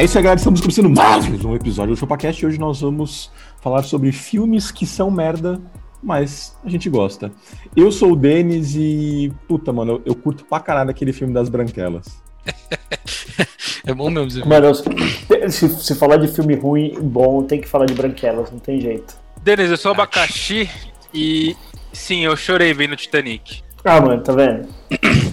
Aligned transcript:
É 0.00 0.04
isso 0.04 0.16
aí, 0.16 0.24
galera. 0.24 0.38
Estamos 0.38 0.62
começando 0.62 0.88
mais 0.88 1.26
um 1.44 1.54
episódio 1.54 1.94
do 1.94 1.98
ChupaCast 1.98 2.42
e 2.42 2.46
hoje 2.46 2.58
nós 2.58 2.80
vamos 2.80 3.30
falar 3.60 3.82
sobre 3.82 4.10
filmes 4.12 4.70
que 4.70 4.86
são 4.86 5.10
merda, 5.10 5.60
mas 6.02 6.56
a 6.64 6.70
gente 6.70 6.88
gosta. 6.88 7.30
Eu 7.76 7.92
sou 7.92 8.12
o 8.12 8.16
Denis 8.16 8.74
e. 8.74 9.30
Puta, 9.46 9.74
mano, 9.74 9.92
eu, 9.92 10.02
eu 10.06 10.14
curto 10.14 10.46
pra 10.46 10.58
caralho 10.58 10.88
aquele 10.88 11.12
filme 11.12 11.34
das 11.34 11.50
branquelas. 11.50 12.06
É 13.86 13.94
bom 13.94 14.10
mesmo. 14.10 14.30
Zé. 14.30 14.44
Mano, 14.44 14.72
se, 14.74 15.68
se 15.68 15.94
falar 15.94 16.18
de 16.18 16.28
filme 16.28 16.54
ruim, 16.54 16.96
bom, 17.00 17.42
tem 17.42 17.60
que 17.60 17.66
falar 17.66 17.86
de 17.86 17.94
branquelas, 17.94 18.50
não 18.50 18.58
tem 18.58 18.78
jeito. 18.78 19.16
Denis, 19.42 19.70
eu 19.70 19.76
sou 19.76 19.92
abacaxi 19.92 20.68
e 21.14 21.56
sim, 21.92 22.24
eu 22.24 22.36
chorei 22.36 22.74
vendo 22.74 22.94
Titanic. 22.94 23.62
Ah, 23.82 24.00
mano, 24.00 24.22
tá 24.22 24.32
vendo? 24.32 24.68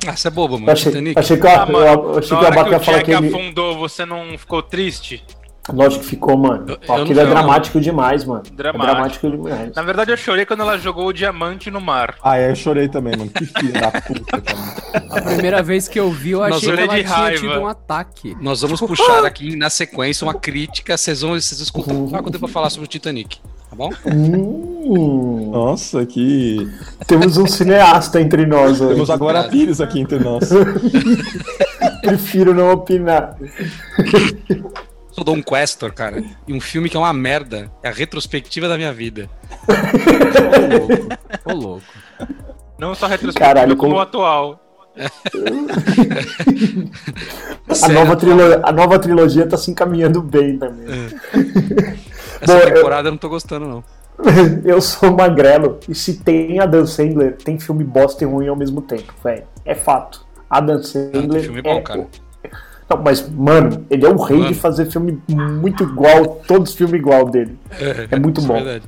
Ah, 0.08 0.16
você 0.16 0.28
é 0.28 0.32
bobo, 0.32 0.54
mano. 0.56 0.68
Eu 0.70 0.74
achei, 0.74 0.92
Titanic. 0.92 1.20
achei 1.20 1.38
que, 1.38 1.46
eu, 1.46 1.50
Ah, 1.52 1.66
mano, 1.66 1.86
eu 2.14 2.18
achei 2.20 2.38
que 2.38 2.44
o 2.44 2.48
Abaca 2.48 2.70
ia 2.72 2.80
falar 2.80 3.04
que 3.04 3.12
ele. 3.12 3.28
afundou, 3.28 3.78
você 3.78 4.06
não 4.06 4.38
ficou 4.38 4.62
triste? 4.64 5.24
Lógico 5.74 6.04
que 6.04 6.10
ficou, 6.10 6.38
mano. 6.38 6.66
Eu- 6.68 6.78
eu 6.88 7.02
Aquilo 7.04 7.20
é 7.20 7.26
dramático 7.26 7.80
demais, 7.82 8.24
mano. 8.24 8.44
Dramático. 8.54 8.84
É 8.84 8.92
dramático 8.94 9.30
demais. 9.32 9.76
Na 9.76 9.82
verdade, 9.82 10.12
eu 10.12 10.18
chorei 10.18 10.46
quando 10.46 10.62
ela 10.62 10.78
jogou 10.78 11.08
o 11.08 11.14
diamante 11.14 11.70
no 11.70 11.82
mar. 11.82 12.16
Ah, 12.24 12.38
é, 12.38 12.52
eu 12.52 12.56
chorei 12.56 12.88
também, 12.88 13.16
mano. 13.18 13.30
Que 13.30 13.46
filho 13.46 13.74
da 13.74 13.92
puta, 13.92 14.42
cara. 14.42 15.10
A 15.10 15.22
primeira 15.22 15.62
vez 15.62 15.88
que 15.88 16.00
eu 16.00 16.10
vi, 16.12 16.32
eu 16.32 16.44
achei 16.44 16.72
que 16.74 16.82
ela 16.82 16.96
de 16.96 17.04
tinha 17.04 17.16
raiva. 17.16 17.40
tido 17.40 17.60
um 17.60 17.68
ataque. 17.68 18.36
Nós 18.42 18.62
vamos 18.62 18.80
puxar 18.80 19.26
aqui 19.26 19.56
na 19.56 19.70
sequência 19.70 20.26
uma 20.26 20.34
crítica. 20.34 20.98
Vocês 20.98 21.22
vão 21.22 21.32
vocês 21.32 21.60
escutam 21.60 22.06
o 22.06 22.10
que 22.10 22.16
eu 22.16 22.24
tenho 22.24 22.40
pra 22.40 22.48
falar 22.48 22.70
sobre 22.70 22.86
o 22.86 22.88
Titanic. 22.90 23.38
Tá 23.70 23.76
bom? 23.76 23.90
Hum, 24.06 25.50
Nossa, 25.52 26.06
que. 26.06 26.66
temos 27.06 27.36
um 27.38 27.46
cineasta 27.46 28.22
entre 28.22 28.46
nós 28.46 28.80
hoje. 28.80 28.94
Temos 28.94 29.10
agora 29.10 29.42
a 29.42 29.44
Pires 29.50 29.82
aqui 29.82 30.00
entre 30.00 30.20
nós. 30.20 30.50
Prefiro 32.02 32.54
não 32.54 32.72
opinar. 32.72 33.36
Sou 35.18 35.24
Don 35.24 35.42
Questor, 35.42 35.92
cara. 35.94 36.24
E 36.48 36.54
um 36.54 36.62
filme 36.62 36.88
que 36.90 36.96
é 36.96 37.00
uma 37.00 37.12
merda. 37.12 37.72
É 37.82 37.90
a 37.90 37.92
retrospectiva 37.92 38.68
da 38.68 38.78
minha 38.78 38.94
vida. 38.94 39.28
Ô 39.66 40.78
louco. 40.78 41.08
Ô 41.46 41.54
louco. 41.54 41.84
Não 42.78 42.94
só 42.94 43.08
retrospectiva, 43.08 43.56
Caralho, 43.56 43.76
como 43.76 43.94
como- 43.94 43.96
o 43.96 44.00
atual. 44.04 44.64
A 47.84 47.88
nova, 47.90 48.16
trilo- 48.16 48.60
a 48.64 48.72
nova 48.72 49.00
trilogia 49.00 49.48
tá 49.48 49.58
se 49.58 49.72
encaminhando 49.72 50.22
bem 50.22 50.58
também. 50.58 50.86
Essa 52.42 52.54
Bom, 52.54 52.60
eu- 52.60 52.74
temporada 52.76 53.08
eu 53.08 53.12
não 53.12 53.18
tô 53.18 53.30
gostando, 53.30 53.68
não. 53.68 53.84
Eu 54.66 54.82
sou 54.82 55.12
magrelo 55.16 55.80
e 55.88 55.94
se 55.94 56.16
tem 56.18 56.60
Adam 56.60 56.86
Sandler, 56.88 57.36
tem 57.38 57.60
filme 57.60 57.84
bosta 57.84 58.24
e 58.24 58.28
ruim 58.28 58.48
ao 58.48 58.56
mesmo 58.56 58.82
tempo, 58.82 59.14
velho. 59.24 59.44
É 59.66 59.76
fato. 59.76 60.26
Adam 60.50 60.82
Sandler. 60.82 61.30
tem 61.30 61.42
filme 61.44 61.62
bom, 61.62 61.78
é- 61.78 61.82
cara. 61.82 62.08
Não, 62.90 63.02
mas, 63.04 63.30
mano, 63.30 63.86
ele 63.90 64.06
é 64.06 64.10
o 64.10 64.16
rei 64.16 64.38
Mano. 64.38 64.50
de 64.54 64.56
fazer 64.58 64.86
filme 64.90 65.22
muito 65.30 65.84
igual, 65.84 66.42
todos 66.48 66.70
os 66.72 66.76
filmes 66.76 66.96
igual 67.00 67.30
dele. 67.30 67.58
É 68.10 68.18
muito 68.18 68.40
Isso 68.40 68.48
bom. 68.48 68.54
verdade. 68.54 68.84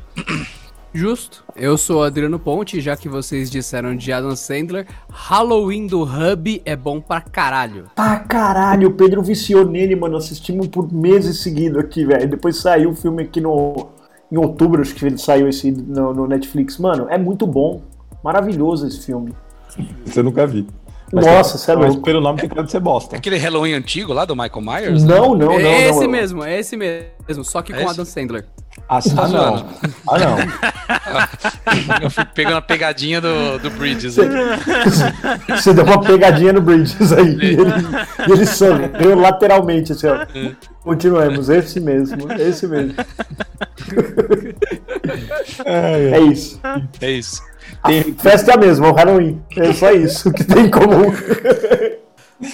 Justo. 0.93 1.43
Eu 1.55 1.77
sou 1.77 1.99
o 1.99 2.03
Adriano 2.03 2.39
Ponte, 2.39 2.81
já 2.81 2.95
que 2.97 3.07
vocês 3.07 3.51
disseram 3.51 3.95
de 3.95 4.11
Adam 4.11 4.35
Sandler, 4.35 4.87
Halloween 5.09 5.85
do 5.85 6.01
Hub 6.01 6.61
é 6.65 6.75
bom 6.75 6.99
pra 6.99 7.21
caralho. 7.21 7.85
Pra 7.95 8.17
caralho, 8.19 8.87
o 8.87 8.93
Pedro 8.93 9.21
viciou 9.21 9.65
nele, 9.65 9.95
mano. 9.95 10.17
Assistimos 10.17 10.67
por 10.67 10.91
meses 10.91 11.41
seguidos 11.43 11.77
aqui, 11.77 12.05
velho. 12.05 12.27
Depois 12.27 12.57
saiu 12.57 12.89
o 12.91 12.95
filme 12.95 13.23
aqui 13.23 13.39
no. 13.39 13.89
Em 14.31 14.37
outubro, 14.37 14.81
acho 14.81 14.95
que 14.95 15.05
ele 15.05 15.17
saiu 15.17 15.47
esse 15.47 15.71
no, 15.71 16.13
no 16.13 16.27
Netflix. 16.27 16.77
Mano, 16.77 17.05
é 17.09 17.17
muito 17.17 17.45
bom. 17.45 17.81
Maravilhoso 18.23 18.87
esse 18.87 19.05
filme. 19.05 19.33
Você 20.05 20.23
nunca 20.23 20.47
vi. 20.47 20.65
Nossa, 21.11 21.57
você 21.57 21.71
é 21.71 21.75
Mas 21.75 21.87
louco. 21.87 22.03
pelo 22.03 22.21
nome 22.21 22.39
tem 22.39 22.49
cara 22.49 22.63
de 22.63 22.71
ser 22.71 22.79
bosta. 22.79 23.15
Aquele 23.15 23.37
Halloween 23.37 23.73
antigo 23.73 24.13
lá 24.13 24.25
do 24.25 24.35
Michael 24.35 24.61
Myers? 24.61 25.03
Não, 25.03 25.29
não, 25.35 25.47
não. 25.47 25.53
é 25.53 25.63
não, 25.63 25.71
esse 25.89 26.01
não. 26.01 26.09
mesmo, 26.09 26.43
é 26.43 26.59
esse 26.59 26.77
mesmo, 26.77 27.43
só 27.43 27.61
que 27.61 27.73
É 27.73 27.75
com 27.77 27.81
esse? 27.83 27.91
Adam 27.91 28.05
Sandler. 28.05 28.45
Ah, 28.87 28.99
ah, 29.17 29.27
não. 29.27 29.65
Ah, 30.07 30.19
não. 30.19 30.37
Eu 32.03 32.09
fico 32.09 32.33
pegando 32.33 32.57
a 32.57 32.61
pegadinha 32.61 33.19
do, 33.19 33.59
do 33.59 33.69
Bridges. 33.71 34.17
aí. 34.17 34.27
Você 35.49 35.73
deu 35.73 35.83
uma 35.83 36.01
pegadinha 36.01 36.53
no 36.53 36.61
Bridges 36.61 37.11
aí. 37.11 37.35
E 37.35 37.45
ele, 37.45 37.71
e 38.27 38.31
ele 38.31 38.45
sorriu 38.45 39.15
lateralmente, 39.19 39.91
assim, 39.91 40.07
ó. 40.07 40.25
Continuemos, 40.83 41.49
esse 41.49 41.79
mesmo, 41.79 42.31
esse 42.33 42.67
mesmo. 42.67 42.93
É, 45.65 46.11
É 46.17 46.19
isso. 46.21 46.59
É 47.01 47.11
isso. 47.11 47.41
A 47.83 47.89
festa 48.21 48.51
é 48.51 48.55
a 48.55 48.57
mesma, 48.57 48.89
o 48.89 48.93
Halloween. 48.93 49.41
É 49.57 49.71
só 49.73 49.91
isso 49.91 50.31
que 50.33 50.43
tem 50.43 50.65
em 50.65 50.71
comum. 50.71 51.11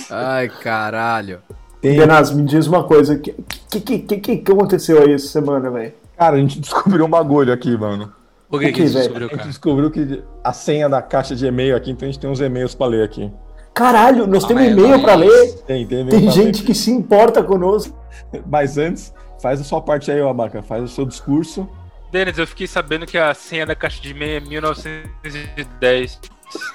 Ai, 0.09 0.49
caralho. 0.49 1.39
tem- 1.81 1.97
Benas, 1.97 2.31
me 2.31 2.43
diz 2.43 2.67
uma 2.67 2.83
coisa. 2.83 3.13
O 3.15 3.19
que, 3.19 3.33
que, 3.81 3.99
que, 3.99 4.37
que, 4.37 4.51
aconteceu 4.51 5.01
aí 5.01 5.13
essa 5.13 5.27
semana, 5.27 5.69
velho? 5.69 5.93
Cara, 6.17 6.35
a 6.37 6.39
gente 6.39 6.59
descobriu 6.61 7.05
um 7.05 7.09
bagulho 7.09 7.51
aqui, 7.53 7.75
mano. 7.77 8.11
O 8.49 8.59
que, 8.59 8.67
O 8.67 8.73
que 8.73 8.83
descobriu, 8.83 9.27
A 9.27 9.29
gente 9.29 9.37
cara? 9.37 9.49
descobriu 9.49 9.91
que 9.91 10.23
a 10.43 10.53
senha 10.53 10.87
da 10.87 11.01
caixa 11.01 11.35
de 11.35 11.45
e-mail 11.45 11.75
aqui, 11.75 11.91
então 11.91 12.07
a 12.07 12.11
gente 12.11 12.19
tem 12.21 12.29
uns 12.29 12.39
e-mails 12.39 12.75
pra 12.75 12.87
ler 12.87 13.03
aqui. 13.03 13.31
Caralho, 13.73 14.25
nós 14.27 14.45
temos 14.45 14.63
mas 14.63 14.71
e-mail 14.71 15.01
pra 15.01 15.15
ler. 15.15 15.53
Tem, 15.67 15.85
tem 15.85 16.01
e-mail 16.01 16.09
Tem 16.17 16.23
pra 16.23 16.31
gente 16.31 16.63
que 16.63 16.73
se 16.73 16.91
importa 16.91 17.43
conosco. 17.43 17.97
ler. 18.31 18.43
Mas 18.49 18.77
antes, 18.77 19.13
faz 19.41 19.59
a 19.59 19.63
sua 19.63 19.81
parte 19.81 20.09
aí, 20.11 20.21
Abaca. 20.21 20.61
Faz 20.63 20.83
o 20.83 20.87
seu 20.87 21.05
discurso. 21.05 21.67
Denis, 22.11 22.37
eu 22.37 22.45
fiquei 22.47 22.67
sabendo 22.67 23.05
que 23.05 23.17
a 23.17 23.33
senha 23.33 23.65
da 23.65 23.75
caixa 23.75 24.01
de 24.01 24.11
e-mail 24.11 24.37
é 24.37 24.39
1910. 24.39 26.21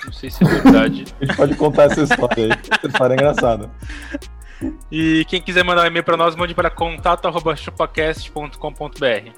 Não 0.05 0.13
sei 0.13 0.29
se 0.31 0.45
é 0.45 0.47
verdade. 0.47 1.07
A 1.21 1.25
gente 1.25 1.37
pode 1.37 1.57
contar 1.57 1.85
essa 1.85 2.03
história 2.03 2.45
aí. 2.45 2.51
Essa 2.71 2.87
história 2.87 3.15
é 3.15 3.17
engraçada. 3.17 3.71
E 4.93 5.25
quem 5.27 5.41
quiser 5.41 5.65
mandar 5.65 5.85
um 5.85 5.87
e-mail 5.87 6.05
pra 6.05 6.19
nós, 6.19 6.37
mande 6.37 6.55
para 6.55 6.69
contato.chupacast.com.br. 6.69 9.31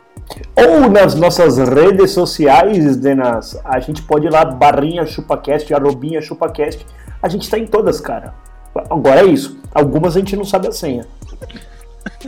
Ou 0.57 0.91
nas 0.91 1.15
nossas 1.15 1.59
redes 1.59 2.11
sociais, 2.11 2.97
Denas. 2.97 3.57
A 3.65 3.79
gente 3.79 4.03
pode 4.03 4.27
ir 4.27 4.31
lá, 4.31 4.45
barrinha 4.45 5.07
chupacast, 5.07 5.73
arrobinha 5.73 6.21
chupacast. 6.21 6.85
A 7.23 7.29
gente 7.29 7.49
tá 7.49 7.57
em 7.59 7.67
todas, 7.67 8.01
cara. 8.01 8.35
Agora 8.91 9.21
é 9.21 9.27
isso. 9.27 9.61
Algumas 9.73 10.17
a 10.17 10.19
gente 10.19 10.35
não 10.37 10.45
sabe 10.45 10.67
a 10.69 10.73
senha. 10.73 11.07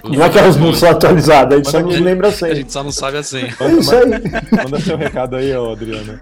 Não 0.04 0.24
é 0.24 0.28
que 0.28 0.38
elas 0.38 0.56
não 0.56 0.72
são 0.72 0.90
atualizadas, 0.90 1.52
a 1.52 1.56
gente 1.56 1.70
só 1.70 1.80
não 1.80 1.88
lembra 1.88 2.28
a 2.28 2.30
A 2.30 2.32
senha. 2.32 2.54
gente 2.54 2.72
só 2.72 2.82
não 2.82 2.90
sabe 2.92 3.18
a 3.18 3.22
senha. 3.22 3.54
É 3.60 3.68
isso 3.72 3.94
aí. 3.94 4.04
Manda 4.64 4.80
seu 4.80 4.96
recado 4.96 5.36
aí, 5.36 5.54
ô 5.56 5.72
Adriano. 5.72 6.20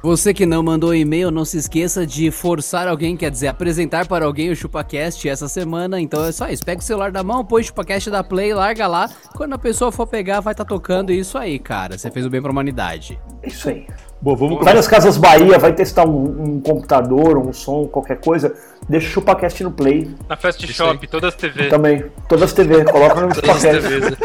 Você 0.00 0.32
que 0.32 0.46
não 0.46 0.62
mandou 0.62 0.94
e-mail, 0.94 1.30
não 1.30 1.44
se 1.44 1.58
esqueça 1.58 2.06
de 2.06 2.30
forçar 2.30 2.86
alguém, 2.86 3.16
quer 3.16 3.30
dizer, 3.32 3.48
apresentar 3.48 4.06
para 4.06 4.24
alguém 4.24 4.48
o 4.50 4.54
ChupaCast 4.54 5.28
essa 5.28 5.48
semana. 5.48 6.00
Então 6.00 6.24
é 6.24 6.30
só 6.30 6.48
isso. 6.48 6.64
Pega 6.64 6.80
o 6.80 6.84
celular 6.84 7.10
da 7.10 7.24
mão, 7.24 7.44
põe 7.44 7.62
o 7.62 7.64
ChupaCast 7.64 8.08
da 8.08 8.22
Play, 8.22 8.54
larga 8.54 8.86
lá. 8.86 9.10
Quando 9.34 9.54
a 9.54 9.58
pessoa 9.58 9.90
for 9.90 10.06
pegar, 10.06 10.38
vai 10.40 10.52
estar 10.52 10.64
tocando. 10.64 11.10
Isso 11.10 11.36
aí, 11.36 11.58
cara. 11.58 11.98
Você 11.98 12.10
fez 12.12 12.24
o 12.24 12.30
bem 12.30 12.40
pra 12.40 12.52
humanidade. 12.52 13.18
É 13.42 13.48
isso 13.48 13.68
aí. 13.68 13.86
Bom, 14.22 14.36
vamos 14.36 14.64
nas 14.64 14.86
Casas 14.88 15.16
Bahia, 15.16 15.58
vai 15.58 15.72
testar 15.72 16.04
um, 16.04 16.42
um 16.56 16.60
computador, 16.60 17.36
um 17.38 17.52
som, 17.52 17.86
qualquer 17.86 18.20
coisa. 18.20 18.54
Deixa 18.88 19.06
o 19.08 19.10
ChupaCast 19.10 19.64
no 19.64 19.70
Play 19.70 20.10
Na 20.28 20.36
Fast 20.36 20.64
Isso 20.64 20.74
Shop, 20.74 20.98
aí. 21.00 21.08
todas 21.08 21.28
as 21.28 21.34
TVs. 21.34 21.68
também. 21.70 22.04
Todas 22.28 22.44
as 22.44 22.52
TV, 22.52 22.84
coloca 22.90 23.20
no 23.20 23.34
Todas 23.34 23.50
as 23.50 23.60
ChupaCast. 23.62 23.88
TVs. 23.88 24.18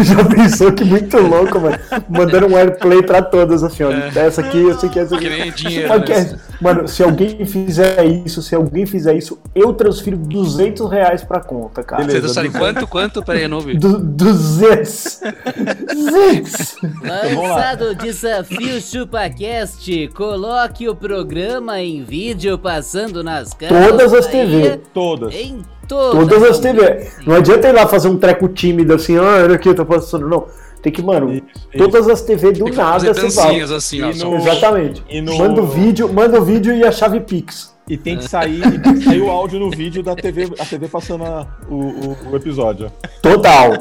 Já 0.08 0.24
pensou 0.24 0.72
que 0.72 0.84
muito 0.84 1.16
louco, 1.18 1.60
mano? 1.60 1.78
Mandando 2.08 2.46
um 2.48 2.56
airplay 2.56 3.02
pra 3.02 3.22
todas, 3.22 3.62
assim, 3.62 3.82
ó. 3.84 3.90
Essa 3.90 4.40
aqui, 4.42 4.68
essa 4.70 4.86
aqui, 4.86 4.98
essa 4.98 5.14
aqui. 5.16 5.26
É. 5.26 5.30
Que 5.30 5.38
nem 5.42 5.52
dinheiro, 5.52 5.98
né? 6.00 6.38
Mano, 6.60 6.86
se 6.86 7.02
alguém 7.02 7.44
fizer 7.46 8.04
isso, 8.04 8.42
se 8.42 8.54
alguém 8.54 8.86
fizer 8.86 9.14
isso, 9.14 9.38
eu 9.54 9.72
transfiro 9.72 10.16
200 10.16 10.90
reais 10.90 11.24
pra 11.24 11.40
conta, 11.40 11.82
cara. 11.82 12.04
Beleza. 12.04 12.28
Você 12.28 12.34
sabe 12.34 12.50
quanto? 12.50 12.86
Quanto? 12.86 13.22
Peraí, 13.22 13.42
eu 13.44 13.48
não 13.48 13.58
ouvi. 13.58 13.76
Du 13.78 13.98
200. 13.98 15.20
200. 15.94 16.76
Lançado 17.02 17.84
o 17.90 17.94
desafio 17.94 18.80
ChupaCast, 18.80 20.08
coloque 20.14 20.88
o 20.88 20.94
programa 20.94 21.80
em 21.80 22.02
vídeo 22.04 22.58
passando 22.58 23.22
nas 23.24 23.51
Todas 23.68 24.12
as 24.14 24.26
TV. 24.26 24.80
Todas. 24.92 25.34
Em 25.34 25.62
todas, 25.88 26.28
Todas 26.28 26.42
as 26.50 26.58
TV. 26.58 27.08
Não 27.26 27.36
adianta 27.36 27.68
ir 27.68 27.72
lá 27.72 27.86
fazer 27.86 28.08
um 28.08 28.16
treco 28.16 28.48
tímido 28.48 28.94
assim, 28.94 29.16
ah, 29.16 29.42
olha 29.44 29.54
aqui, 29.54 29.68
eu 29.68 29.74
tô 29.74 29.84
passando. 29.84 30.28
Não. 30.28 30.46
Tem 30.82 30.92
que, 30.92 31.00
mano, 31.00 31.32
Isso, 31.32 31.44
todas 31.78 32.08
as 32.08 32.22
TV 32.22 32.50
do 32.52 32.64
nada 32.68 33.14
você 33.14 33.20
dancinhas 33.22 33.70
assim, 33.70 34.02
ó. 34.02 34.12
No- 34.12 34.36
Exatamente. 34.36 35.22
No- 35.22 35.38
Manda 35.38 35.62
o 35.62 35.66
vídeo, 35.66 36.12
manda 36.12 36.40
o 36.40 36.44
vídeo 36.44 36.74
e 36.74 36.82
a 36.84 36.90
chave 36.90 37.20
Pix. 37.20 37.71
E 37.88 37.96
tem 37.96 38.16
que 38.16 38.28
sair, 38.28 38.60
e 38.64 38.78
tem 38.78 38.94
que 38.94 39.04
sair 39.04 39.20
o 39.20 39.28
áudio 39.28 39.58
no 39.58 39.68
vídeo 39.70 40.02
da 40.04 40.14
TV, 40.14 40.52
a 40.58 40.64
TV 40.64 40.86
passando 40.86 41.24
a- 41.24 41.46
o, 41.68 41.74
o- 41.74 42.16
o 42.30 42.36
episódio. 42.36 42.92
Total. 43.20 43.72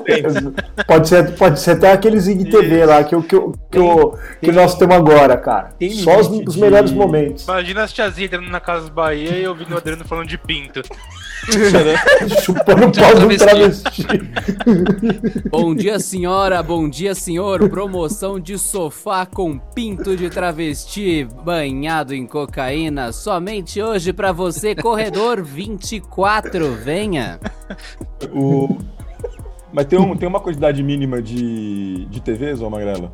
pode, 0.88 1.07
ser, 1.07 1.36
pode 1.36 1.59
ser 1.59 1.71
até 1.71 1.92
aqueles 1.92 2.27
IGTV 2.27 2.86
lá 2.86 3.03
que, 3.03 3.15
o- 3.15 3.21
que, 3.21 3.36
o- 3.36 3.53
que, 3.71 3.77
o- 3.80 4.12
que 4.39 4.48
tem- 4.48 4.51
nós 4.56 4.75
temos 4.75 4.95
agora, 4.95 5.38
cara. 5.38 5.69
tem 5.77 5.92
Só 5.92 6.19
os, 6.19 6.27
os 6.27 6.56
de- 6.56 6.59
melhores 6.62 6.92
momentos. 6.92 7.44
Imagina 7.44 7.83
as 7.83 7.94
tiazinhas 7.94 8.31
entrando 8.33 8.50
na 8.50 8.59
Casa 8.59 8.89
Bahia 8.89 9.38
e 9.38 9.48
ouvindo 9.48 9.74
o 9.74 9.77
Adriano 9.77 10.03
falando 10.03 10.27
de 10.27 10.38
pinto. 10.38 10.81
Chupando 12.43 12.87
o 12.87 12.91
pau 12.91 13.15
de 13.15 13.25
um 13.25 13.37
travesti. 13.37 14.05
Bom 15.49 15.73
dia, 15.73 15.99
senhora. 15.99 16.61
Bom 16.61 16.87
dia, 16.89 17.15
senhor. 17.15 17.67
Promoção 17.69 18.39
de 18.39 18.57
sofá 18.57 19.25
com 19.25 19.57
pinto 19.57 20.15
de 20.15 20.29
travesti 20.29 21.27
banhado 21.43 22.13
em 22.13 22.27
cocaína. 22.27 23.11
Somente 23.11 23.81
hoje 23.81 24.13
pra 24.13 24.31
você, 24.31 24.75
corredor 24.75 25.41
24. 25.41 26.73
Venha. 26.75 27.39
O... 28.31 28.77
Mas 29.73 29.85
tem, 29.85 29.97
um, 29.97 30.15
tem 30.15 30.27
uma 30.27 30.39
quantidade 30.39 30.83
mínima 30.83 31.21
de, 31.21 32.05
de 32.05 32.21
TVs, 32.21 32.61
ô 32.61 32.69
Magrela? 32.69 33.11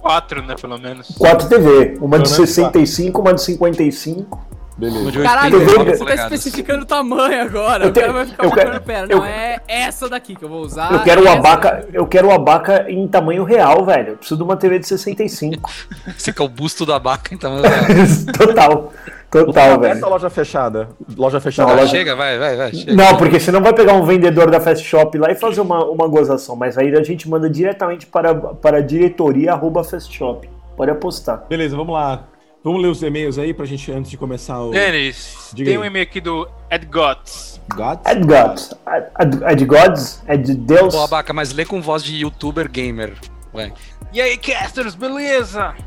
Quatro, 0.00 0.42
né, 0.42 0.54
pelo 0.60 0.78
menos. 0.78 1.08
4 1.18 1.48
TV. 1.48 1.68
Uma 1.68 1.84
de 1.84 1.94
Pelo 1.94 2.08
menos 2.08 2.30
65, 2.30 3.20
uma 3.20 3.34
de 3.34 3.42
55. 3.42 4.55
Beleza. 4.78 5.22
Caralho, 5.22 5.58
89 5.58 5.96
você 5.96 6.04
tá 6.04 6.14
especificando 6.14 6.82
o 6.82 6.86
tamanho 6.86 7.42
agora. 7.42 7.84
Eu 7.84 7.90
o 7.90 7.94
cara 7.94 8.12
vai 8.12 8.26
ficar 8.26 8.44
eu 8.44 8.50
quero- 8.52 8.80
pera, 8.82 9.06
eu- 9.08 9.18
não, 9.18 9.24
é 9.24 9.58
essa 9.66 10.06
daqui 10.08 10.34
que 10.36 10.44
eu 10.44 10.48
vou 10.50 10.60
usar. 10.60 10.92
Eu 10.92 11.00
quero 11.02 11.22
o 11.22 11.24
essa 11.26 11.38
abaca, 11.38 11.88
eu 11.92 12.06
quero 12.06 12.28
o 12.28 12.30
abaca 12.30 12.84
em 12.90 13.08
tamanho 13.08 13.42
real, 13.44 13.84
velho. 13.86 14.10
Eu 14.10 14.16
preciso 14.16 14.36
de 14.36 14.42
uma 14.42 14.56
TV 14.56 14.78
de 14.78 14.86
65. 14.86 15.70
Você 16.16 16.30
que 16.32 16.42
é 16.42 16.44
o 16.44 16.48
busto 16.48 16.84
da 16.84 16.98
vaca, 16.98 17.34
então. 17.34 17.56
Total. 18.36 18.92
Total, 19.30 19.72
Aberta 19.72 19.94
velho. 19.96 20.06
a 20.06 20.08
loja 20.10 20.30
fechada? 20.30 20.88
Loja 21.16 21.40
fechada. 21.40 21.70
Não, 21.70 21.76
loja- 21.80 21.90
Chega, 21.90 22.14
vai, 22.14 22.38
vai, 22.38 22.56
vai. 22.56 22.72
Chega. 22.72 22.94
Não, 22.94 23.16
porque 23.16 23.40
senão 23.40 23.60
vai 23.62 23.72
pegar 23.72 23.94
um 23.94 24.04
vendedor 24.04 24.50
da 24.50 24.60
Fast 24.60 24.84
Shop 24.86 25.16
lá 25.18 25.30
e 25.30 25.34
fazer 25.34 25.60
uma, 25.62 25.84
uma 25.84 26.06
gozação. 26.06 26.54
Mas 26.54 26.78
aí 26.78 26.94
a 26.94 27.02
gente 27.02 27.28
manda 27.28 27.48
diretamente 27.50 28.06
para, 28.06 28.34
para 28.34 28.78
a 28.78 28.80
diretoria 28.80 29.52
arroba 29.52 29.82
Fast 29.82 30.14
Shop. 30.14 30.48
Pode 30.76 30.90
apostar. 30.90 31.44
Beleza, 31.48 31.76
vamos 31.76 31.92
lá. 31.94 32.24
Vamos 32.66 32.82
ler 32.82 32.88
os 32.88 33.00
e-mails 33.00 33.38
aí 33.38 33.54
pra 33.54 33.64
gente, 33.64 33.92
antes 33.92 34.10
de 34.10 34.16
começar 34.16 34.60
o. 34.60 34.72
Denis, 34.72 35.50
Diga 35.54 35.70
tem 35.70 35.76
aí. 35.76 35.80
um 35.80 35.84
e-mail 35.84 36.02
aqui 36.02 36.20
do 36.20 36.48
Ed 36.68 36.84
Gotts. 36.86 37.60
God? 37.72 38.00
É 38.04 38.12
de 38.16 38.26
Gods. 38.26 38.74
É 38.84 39.24
de- 39.24 39.44
é 39.44 39.54
de 39.54 39.64
Gods? 39.64 40.22
É 40.26 40.36
de 40.36 40.52
Deus? 40.56 40.92
Pô, 40.92 41.00
Abaca, 41.04 41.32
mas 41.32 41.52
lê 41.52 41.64
com 41.64 41.80
voz 41.80 42.02
de 42.02 42.16
youtuber 42.16 42.68
gamer. 42.68 43.12
Vai. 43.52 43.72
E 44.12 44.20
aí, 44.20 44.36
casters, 44.36 44.96
beleza? 44.96 45.74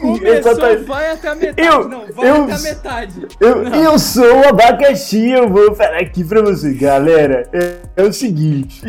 Começou, 0.00 0.28
Exatamente. 0.52 0.84
vai 0.84 1.10
até 1.10 1.28
a 1.28 1.34
metade. 1.34 1.66
Eu- 1.68 1.88
não, 1.88 2.06
vai 2.12 2.28
eu- 2.30 2.44
até 2.44 2.52
a 2.52 2.58
metade. 2.60 3.26
Eu, 3.40 3.64
eu 3.64 3.98
sou 3.98 4.40
o 4.40 4.48
abacaxi, 4.48 5.30
eu 5.30 5.48
vou 5.48 5.74
falar 5.74 5.98
aqui 5.98 6.22
pra 6.22 6.42
você, 6.42 6.72
galera. 6.74 7.48
É, 7.52 7.78
é 7.96 8.02
o 8.04 8.12
seguinte. 8.12 8.80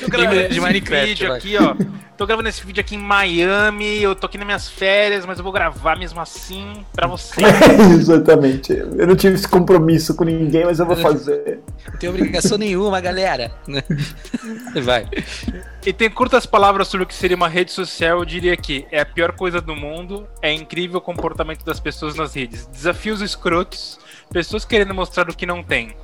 Tô 0.00 0.08
gravando 0.08 0.40
de 0.40 0.46
esse 0.46 0.60
Minecraft, 0.60 1.08
vídeo 1.08 1.28
vai. 1.28 1.38
aqui, 1.38 1.56
ó. 1.56 1.74
Tô 2.16 2.26
gravando 2.26 2.48
esse 2.48 2.66
vídeo 2.66 2.80
aqui 2.80 2.96
em 2.96 2.98
Miami, 2.98 4.02
eu 4.02 4.12
tô 4.12 4.26
aqui 4.26 4.36
nas 4.36 4.46
minhas 4.46 4.68
férias, 4.68 5.24
mas 5.24 5.38
eu 5.38 5.44
vou 5.44 5.52
gravar 5.52 5.96
mesmo 5.96 6.20
assim 6.20 6.84
pra 6.92 7.06
você. 7.06 7.40
Exatamente. 7.94 8.72
Eu 8.72 9.06
não 9.06 9.14
tive 9.14 9.36
esse 9.36 9.46
compromisso 9.46 10.16
com 10.16 10.24
ninguém, 10.24 10.64
mas 10.64 10.80
eu 10.80 10.86
vou 10.86 10.96
fazer. 10.96 11.60
Não 11.86 11.96
tem 11.96 12.10
obrigação 12.10 12.58
nenhuma, 12.58 13.00
galera. 13.00 13.52
Vai. 14.82 15.06
E 15.86 15.92
tem 15.92 16.10
curtas 16.10 16.44
palavras 16.44 16.88
sobre 16.88 17.04
o 17.04 17.06
que 17.06 17.14
seria 17.14 17.36
uma 17.36 17.48
rede 17.48 17.70
social, 17.70 18.18
eu 18.18 18.24
diria 18.24 18.56
que 18.56 18.84
é 18.90 19.00
a 19.00 19.06
pior 19.06 19.32
coisa 19.32 19.60
do 19.60 19.76
mundo, 19.76 20.26
é 20.42 20.52
incrível 20.52 20.98
o 20.98 21.00
comportamento 21.00 21.64
das 21.64 21.78
pessoas 21.78 22.16
nas 22.16 22.34
redes. 22.34 22.66
Desafios 22.66 23.20
escrotos, 23.20 23.96
pessoas 24.32 24.64
querendo 24.64 24.92
mostrar 24.92 25.30
o 25.30 25.34
que 25.34 25.46
não 25.46 25.62
tem. 25.62 25.94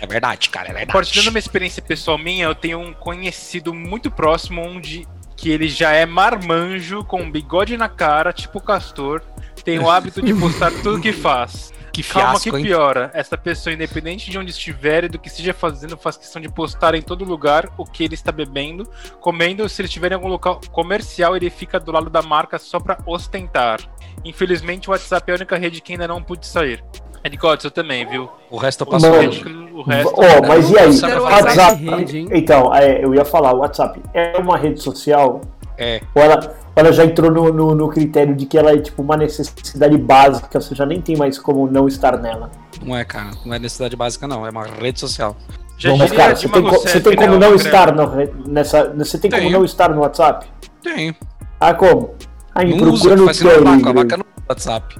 É 0.00 0.06
verdade, 0.06 0.48
cara, 0.48 0.66
é 0.66 0.72
verdade. 0.72 0.86
Compartilhando 0.86 1.28
uma 1.28 1.38
experiência 1.38 1.82
pessoal 1.82 2.16
minha, 2.16 2.46
eu 2.46 2.54
tenho 2.54 2.80
um 2.80 2.92
conhecido 2.92 3.74
muito 3.74 4.10
próximo 4.10 4.62
onde 4.62 5.06
que 5.36 5.50
ele 5.50 5.68
já 5.68 5.92
é 5.92 6.04
marmanjo, 6.04 7.04
com 7.04 7.22
um 7.22 7.30
bigode 7.30 7.76
na 7.76 7.88
cara, 7.88 8.32
tipo 8.32 8.60
castor, 8.60 9.22
tem 9.64 9.78
o 9.78 9.90
hábito 9.90 10.20
de 10.20 10.34
postar 10.34 10.70
tudo 10.82 11.00
que 11.00 11.12
faz. 11.14 11.72
Que 11.92 12.02
Calma 12.04 12.38
fiasco, 12.38 12.50
que 12.50 12.56
hein? 12.56 12.64
piora. 12.64 13.10
Essa 13.14 13.36
pessoa, 13.36 13.74
independente 13.74 14.30
de 14.30 14.38
onde 14.38 14.50
estiver 14.52 15.04
e 15.04 15.08
do 15.08 15.18
que 15.18 15.28
esteja 15.28 15.52
fazendo, 15.52 15.96
faz 15.96 16.16
questão 16.16 16.40
de 16.40 16.48
postar 16.48 16.94
em 16.94 17.02
todo 17.02 17.24
lugar 17.24 17.68
o 17.76 17.84
que 17.84 18.04
ele 18.04 18.14
está 18.14 18.30
bebendo, 18.30 18.88
comendo. 19.20 19.68
Se 19.68 19.82
ele 19.82 19.88
estiver 19.88 20.12
em 20.12 20.14
algum 20.14 20.28
local 20.28 20.60
comercial, 20.70 21.36
ele 21.36 21.50
fica 21.50 21.80
do 21.80 21.90
lado 21.90 22.08
da 22.08 22.22
marca 22.22 22.58
só 22.58 22.78
pra 22.78 22.98
ostentar. 23.04 23.80
Infelizmente, 24.24 24.88
o 24.88 24.92
WhatsApp 24.92 25.30
é 25.30 25.34
a 25.34 25.36
única 25.36 25.56
rede 25.56 25.80
que 25.80 25.92
ainda 25.92 26.06
não 26.06 26.22
pude 26.22 26.46
sair. 26.46 26.82
Ed 27.22 27.36
Gods, 27.36 27.64
eu 27.64 27.70
também, 27.70 28.06
viu? 28.06 28.28
O 28.50 28.56
resto 28.56 28.82
eu 28.82 28.86
passo 28.86 29.08
Mano. 29.10 29.30
O 29.74 29.82
resto. 29.82 30.14
Ó, 30.16 30.46
mas 30.48 30.70
e 30.70 30.78
aí? 30.78 31.20
WhatsApp 31.20 31.84
rede? 31.84 32.28
Então, 32.32 32.74
é, 32.74 33.04
eu 33.04 33.14
ia 33.14 33.24
falar, 33.24 33.52
o 33.54 33.58
WhatsApp 33.58 34.00
é 34.14 34.36
uma 34.38 34.56
rede 34.56 34.80
social? 34.80 35.40
É. 35.78 36.00
Ou 36.14 36.22
ela, 36.22 36.54
ela 36.76 36.92
já 36.92 37.04
entrou 37.04 37.30
no, 37.30 37.52
no, 37.52 37.74
no 37.74 37.88
critério 37.88 38.34
de 38.34 38.44
que 38.46 38.58
ela 38.58 38.72
é 38.72 38.78
tipo 38.78 39.02
uma 39.02 39.16
necessidade 39.16 39.96
básica, 39.96 40.60
você 40.60 40.74
já 40.74 40.84
nem 40.84 41.00
tem 41.00 41.16
mais 41.16 41.38
como 41.38 41.66
não 41.70 41.86
estar 41.88 42.18
nela? 42.18 42.50
Não 42.82 42.96
é, 42.96 43.04
cara. 43.04 43.30
Não 43.44 43.54
é 43.54 43.58
necessidade 43.58 43.96
básica, 43.96 44.26
não. 44.26 44.46
É 44.46 44.50
uma 44.50 44.64
rede 44.66 45.00
social. 45.00 45.36
Já 45.78 45.90
Mas, 45.90 46.10
diria 46.10 46.16
cara, 46.16 46.36
você 46.36 46.48
tem, 46.48 46.62
co- 46.62 46.70
você 46.70 47.00
tem 47.00 47.16
como 47.16 47.32
né, 47.32 47.38
não 47.38 47.52
André? 47.54 47.64
estar 47.64 47.92
no, 47.94 48.12
nessa. 48.46 48.92
Você 48.98 49.18
tem 49.18 49.30
como 49.30 49.42
Tenho. 49.42 49.58
não 49.58 49.64
estar 49.64 49.88
no 49.94 50.00
WhatsApp? 50.02 50.46
Tem. 50.82 51.16
Ah, 51.58 51.72
como? 51.72 52.14
Ah, 52.54 52.64
me 52.64 52.74
Não 52.76 52.88
usa, 52.90 53.02
procura 53.04 53.16
no 53.16 53.24
faz 53.26 53.36
sentido 53.36 53.58
abaca. 53.60 53.70
Telegram. 53.76 53.90
Abaca 54.02 54.16
no 54.16 54.24
WhatsApp. 54.48 54.96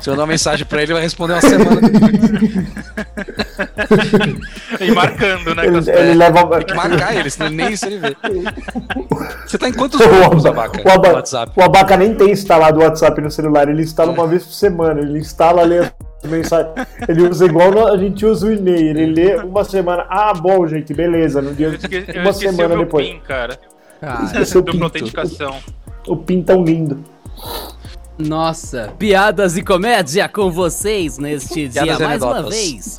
Se 0.00 0.08
eu 0.08 0.12
mandar 0.12 0.22
uma 0.22 0.26
mensagem 0.28 0.64
pra 0.66 0.78
ele, 0.82 0.86
ele 0.86 0.92
vai 0.94 1.02
responder 1.02 1.32
uma 1.34 1.40
semana. 1.42 1.80
E 4.80 4.90
marcando, 4.92 5.54
né? 5.54 5.66
Ele, 5.66 5.90
ele 5.90 6.14
leva. 6.14 6.46
Tem 6.58 6.66
que 6.66 6.74
marcar 6.74 7.14
ele, 7.16 7.30
senão 7.30 7.50
nem 7.50 7.72
isso 7.72 7.86
ele 7.86 7.98
vê. 7.98 8.16
Você 9.46 9.58
tá 9.58 9.68
em 9.68 9.72
quantos 9.72 10.00
O 10.00 10.08
grupos, 10.08 10.46
Aba- 10.46 10.64
Abaca? 10.64 10.82
o 10.88 10.92
Aba- 10.92 11.12
WhatsApp. 11.14 11.52
O 11.56 11.62
Abaca 11.62 11.96
nem 11.96 12.14
tem 12.14 12.30
instalado 12.30 12.80
o 12.80 12.82
WhatsApp 12.82 13.20
no 13.20 13.30
celular, 13.30 13.68
ele 13.68 13.82
instala 13.82 14.12
uma 14.12 14.26
vez 14.26 14.44
por 14.44 14.52
semana. 14.54 15.00
Ele 15.00 15.18
instala, 15.18 15.62
lê 15.62 15.78
as 15.80 15.92
mensagens. 16.24 16.72
Ele 17.08 17.28
usa 17.28 17.44
igual 17.46 17.70
no- 17.70 17.86
a 17.88 17.96
gente 17.98 18.24
usa 18.24 18.46
o 18.46 18.52
e-mail. 18.52 18.98
Ele 18.98 19.06
lê 19.14 19.36
uma 19.36 19.64
semana. 19.64 20.06
Ah, 20.08 20.32
bom, 20.34 20.66
gente, 20.66 20.92
beleza. 20.94 21.42
No 21.42 21.52
dia, 21.54 21.66
Eu 21.68 21.74
esqueci, 21.74 22.10
eu 22.16 22.20
uma 22.22 22.30
o 22.30 22.32
semana 22.34 22.68
meu 22.68 22.78
depois. 22.84 23.06
PIN, 23.06 23.20
cara. 23.20 23.58
Cara, 24.00 24.24
Esqueceu 24.24 24.60
o 24.60 24.64
pinto. 24.64 24.84
autenticação. 24.84 25.56
O 26.06 26.16
PIN 26.16 26.42
tão 26.42 26.62
lindo. 26.64 27.02
nossa, 28.18 28.92
piadas 28.98 29.56
e 29.56 29.62
comédia 29.62 30.28
com 30.28 30.50
vocês 30.50 31.18
neste 31.18 31.68
dia 31.68 31.82
Piadas 31.82 32.06
mais 32.06 32.22
uma 32.22 32.30
anedotas. 32.32 32.58
vez. 32.58 32.98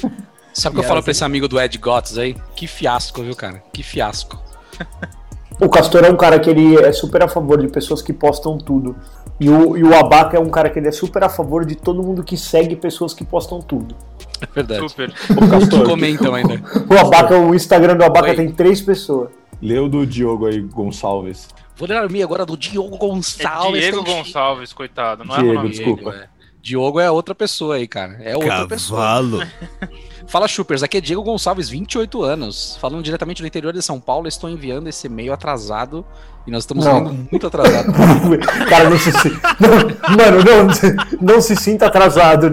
Sabe 0.53 0.75
o 0.75 0.79
que 0.79 0.85
eu 0.85 0.87
falo 0.89 1.03
pra 1.03 1.11
esse 1.11 1.23
amigo 1.23 1.47
do 1.47 1.59
Ed 1.59 1.77
Gotts 1.77 2.17
aí? 2.17 2.35
Que 2.55 2.67
fiasco, 2.67 3.21
viu, 3.23 3.35
cara? 3.35 3.63
Que 3.73 3.83
fiasco. 3.83 4.41
O 5.59 5.67
Castor 5.69 6.05
é 6.05 6.11
um 6.11 6.15
cara 6.15 6.39
que 6.39 6.51
ele 6.51 6.75
é 6.75 6.91
super 6.91 7.23
a 7.23 7.27
favor 7.27 7.59
de 7.59 7.67
pessoas 7.67 7.99
que 7.99 8.13
postam 8.13 8.59
tudo. 8.59 8.95
E 9.39 9.49
o, 9.49 9.75
e 9.75 9.81
o 9.81 9.95
Abaca 9.95 10.37
é 10.37 10.39
um 10.39 10.49
cara 10.51 10.69
que 10.69 10.77
ele 10.77 10.87
é 10.87 10.91
super 10.91 11.23
a 11.23 11.29
favor 11.29 11.65
de 11.65 11.73
todo 11.73 12.03
mundo 12.03 12.23
que 12.23 12.37
segue 12.37 12.75
pessoas 12.75 13.11
que 13.11 13.25
postam 13.25 13.59
tudo. 13.59 13.95
É 14.39 14.45
verdade. 14.53 14.87
Super. 14.87 15.11
Que 15.25 15.47
Castor, 15.49 15.83
comentam 15.83 16.35
ainda. 16.35 16.61
O 16.87 16.93
Abaca, 16.99 17.39
o 17.39 17.55
Instagram 17.55 17.95
do 17.97 18.03
Abaca 18.03 18.27
Oi. 18.29 18.35
tem 18.35 18.51
três 18.51 18.81
pessoas. 18.81 19.29
leu 19.59 19.89
do 19.89 20.05
Diogo 20.05 20.45
aí, 20.45 20.61
Gonçalves. 20.61 21.47
Vou 21.77 21.88
ler 21.88 21.98
a 21.98 22.07
minha 22.07 22.25
agora 22.25 22.46
do 22.46 22.57
Diogo 22.57 22.96
É 22.96 23.00
Gonçalves. 23.00 23.81
Diego 23.81 23.98
é 23.98 24.01
um 24.01 24.03
Gonçalves, 24.03 24.74
coitado. 24.74 25.24
Não 25.24 25.36
Diego, 25.36 25.50
é 25.50 25.51
o 25.51 25.55
nome 25.55 25.69
desculpa. 25.69 26.12
dele. 26.12 26.15
Diogo, 26.15 26.24
é. 26.24 26.29
Diogo 26.62 27.00
é 27.00 27.12
outra 27.12 27.36
pessoa 27.36 27.75
aí, 27.75 27.88
cara. 27.88 28.19
É 28.22 28.36
outra 28.36 28.67
pessoa. 28.67 29.00
Cavalo. 29.00 29.39
Fala, 30.27 30.48
Chupers. 30.48 30.84
Aqui 30.84 30.98
é 30.98 31.01
Diego 31.01 31.24
Gonçalves, 31.24 31.69
28 31.69 32.22
anos. 32.24 32.77
Falando 32.81 33.03
diretamente 33.03 33.41
do 33.41 33.48
interior 33.48 33.72
de 33.72 33.81
São 33.81 34.00
Paulo, 34.00 34.27
estou 34.27 34.50
enviando 34.50 34.88
esse 34.88 35.07
e-mail 35.07 35.31
atrasado. 35.31 36.05
E 36.47 36.51
nós 36.51 36.63
estamos 36.63 36.85
Não. 36.85 36.99
indo 36.99 37.27
muito 37.29 37.45
atrasado. 37.45 37.91
cara, 38.69 38.89
não 38.89 38.97
se, 38.97 39.11
não, 39.59 40.15
mano, 40.15 40.43
não, 40.45 40.73
se- 40.73 40.95
não 41.21 41.41
se 41.41 41.55
sinta 41.57 41.87
atrasado. 41.87 42.47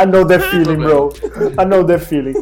I 0.00 0.06
know 0.06 0.24
that 0.24 0.44
feeling, 0.48 0.76
bro. 0.76 1.12
I 1.60 1.64
know 1.66 1.84
that 1.84 2.04
feeling. 2.04 2.34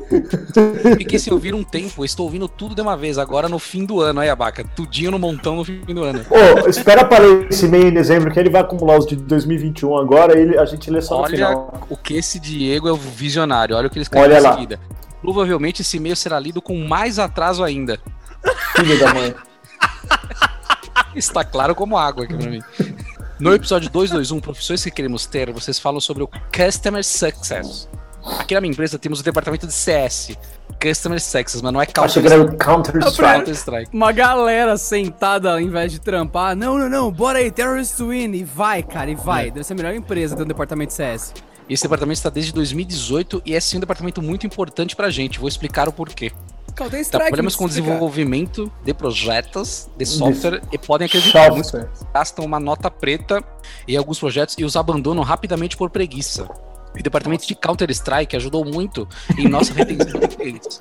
Fiquei 0.98 1.18
sem 1.18 1.32
ouvir 1.32 1.54
um 1.54 1.64
tempo, 1.64 2.04
estou 2.04 2.26
ouvindo 2.26 2.46
tudo 2.46 2.74
de 2.74 2.82
uma 2.82 2.98
vez, 2.98 3.16
agora 3.16 3.48
no 3.48 3.58
fim 3.58 3.86
do 3.86 4.00
ano. 4.02 4.20
Aí, 4.20 4.28
Abaca, 4.28 4.62
tudinho 4.76 5.10
no 5.10 5.18
montão 5.18 5.56
no 5.56 5.64
fim 5.64 5.80
do 5.86 6.04
ano. 6.04 6.20
Ô, 6.28 6.68
espera 6.68 7.02
para 7.02 7.24
ler 7.24 7.46
esse 7.48 7.64
e-mail 7.64 7.88
em 7.88 7.92
dezembro, 7.94 8.30
que 8.30 8.38
ele 8.38 8.50
vai 8.50 8.60
acumular 8.60 8.98
os 8.98 9.06
de 9.06 9.16
2021 9.16 9.96
agora, 9.96 10.38
ele, 10.38 10.58
a 10.58 10.66
gente 10.66 10.90
lê 10.90 11.00
só 11.00 11.16
no 11.16 11.22
Olha 11.22 11.30
final. 11.34 11.86
o 11.88 11.96
que 11.96 12.14
esse 12.14 12.38
Diego 12.38 12.86
é 12.88 12.92
o 12.92 12.96
visionário. 12.96 13.74
Olha 13.74 13.86
o 13.86 13.90
que 13.90 13.96
ele 13.96 14.02
escreveu 14.02 14.28
Olha 14.28 14.38
em 14.38 14.42
lá. 14.42 14.52
seguida. 14.52 14.78
Provavelmente 15.22 15.80
esse 15.80 15.96
e-mail 15.96 16.14
será 16.14 16.38
lido 16.38 16.60
com 16.60 16.76
mais 16.86 17.18
atraso 17.18 17.64
ainda. 17.64 17.98
Filho 18.76 18.98
da 18.98 19.14
mãe. 19.14 19.34
Está 21.14 21.44
claro 21.44 21.74
como 21.74 21.96
água 21.96 22.24
aqui 22.24 22.34
pra 22.36 22.50
mim. 22.50 22.60
No 23.38 23.54
episódio 23.54 23.88
221, 23.90 24.40
Profissões 24.40 24.82
que 24.82 24.90
Queremos 24.90 25.26
Ter, 25.26 25.52
vocês 25.52 25.78
falam 25.78 26.00
sobre 26.00 26.22
o 26.22 26.28
Customer 26.52 27.04
Success. 27.04 27.88
Aqui 28.38 28.54
na 28.54 28.60
minha 28.60 28.72
empresa 28.72 28.98
temos 28.98 29.20
o 29.20 29.22
departamento 29.22 29.66
de 29.66 29.72
CS. 29.72 30.36
Customer 30.80 31.20
Success, 31.20 31.62
mas 31.62 31.72
não 31.72 31.80
é 31.80 31.86
Counter 31.86 32.24
era 32.26 32.42
o 32.42 32.56
Counter-Strike. 32.56 33.38
Counter 33.38 33.54
Strike. 33.54 33.90
Uma 33.96 34.12
galera 34.12 34.76
sentada 34.76 35.52
ao 35.52 35.60
invés 35.60 35.90
de 35.90 35.98
trampar. 35.98 36.54
Não, 36.54 36.78
não, 36.78 36.88
não, 36.88 37.10
bora 37.10 37.38
aí, 37.38 37.50
Terrorist 37.50 37.98
Win. 37.98 38.32
E 38.32 38.44
vai, 38.44 38.82
cara, 38.82 39.10
e 39.10 39.14
vai. 39.14 39.50
Deve 39.50 39.64
ser 39.64 39.72
a 39.72 39.76
melhor 39.76 39.94
empresa 39.94 40.36
do 40.36 40.44
departamento 40.44 40.88
de 40.88 40.94
CS. 40.94 41.34
Esse 41.68 41.82
departamento 41.82 42.18
está 42.18 42.30
desde 42.30 42.52
2018 42.52 43.42
e 43.44 43.54
é 43.54 43.60
sim 43.60 43.76
um 43.76 43.80
departamento 43.80 44.22
muito 44.22 44.46
importante 44.46 44.96
pra 44.96 45.10
gente. 45.10 45.38
Vou 45.38 45.48
explicar 45.48 45.88
o 45.88 45.92
porquê. 45.92 46.32
Counter 46.78 47.00
Strike. 47.00 47.24
Trabalhamos 47.24 47.56
com 47.56 47.64
me 47.64 47.70
explica. 47.70 47.88
desenvolvimento 47.88 48.72
de 48.84 48.94
projetos 48.94 49.88
de 49.96 50.06
software 50.06 50.62
e 50.70 50.78
podem 50.78 51.06
acreditar, 51.06 51.50
muitos 51.50 51.70
Software. 51.70 51.90
gastam 52.14 52.44
uma 52.44 52.60
nota 52.60 52.88
preta 52.88 53.42
em 53.86 53.96
alguns 53.96 54.20
projetos 54.20 54.54
e 54.56 54.64
os 54.64 54.76
abandonam 54.76 55.24
rapidamente 55.24 55.76
por 55.76 55.90
preguiça. 55.90 56.48
O 56.94 57.02
departamento 57.02 57.46
de 57.46 57.54
Counter-Strike 57.54 58.36
ajudou 58.36 58.64
muito 58.64 59.06
em 59.36 59.46
nossa 59.48 59.72
retenção 59.74 60.20
de 60.20 60.28
clientes. 60.28 60.80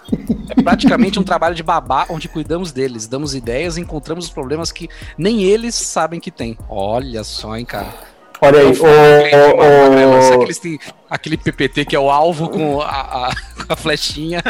É 0.49 0.61
praticamente 0.61 1.19
um 1.19 1.23
trabalho 1.23 1.53
de 1.53 1.61
babá 1.63 2.05
onde 2.09 2.27
cuidamos 2.27 2.71
deles, 2.71 3.07
damos 3.07 3.35
ideias 3.35 3.77
e 3.77 3.81
encontramos 3.81 4.25
os 4.25 4.31
problemas 4.31 4.71
que 4.71 4.87
nem 5.17 5.43
eles 5.43 5.75
sabem 5.75 6.19
que 6.19 6.31
tem. 6.31 6.57
Olha 6.69 7.23
só, 7.23 7.57
hein, 7.57 7.65
cara. 7.65 8.16
Olha 8.41 8.59
aí, 8.59 8.65
Magrelo. 8.67 10.21
Sabe 10.21 10.35
o, 10.35 10.39
que 10.39 10.45
eles 10.45 10.59
têm 10.59 10.79
aquele 11.09 11.37
PPT 11.37 11.85
que 11.85 11.95
é 11.95 11.99
o 11.99 12.09
alvo 12.09 12.49
com 12.49 12.81
a, 12.81 12.85
a- 13.29 13.31
a 13.69 13.75
flechinha? 13.75 14.41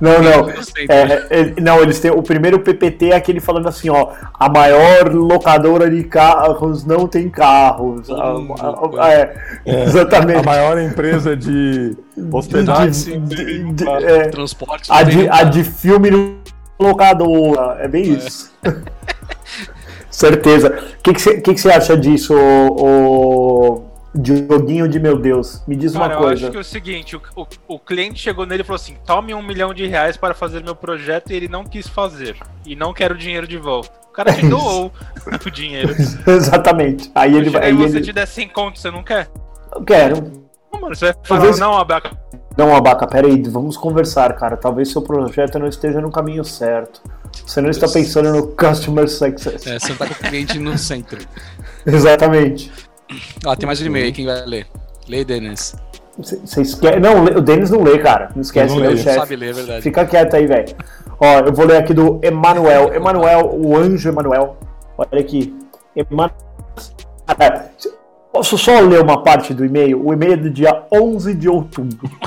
Não, 0.00 0.12
não, 0.12 0.22
não. 0.22 0.50
Eu 0.50 0.62
sei, 0.64 0.86
É, 0.88 1.26
é, 1.30 1.60
não, 1.60 1.80
eles 1.80 1.98
têm. 2.00 2.10
O 2.10 2.22
primeiro 2.22 2.58
PPT 2.60 3.10
é 3.12 3.16
aquele 3.16 3.40
falando 3.40 3.68
assim, 3.68 3.88
ó. 3.88 4.10
A 4.38 4.48
maior 4.48 5.12
locadora 5.14 5.88
de 5.90 6.02
carros 6.04 6.84
não 6.84 7.06
tem 7.06 7.28
carros. 7.30 8.10
A- 8.10 8.14
a- 8.16 9.04
a- 9.06 9.12
é, 9.12 9.34
Exatamente. 9.84 10.40
A 10.40 10.42
maior 10.42 10.78
empresa 10.80 11.36
de 11.36 11.96
hospedagem. 12.32 13.24
De- 13.24 13.36
de- 13.36 13.72
de- 13.72 13.88
é, 13.88 14.28
Transporte. 14.28 14.90
a, 14.90 15.02
de, 15.02 15.28
a 15.28 15.42
de 15.44 15.62
filme 15.64 16.36
locadora. 16.78 17.78
É 17.80 17.88
bem 17.88 18.14
isso. 18.14 18.52
Certeza. 20.18 20.76
O 20.98 21.02
que 21.02 21.12
você 21.12 21.40
que 21.40 21.56
você 21.56 21.70
acha 21.70 21.96
disso, 21.96 22.34
o, 22.34 23.84
Dioguinho 24.12 24.88
de 24.88 24.98
meu 24.98 25.16
Deus? 25.16 25.62
Me 25.64 25.76
diz 25.76 25.92
Cara, 25.92 26.06
uma 26.06 26.14
eu 26.14 26.18
coisa. 26.18 26.42
acho 26.42 26.50
que 26.50 26.56
é 26.56 26.60
o 26.60 26.64
seguinte, 26.64 27.16
o, 27.16 27.22
o, 27.36 27.46
o 27.68 27.78
cliente 27.78 28.18
chegou 28.18 28.44
nele 28.44 28.62
e 28.62 28.64
falou 28.64 28.74
assim, 28.80 28.96
tome 29.06 29.32
um 29.32 29.40
milhão 29.40 29.72
de 29.72 29.86
reais 29.86 30.16
para 30.16 30.34
fazer 30.34 30.60
meu 30.64 30.74
projeto 30.74 31.30
e 31.30 31.36
ele 31.36 31.46
não 31.46 31.62
quis 31.62 31.86
fazer. 31.86 32.36
E 32.66 32.74
não 32.74 32.92
quer 32.92 33.12
o 33.12 33.16
dinheiro 33.16 33.46
de 33.46 33.58
volta. 33.58 33.90
O 34.08 34.12
cara 34.12 34.32
te 34.34 34.44
doou 34.50 34.90
o 35.46 35.50
dinheiro. 35.52 35.94
Exatamente. 36.26 37.12
Aí 37.14 37.36
ele 37.36 37.50
vai. 37.50 37.66
Aí 37.66 37.68
Aí 37.68 37.76
você 37.76 37.98
ele... 37.98 38.06
te 38.06 38.12
der 38.12 38.26
100 38.26 38.48
conto, 38.48 38.80
você 38.80 38.90
não 38.90 39.04
quer? 39.04 39.28
Eu 39.72 39.84
quero. 39.84 40.16
Não, 40.72 40.80
mano, 40.80 40.96
você 40.96 41.04
vai 41.04 41.14
falar, 41.22 41.40
Talvez- 41.40 41.60
não, 41.60 41.78
Abaca, 41.78 42.10
Não, 42.58 42.74
Abaca, 42.74 43.06
peraí, 43.06 43.40
vamos 43.42 43.76
conversar, 43.76 44.34
cara. 44.34 44.56
Talvez 44.56 44.90
seu 44.90 45.00
projeto 45.00 45.60
não 45.60 45.68
esteja 45.68 46.00
no 46.00 46.10
caminho 46.10 46.44
certo. 46.44 47.00
Você 47.46 47.60
não 47.60 47.70
está 47.70 47.86
pensando 47.88 48.32
no 48.32 48.48
customer 48.48 49.08
success. 49.08 49.64
É, 49.64 49.78
você 49.78 49.90
não 49.90 49.96
tá 49.96 50.06
com 50.06 50.14
o 50.14 50.16
cliente 50.16 50.58
no 50.58 50.76
centro. 50.76 51.20
Exatamente. 51.86 52.72
Ó, 53.46 53.54
tem 53.54 53.64
mais 53.64 53.80
um 53.80 53.86
e-mail 53.86 54.06
aí, 54.06 54.12
quem 54.12 54.26
vai 54.26 54.44
ler? 54.44 54.66
Lê, 55.08 55.24
Denis. 55.24 55.76
Vocês 56.18 56.74
querem. 56.74 56.98
Não, 56.98 57.26
o 57.26 57.40
Denis 57.40 57.70
não 57.70 57.80
lê, 57.80 57.96
cara. 58.00 58.32
Não 58.34 58.42
esquece, 58.42 58.74
Não 58.74 58.80
o 58.80 58.80
lê, 58.80 58.90
Não 58.90 58.96
chefe. 58.96 59.20
sabe 59.20 59.36
ler, 59.36 59.50
é 59.50 59.52
verdade. 59.52 59.82
Fica 59.82 60.04
quieto 60.04 60.34
aí, 60.34 60.48
velho. 60.48 60.74
Ó, 61.20 61.38
eu 61.38 61.52
vou 61.52 61.64
ler 61.64 61.76
aqui 61.76 61.94
do 61.94 62.18
Emanuel. 62.24 62.92
Emanuel, 62.92 63.52
o 63.54 63.76
anjo 63.76 64.08
Emanuel. 64.08 64.56
Olha 64.98 65.20
aqui. 65.20 65.56
Emanuel. 65.94 66.34
Posso 68.32 68.56
só 68.58 68.80
ler 68.80 69.00
uma 69.00 69.22
parte 69.22 69.52
do 69.54 69.64
e-mail? 69.64 70.04
O 70.04 70.12
e-mail 70.12 70.32
é 70.34 70.36
do 70.36 70.50
dia 70.50 70.84
11 70.92 71.34
de 71.34 71.48
outubro. 71.48 72.10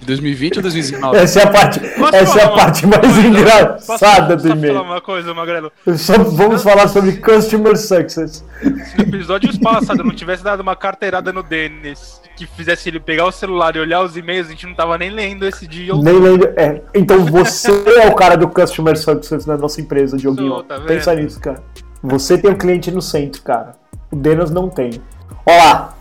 De 0.00 0.08
2020 0.08 0.56
ou 0.58 0.62
2019? 0.62 1.16
Essa 1.16 1.40
é 1.40 1.42
a 1.44 1.50
parte, 1.50 1.80
Posso 1.80 2.14
essa 2.14 2.38
é 2.38 2.44
a 2.44 2.48
parte 2.50 2.86
mais 2.86 3.00
coisa? 3.00 3.20
engraçada 3.26 4.36
Posso 4.36 4.36
do 4.36 4.42
só 4.42 4.48
falar 4.48 4.56
e-mail. 4.58 4.82
uma 4.82 5.00
coisa, 5.00 5.32
Magrelo? 5.32 5.72
Só 5.96 6.18
vamos 6.18 6.62
falar 6.62 6.88
sobre 6.88 7.12
customer 7.16 7.74
success. 7.74 8.44
Se 8.60 8.98
no 8.98 9.02
episódio 9.02 9.58
passado 9.60 10.00
eu 10.00 10.04
não 10.04 10.14
tivesse 10.14 10.44
dado 10.44 10.60
uma 10.60 10.76
carteirada 10.76 11.32
no 11.32 11.42
Denis 11.42 12.20
que 12.36 12.46
fizesse 12.46 12.90
ele 12.90 13.00
pegar 13.00 13.24
o 13.24 13.32
celular 13.32 13.74
e 13.76 13.78
olhar 13.78 14.02
os 14.02 14.14
e-mails, 14.14 14.48
a 14.48 14.50
gente 14.50 14.66
não 14.66 14.74
tava 14.74 14.98
nem 14.98 15.08
lendo 15.08 15.46
esse 15.46 15.66
dia. 15.66 15.94
Nem 15.94 16.18
lembro. 16.20 16.52
É, 16.54 16.82
então 16.94 17.24
você 17.24 17.70
é 18.02 18.06
o 18.06 18.14
cara 18.14 18.36
do 18.36 18.46
customer 18.48 18.98
success 18.98 19.46
na 19.46 19.56
nossa 19.56 19.80
empresa, 19.80 20.18
Dioguinho. 20.18 20.62
Tá? 20.64 20.80
Pensa 20.80 21.14
nisso, 21.14 21.40
cara. 21.40 21.62
Você 22.06 22.36
tem 22.36 22.50
o 22.50 22.58
cliente 22.58 22.90
no 22.90 23.00
centro, 23.00 23.40
cara. 23.40 23.76
O 24.12 24.16
Denas 24.16 24.50
não 24.50 24.68
tem. 24.68 25.00
Olá! 25.46 25.94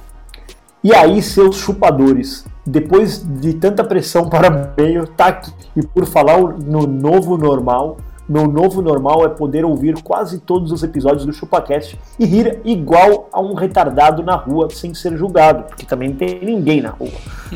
E 0.84 0.94
aí, 0.94 1.22
seus 1.22 1.56
chupadores? 1.56 2.46
Depois 2.66 3.24
de 3.26 3.54
tanta 3.54 3.86
pressão 3.86 4.28
para 4.28 4.74
meio, 4.78 5.08
tá 5.08 5.28
aqui. 5.28 5.50
E 5.74 5.82
por 5.82 6.06
falar 6.06 6.40
no 6.40 6.86
novo 6.86 7.38
normal, 7.38 7.96
meu 8.28 8.48
novo 8.48 8.82
normal 8.82 9.26
é 9.26 9.30
poder 9.30 9.66
ouvir 9.66 10.02
quase 10.02 10.40
todos 10.40 10.72
os 10.72 10.82
episódios 10.82 11.26
do 11.26 11.34
ChupaCast 11.34 12.00
e 12.18 12.26
rir 12.26 12.60
igual 12.64 13.28
a 13.32 13.42
um 13.42 13.54
retardado 13.54 14.24
na 14.24 14.36
rua 14.36 14.70
sem 14.72 14.94
ser 14.94 15.18
julgado, 15.18 15.64
porque 15.64 15.86
também 15.86 16.10
não 16.10 16.16
tem 16.16 16.40
ninguém 16.42 16.82
na 16.82 16.90
rua. 16.90 17.12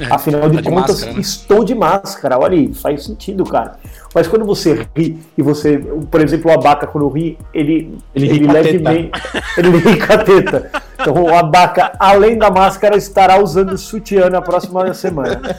Afinal 0.09 0.50
de 0.50 0.57
tá 0.57 0.62
de 0.62 0.69
contas, 0.69 0.95
máscara, 0.95 1.13
né? 1.13 1.19
estou 1.21 1.63
de 1.63 1.75
máscara. 1.75 2.39
Olha 2.39 2.57
aí, 2.57 2.74
faz 2.74 3.05
sentido, 3.05 3.43
cara. 3.45 3.77
Mas 4.13 4.27
quando 4.27 4.45
você 4.45 4.88
ri 4.95 5.19
e 5.38 5.41
você, 5.41 5.77
por 5.77 6.21
exemplo, 6.21 6.51
o 6.51 6.53
Abaca, 6.53 6.88
quando 6.88 7.07
ri, 7.09 7.38
ele, 7.53 7.97
Ele 8.13 8.29
ele, 8.29 8.47
levemente. 8.47 9.12
Ele 9.57 9.77
ri 9.77 10.05
com 10.05 10.13
a 10.13 10.17
teta. 10.17 10.71
Então 11.00 11.24
o 11.24 11.36
Abaca, 11.36 11.93
além 12.00 12.38
da 12.38 12.50
máscara, 12.50 12.97
estará 12.97 13.41
usando 13.41 13.77
sutiã 13.77 14.29
na 14.29 14.41
próxima 14.41 14.93
semana. 14.93 15.41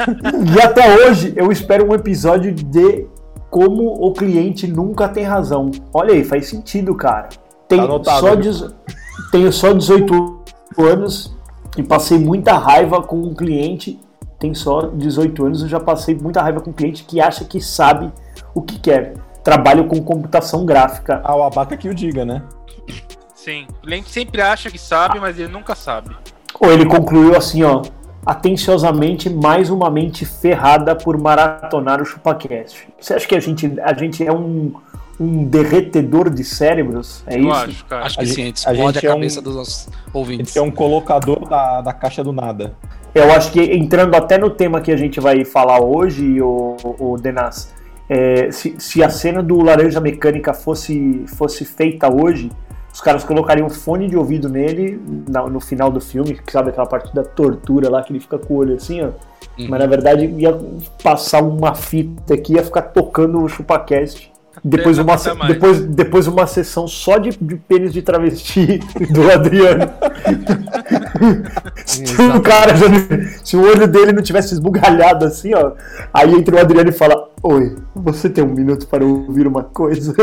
E 0.00 0.60
até 0.60 0.96
hoje 0.96 1.32
eu 1.36 1.52
espero 1.52 1.86
um 1.86 1.94
episódio 1.94 2.52
de 2.52 3.06
como 3.50 3.92
o 4.06 4.12
cliente 4.12 4.66
nunca 4.66 5.08
tem 5.08 5.24
razão. 5.24 5.70
Olha 5.92 6.14
aí, 6.14 6.24
faz 6.24 6.48
sentido, 6.48 6.94
cara. 6.94 7.28
Tem 7.68 7.80
Tá 8.02 8.18
só 8.20 8.34
dezo- 8.34 8.74
Tenho 9.30 9.52
só 9.52 9.72
18 9.72 10.40
anos 10.78 11.36
e 11.76 11.82
passei 11.82 12.18
muita 12.18 12.56
raiva 12.56 13.02
com 13.02 13.16
um 13.16 13.34
cliente. 13.34 13.98
Tem 14.38 14.54
só 14.54 14.82
18 14.88 15.44
anos, 15.44 15.62
eu 15.62 15.68
já 15.68 15.78
passei 15.78 16.14
muita 16.14 16.40
raiva 16.42 16.60
com 16.60 16.70
um 16.70 16.72
cliente 16.72 17.04
que 17.04 17.20
acha 17.20 17.44
que 17.44 17.60
sabe 17.60 18.10
o 18.54 18.62
que 18.62 18.78
quer. 18.78 19.14
Trabalho 19.44 19.86
com 19.86 20.02
computação 20.02 20.64
gráfica. 20.64 21.20
Ah, 21.24 21.36
o 21.36 21.42
abaca 21.42 21.76
que 21.76 21.88
o 21.88 21.94
diga, 21.94 22.24
né? 22.24 22.42
Sim, 23.34 23.66
o 23.78 23.86
cliente 23.86 24.10
sempre 24.10 24.40
acha 24.42 24.70
que 24.70 24.78
sabe, 24.78 25.18
mas 25.20 25.38
ele 25.38 25.48
nunca 25.52 25.74
sabe. 25.74 26.14
Ou 26.58 26.70
ele 26.72 26.86
concluiu 26.86 27.36
assim, 27.36 27.62
ó. 27.62 27.82
Atenciosamente, 28.24 29.30
mais 29.30 29.70
uma 29.70 29.90
mente 29.90 30.26
ferrada 30.26 30.94
por 30.94 31.16
maratonar 31.18 32.02
o 32.02 32.04
ChupaCast. 32.04 32.86
Você 33.00 33.14
acha 33.14 33.26
que 33.26 33.34
a 33.34 33.40
gente, 33.40 33.72
a 33.80 33.94
gente 33.94 34.24
é 34.26 34.30
um, 34.32 34.72
um 35.18 35.44
derretedor 35.44 36.28
de 36.28 36.44
cérebros? 36.44 37.22
É 37.26 37.36
eu 37.36 37.42
isso? 37.44 37.50
acho, 37.52 37.84
cara. 37.86 38.04
Acho 38.06 38.18
que 38.18 38.24
A 38.24 38.26
sim, 38.26 38.34
gente- 38.34 38.40
a 38.40 38.44
gente 38.46 38.68
a 38.68 38.72
explode 38.72 38.98
a, 38.98 39.00
gente 39.00 39.06
é 39.06 39.10
um- 39.10 39.14
cabeça 39.14 39.42
dos 39.42 39.56
nossos 39.56 39.88
ouvintes. 40.12 40.54
É 40.56 40.60
um 40.60 40.70
colocador 40.70 41.48
da, 41.48 41.80
da 41.80 41.92
caixa 41.94 42.22
do 42.22 42.32
nada. 42.32 42.74
Eu 43.14 43.32
acho 43.32 43.50
que 43.52 43.60
entrando 43.60 44.14
até 44.14 44.38
no 44.38 44.50
tema 44.50 44.80
que 44.80 44.92
a 44.92 44.96
gente 44.96 45.18
vai 45.18 45.44
falar 45.44 45.80
hoje, 45.82 46.40
o, 46.42 46.76
o 46.98 47.16
Denas, 47.16 47.72
é, 48.08 48.52
se, 48.52 48.76
se 48.78 49.02
a 49.02 49.08
cena 49.08 49.42
do 49.42 49.60
Laranja 49.62 49.98
Mecânica 50.00 50.52
fosse, 50.52 51.24
fosse 51.36 51.64
feita 51.64 52.08
hoje, 52.12 52.50
os 52.92 53.00
caras 53.00 53.24
colocariam 53.24 53.66
um 53.66 53.70
fone 53.70 54.08
de 54.08 54.16
ouvido 54.16 54.48
nele 54.48 55.00
na- 55.28 55.46
no 55.48 55.60
final 55.60 55.90
do 55.90 56.00
filme, 56.00 56.34
que 56.34 56.52
sabe 56.52 56.70
aquela 56.70 56.86
parte 56.86 57.14
da 57.14 57.22
tortura 57.22 57.88
lá 57.88 58.02
que 58.02 58.12
ele 58.12 58.20
fica 58.20 58.38
com 58.38 58.54
o 58.54 58.56
olho 58.58 58.74
assim, 58.74 59.00
ó. 59.02 59.06
Uhum. 59.58 59.68
Mas 59.68 59.80
na 59.80 59.86
verdade 59.86 60.26
ia 60.26 60.58
passar 61.02 61.42
uma 61.42 61.74
fita 61.74 62.34
aqui, 62.34 62.54
ia 62.54 62.62
ficar 62.64 62.82
tocando 62.82 63.42
o 63.42 63.48
ChupaCast. 63.48 64.29
Depois 64.64 64.98
uma, 64.98 65.14
aguenta 65.14 65.34
mais. 65.34 65.52
depois, 65.52 65.80
depois 65.80 66.26
uma 66.26 66.46
sessão 66.46 66.86
só 66.86 67.18
de, 67.18 67.30
de 67.30 67.56
pênis 67.56 67.92
de 67.92 68.02
travesti 68.02 68.80
do 69.10 69.30
Adriano. 69.30 69.90
se 71.86 72.22
o 72.22 72.40
cara 72.40 72.76
já, 72.76 72.86
se 73.44 73.56
o 73.56 73.62
olho 73.62 73.86
dele 73.86 74.12
não 74.12 74.22
tivesse 74.22 74.52
esbugalhado 74.54 75.24
assim, 75.24 75.54
ó, 75.54 75.72
aí 76.12 76.34
entra 76.34 76.56
o 76.56 76.60
Adriano 76.60 76.90
e 76.90 76.92
fala: 76.92 77.30
Oi, 77.42 77.76
você 77.94 78.28
tem 78.28 78.44
um 78.44 78.52
minuto 78.52 78.86
para 78.86 79.04
ouvir 79.04 79.46
uma 79.46 79.62
coisa? 79.62 80.14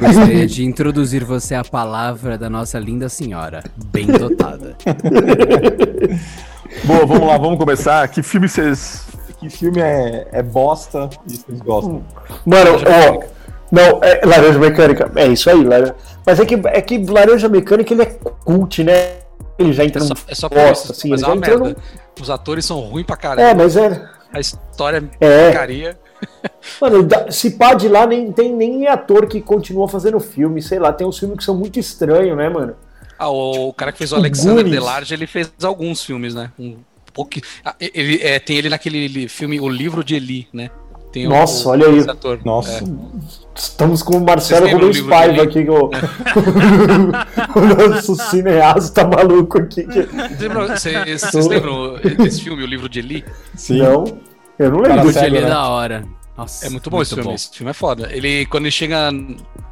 Gostaria 0.00 0.46
de 0.46 0.64
introduzir 0.64 1.24
você 1.24 1.54
à 1.54 1.62
palavra 1.62 2.36
da 2.36 2.50
nossa 2.50 2.78
linda 2.78 3.08
senhora, 3.08 3.62
bem 3.92 4.06
dotada. 4.06 4.76
Bom, 6.84 7.06
vamos 7.06 7.26
lá, 7.28 7.38
vamos 7.38 7.58
começar. 7.58 8.08
Que 8.08 8.22
filme 8.22 8.48
vocês. 8.48 9.06
Que 9.44 9.50
filme 9.50 9.78
é, 9.80 10.26
é 10.32 10.42
bosta 10.42 11.10
e 11.28 11.36
vocês 11.36 11.60
gostam? 11.60 12.02
Mano, 12.46 12.70
ó. 12.86 13.22
Não, 13.70 14.00
é 14.02 14.24
Laranja 14.24 14.58
Mecânica. 14.58 15.12
É 15.16 15.26
isso 15.26 15.50
aí, 15.50 15.62
Laranja. 15.62 15.94
Mas 16.24 16.40
é 16.40 16.46
que, 16.46 16.54
é 16.64 16.80
que 16.80 17.04
Laranja 17.04 17.46
Mecânica 17.48 17.92
ele 17.92 18.02
é 18.02 18.06
cult, 18.06 18.82
né? 18.82 19.16
Ele 19.58 19.72
já 19.74 19.82
É 19.82 19.86
entra 19.86 20.00
só, 20.00 20.14
num 20.14 20.20
é 20.26 20.34
só 20.34 20.48
bosta, 20.48 20.84
isso, 20.84 20.92
assim. 20.92 21.10
mas 21.10 21.22
é 21.22 21.26
uma 21.26 21.36
merda. 21.36 21.76
Os 22.18 22.30
atores 22.30 22.64
são 22.64 22.80
ruins 22.80 23.04
pra 23.04 23.16
caralho. 23.18 23.46
É, 23.46 23.52
mas 23.54 23.76
é. 23.76 24.02
A 24.32 24.40
história 24.40 25.04
é 25.20 25.26
É. 25.26 25.46
porcaria. 25.50 25.98
Mano, 26.80 27.06
se 27.30 27.50
pá 27.50 27.74
de 27.74 27.86
lá, 27.86 28.06
nem 28.06 28.32
tem 28.32 28.50
nem 28.54 28.86
ator 28.86 29.26
que 29.26 29.42
continua 29.42 29.86
fazendo 29.88 30.18
filme, 30.18 30.62
sei 30.62 30.78
lá, 30.78 30.90
tem 30.90 31.06
uns 31.06 31.18
filmes 31.18 31.36
que 31.36 31.44
são 31.44 31.54
muito 31.54 31.78
estranhos, 31.78 32.34
né, 32.34 32.48
mano? 32.48 32.74
Ah, 33.18 33.28
o 33.28 33.74
cara 33.74 33.92
que 33.92 33.98
fez 33.98 34.10
o 34.10 34.16
Alexander. 34.16 34.64
Delarge, 34.64 35.12
ele 35.12 35.26
fez 35.26 35.52
alguns 35.62 36.02
filmes, 36.02 36.34
né? 36.34 36.50
Um 36.58 36.76
pouco. 37.14 37.30
ah, 37.64 37.74
ele, 37.80 38.18
é, 38.22 38.38
tem 38.38 38.58
ele 38.58 38.68
naquele 38.68 39.28
filme 39.28 39.60
O 39.60 39.68
Livro 39.68 40.02
de 40.04 40.14
Eli, 40.16 40.46
né? 40.52 40.68
Tem 41.12 41.26
o- 41.26 41.30
Nossa, 41.30 41.68
o- 41.68 41.70
olha 41.70 41.86
aí. 41.86 42.00
ator. 42.00 42.40
Nossa. 42.44 42.82
É. 42.84 42.88
Estamos 43.56 44.02
com 44.02 44.16
o 44.16 44.24
Marcelo 44.24 44.66
Rubens 44.66 44.82
o 44.82 44.92
livro 44.92 45.10
Paiva 45.10 45.42
aqui, 45.44 45.60
o, 45.70 45.90
o 47.54 47.60
nosso 47.88 48.16
cineasta 48.16 49.06
maluco 49.06 49.58
aqui. 49.58 49.86
Vocês 49.86 51.46
lembram, 51.46 51.94
desse 52.18 52.42
filme, 52.42 52.64
O 52.64 52.66
Livro 52.66 52.88
de 52.88 52.98
Eli? 52.98 53.24
Sim. 53.54 53.78
Não, 53.78 54.04
eu 54.58 54.70
não 54.72 54.80
lembro. 54.80 55.02
Puxa, 55.02 55.26
ele 55.26 55.38
é 55.38 55.42
né? 55.42 55.48
da 55.48 55.68
hora. 55.68 56.04
Nossa, 56.36 56.66
É 56.66 56.70
muito 56.70 56.90
bom 56.90 57.00
esse 57.00 57.14
filme. 57.14 57.32
Esse 57.34 57.48
filme 57.56 57.70
é 57.70 57.74
foda. 57.74 58.08
Ele, 58.12 58.44
quando 58.46 58.64
ele 58.64 58.72
chega. 58.72 59.10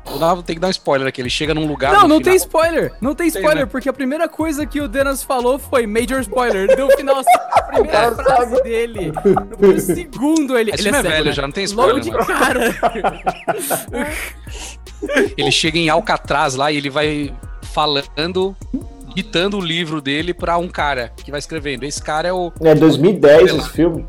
Vou 0.05 0.43
Tem 0.43 0.55
que 0.57 0.61
dar 0.61 0.69
um 0.69 0.71
spoiler 0.71 1.09
aqui. 1.09 1.21
Ele 1.21 1.31
chega 1.31 1.53
num 1.55 1.67
lugar. 1.67 1.93
Não, 1.93 2.03
no 2.03 2.09
não 2.09 2.17
final- 2.19 2.25
tem 2.25 2.37
spoiler. 2.37 2.93
Não 3.01 3.15
tem 3.17 3.27
spoiler, 3.29 3.57
né? 3.65 3.67
porque 3.67 3.89
a 3.89 3.93
primeira 3.93 4.29
coisa 4.29 4.65
que 4.65 4.81
o 4.81 4.87
Denas 4.87 5.23
falou 5.25 5.59
foi 5.59 5.87
Major 5.89 6.21
Spoiler. 6.21 6.65
Ele 6.65 6.77
deu 6.77 6.87
o 6.87 6.91
final 6.97 7.17
assim, 7.19 7.31
a 7.53 7.63
primeira 7.63 8.15
frase 8.15 8.63
dele. 8.63 9.13
No 9.59 9.81
segundo 9.81 10.57
ele. 10.57 10.71
Esse 10.71 10.83
ele 10.83 10.93
filme 10.93 10.99
é 10.99 11.03
cego, 11.03 11.13
velho 11.15 11.25
né? 11.27 11.33
já, 11.33 11.43
não 11.43 11.51
tem 11.53 11.67
Logo 11.67 11.99
spoiler. 11.99 12.03
de 12.03 12.11
mano. 12.13 12.27
cara. 12.27 14.03
Ele 15.37 15.51
chega 15.51 15.79
em 15.79 15.89
Alcatraz 15.89 16.55
lá 16.55 16.71
e 16.71 16.77
ele 16.77 16.89
vai 16.89 17.35
falando, 17.73 18.55
ditando 19.15 19.59
o 19.59 19.61
livro 19.61 20.01
dele 20.01 20.33
pra 20.33 20.57
um 20.59 20.69
cara 20.69 21.13
que 21.17 21.31
vai 21.31 21.41
escrevendo. 21.41 21.83
Esse 21.85 22.01
cara 22.01 22.29
é 22.29 22.33
o. 22.33 22.53
É 22.61 22.73
2010 22.75 23.53
esse 23.55 23.71
filme. 23.71 24.07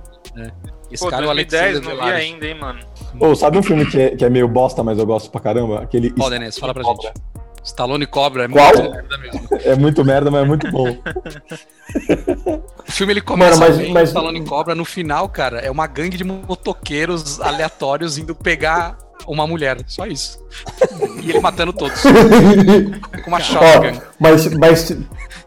Esse 0.93 1.03
Pô, 1.03 1.09
cara 1.09 1.23
é 1.23 1.25
o 1.25 1.33
2010, 1.33 1.63
Alexander 1.75 1.97
não 1.97 2.05
vi 2.05 2.11
ainda, 2.11 2.47
hein, 2.47 2.55
mano. 2.59 2.79
Ô, 3.19 3.35
sabe 3.35 3.57
um 3.57 3.63
filme 3.63 3.85
que 3.85 3.99
é, 3.99 4.15
que 4.15 4.23
é 4.23 4.29
meio 4.29 4.47
bosta, 4.47 4.83
mas 4.83 4.97
eu 4.99 5.05
gosto 5.05 5.29
pra 5.31 5.41
caramba? 5.41 5.81
Aquele. 5.81 6.11
Qual, 6.11 6.29
Denise? 6.29 6.59
Fala 6.59 6.73
pra 6.73 6.83
Cobra. 6.83 7.07
gente. 7.07 7.21
Stallone 7.63 8.05
Cobra 8.05 8.43
é 8.43 8.47
Qual? 8.49 8.65
muito 8.75 8.91
merda 8.91 9.17
mesmo. 9.17 9.47
É 9.63 9.75
muito 9.75 10.03
merda, 10.05 10.29
mas 10.31 10.43
é 10.43 10.45
muito 10.45 10.69
bom. 10.71 10.97
O 12.87 12.91
filme 12.91 13.13
ele 13.13 13.21
começa 13.21 13.59
Mano, 13.59 13.71
mas- 13.71 13.77
bem, 13.77 13.93
mas- 13.93 14.09
Stallone 14.09 14.43
Cobra, 14.45 14.75
no 14.75 14.85
final, 14.85 15.27
cara, 15.29 15.59
é 15.59 15.71
uma 15.71 15.87
gangue 15.87 16.17
de 16.17 16.23
motoqueiros 16.23 17.39
aleatórios 17.41 18.17
indo 18.17 18.35
pegar 18.35 18.97
uma 19.27 19.47
mulher. 19.47 19.77
Só 19.87 20.05
isso. 20.05 20.43
E 21.23 21.29
ele 21.29 21.39
matando 21.39 21.71
todos. 21.73 22.01
Com 23.23 23.29
uma 23.29 23.39
shotgun. 23.39 23.97
Ó, 23.97 24.01
mas, 24.19 24.47
mas, 24.57 24.97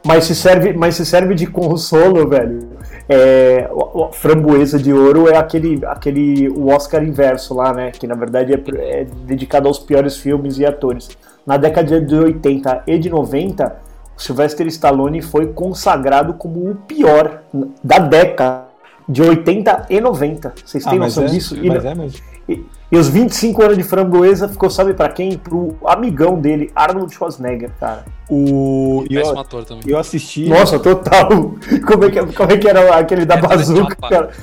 mas, 0.05 0.25
se 0.25 0.35
serve, 0.35 0.73
mas 0.73 0.95
se 0.95 1.05
serve 1.05 1.35
de 1.35 1.47
consolo, 1.47 2.29
velho. 2.29 2.75
É, 3.09 3.69
o- 3.73 4.07
o 4.07 4.13
Framboesa 4.13 4.79
de 4.79 4.93
Ouro 4.93 5.29
é 5.29 5.37
aquele, 5.37 5.81
aquele 5.87 6.49
o 6.49 6.69
Oscar 6.69 7.05
inverso 7.05 7.55
lá, 7.55 7.73
né? 7.73 7.91
Que 7.93 8.07
na 8.07 8.15
verdade 8.17 8.53
é, 8.53 9.01
é 9.01 9.05
dedicado 9.25 9.69
aos 9.69 9.79
piores 9.79 10.17
filmes 10.17 10.59
e 10.59 10.67
atores. 10.67 11.09
Na 11.47 11.57
década 11.57 12.01
de 12.01 12.15
80 12.15 12.83
e 12.87 12.99
de 12.99 13.09
90, 13.09 13.77
o 14.17 14.21
Sylvester 14.21 14.67
Stallone 14.67 15.23
foi 15.23 15.47
consagrado 15.53 16.35
como 16.35 16.69
o 16.71 16.75
pior 16.75 17.43
da 17.83 17.99
década 17.99 18.65
de 19.09 19.23
80 19.23 19.87
e 19.91 20.01
90. 20.01 20.55
Vocês 20.65 20.85
têm 20.85 20.95
Ah, 20.95 21.01
noção 21.01 21.25
é, 21.25 21.29
disso? 21.29 21.57
E 21.57 21.69
Mas 21.69 21.85
é 21.85 21.95
mesmo. 21.95 22.19
e, 22.49 22.65
e 22.91 22.97
os 22.99 23.09
25 23.09 23.63
anos 23.63 23.77
de 23.77 23.85
framboesa 23.85 24.49
ficou, 24.49 24.69
sabe 24.71 24.95
pra 24.95 25.09
quem? 25.09 25.37
Pro 25.39 25.77
amigão 25.87 26.41
dele, 26.41 26.71
Arnold 26.75 27.15
Schwarzenegger, 27.15 27.71
cara. 27.79 28.05
O. 28.29 29.05
e 29.09 29.15
Eu, 29.15 29.39
ator 29.39 29.65
também. 29.65 29.85
eu 29.87 29.97
assisti. 29.99 30.49
Nossa, 30.49 30.79
total. 30.81 31.29
Como 31.87 32.05
é 32.05 32.11
que, 32.11 32.27
como 32.35 32.53
é 32.53 32.57
que 32.59 32.69
era 32.69 32.97
aquele 32.97 33.25
da 33.25 33.37
É 33.37 33.41
bazuca, 33.43 33.95
cara? 33.97 34.31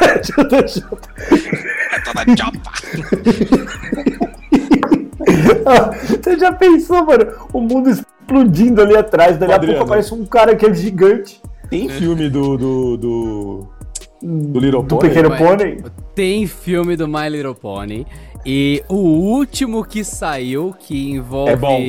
É 0.00 0.18
toda 0.34 0.66
chapa. 0.66 0.98
Você 6.22 6.38
já 6.38 6.52
pensou, 6.52 7.04
mano? 7.04 7.26
O 7.52 7.60
mundo 7.60 7.90
explodindo 7.90 8.82
ali 8.82 8.96
atrás, 8.96 9.36
dali 9.36 9.52
a 9.52 9.56
Adriano. 9.56 9.78
pouco 9.78 9.92
aparece 9.92 10.14
um 10.14 10.24
cara 10.24 10.54
que 10.56 10.66
é 10.66 10.74
gigante. 10.74 11.40
Tem 11.70 11.88
filme 11.88 12.28
do. 12.30 12.56
do. 12.56 12.96
do, 12.96 13.66
do 14.22 14.58
Little 14.58 14.82
Do 14.82 14.96
Pony? 14.96 15.08
Pequeno 15.08 15.28
Mas- 15.30 15.38
Pônei. 15.38 15.78
Tem 16.14 16.46
filme 16.46 16.96
do 16.96 17.06
My 17.06 17.28
Little 17.28 17.54
Pony. 17.54 18.06
E 18.44 18.82
o 18.88 18.96
último 18.96 19.84
que 19.84 20.02
saiu, 20.04 20.74
que 20.78 21.10
envolve. 21.10 21.52
É 21.52 21.56
bom. 21.56 21.80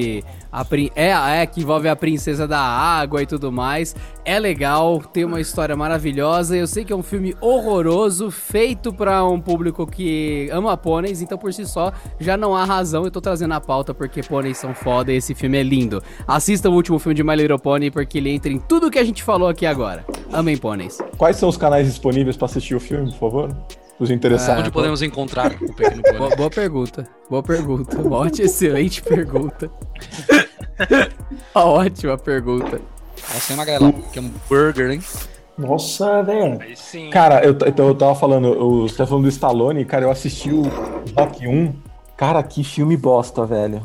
A, 0.51 0.65
é, 0.95 1.41
é, 1.41 1.45
que 1.45 1.62
envolve 1.62 1.88
a 1.88 1.95
princesa 1.95 2.47
da 2.47 2.59
água 2.59 3.21
e 3.21 3.25
tudo 3.25 3.51
mais. 3.51 3.95
É 4.25 4.39
legal, 4.39 4.99
tem 4.99 5.25
uma 5.25 5.39
história 5.39 5.75
maravilhosa. 5.75 6.55
Eu 6.55 6.67
sei 6.67 6.83
que 6.83 6.93
é 6.93 6.95
um 6.95 7.03
filme 7.03 7.35
horroroso, 7.41 8.31
feito 8.31 8.93
pra 8.93 9.23
um 9.25 9.39
público 9.39 9.85
que 9.85 10.49
ama 10.51 10.75
pôneis, 10.77 11.21
então 11.21 11.38
por 11.38 11.53
si 11.53 11.65
só 11.65 11.91
já 12.19 12.35
não 12.35 12.55
há 12.55 12.63
razão. 12.65 13.05
Eu 13.05 13.12
tô 13.12 13.21
trazendo 13.21 13.53
a 13.53 13.62
pauta 13.62 13.93
porque 13.93 14.21
pôneis 14.23 14.57
são 14.57 14.73
foda 14.73 15.12
e 15.12 15.15
esse 15.17 15.35
filme 15.35 15.57
é 15.57 15.63
lindo. 15.63 16.01
Assista 16.27 16.69
o 16.69 16.73
último 16.73 16.99
filme 16.99 17.15
de 17.15 17.23
My 17.23 17.35
Little 17.35 17.59
Pony 17.59 17.91
porque 17.91 18.17
ele 18.17 18.29
entra 18.29 18.51
em 18.51 18.59
tudo 18.59 18.91
que 18.91 18.99
a 18.99 19.03
gente 19.03 19.23
falou 19.23 19.47
aqui 19.47 19.65
agora. 19.65 20.05
Amém, 20.31 20.57
pôneis. 20.57 20.97
Quais 21.17 21.35
são 21.35 21.49
os 21.49 21.57
canais 21.57 21.88
disponíveis 21.88 22.38
pra 22.38 22.45
assistir 22.45 22.75
o 22.75 22.79
filme, 22.79 23.12
por 23.12 23.19
favor? 23.19 23.55
Os 23.99 24.09
interessados. 24.09 24.62
Onde 24.62 24.71
podemos 24.71 25.01
encontrar 25.01 25.51
o 25.62 25.73
Pequeno 25.73 26.01
Pony? 26.01 26.17
Boa, 26.17 26.35
boa 26.35 26.49
pergunta. 26.49 27.07
Boa 27.29 27.43
pergunta. 27.43 27.97
Uma 28.01 28.17
ótima, 28.19 28.45
excelente 28.45 29.01
pergunta. 29.01 29.69
Uma 31.53 31.65
ótima 31.65 32.17
pergunta. 32.17 32.79
Essa 33.35 33.51
é 33.51 33.55
uma 33.55 33.65
galera 33.65 33.93
que 34.13 34.17
é 34.19 34.21
um 34.21 34.31
burger, 34.49 34.91
hein? 34.91 35.01
Nossa, 35.57 36.23
velho. 36.23 36.57
Aí 36.62 36.75
sim. 36.75 37.09
Cara, 37.09 37.43
eu, 37.43 37.51
então 37.67 37.88
eu 37.89 37.95
tava 37.95 38.15
falando, 38.15 38.45
o- 38.47 38.88
você 38.88 38.95
tá 38.95 39.05
falando 39.05 39.23
do 39.23 39.29
Stallone, 39.29 39.83
cara, 39.83 40.05
eu 40.05 40.12
assisti 40.12 40.49
o 40.51 40.63
Rock 41.17 41.45
1. 41.45 41.73
Cara, 42.15 42.41
que 42.43 42.63
filme 42.63 42.95
bosta, 42.97 43.45
velho. 43.45 43.81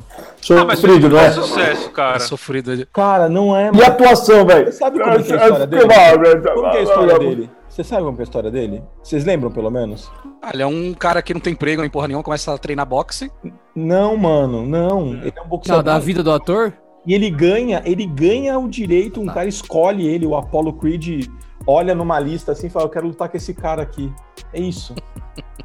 ah, 0.51 0.65
mas 0.65 0.79
Sofrido, 0.81 1.09
não 1.09 1.19
é 1.19 1.27
é? 1.27 1.31
sucesso, 1.33 1.91
cara. 1.91 2.17
É 2.17 2.21
sofrido. 2.21 2.87
Cara, 2.93 3.29
não 3.29 3.57
é. 3.57 3.71
E 3.75 3.83
a 3.83 3.87
atuação, 3.89 4.45
velho? 4.47 4.67
Você 4.67 4.73
sabe 4.79 4.99
como 4.99 5.11
é 5.13 5.23
que 5.23 5.33
é 5.33 5.37
a 5.37 5.43
história 5.45 5.67
dele? 5.67 5.83
Como 5.83 6.71
que 6.71 6.77
é 6.77 6.81
a 6.81 6.83
história 6.83 7.19
dele? 7.19 7.51
Você 7.75 7.83
sabe 7.83 8.05
como 8.05 8.17
é 8.17 8.21
a 8.21 8.23
história 8.23 8.51
dele? 8.53 8.85
Vocês 9.03 9.25
lembram, 9.25 9.51
pelo 9.51 9.69
menos? 9.69 10.09
Ah, 10.41 10.51
ele 10.55 10.63
é 10.63 10.67
um 10.67 10.95
cara 10.95 11.21
que 11.21 11.35
não 11.35 11.41
tem 11.41 11.55
emprego 11.55 11.81
nem 11.81 11.91
porra 11.91 12.07
nenhuma, 12.07 12.23
começa 12.23 12.55
a 12.55 12.57
treinar 12.57 12.87
boxe. 12.87 13.33
Não, 13.75 14.17
mano, 14.17 14.65
não. 14.65 15.09
Ele 15.15 15.33
é 15.37 15.41
um 15.41 15.43
Não, 15.43 15.49
boxeador. 15.49 15.83
da 15.83 15.99
vida 15.99 16.23
do 16.23 16.31
ator? 16.31 16.73
E 17.05 17.13
ele 17.13 17.29
ganha, 17.29 17.83
ele 17.85 18.07
ganha 18.07 18.57
o 18.61 18.69
direito, 18.69 19.21
um 19.21 19.27
cara 19.27 19.49
escolhe 19.49 20.07
ele, 20.07 20.25
o 20.25 20.37
Apollo 20.37 20.75
Creed 20.75 21.27
olha 21.67 21.95
numa 21.95 22.19
lista 22.19 22.53
assim 22.53 22.67
e 22.67 22.71
fala, 22.71 22.87
eu 22.87 22.91
quero 22.91 23.07
lutar 23.07 23.29
com 23.29 23.37
esse 23.37 23.55
cara 23.55 23.83
aqui. 23.83 24.13
É 24.53 24.61
isso. 24.61 24.95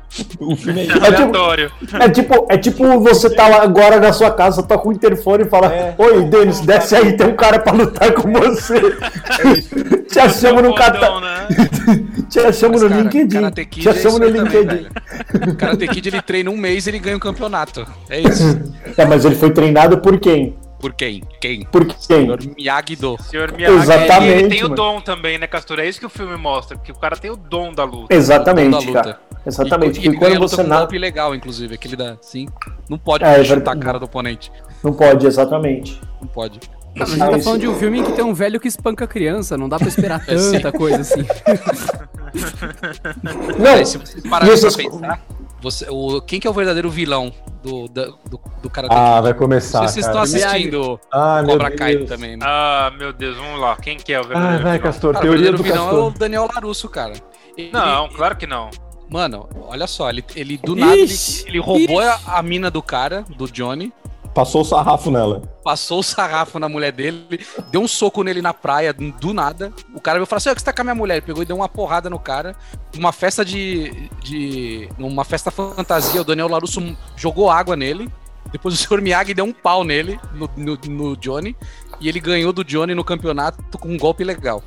o 0.39 0.55
filme 0.55 0.81
é 0.81 0.83
isso. 0.85 1.05
Aleatório. 1.05 1.71
É 1.99 2.09
tipo, 2.09 2.47
é 2.49 2.57
tipo 2.57 2.99
você 2.99 3.29
tá 3.29 3.47
lá 3.47 3.62
agora 3.62 3.99
na 3.99 4.12
sua 4.12 4.31
casa, 4.31 4.63
toca 4.63 4.88
o 4.88 4.91
interfone 4.91 5.43
e 5.43 5.49
fala: 5.49 5.73
É. 5.73 5.95
Oi, 5.97 6.25
Denis, 6.25 6.59
desce 6.62 6.95
aí, 6.95 7.15
tem 7.15 7.27
um 7.27 7.35
cara 7.35 7.59
pra 7.59 7.73
lutar 7.73 8.12
com 8.13 8.31
você. 8.31 8.77
É 8.77 9.51
isso. 9.57 9.75
Te 10.09 10.19
achamos 10.19 10.63
no, 10.63 10.73
cata... 10.73 11.19
né? 11.19 11.47
Te 12.29 12.39
achamos 12.39 12.81
Mas, 12.81 12.91
no 12.91 12.97
cara, 12.97 13.01
LinkedIn. 13.01 13.51
Kid 13.65 13.81
Te 13.81 13.88
é 13.88 13.91
achamos 13.91 14.05
isso 14.05 14.19
no 14.19 14.25
também, 14.25 14.62
LinkedIn. 14.62 14.89
velho. 15.31 15.55
Karate 15.55 15.88
Kid 15.88 16.09
ele 16.09 16.21
treina 16.21 16.49
um 16.49 16.57
mês 16.57 16.88
e 16.88 16.89
ele 16.89 16.99
ganha 16.99 17.15
um 17.15 17.19
campeonato. 17.19 17.85
É 18.09 18.19
isso. 18.19 18.59
É, 18.97 19.05
mas 19.05 19.23
ele 19.23 19.35
foi 19.35 19.51
treinado 19.51 19.99
por 19.99 20.19
quem? 20.19 20.55
Por 20.79 20.93
quem? 20.93 21.21
Quem? 21.41 21.65
Por 21.65 21.85
quem? 21.85 21.97
Senhor 21.99 22.39
Miyagi-Do. 22.57 23.17
Senhor 23.21 23.51
Miyagi, 23.51 23.75
Exatamente, 23.75 24.23
ele, 24.31 24.39
ele 24.41 24.49
tem 24.49 24.59
o 24.59 24.63
mano. 24.63 24.75
dom 24.75 25.01
também, 25.01 25.37
né, 25.37 25.45
Castor? 25.45 25.79
É 25.79 25.87
isso 25.87 25.99
que 25.99 26.05
o 26.05 26.09
filme 26.09 26.37
mostra, 26.37 26.77
que 26.77 26.91
o 26.91 26.95
cara 26.95 27.17
tem 27.17 27.29
o 27.29 27.35
dom 27.35 27.73
da 27.73 27.83
luta. 27.83 28.13
Exatamente, 28.15 28.67
O 28.67 28.71
dom 28.71 28.79
da 28.79 28.85
luta. 28.87 29.01
cara. 29.03 29.19
Exatamente. 29.45 29.99
E, 29.99 30.03
e 30.03 30.05
Porque 30.05 30.17
quando 30.19 30.39
você 30.39 30.55
com 30.57 30.63
um 30.63 30.69
golpe 30.69 30.97
legal, 30.97 31.35
inclusive. 31.35 31.75
Aquele 31.75 31.95
da. 31.95 32.17
Sim. 32.21 32.47
Não 32.89 32.97
pode 32.97 33.23
É, 33.23 33.39
é 33.39 33.43
chutar 33.43 33.73
a 33.75 33.77
cara 33.79 33.99
do 33.99 34.05
oponente. 34.05 34.51
Não 34.83 34.93
pode, 34.93 35.25
exatamente. 35.27 35.99
Não 36.21 36.27
pode. 36.27 36.59
Não, 36.95 37.05
mas 37.07 37.09
a 37.09 37.15
gente 37.15 37.19
tá 37.37 37.39
falando 37.43 37.59
de 37.61 37.67
um 37.67 37.75
filme 37.75 37.99
em 37.99 38.03
que 38.03 38.11
tem 38.13 38.25
um 38.25 38.33
velho 38.33 38.59
que 38.59 38.67
espanca 38.67 39.05
criança, 39.05 39.57
não 39.57 39.69
dá 39.69 39.77
pra 39.77 39.87
esperar 39.87 40.23
É, 40.27 40.35
tanta 40.35 40.71
coisa 40.71 41.01
assim. 41.01 41.23
Não, 43.59 43.71
Aí, 43.73 43.85
se 43.85 43.97
você 43.97 44.21
parar 44.21 44.47
e 44.47 44.59
pra 44.59 44.71
pensar, 44.71 45.19
você, 45.61 45.85
o, 45.89 46.21
quem 46.21 46.39
que 46.39 46.47
é 46.47 46.49
o 46.49 46.53
verdadeiro 46.53 46.89
vilão 46.89 47.31
do, 47.63 47.87
da- 47.87 48.05
do, 48.29 48.39
do 48.61 48.69
Karate 48.69 48.93
Ah, 48.95 49.11
Kid? 49.15 49.21
vai 49.23 49.31
Não 49.33 49.39
começar. 49.39 49.79
sei 49.79 49.87
se 49.87 49.93
vocês 49.93 50.05
estão 50.05 50.21
assistindo 50.21 50.99
Ah, 51.11 51.41
Cobra 51.45 51.71
Kai 51.71 51.97
também, 52.05 52.37
né? 52.37 52.45
Ah, 52.47 52.91
meu 52.97 53.11
Deus, 53.11 53.35
vamos 53.37 53.59
lá. 53.59 53.75
Quem 53.77 53.97
que 53.97 54.13
é 54.13 54.19
o 54.19 54.23
Ah, 54.23 54.27
verdadeiro 54.27 54.63
vai, 54.63 54.77
vilão? 54.77 54.91
Castor. 54.91 55.13
Cara, 55.13 55.25
o 55.25 55.27
Teoria 55.29 55.43
verdadeiro 55.51 55.57
do 55.57 55.63
vilão 55.63 55.89
é 55.89 55.91
o 55.93 56.03
Castor. 56.05 56.19
Daniel 56.19 56.49
Larusso, 56.53 56.89
cara. 56.89 57.13
Ele- 57.57 57.71
Não, 57.71 58.07
claro 58.09 58.35
que 58.37 58.47
não. 58.47 58.69
Mano, 59.09 59.49
olha 59.63 59.87
só, 59.87 60.09
ele, 60.09 60.23
ele 60.35 60.55
do 60.57 60.75
nada 60.75 60.95
ele, 60.95 61.11
ele 61.47 61.59
roubou 61.59 61.99
a, 61.99 62.19
a 62.27 62.43
mina 62.43 62.69
do 62.69 62.81
cara, 62.81 63.25
do 63.35 63.47
Johnny, 63.51 63.91
Passou 64.33 64.61
o 64.61 64.65
sarrafo 64.65 65.09
nela. 65.11 65.41
passou 65.63 65.99
o 65.99 66.03
sarrafo 66.03 66.59
na 66.59 66.69
mulher 66.69 66.91
dele, 66.91 67.39
deu 67.71 67.81
um 67.81 67.87
soco 67.87 68.23
nele 68.23 68.41
na 68.41 68.53
praia, 68.53 68.93
do 68.93 69.33
nada. 69.33 69.71
O 69.93 69.99
cara 69.99 70.17
veio 70.17 70.25
falar 70.25 70.37
assim: 70.37 70.49
"Ó, 70.49 70.53
que 70.53 70.61
você 70.61 70.65
tá 70.65 70.73
com 70.73 70.81
a 70.81 70.83
minha 70.83 70.95
mulher? 70.95 71.15
Ele 71.15 71.25
pegou 71.25 71.43
e 71.43 71.45
deu 71.45 71.55
uma 71.55 71.67
porrada 71.67 72.09
no 72.09 72.19
cara. 72.19 72.55
Numa 72.95 73.11
festa 73.11 73.43
de. 73.43 74.09
de 74.23 74.87
numa 74.97 75.23
festa 75.25 75.51
fantasia, 75.51 76.21
o 76.21 76.23
Daniel 76.23 76.47
Larusso 76.47 76.81
jogou 77.15 77.49
água 77.49 77.75
nele. 77.75 78.09
Depois 78.51 78.73
o 78.73 78.77
Sr. 78.77 79.01
Miyagi 79.01 79.33
deu 79.33 79.45
um 79.45 79.53
pau 79.53 79.83
nele, 79.83 80.19
no, 80.33 80.49
no, 80.57 80.77
no 80.87 81.17
Johnny. 81.17 81.55
E 81.99 82.07
ele 82.07 82.19
ganhou 82.19 82.51
do 82.51 82.63
Johnny 82.63 82.95
no 82.95 83.03
campeonato 83.03 83.77
com 83.77 83.89
um 83.89 83.97
golpe 83.97 84.23
legal. 84.23 84.63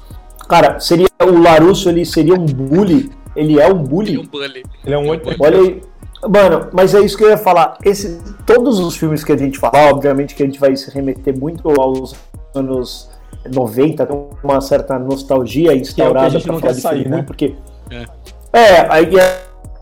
cara, 0.49 0.79
seria 0.79 1.09
o 1.21 1.41
Larusso, 1.41 1.89
ele 1.89 2.05
seria 2.05 2.35
um 2.35 2.45
bully. 2.47 3.11
Ele 3.35 3.59
é 3.59 3.67
um 3.73 3.83
bully. 3.83 4.11
Ele 4.11 4.19
é 4.19 4.21
um 4.21 4.27
bully. 4.27 4.63
Ele 4.85 4.95
é 4.95 4.99
um 4.99 5.09
oito. 5.09 5.29
Olha 5.41 5.59
aí. 5.59 5.83
Mano, 6.29 6.69
mas 6.73 6.95
é 6.95 7.01
isso 7.01 7.17
que 7.17 7.25
eu 7.25 7.31
ia 7.31 7.37
falar. 7.37 7.79
Esse, 7.85 8.21
todos 8.47 8.79
os 8.79 8.97
filmes 8.97 9.25
que 9.25 9.33
a 9.33 9.37
gente 9.37 9.59
falar, 9.59 9.91
obviamente 9.91 10.35
que 10.35 10.43
a 10.43 10.47
gente 10.47 10.59
vai 10.59 10.75
se 10.77 10.91
remeter 10.91 11.37
muito 11.37 11.69
aos 11.69 12.15
anos 12.55 13.11
90, 13.53 14.07
tem 14.07 14.29
uma 14.43 14.61
certa 14.61 14.99
nostalgia 14.99 15.75
instaurada 15.75 16.31
gente 16.31 16.45
pra 16.45 16.53
não 16.53 16.61
falar 16.61 16.73
quer 16.73 16.77
de 16.77 16.83
sair, 16.83 17.03
filme 17.03 17.17
né? 17.17 17.23
porque 17.23 17.57
É. 17.91 18.07
é, 18.53 18.87
aí 18.89 19.11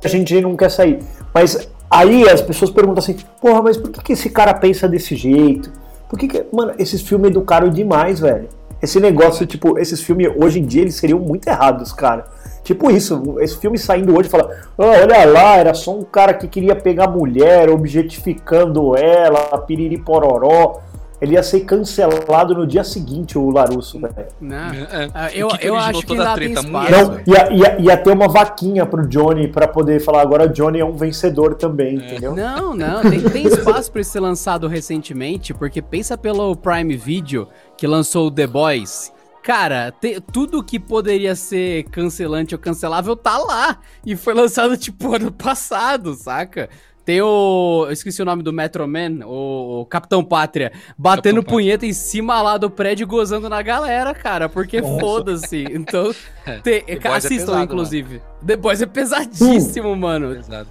a 0.03 0.09
gente 0.09 0.41
não 0.41 0.57
quer 0.57 0.71
sair. 0.71 1.01
Mas 1.35 1.69
aí 1.91 2.29
as 2.29 2.41
pessoas 2.41 2.71
perguntam 2.71 3.03
assim, 3.03 3.17
porra, 3.41 3.63
mas 3.63 3.77
por 3.77 3.91
que, 3.91 4.03
que 4.03 4.13
esse 4.15 4.31
cara 4.31 4.55
pensa 4.55 4.89
desse 4.89 5.15
jeito? 5.15 5.71
Por 6.09 6.19
que, 6.19 6.27
que 6.27 6.47
mano, 6.53 6.73
esses 6.79 7.03
filmes 7.03 7.31
educaram 7.31 7.69
demais, 7.69 8.19
velho? 8.19 8.49
Esse 8.83 8.99
negócio, 8.99 9.47
tipo, 9.47 9.79
esses 9.79 10.03
filmes 10.03 10.33
hoje 10.37 10.59
em 10.59 10.65
dia 10.65 10.83
eles 10.83 10.95
seriam 10.95 11.19
muito 11.19 11.47
errados, 11.47 11.93
cara. 11.93 12.25
Tipo 12.63 12.91
isso, 12.91 13.37
esse 13.41 13.57
filme 13.59 13.79
saindo 13.79 14.17
hoje 14.17 14.29
fala, 14.29 14.51
"Ah, 14.79 14.85
olha 15.03 15.25
lá, 15.25 15.57
era 15.57 15.75
só 15.75 15.97
um 15.97 16.03
cara 16.05 16.35
que 16.35 16.47
queria 16.47 16.77
pegar 16.77 17.09
mulher, 17.09 17.69
objetificando 17.71 18.97
ela, 18.97 19.59
piriri 19.59 19.99
pororó. 19.99 20.79
Ele 21.21 21.35
ia 21.35 21.43
ser 21.43 21.61
cancelado 21.61 22.55
no 22.55 22.67
dia 22.67 22.83
seguinte, 22.83 23.37
o 23.37 23.51
Larusso, 23.51 24.01
velho. 24.01 24.15
Não. 24.41 24.57
É. 24.73 25.11
Ah, 25.13 25.31
Eu, 25.35 25.49
que 25.49 25.59
que 25.59 25.67
eu 25.67 25.77
acho 25.77 26.07
que 26.07 26.13
ainda 26.13 26.25
tem 26.35 26.35
treta? 26.55 26.61
espaço. 26.61 26.91
Mulher. 26.91 27.05
Não, 27.27 27.35
ia, 27.35 27.53
ia, 27.53 27.79
ia 27.81 27.97
ter 27.99 28.11
uma 28.11 28.27
vaquinha 28.27 28.87
pro 28.87 29.07
Johnny 29.07 29.47
pra 29.47 29.69
poder 29.69 30.01
falar 30.01 30.23
agora 30.23 30.49
Johnny 30.49 30.81
é 30.81 30.85
um 30.85 30.97
vencedor 30.97 31.57
também, 31.57 31.97
entendeu? 31.97 32.35
Não, 32.35 32.75
não, 32.75 33.03
tem, 33.03 33.21
tem 33.21 33.47
espaço 33.47 33.93
pra 33.93 34.01
ele 34.01 34.09
ser 34.09 34.21
lançado 34.21 34.67
recentemente, 34.67 35.53
porque 35.53 35.83
pensa 35.83 36.17
pelo 36.17 36.57
Prime 36.57 36.97
Video 36.97 37.49
que 37.77 37.87
lançou 37.87 38.29
o 38.29 38.31
The 38.31 38.47
Boys. 38.47 39.13
Cara, 39.43 39.91
te- 39.91 40.21
tudo 40.21 40.63
que 40.63 40.79
poderia 40.79 41.35
ser 41.35 41.85
cancelante 41.85 42.55
ou 42.55 42.59
cancelável 42.61 43.17
tá 43.17 43.39
lá. 43.39 43.79
E 44.05 44.15
foi 44.17 44.35
lançado, 44.35 44.77
tipo, 44.79 45.15
ano 45.15 45.33
passado, 45.33 46.15
saca? 46.15 46.69
Tem 47.05 47.23
o. 47.23 47.85
Eu 47.87 47.93
esqueci 47.93 48.21
o 48.21 48.25
nome 48.27 48.43
do 48.43 48.53
Metro 48.53 48.87
Man, 48.87 49.25
o, 49.27 49.81
o 49.81 49.87
Capitão 49.87 50.23
Pátria, 50.23 50.71
batendo 50.99 51.37
Capitão 51.37 51.43
Pátria. 51.43 51.51
punheta 51.57 51.87
em 51.87 51.93
cima 51.95 52.43
lá 52.43 52.59
do 52.59 52.69
prédio 52.71 53.05
e 53.05 53.07
gozando 53.07 53.49
na 53.49 53.63
galera, 53.63 54.13
cara. 54.15 54.49
Porque 54.51 54.83
foda-se. 54.83 55.65
Então, 55.71 56.13
te- 56.63 56.85
é 56.87 57.09
assistam, 57.09 57.47
pesado, 57.47 57.63
inclusive. 57.65 58.21
The 58.47 58.57
Boys 58.57 58.83
é 58.83 58.87
pesadíssimo, 58.87 59.97
mano. 59.97 60.37
Exato. 60.37 60.69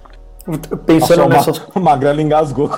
Pensando 0.86 1.28
Nossa, 1.28 1.50
nessas. 1.50 1.66
o 1.74 1.80
Magrelo 1.80 2.20
engasgou. 2.20 2.70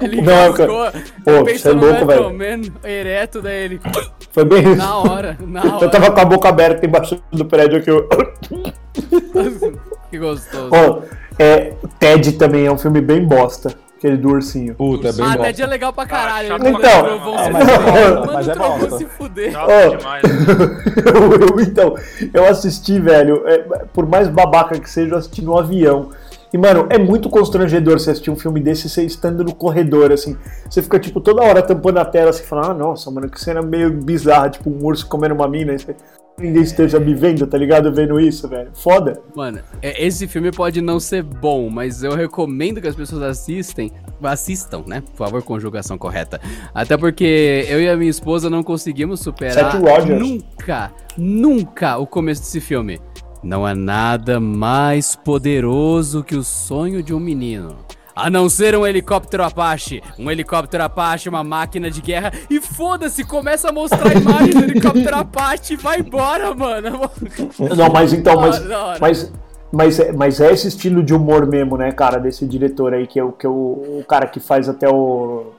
Ele 0.00 0.20
Não, 0.20 0.48
engasgou. 0.50 0.90
Pô, 1.24 1.44
Pensa 1.44 1.58
você 1.58 1.70
é 1.70 1.74
no 1.74 1.80
louco, 1.86 2.04
Metro 2.06 2.36
velho. 2.36 2.60
Man 2.60 2.88
ereto 2.88 3.40
dele. 3.40 3.80
Foi 4.30 4.44
bem 4.44 4.60
isso. 4.62 4.76
Na 4.76 4.96
hora, 4.98 5.36
na 5.40 5.60
hora. 5.76 5.84
Eu 5.84 5.90
tava 5.90 6.10
com 6.10 6.20
a 6.20 6.24
boca 6.24 6.48
aberta 6.48 6.84
embaixo 6.86 7.20
do 7.32 7.44
prédio 7.44 7.78
aqui. 7.78 7.90
eu- 7.90 8.08
Que 10.10 10.18
gostoso. 10.18 10.70
Ó, 10.72 11.02
é, 11.38 11.74
Ted 11.98 12.32
também 12.32 12.66
é 12.66 12.72
um 12.72 12.78
filme 12.78 13.00
bem 13.00 13.24
bosta. 13.24 13.74
Aquele 13.96 14.16
do 14.16 14.28
ursinho. 14.28 14.76
Puta, 14.76 15.08
é 15.08 15.12
bem 15.12 15.24
ah, 15.24 15.28
bosta. 15.30 15.42
Ted 15.44 15.62
é 15.62 15.66
legal 15.66 15.92
pra 15.92 16.06
caralho. 16.06 16.48
caralho. 16.48 16.64
se 16.64 17.50
Mas 17.50 17.68
é 17.68 17.78
Mano, 17.78 18.32
mas 18.32 18.48
é 18.48 18.54
bosta. 18.54 18.90
se 18.96 19.04
fuder. 19.06 19.50
Demais. 19.50 20.22
eu, 21.04 21.48
eu- 21.48 21.60
então, 21.60 21.94
eu 22.32 22.46
assisti, 22.46 23.00
velho, 23.00 23.42
é, 23.46 23.58
por 23.92 24.06
mais 24.06 24.28
babaca 24.28 24.78
que 24.78 24.88
seja, 24.88 25.14
eu 25.14 25.18
assisti 25.18 25.42
no 25.44 25.58
avião. 25.58 26.10
E, 26.52 26.56
mano, 26.58 26.86
é 26.90 26.98
muito 26.98 27.28
constrangedor 27.28 27.98
você 27.98 28.10
assistir 28.10 28.30
um 28.30 28.36
filme 28.36 28.60
desse 28.60 28.88
você 28.88 29.04
estando 29.04 29.44
no 29.44 29.54
corredor, 29.54 30.10
assim. 30.12 30.36
Você 30.68 30.82
fica, 30.82 30.98
tipo, 30.98 31.20
toda 31.20 31.42
hora 31.42 31.60
tampando 31.62 31.98
a 31.98 32.04
tela, 32.04 32.30
assim, 32.30 32.44
falando, 32.44 32.70
ah, 32.70 32.74
nossa, 32.74 33.10
mano, 33.10 33.28
que 33.28 33.40
cena 33.40 33.60
meio 33.60 33.92
bizarra, 33.92 34.48
tipo, 34.50 34.70
um 34.70 34.84
urso 34.84 35.06
comendo 35.06 35.34
uma 35.34 35.48
mina. 35.48 35.74
e 35.74 35.78
você- 35.78 35.94
Ninguém 36.40 36.62
esteja 36.62 37.00
me 37.00 37.14
vendo, 37.16 37.48
tá 37.48 37.58
ligado? 37.58 37.92
Vendo 37.92 38.20
isso, 38.20 38.46
velho. 38.48 38.70
Foda. 38.72 39.20
Mano, 39.34 39.58
é- 39.82 40.06
esse 40.06 40.28
filme 40.28 40.52
pode 40.52 40.80
não 40.80 41.00
ser 41.00 41.20
bom, 41.20 41.68
mas 41.68 42.04
eu 42.04 42.14
recomendo 42.14 42.80
que 42.80 42.86
as 42.86 42.94
pessoas 42.94 43.22
assistem, 43.22 43.90
assistam, 44.22 44.84
né? 44.86 45.00
Por 45.00 45.16
favor, 45.16 45.42
conjugação 45.42 45.98
correta. 45.98 46.40
Até 46.72 46.96
porque 46.96 47.66
eu 47.68 47.82
e 47.82 47.88
a 47.88 47.96
minha 47.96 48.08
esposa 48.08 48.48
não 48.48 48.62
conseguimos 48.62 49.18
superar 49.18 49.72
nunca, 50.16 50.92
nunca 51.16 51.98
o 51.98 52.06
começo 52.06 52.42
desse 52.42 52.60
filme. 52.60 53.00
Não 53.42 53.64
há 53.64 53.74
nada 53.74 54.40
mais 54.40 55.14
poderoso 55.14 56.24
que 56.24 56.34
o 56.36 56.42
sonho 56.42 57.02
de 57.02 57.14
um 57.14 57.20
menino. 57.20 57.76
A 58.14 58.28
não 58.28 58.48
ser 58.48 58.74
um 58.76 58.84
helicóptero 58.84 59.44
Apache. 59.44 60.02
Um 60.18 60.28
helicóptero 60.28 60.82
Apache, 60.82 61.28
uma 61.28 61.44
máquina 61.44 61.88
de 61.88 62.00
guerra. 62.00 62.32
E 62.50 62.60
foda-se, 62.60 63.22
começa 63.22 63.68
a 63.68 63.72
mostrar 63.72 64.08
a 64.10 64.14
imagem 64.14 64.50
do 64.50 64.64
helicóptero 64.64 65.16
Apache 65.16 65.74
e 65.74 65.76
vai 65.76 66.00
embora, 66.00 66.52
mano. 66.52 67.08
Não, 67.76 67.88
mas 67.92 68.12
então, 68.12 68.40
mas, 68.40 68.60
mas, 69.00 69.32
mas, 69.70 70.00
é- 70.00 70.12
mas 70.12 70.40
é 70.40 70.52
esse 70.52 70.66
estilo 70.66 71.00
de 71.00 71.14
humor 71.14 71.46
mesmo, 71.46 71.76
né, 71.76 71.92
cara, 71.92 72.18
desse 72.18 72.44
diretor 72.44 72.92
aí, 72.92 73.06
que 73.06 73.20
é 73.20 73.22
o, 73.22 73.30
que 73.30 73.46
é 73.46 73.48
o, 73.48 73.52
o 74.00 74.04
cara 74.08 74.26
que 74.26 74.40
faz 74.40 74.68
até 74.68 74.88
o 74.88 75.52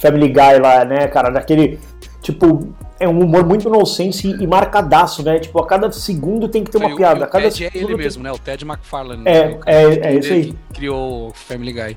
Family 0.00 0.28
Guy 0.28 0.58
lá, 0.60 0.84
né, 0.84 1.06
cara, 1.06 1.30
daquele, 1.30 1.78
tipo, 2.22 2.72
é 3.00 3.08
um 3.08 3.20
humor 3.20 3.44
muito 3.46 3.68
nonsense 3.70 4.28
e, 4.28 4.46
marcadaço, 4.46 5.22
né, 5.22 5.38
tipo, 5.38 5.58
a 5.60 5.66
cada 5.66 5.90
segundo 5.92 6.48
tem 6.48 6.64
que 6.64 6.70
ter 6.70 6.78
uma 6.78 6.90
E 6.90 6.96
piada, 6.96 7.24
a 7.24 7.28
o 7.28 7.30
cada 7.30 7.50
Ted 7.50 7.64
é 7.66 7.70
ele 7.74 7.86
tem- 7.86 7.96
mesmo, 7.96 8.22
né? 8.22 8.32
O 8.32 8.38
Ted 8.38 8.64
McFarlane. 8.64 9.22
É, 9.24 9.48
né? 9.48 9.58
É- 9.66 10.08
é 10.08 10.14
isso 10.18 10.32
aí. 10.32 10.46
que 10.52 10.74
criou 10.74 11.28
o 11.28 11.32
Family 11.34 11.72
Guy. 11.72 11.96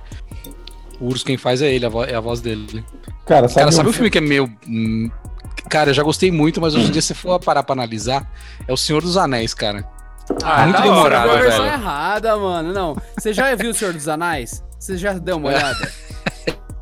O 0.99 1.07
Urso 1.07 1.25
quem 1.25 1.37
faz 1.37 1.61
é 1.61 1.73
ele, 1.73 1.85
é 1.85 2.15
a 2.15 2.19
voz 2.19 2.41
dele. 2.41 2.83
Cara, 3.25 3.47
sabe, 3.47 3.55
Cara, 3.55 3.69
um 3.69 3.71
sabe 3.71 3.89
o 3.89 3.93
filme 3.93 4.09
que 4.09 4.17
é 4.19 4.21
meio. 4.21 4.51
hum, 4.67 5.09
Cara, 5.69 5.89
eu 5.91 5.93
já 5.93 6.03
gostei 6.03 6.31
muito, 6.31 6.59
mas 6.59 6.75
hoje 6.75 6.87
em 6.87 6.91
dia, 6.91 7.01
se 7.01 7.13
for 7.13 7.39
parar 7.39 7.63
pra 7.63 7.73
analisar, 7.73 8.29
é 8.67 8.73
o 8.73 8.77
Senhor 8.77 9.01
dos 9.01 9.15
Anéis, 9.17 9.53
cara. 9.53 9.85
Ah, 10.43 10.65
muito 10.65 10.77
hora, 10.79 11.21
demorado, 11.21 11.29
velho. 11.39 11.63
errada, 11.65 12.37
mano. 12.37 12.73
Não. 12.73 12.95
Você 13.17 13.33
já 13.33 13.53
viu 13.55 13.71
o 13.71 13.73
Senhor 13.73 13.93
dos 13.93 14.07
Anéis? 14.07 14.63
Você 14.79 14.97
já 14.97 15.13
deu 15.13 15.37
uma 15.37 15.49
olhada? 15.49 15.91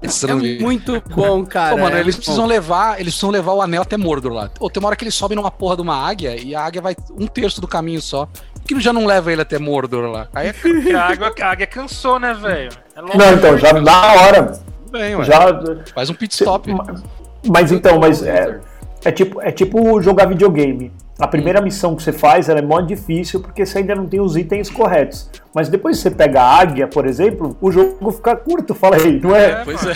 É 0.01 0.61
muito 0.61 1.03
bom, 1.13 1.45
cara. 1.45 1.75
Pô, 1.75 1.81
mano, 1.81 1.97
é 1.97 1.99
eles 1.99 2.15
precisam 2.15 2.43
bom. 2.43 2.49
levar, 2.49 2.99
eles 2.99 3.13
precisam 3.13 3.31
levar 3.31 3.53
o 3.53 3.61
anel 3.61 3.81
até 3.81 3.97
Mordor 3.97 4.31
lá. 4.31 4.49
Ou 4.59 4.69
tem 4.69 4.79
uma 4.81 4.87
hora 4.87 4.95
que 4.95 5.03
ele 5.03 5.11
sobe 5.11 5.35
numa 5.35 5.51
porra 5.51 5.75
de 5.75 5.81
uma 5.81 5.95
águia 5.95 6.41
e 6.41 6.55
a 6.55 6.63
águia 6.63 6.81
vai 6.81 6.95
um 7.17 7.27
terço 7.27 7.59
do 7.59 7.67
caminho 7.67 8.01
só. 8.01 8.25
Por 8.25 8.63
que 8.63 8.79
já 8.79 8.93
não 8.93 9.05
leva 9.05 9.31
ele 9.31 9.41
até 9.41 9.59
Mordor 9.59 10.09
lá? 10.09 10.27
Aí 10.33 10.49
é 10.49 10.53
Porque 10.53 10.93
a 10.93 11.07
água, 11.07 11.33
a 11.41 11.51
águia 11.51 11.67
cansou, 11.67 12.19
né, 12.19 12.33
velho? 12.33 12.71
É 12.95 13.01
longe. 13.01 13.17
Não, 13.17 13.33
então, 13.33 13.57
já 13.57 13.73
na 13.73 14.13
hora, 14.13 14.59
bem, 14.89 15.15
ué. 15.15 15.25
já... 15.25 15.39
Faz 15.93 16.09
um 16.09 16.13
pit 16.13 16.33
stop. 16.33 16.71
Mas 17.45 17.71
então, 17.71 17.99
mas 17.99 18.23
é, 18.23 18.59
é 19.03 19.11
tipo, 19.11 19.41
é 19.41 19.51
tipo 19.51 20.01
jogar 20.01 20.27
videogame. 20.27 20.91
A 21.19 21.27
primeira 21.27 21.59
missão 21.59 21.95
que 21.95 22.01
você 22.01 22.13
faz 22.13 22.47
ela 22.47 22.59
é 22.59 22.61
mó 22.61 22.79
difícil 22.79 23.41
porque 23.41 23.65
você 23.65 23.79
ainda 23.79 23.93
não 23.93 24.07
tem 24.07 24.21
os 24.21 24.37
itens 24.37 24.69
corretos. 24.69 25.29
Mas 25.53 25.67
depois 25.67 25.97
que 25.97 26.03
você 26.03 26.11
pega 26.11 26.41
a 26.41 26.59
águia, 26.59 26.87
por 26.87 27.05
exemplo, 27.05 27.57
o 27.59 27.71
jogo 27.71 28.11
fica 28.11 28.35
curto, 28.37 28.73
fala 28.73 28.95
aí, 28.95 29.19
não 29.19 29.35
é? 29.35 29.63
Pois 29.65 29.81
é. 29.85 29.93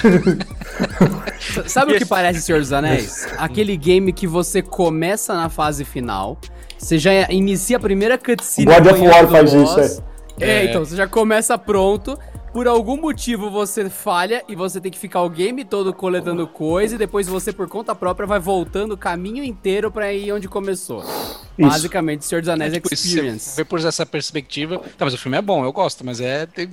Sabe 1.66 1.94
o 1.94 1.98
que 1.98 2.06
parece 2.06 2.42
Senhor 2.42 2.60
dos 2.60 2.74
Anéis? 2.74 3.28
Aquele 3.38 3.78
game 3.78 4.12
que 4.12 4.28
você 4.28 4.62
começa 4.62 5.34
na 5.34 5.48
fase 5.50 5.86
final, 5.86 6.38
você 6.78 6.98
já 6.98 7.12
inicia 7.30 7.78
a 7.78 7.80
primeira 7.80 8.18
cutscene. 8.18 8.66
God 8.66 8.86
of 8.88 9.02
War 9.02 9.28
faz 9.30 9.54
boss. 9.54 9.78
isso, 9.78 10.04
é. 10.40 10.46
É, 10.46 10.66
É. 10.66 10.66
então, 10.66 10.84
você 10.84 10.96
já 10.96 11.08
começa 11.08 11.58
pronto. 11.58 12.18
Por 12.54 12.68
algum 12.68 12.96
motivo 12.96 13.50
você 13.50 13.90
falha 13.90 14.44
e 14.48 14.56
você 14.56 14.80
tem 14.80 14.92
que 14.92 15.00
ficar 15.00 15.24
o 15.24 15.30
game 15.30 15.66
todo 15.66 15.92
coletando 15.92 16.46
coisa 16.48 16.94
e 16.94 16.98
depois 17.00 17.28
você, 17.28 17.52
por 17.52 17.68
conta 17.68 17.96
própria, 17.96 18.28
vai 18.28 18.40
voltando 18.40 18.92
o 18.92 18.98
caminho 18.98 19.44
inteiro 19.44 19.92
pra 19.92 20.14
ir 20.14 20.32
onde 20.32 20.48
começou. 20.48 21.02
Isso. 21.02 21.68
Basicamente, 21.70 22.24
Senhor 22.26 22.42
dos 22.42 22.50
Anéis 22.50 22.74
Tipo, 22.74 22.90
se 22.90 22.94
Experience. 22.94 23.50
você 23.50 23.64
vê 23.64 23.66
por 23.66 23.80
essa 23.80 24.06
perspectiva. 24.06 24.78
Tá, 24.98 25.04
mas 25.06 25.16
o 25.16 25.18
filme 25.18 25.36
é 25.38 25.42
bom, 25.42 25.66
eu 25.66 25.74
gosto, 25.74 26.06
mas 26.06 26.22
é. 26.22 26.46
Tem, 26.46 26.70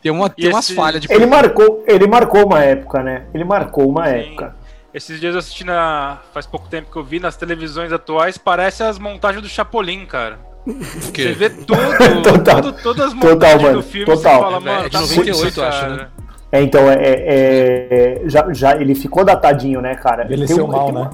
tem, 0.00 0.12
uma, 0.12 0.30
tem 0.30 0.48
umas 0.48 0.66
esse- 0.66 0.74
falhas 0.76 1.00
de. 1.02 1.12
Ele 1.12 1.26
marcou, 1.26 1.82
ele 1.88 2.06
marcou 2.06 2.46
uma 2.46 2.62
época, 2.62 3.02
né? 3.02 3.26
Ele 3.34 3.44
marcou 3.44 3.88
uma 3.88 4.06
Sim. 4.06 4.12
época. 4.14 4.54
Esses 4.94 5.18
dias 5.20 5.34
eu 5.34 5.40
assisti 5.40 5.64
na. 5.64 6.20
Faz 6.32 6.46
pouco 6.46 6.68
tempo 6.68 6.90
que 6.90 6.96
eu 6.96 7.02
vi 7.04 7.18
nas 7.18 7.36
televisões 7.36 7.92
atuais, 7.92 8.38
parece 8.38 8.82
as 8.84 8.96
montagens 8.98 9.42
do 9.42 9.48
Chapolin, 9.48 10.06
cara. 10.06 10.38
Você 10.66 11.32
vê 11.32 11.50
tudo, 11.50 11.76
Total. 12.22 12.62
tudo 12.62 12.82
todas 12.82 13.06
as 13.12 13.20
Total, 13.20 13.60
mano. 13.60 13.74
do 13.76 13.82
filme 13.82 14.06
Total. 14.06 14.34
você 14.34 14.42
fala, 14.42 14.56
É, 14.56 14.60
mano, 14.60 14.80
é 14.80 14.84
de 14.84 14.90
tá 14.90 15.00
98, 15.00 15.38
muito, 15.38 15.60
eu 15.60 15.64
acho, 15.64 15.86
né? 15.90 16.06
É, 16.52 16.62
então, 16.62 16.90
é, 16.90 16.94
é- 16.94 17.88
é- 17.90 18.22
já, 18.28 18.52
já 18.52 18.76
ele 18.76 18.94
ficou 18.94 19.24
datadinho, 19.24 19.80
né, 19.80 19.94
cara? 19.94 20.24
Envelheceu 20.24 20.64
um- 20.64 20.68
mal, 20.68 20.92
né? 20.92 21.10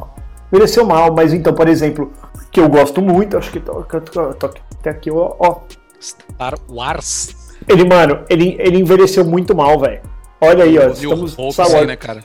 Envelheceu 0.53 0.85
mal, 0.87 1.13
mas 1.15 1.33
então, 1.33 1.53
por 1.55 1.69
exemplo, 1.69 2.13
que 2.51 2.61
eu 2.61 2.69
gosto 2.69 3.01
muito, 3.03 3.37
acho 3.39 3.51
que 3.51 3.61
tô, 3.61 3.83
tô, 3.83 4.01
tô, 4.01 4.33
tô 4.35 4.47
até 4.79 4.91
aqui, 4.91 5.11
ó, 5.11 5.35
ó. 5.39 5.61
Star 6.01 6.55
Wars. 6.69 7.35
Ele, 7.69 7.85
mano, 7.85 8.21
ele, 8.29 8.57
ele 8.59 8.79
envelheceu 8.79 9.25
muito 9.25 9.55
mal, 9.55 9.79
velho. 9.79 10.01
Olha 10.41 10.65
aí, 10.65 10.79
ó. 10.79 10.89
O 10.89 10.93
Estamos 10.93 11.35
Hulk, 11.35 11.61
assim, 11.61 11.85
né, 11.87 11.97
cara? 11.97 12.23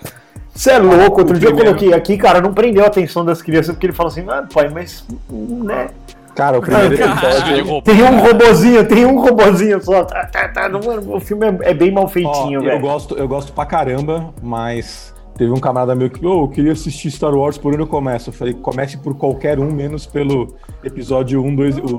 Você 0.53 0.71
é 0.71 0.79
louco, 0.79 1.19
outro 1.21 1.37
dia 1.37 1.49
eu 1.49 1.53
primeiro- 1.55 1.77
coloquei 1.77 1.93
aqui, 1.97 2.17
cara, 2.17 2.41
não 2.41 2.51
prendeu 2.53 2.83
a 2.83 2.87
atenção 2.87 3.23
das 3.23 3.41
crianças, 3.43 3.73
porque 3.75 3.85
ele 3.85 3.93
fala 3.93 4.09
assim, 4.09 4.25
ah, 4.27 4.43
pai, 4.51 4.69
mas. 4.69 5.05
né? 5.29 5.89
Cara, 6.37 6.59
o 6.59 6.61
primeiro 6.61 6.93
episódio. 6.93 7.65
robô. 7.65 7.81
Tem 7.81 8.03
um 8.03 8.19
robozinho, 8.19 8.87
tem 8.87 9.05
um 9.05 9.19
robozinho 9.19 9.83
só. 9.83 10.03
Tá, 10.05 10.25
tá, 10.25 10.47
tá, 10.47 10.69
o 11.07 11.19
filme 11.19 11.47
é, 11.47 11.71
é 11.71 11.73
bem 11.73 11.91
mal 11.91 12.07
feitinho, 12.07 12.59
Ó, 12.59 12.63
eu 12.63 12.69
velho. 12.69 12.79
gosto, 12.79 13.17
eu 13.17 13.27
gosto 13.27 13.51
pra 13.51 13.65
caramba, 13.65 14.33
mas 14.41 15.13
teve 15.35 15.51
um 15.51 15.59
camarada 15.59 15.95
meu 15.95 16.09
que, 16.09 16.25
ô, 16.25 16.43
eu 16.43 16.47
queria 16.47 16.71
assistir 16.73 17.09
Star 17.11 17.33
Wars, 17.35 17.57
por 17.57 17.73
onde 17.73 17.81
eu 17.81 17.87
começo? 17.87 18.29
Eu 18.29 18.33
falei, 18.33 18.53
comece 18.53 18.97
por 18.97 19.15
qualquer 19.17 19.59
um, 19.59 19.71
menos 19.71 20.05
pelo 20.05 20.55
episódio 20.83 21.43
1, 21.43 21.55
2, 21.55 21.77
o... 21.79 21.81
o, 21.81 21.93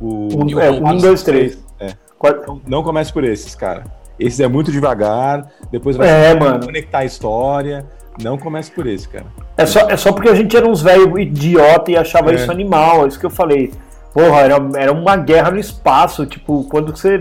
o- 0.00 0.44
Um, 0.44 0.60
é, 0.60 0.70
um, 0.70 0.96
dois, 0.96 1.22
três. 1.22 1.58
É. 1.78 1.92
Quatro- 2.18 2.60
Não 2.66 2.82
comece 2.82 3.12
por 3.12 3.22
esses, 3.24 3.54
cara. 3.54 3.84
Esses 4.18 4.40
é 4.40 4.48
muito 4.48 4.70
devagar, 4.72 5.46
depois 5.70 5.96
vai 5.96 6.08
É, 6.08 6.34
mano. 6.34 6.64
conectar 6.64 6.98
a 6.98 7.04
história, 7.04 7.86
Não 8.22 8.36
comece 8.36 8.70
por 8.70 8.86
esse, 8.86 9.08
cara. 9.08 9.26
É 9.56 9.64
só, 9.66 9.80
é 9.88 9.96
só 9.96 10.12
porque 10.12 10.28
a 10.28 10.34
gente 10.34 10.56
era 10.56 10.66
uns 10.68 10.82
velho 10.82 11.18
idiota 11.18 11.90
e 11.90 11.96
achava 11.96 12.32
É. 12.32 12.34
isso 12.34 12.50
animal, 12.50 13.04
é 13.04 13.08
isso 13.08 13.18
que 13.20 13.26
eu 13.26 13.30
falei. 13.30 13.72
Porra, 14.12 14.40
era, 14.40 14.56
era 14.76 14.92
uma 14.92 15.16
guerra 15.16 15.50
no 15.50 15.58
espaço, 15.58 16.26
tipo, 16.26 16.64
quando 16.64 16.94
você. 16.94 17.18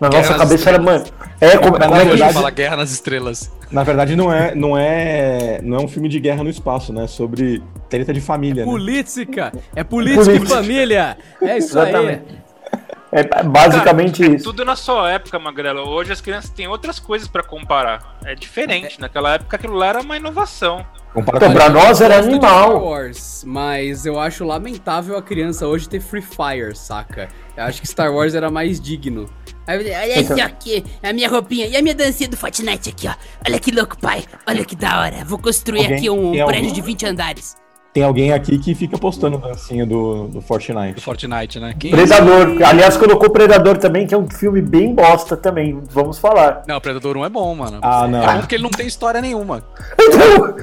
Na 0.00 0.08
Guerra 0.08 0.22
nossa 0.22 0.38
cabeça 0.38 0.68
era, 0.70 0.78
mano. 0.82 1.04
É, 1.40 1.56
como, 1.58 1.78
Na 1.78 1.86
como 1.86 2.00
é 2.00 2.02
que. 2.04 2.08
verdade- 2.10 2.34
fala 2.34 2.50
Guerra 2.50 2.76
nas 2.76 2.90
Estrelas. 2.90 3.52
Na 3.70 3.84
verdade, 3.84 4.16
não 4.16 4.32
é, 4.32 4.54
não 4.54 4.76
é, 4.76 5.60
não 5.62 5.78
é 5.78 5.80
um 5.80 5.86
filme 5.88 6.08
de 6.08 6.18
guerra 6.18 6.42
no 6.42 6.50
espaço, 6.50 6.92
né? 6.92 7.06
Sobre 7.06 7.62
treta 7.88 8.12
de 8.12 8.20
família, 8.20 8.64
né? 8.64 8.70
Política! 8.70 9.52
É 9.76 9.84
política, 9.84 10.24
Política. 10.24 10.46
e 10.52 10.56
família! 10.56 11.16
É 11.40 11.56
isso 11.58 11.78
Exatamente. 11.78 12.22
aí. 12.28 12.36
É 13.12 13.22
basicamente 13.42 14.20
Cara, 14.22 14.32
é 14.32 14.36
isso. 14.36 14.44
Tudo 14.44 14.64
na 14.64 14.74
sua 14.74 15.10
época, 15.12 15.38
Magrelo. 15.38 15.82
Hoje 15.86 16.12
as 16.12 16.20
crianças 16.22 16.48
têm 16.50 16.66
outras 16.66 16.98
coisas 16.98 17.28
pra 17.28 17.42
comparar. 17.42 18.18
É 18.24 18.34
diferente. 18.34 18.98
Naquela 18.98 19.34
época 19.34 19.56
aquilo 19.56 19.74
lá 19.74 19.88
era 19.88 20.00
uma 20.00 20.16
inovação. 20.16 20.84
Compara 21.12 21.36
Então, 21.36 21.48
com- 21.50 21.54
pra 21.54 21.68
nós 21.68 22.00
era 22.00 22.18
animal. 22.18 22.82
Wars, 22.82 23.44
mas 23.46 24.06
eu 24.06 24.18
acho 24.18 24.44
lamentável 24.46 25.14
a 25.14 25.22
criança 25.22 25.66
hoje 25.66 25.86
ter 25.86 26.00
Free 26.00 26.22
Fire, 26.22 26.74
saca? 26.74 27.28
Eu 27.54 27.64
acho 27.64 27.82
que 27.82 27.86
Star 27.86 28.10
Wars 28.10 28.34
era 28.34 28.50
mais 28.50 28.80
digno. 28.80 29.28
Olha 29.68 30.18
Então. 30.18 30.36
só 30.38 30.42
aqui, 30.44 30.82
a 31.02 31.12
minha 31.12 31.28
roupinha 31.28 31.66
e 31.66 31.76
a 31.76 31.82
minha 31.82 31.94
dancinha 31.94 32.28
do 32.30 32.36
Fortnite 32.36 32.88
aqui, 32.88 33.06
ó. 33.08 33.14
Olha 33.46 33.58
que 33.60 33.70
louco, 33.70 33.96
pai. 33.98 34.24
Olha 34.48 34.64
que 34.64 34.74
da 34.74 35.00
hora. 35.00 35.22
Vou 35.24 35.38
construir 35.38 35.80
Alguém- 35.82 35.96
aqui 35.98 36.10
um 36.10 36.32
tem 36.32 36.46
prédio 36.46 36.72
de 36.72 36.80
20 36.80 37.04
andares. 37.06 37.56
Tem 37.94 38.02
alguém 38.02 38.32
aqui 38.32 38.56
que 38.58 38.74
fica 38.74 38.96
postando 38.96 39.36
dancinha 39.36 39.84
do, 39.84 40.22
do 40.26 40.28
Do 40.28 40.40
Fortnite. 40.40 40.98
Fortnite, 41.02 41.60
né? 41.60 41.74
Quem- 41.78 41.90
Predador. 41.90 42.56
Aliás, 42.64 42.96
colocou 42.96 43.28
Predador 43.28 43.76
também, 43.76 44.06
que 44.06 44.14
é 44.14 44.18
um 44.18 44.26
filme 44.30 44.62
bem 44.62 44.94
bosta 44.94 45.36
também. 45.36 45.78
Vamos 45.90 46.16
falar. 46.18 46.62
Não, 46.66 46.80
Predador 46.80 47.18
1 47.18 47.24
é 47.26 47.28
bom, 47.28 47.54
mano. 47.54 47.80
Ah, 47.82 48.08
não. 48.08 48.22
É 48.22 48.32
bom 48.32 48.38
porque 48.40 48.54
ele 48.54 48.62
não 48.62 48.70
tem 48.70 48.86
história 48.86 49.20
nenhuma. 49.20 49.62
Então, 50.00 50.54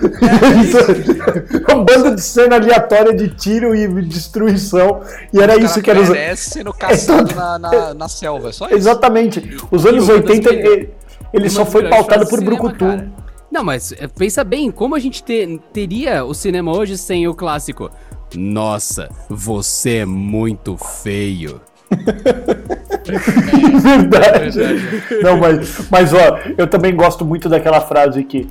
é 1.67 1.75
um 1.77 1.83
bando 1.85 2.15
de 2.15 2.21
cena 2.21 2.55
aleatória 2.55 3.13
de 3.15 3.27
tiro 3.29 3.75
e 3.75 3.87
destruição. 4.05 5.01
E 5.31 5.39
era 5.39 5.55
O 5.55 5.59
isso 5.59 5.83
que 5.83 5.91
era. 5.91 6.01
os- 6.01 6.09
merece 6.09 6.49
sendo 6.49 6.73
caçado 6.73 7.31
É 7.31 7.35
na, 7.35 7.59
na, 7.59 7.93
na 7.93 8.09
selva, 8.09 8.49
é 8.49 8.51
só 8.51 8.65
isso. 8.65 8.75
Exatamente. 8.75 9.55
Os 9.69 9.85
anos 9.85 10.07
E 10.07 10.11
uma 10.11 10.19
das 10.19 10.29
80, 10.31 10.49
melhores- 10.49 10.71
ele, 10.79 10.89
ele 11.31 11.49
só 11.51 11.63
foi 11.63 11.87
pautado 11.87 12.25
por 12.27 12.39
cinema, 12.39 12.55
Brucutu. 12.57 12.85
cara. 12.85 13.07
Não, 13.51 13.63
mas 13.63 13.91
é, 13.93 14.07
pensa 14.07 14.43
bem, 14.43 14.69
como 14.71 14.95
a 14.95 14.99
gente 14.99 15.23
te- 15.23 15.59
teria 15.73 16.23
o 16.23 16.33
cinema 16.33 16.71
hoje 16.75 16.97
sem 16.97 17.27
o 17.27 17.33
clássico? 17.33 17.89
Nossa, 18.35 19.09
você 19.27 19.97
é 19.97 20.05
muito 20.05 20.77
feio. 20.77 21.59
Verdade. 23.81 24.59
Não, 25.23 25.37
mas, 25.37 25.87
mas 25.89 26.13
ó, 26.13 26.39
eu 26.57 26.67
também 26.67 26.95
gosto 26.95 27.25
muito 27.25 27.49
daquela 27.49 27.81
frase 27.81 28.23
que 28.23 28.47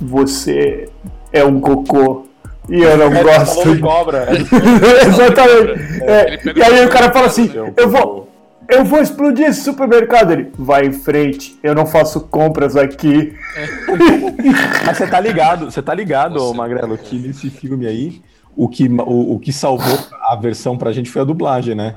você 0.00 0.88
é 1.32 1.44
um 1.44 1.60
cocô. 1.60 2.26
E 2.68 2.80
eu 2.82 2.96
não 2.96 3.10
gosto. 3.22 3.74
de- 3.74 3.80
cobra. 3.80 4.28
Exatamente. 4.32 6.02
É, 6.02 6.38
e 6.56 6.62
aí 6.62 6.86
o 6.86 6.88
cara 6.88 7.10
fala 7.12 7.26
assim: 7.26 7.50
eu 7.76 7.88
vou, 7.90 8.29
eu 8.70 8.84
vou 8.84 9.00
explodir 9.00 9.46
esse 9.46 9.62
supermercado. 9.62 10.32
Ele 10.32 10.50
vai 10.58 10.86
em 10.86 10.92
frente, 10.92 11.58
eu 11.62 11.74
não 11.74 11.86
faço 11.86 12.20
compras 12.22 12.76
aqui. 12.76 13.34
Mas 14.86 14.96
você 14.98 15.06
tá 15.06 15.20
ligado, 15.20 15.70
você 15.70 15.82
tá 15.82 15.94
ligado, 15.94 16.38
Você- 16.38 16.56
Magrelo, 16.56 16.96
que 16.98 17.18
nesse 17.18 17.50
filme 17.50 17.86
aí, 17.86 18.22
o 18.56 18.68
que, 18.68 18.88
o, 18.88 19.34
o 19.34 19.38
que 19.38 19.52
salvou 19.52 19.98
a 20.26 20.36
versão 20.36 20.76
pra 20.76 20.92
gente 20.92 21.10
foi 21.10 21.22
a 21.22 21.24
dublagem, 21.24 21.74
né? 21.74 21.94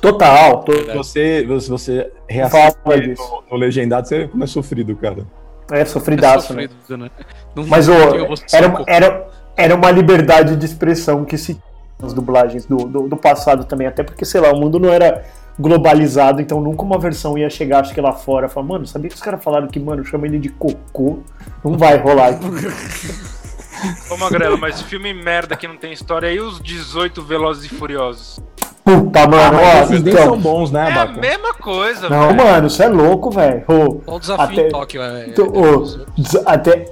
Total. 0.00 0.62
to- 0.62 0.72
Se 0.72 0.92
você, 0.94 1.44
você 1.68 2.12
Fala 2.50 2.64
reassiste 2.88 3.14
no, 3.22 3.42
no 3.50 3.56
legendado, 3.56 4.06
você 4.08 4.28
como 4.28 4.44
é 4.44 4.46
sofrido, 4.46 4.94
cara. 4.96 5.26
É 5.70 5.84
sofridaço, 5.84 6.54
né? 6.54 6.68
Sofrido, 6.68 7.02
né? 7.02 7.10
Não- 7.54 7.66
Mas 7.66 7.88
não 7.88 7.94
o 7.96 8.34
era, 8.52 8.84
era, 8.86 9.28
era 9.56 9.74
uma 9.74 9.90
liberdade 9.90 10.54
de 10.56 10.64
expressão 10.66 11.24
que 11.24 11.36
se 11.38 11.60
nas 12.00 12.12
dublagens 12.12 12.66
do, 12.66 12.76
do, 12.76 13.08
do 13.08 13.16
passado 13.16 13.64
também, 13.64 13.86
até 13.86 14.02
porque, 14.02 14.24
sei 14.24 14.40
lá, 14.40 14.52
o 14.52 14.60
mundo 14.60 14.78
não 14.78 14.90
era 14.90 15.24
globalizado, 15.58 16.40
então 16.42 16.60
nunca 16.60 16.82
uma 16.82 16.98
versão 16.98 17.36
ia 17.38 17.48
chegar, 17.50 17.80
acho 17.80 17.94
que 17.94 18.00
lá 18.00 18.12
fora, 18.12 18.48
falar, 18.48 18.66
mano, 18.66 18.86
sabia 18.86 19.08
que 19.08 19.16
os 19.16 19.22
caras 19.22 19.42
falaram 19.42 19.66
que, 19.68 19.80
mano, 19.80 20.04
chama 20.04 20.26
ele 20.26 20.38
de 20.38 20.48
cocô? 20.50 21.18
Não 21.64 21.76
vai 21.78 21.96
rolar. 21.96 22.38
Ô, 24.10 24.16
Magrelo, 24.16 24.58
mas 24.58 24.80
filme 24.82 25.12
merda 25.12 25.54
que 25.56 25.68
não 25.68 25.76
tem 25.76 25.92
história 25.92 26.28
aí, 26.28 26.40
os 26.40 26.60
18 26.60 27.22
Velozes 27.22 27.64
e 27.70 27.74
Furiosos. 27.74 28.40
Puta, 28.84 29.26
mano, 29.26 29.56
Mas 29.56 29.66
ó, 29.66 29.82
esses 29.82 30.02
nem 30.02 30.14
são 30.14 30.22
então. 30.26 30.38
bons, 30.38 30.70
né, 30.70 30.80
É 30.88 30.92
a 30.92 31.02
Abaca? 31.02 31.20
mesma 31.20 31.54
coisa, 31.54 32.08
Não, 32.08 32.28
velho. 32.28 32.36
mano, 32.36 32.66
isso 32.68 32.82
é 32.82 32.88
louco, 32.88 33.30
velho. 33.30 33.62
Qual 33.64 34.16
o 34.16 34.20
desafio 34.20 34.44
até- 34.60 34.68
em 34.68 34.70
Tóquio? 34.70 35.02
É, 35.02 35.24
Tu- 35.30 35.42
ô, 35.42 35.80
des- 36.16 36.36
até. 36.46 36.84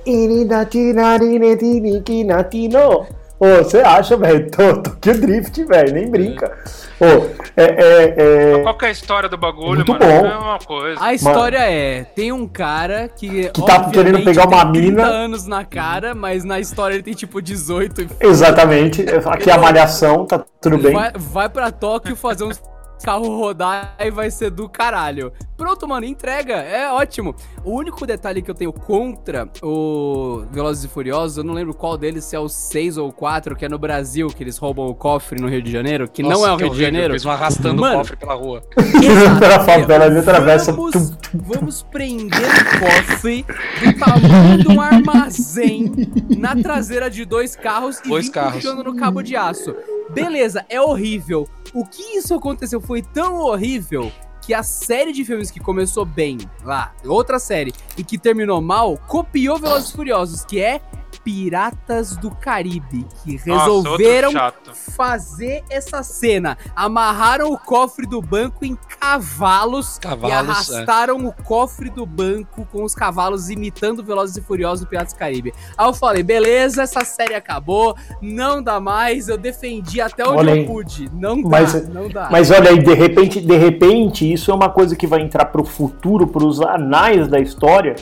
Ô, 3.38 3.56
você 3.62 3.78
acha, 3.78 4.16
velho? 4.16 4.48
Tô, 4.52 4.74
tô 4.82 5.10
o 5.10 5.14
drift, 5.20 5.64
velho, 5.64 5.92
nem 5.92 6.08
brinca. 6.10 6.56
Ô, 7.00 7.26
é, 7.56 7.64
é, 7.64 8.14
é, 8.56 8.62
Qual 8.62 8.78
que 8.78 8.84
é 8.84 8.88
a 8.88 8.92
história 8.92 9.28
do 9.28 9.36
bagulho, 9.36 9.84
Muito 9.84 9.92
mano? 9.92 10.04
bom. 10.04 10.10
É 10.10 10.18
a 10.18 10.38
mesma 10.38 10.58
coisa. 10.64 11.02
A 11.04 11.12
história 11.12 11.58
é, 11.58 12.04
tem 12.04 12.30
um 12.32 12.46
cara 12.46 13.08
que, 13.08 13.48
Que 13.50 13.62
tá 13.66 13.90
querendo 13.90 14.22
pegar 14.24 14.46
uma 14.46 14.62
tem 14.64 14.72
30 14.72 14.90
mina. 14.90 15.04
anos 15.04 15.46
na 15.46 15.64
cara, 15.64 16.14
mas 16.14 16.44
na 16.44 16.60
história 16.60 16.94
ele 16.94 17.02
tem 17.02 17.14
tipo 17.14 17.42
18 17.42 18.02
e 18.02 18.08
Exatamente. 18.20 19.04
Aqui 19.26 19.50
é 19.50 19.54
a 19.54 19.58
malhação, 19.58 20.24
tá 20.26 20.44
tudo 20.60 20.78
bem. 20.78 20.92
vai, 20.92 21.12
vai 21.16 21.48
pra 21.48 21.70
Tóquio 21.70 22.14
fazer 22.14 22.44
uns 22.44 22.60
carros 23.04 23.28
rodar 23.28 23.94
e 24.00 24.10
vai 24.10 24.30
ser 24.30 24.50
do 24.50 24.66
caralho. 24.66 25.30
Pronto, 25.58 25.86
mano, 25.86 26.06
entrega, 26.06 26.54
é 26.54 26.90
ótimo. 26.90 27.34
O 27.62 27.72
único 27.76 28.04
detalhe 28.06 28.40
que 28.42 28.50
eu 28.50 28.54
tenho 28.54 28.72
contra 28.72 29.48
o 29.62 30.44
Velozes 30.50 30.84
e 30.84 30.88
Furiosos, 30.88 31.36
eu 31.36 31.44
não 31.44 31.52
lembro 31.54 31.74
qual 31.74 31.96
deles, 31.98 32.24
se 32.24 32.34
é 32.34 32.40
o 32.40 32.48
6 32.48 32.96
ou 32.96 33.10
o 33.10 33.12
4, 33.12 33.54
que 33.54 33.64
é 33.64 33.68
no 33.68 33.78
Brasil, 33.78 34.28
que 34.28 34.42
eles 34.42 34.56
roubam 34.58 34.86
o 34.86 34.94
cofre 34.94 35.40
no 35.40 35.48
Rio 35.48 35.62
de 35.62 35.70
Janeiro, 35.70 36.08
que 36.08 36.22
Nossa, 36.22 36.34
não 36.34 36.46
é 36.46 36.52
o 36.52 36.56
Rio 36.56 36.70
de 36.70 36.80
Janeiro. 36.80 37.12
Eles 37.12 37.22
vão 37.22 37.32
arrastando 37.32 37.80
Mano, 37.80 37.96
o 37.96 37.98
cofre 37.98 38.16
pela 38.16 38.34
rua. 38.34 38.62
Pela 39.38 39.60
favela, 39.64 40.06
ele 40.06 40.18
atravessa. 40.18 40.72
Vamos, 40.72 41.12
vamos 41.34 41.82
prender 41.82 42.40
o 42.40 42.80
cofre 42.80 43.44
do 43.82 43.98
tamanho 43.98 44.58
de 44.58 44.68
um 44.68 44.80
armazém 44.80 45.92
na 46.36 46.56
traseira 46.56 47.10
de 47.10 47.24
dois 47.24 47.54
carros 47.54 48.00
e 48.04 48.08
Dois 48.08 48.28
carros. 48.28 48.54
puxando 48.54 48.82
no 48.82 48.96
cabo 48.96 49.22
de 49.22 49.36
aço. 49.36 49.74
Beleza, 50.14 50.64
é 50.68 50.80
horrível. 50.80 51.48
O 51.72 51.84
que 51.84 52.16
isso 52.16 52.34
aconteceu 52.34 52.80
foi 52.80 53.02
tão 53.02 53.36
horrível 53.40 54.10
que 54.40 54.52
a 54.52 54.62
série 54.62 55.12
de 55.12 55.24
filmes 55.24 55.50
que 55.50 55.58
começou 55.58 56.04
bem 56.04 56.38
lá, 56.62 56.94
outra 57.04 57.38
série, 57.38 57.72
e 57.96 58.04
que 58.04 58.18
terminou 58.18 58.60
mal, 58.60 58.98
copiou 59.08 59.58
Velozes 59.58 59.90
e 59.90 59.92
Furiosos, 59.92 60.44
que 60.44 60.60
é 60.60 60.82
Piratas 61.24 62.16
do 62.16 62.30
Caribe, 62.30 63.06
que 63.24 63.40
Nossa, 63.46 63.64
resolveram 63.64 64.30
chato. 64.30 64.72
fazer 64.74 65.64
essa 65.70 66.02
cena. 66.02 66.56
Amarraram 66.76 67.50
o 67.50 67.58
cofre 67.58 68.06
do 68.06 68.20
banco 68.20 68.64
em 68.64 68.76
cavalos, 69.00 69.98
Cavalos, 69.98 70.28
e 70.30 70.32
é. 70.32 70.38
arrastaram 70.38 71.16
o 71.26 71.32
cofre 71.32 71.88
do 71.88 72.04
banco 72.04 72.66
com 72.70 72.84
os 72.84 72.94
cavalos 72.94 73.48
imitando 73.48 74.04
Velozes 74.04 74.36
e 74.36 74.42
Furiosos 74.42 74.84
do 74.84 74.88
Piratas 74.88 75.14
do 75.14 75.18
Caribe. 75.18 75.54
Aí 75.76 75.86
eu 75.88 75.94
falei, 75.94 76.22
beleza, 76.22 76.82
essa 76.82 77.04
série 77.04 77.34
acabou, 77.34 77.96
não 78.20 78.62
dá 78.62 78.78
mais, 78.78 79.28
eu 79.28 79.38
defendi 79.38 80.00
até 80.00 80.24
onde 80.26 80.38
Olha 80.38 80.50
eu 80.50 80.54
aí. 80.56 80.66
pude. 80.66 81.10
Não 81.14 81.40
dá, 81.42 81.48
Mas- 81.48 81.88
não 81.88 82.08
dá. 82.08 82.28
Mas 82.30 82.50
olha 82.50 82.70
aí, 82.70 82.78
de 82.78 82.92
repente, 82.94 83.40
de 83.40 83.56
repente, 83.56 84.30
isso 84.30 84.50
é 84.50 84.54
uma 84.54 84.68
coisa 84.68 84.94
que 84.94 85.06
vai 85.06 85.22
entrar 85.22 85.46
pro 85.46 85.64
futuro, 85.64 86.26
pros 86.26 86.60
anais 86.60 87.28
da 87.28 87.38
história, 87.38 87.94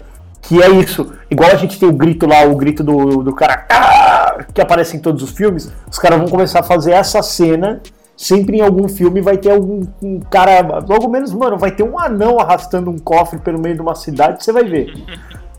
que 0.43 0.61
é 0.63 0.69
isso. 0.69 1.13
Igual 1.31 1.51
a 1.51 1.55
gente 1.57 1.79
tem 1.79 1.89
o 1.89 1.93
grito 1.93 2.27
lá, 2.27 2.45
o 2.45 2.57
grito 2.57 2.83
do, 2.83 3.23
do 3.23 3.35
cara 3.35 3.65
"Ah!", 3.71 4.45
que 4.53 4.61
aparece 4.61 4.97
em 4.97 5.01
todos 5.01 5.23
os 5.23 5.31
filmes, 5.31 5.73
os 5.91 5.99
caras 5.99 6.19
vão 6.19 6.29
começar 6.29 6.61
a 6.61 6.65
fazer 6.65 6.93
essa 6.93 7.23
cena. 7.23 7.81
Sempre 8.15 8.59
em 8.59 8.61
algum 8.61 8.89
filme 8.89 9.21
vai 9.21 9.39
ter 9.39 9.51
algum 9.51 9.83
um 10.03 10.21
cara. 10.21 10.61
Logo 10.87 11.09
menos, 11.09 11.33
mano, 11.33 11.57
vai 11.59 11.71
ter 11.71 11.83
um 11.83 11.99
anão 11.99 12.39
arrastando 12.39 12.91
um 12.91 12.99
cofre 12.99 13.39
pelo 13.39 13.59
meio 13.59 13.75
de 13.75 13.81
uma 13.81 13.95
cidade, 13.95 14.45
você 14.45 14.53
vai 14.53 14.65
ver. 14.65 14.93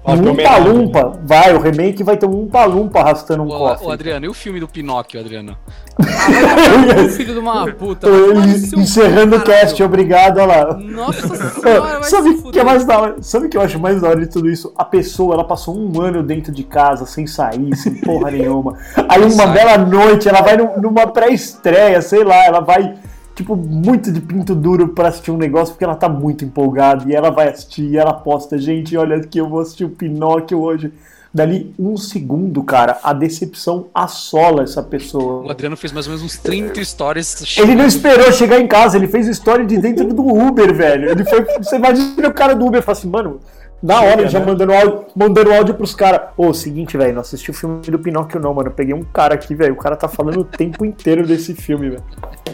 Um 0.05 0.11
homenagem. 0.29 0.31
Umpa-Lumpa, 0.69 1.19
vai, 1.23 1.53
o 1.55 1.59
remake 1.61 2.03
vai 2.03 2.17
ter 2.17 2.25
um 2.25 2.41
Umpa-Lumpa 2.41 2.99
arrastando 2.99 3.43
um 3.43 3.47
Ô, 3.47 3.57
cofre. 3.57 3.87
ô, 3.87 3.91
Adriano, 3.91 4.25
e 4.25 4.29
o 4.29 4.33
filme 4.33 4.59
do 4.59 4.67
Pinóquio, 4.67 5.19
Adriano? 5.19 5.57
Filho 7.15 7.33
de 7.33 7.39
uma 7.39 7.71
puta. 7.71 8.07
Encerrando 8.75 9.37
o 9.37 9.41
cast, 9.41 9.81
obrigado, 9.81 10.39
olha 10.39 10.65
lá. 10.65 10.73
Nossa 10.77 11.27
senhora, 11.61 11.99
vai 11.99 12.03
Sabe 12.03 12.29
o 12.31 12.51
que 12.51 12.59
é 12.59 12.63
mais 12.63 12.83
da 12.85 12.99
hora? 12.99 13.15
Sabe 13.21 13.45
o 13.45 13.49
que 13.49 13.57
eu 13.57 13.61
acho 13.61 13.79
mais 13.79 14.01
da 14.01 14.09
hora 14.09 14.19
de 14.19 14.27
tudo 14.27 14.49
isso? 14.49 14.73
A 14.77 14.83
pessoa, 14.83 15.35
ela 15.35 15.43
passou 15.45 15.77
um 15.77 16.01
ano 16.01 16.21
dentro 16.23 16.51
de 16.51 16.63
casa, 16.63 17.05
sem 17.05 17.25
sair, 17.27 17.75
sem 17.75 17.95
porra 17.95 18.31
nenhuma. 18.31 18.77
Aí 19.07 19.21
uma 19.23 19.47
bela 19.47 19.77
noite, 19.77 20.27
ela 20.27 20.41
vai 20.41 20.57
num- 20.57 20.81
numa 20.81 21.07
pré-estreia, 21.07 22.01
sei 22.01 22.23
lá, 22.23 22.43
ela 22.45 22.59
vai, 22.59 22.95
tipo, 23.35 23.55
muito 23.55 24.11
de 24.11 24.21
pinto 24.21 24.53
duro 24.55 24.89
pra 24.89 25.09
assistir 25.09 25.31
um 25.31 25.37
negócio, 25.37 25.73
porque 25.73 25.83
ela 25.83 25.95
tá 25.95 26.07
muito 26.07 26.45
empolgada, 26.45 27.09
e 27.09 27.15
ela 27.15 27.29
vai 27.29 27.49
assistir, 27.49 27.83
e 27.83 27.97
ela 27.97 28.13
posta, 28.13 28.57
gente, 28.57 28.95
olha 28.95 29.17
aqui, 29.17 29.37
eu 29.37 29.49
vou 29.49 29.59
assistir 29.59 29.85
o 29.85 29.89
Pinóquio 29.89 30.59
hoje. 30.59 30.93
Dali 31.35 31.73
um 31.79 31.97
segundo, 31.97 32.61
cara, 32.61 32.99
a 33.01 33.11
decepção 33.11 33.87
assola 33.91 34.61
essa 34.61 34.81
O 34.81 34.83
pessoa. 34.83 35.51
Adriano 35.51 35.75
fez 35.75 35.91
mais 35.91 36.05
ou 36.05 36.11
menos 36.11 36.23
uns 36.23 36.37
30 36.37 36.83
stories. 36.85 37.57
Ele 37.57 37.73
não 37.73 37.87
esperou 37.87 38.31
chegar 38.31 38.59
em 38.59 38.67
casa, 38.67 38.97
ele 38.97 39.07
fez 39.07 39.27
história 39.27 39.65
de 39.65 39.79
dentro 39.79 40.13
do 40.13 40.27
Uber, 40.27 40.71
velho. 40.75 41.09
Ele 41.09 41.25
foi. 41.25 41.43
Você 41.57 41.77
imagina 41.77 42.27
o 42.27 42.33
cara 42.33 42.53
do 42.53 42.67
Uber 42.67 42.81
e 42.81 42.83
fala 42.83 42.95
assim, 42.95 43.09
mano, 43.09 43.39
Na 43.83 43.99
hora, 44.01 44.15
Chega, 44.19 44.29
já 44.29 44.39
né? 44.39 44.45
mandando 44.45 44.73
áudio, 44.73 45.05
mandando 45.13 45.53
áudio 45.53 45.75
pros 45.75 45.93
caras. 45.93 46.29
Ô, 46.37 46.53
seguinte, 46.53 46.95
velho, 46.97 47.13
não 47.13 47.19
assisti 47.19 47.51
o 47.51 47.53
filme 47.53 47.81
do 47.81 47.99
Pinóquio, 47.99 48.39
não, 48.39 48.53
mano. 48.53 48.69
Eu 48.69 48.73
peguei 48.73 48.93
um 48.95 49.03
cara 49.03 49.33
aqui, 49.35 49.53
velho. 49.53 49.73
O 49.73 49.77
cara 49.77 49.97
tá 49.97 50.07
falando 50.07 50.39
o 50.39 50.43
tempo 50.45 50.85
inteiro 50.85 51.27
desse 51.27 51.53
filme, 51.53 51.89
velho. 51.89 52.03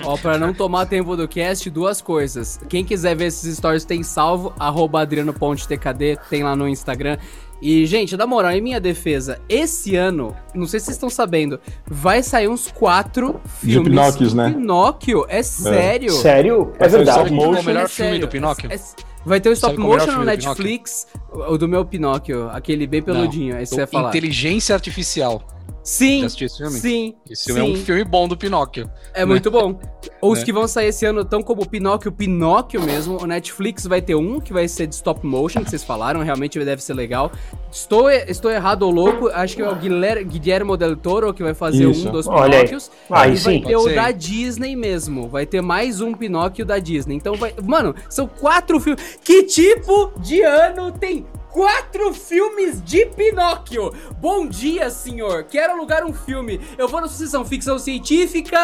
Ó, 0.03 0.17
pra 0.17 0.39
não 0.39 0.55
tomar 0.55 0.87
tempo 0.87 1.15
do 1.15 1.27
cast, 1.27 1.69
duas 1.69 2.01
coisas. 2.01 2.59
Quem 2.67 2.83
quiser 2.83 3.15
ver 3.15 3.25
esses 3.25 3.55
stories 3.57 3.85
tem 3.85 4.01
salvo, 4.01 4.51
arroba 4.59 5.01
adriano.tkd, 5.01 6.17
tem 6.31 6.41
lá 6.43 6.55
no 6.55 6.67
Instagram. 6.67 7.17
E, 7.61 7.85
gente, 7.85 8.15
na 8.17 8.25
moral, 8.25 8.51
em 8.53 8.61
minha 8.61 8.79
defesa, 8.79 9.37
esse 9.49 9.95
ano, 9.95 10.33
não 10.55 10.65
sei 10.65 10.79
se 10.79 10.85
vocês 10.87 10.95
estão 10.95 11.09
sabendo, 11.09 11.59
vai 11.85 12.23
sair 12.23 12.47
uns 12.47 12.71
quatro 12.71 13.39
De 13.61 13.73
filmes 13.73 13.89
Pinóquios, 13.89 14.31
do 14.33 14.37
né? 14.37 14.51
Pinóquio. 14.51 15.25
É 15.27 15.43
sério. 15.43 16.11
Sério? 16.13 16.71
É 16.75 16.79
Vai 16.79 16.89
ser 16.89 16.95
verdade. 16.97 17.17
stop 17.19 17.33
motion. 17.33 17.51
Qual 17.51 17.61
o 17.61 17.65
melhor 17.65 17.83
É 17.83 17.87
filme 17.89 18.11
sério. 18.11 18.21
do 18.25 18.27
Pinóquio? 18.31 18.71
É- 18.71 18.75
é- 18.75 19.08
Vai 19.25 19.39
ter 19.39 19.49
o 19.49 19.53
stop 19.53 19.75
é 19.75 19.77
o 19.77 19.81
motion 19.81 20.11
no 20.11 20.19
do 20.19 20.25
Netflix, 20.25 21.07
o 21.31 21.57
do 21.57 21.67
meu 21.67 21.83
Pinóquio, 21.85 22.49
aquele 22.49 22.87
bem 22.87 23.01
peludinho, 23.01 23.55
aí 23.55 23.65
você 23.65 23.75
vai 23.77 23.87
falar. 23.87 24.09
Inteligência 24.09 24.73
Artificial. 24.73 25.43
Sim, 25.89 26.19
Já 26.21 26.25
assistiu 26.27 26.45
esse 26.45 26.57
filme? 26.57 26.79
sim, 26.79 27.15
Esse 27.27 27.45
filme 27.45 27.61
é 27.61 27.63
sim. 27.63 27.71
um 27.71 27.85
filme 27.85 28.03
bom 28.03 28.27
do 28.27 28.37
Pinóquio. 28.37 28.87
É 29.11 29.25
muito 29.25 29.49
bom. 29.49 29.79
Os 30.21 30.39
Né? 30.39 30.45
que 30.45 30.53
vão 30.53 30.67
sair 30.67 30.89
esse 30.89 31.03
ano 31.03 31.21
estão 31.21 31.41
como 31.41 31.67
Pinóquio, 31.67 32.11
Pinóquio 32.11 32.79
mesmo. 32.83 33.17
O 33.19 33.25
Netflix 33.25 33.87
vai 33.87 33.99
ter 33.99 34.13
um 34.13 34.39
que 34.39 34.53
vai 34.53 34.67
ser 34.67 34.85
de 34.85 34.93
stop 34.93 35.25
motion, 35.25 35.63
que 35.63 35.69
vocês 35.71 35.83
falaram, 35.83 36.21
realmente 36.21 36.63
deve 36.63 36.83
ser 36.83 36.93
legal. 36.93 37.31
Estou, 37.71 38.09
estou 38.11 38.51
errado 38.51 38.83
ou 38.83 38.91
louco, 38.91 39.29
acho 39.29 39.55
que 39.55 39.63
é 39.63 39.67
o 39.69 39.75
Guilher- 39.75 40.23
Guillermo 40.27 40.77
del 40.77 40.95
Toro 40.95 41.33
que 41.33 41.41
vai 41.41 41.55
fazer 41.55 41.89
Isso. 41.89 42.07
um 42.07 42.11
dos 42.11 42.27
Olha 42.27 42.43
aí. 42.59 42.65
Pinóquios. 42.67 42.91
Aí 43.09 43.31
e 43.33 43.35
vai 43.37 43.53
sim. 43.55 43.59
ter 43.61 43.73
Pode 43.73 43.75
o 43.75 43.81
ser. 43.89 43.95
da 43.95 44.11
Disney 44.11 44.75
mesmo. 44.75 45.27
Vai 45.27 45.45
ter 45.47 45.61
mais 45.61 46.01
um 46.01 46.13
Pinóquio 46.13 46.65
da 46.65 46.77
Disney. 46.77 47.15
Então 47.15 47.33
vai. 47.35 47.51
Mano, 47.63 47.95
são 48.09 48.27
quatro 48.27 48.79
filmes. 48.79 49.17
Que 49.23 49.41
tipo 49.43 50.11
de 50.19 50.41
ano 50.43 50.91
tem? 50.91 51.25
Quatro 51.51 52.13
filmes 52.13 52.79
de 52.83 53.07
Pinóquio! 53.07 53.91
Bom 54.21 54.47
dia, 54.47 54.89
senhor! 54.91 55.43
Quero 55.45 55.73
alugar 55.73 56.05
um 56.05 56.13
filme. 56.13 56.61
Eu 56.77 56.87
vou 56.87 57.01
na 57.01 57.07
sessão 57.07 57.43
ficção 57.43 57.79
científica. 57.79 58.55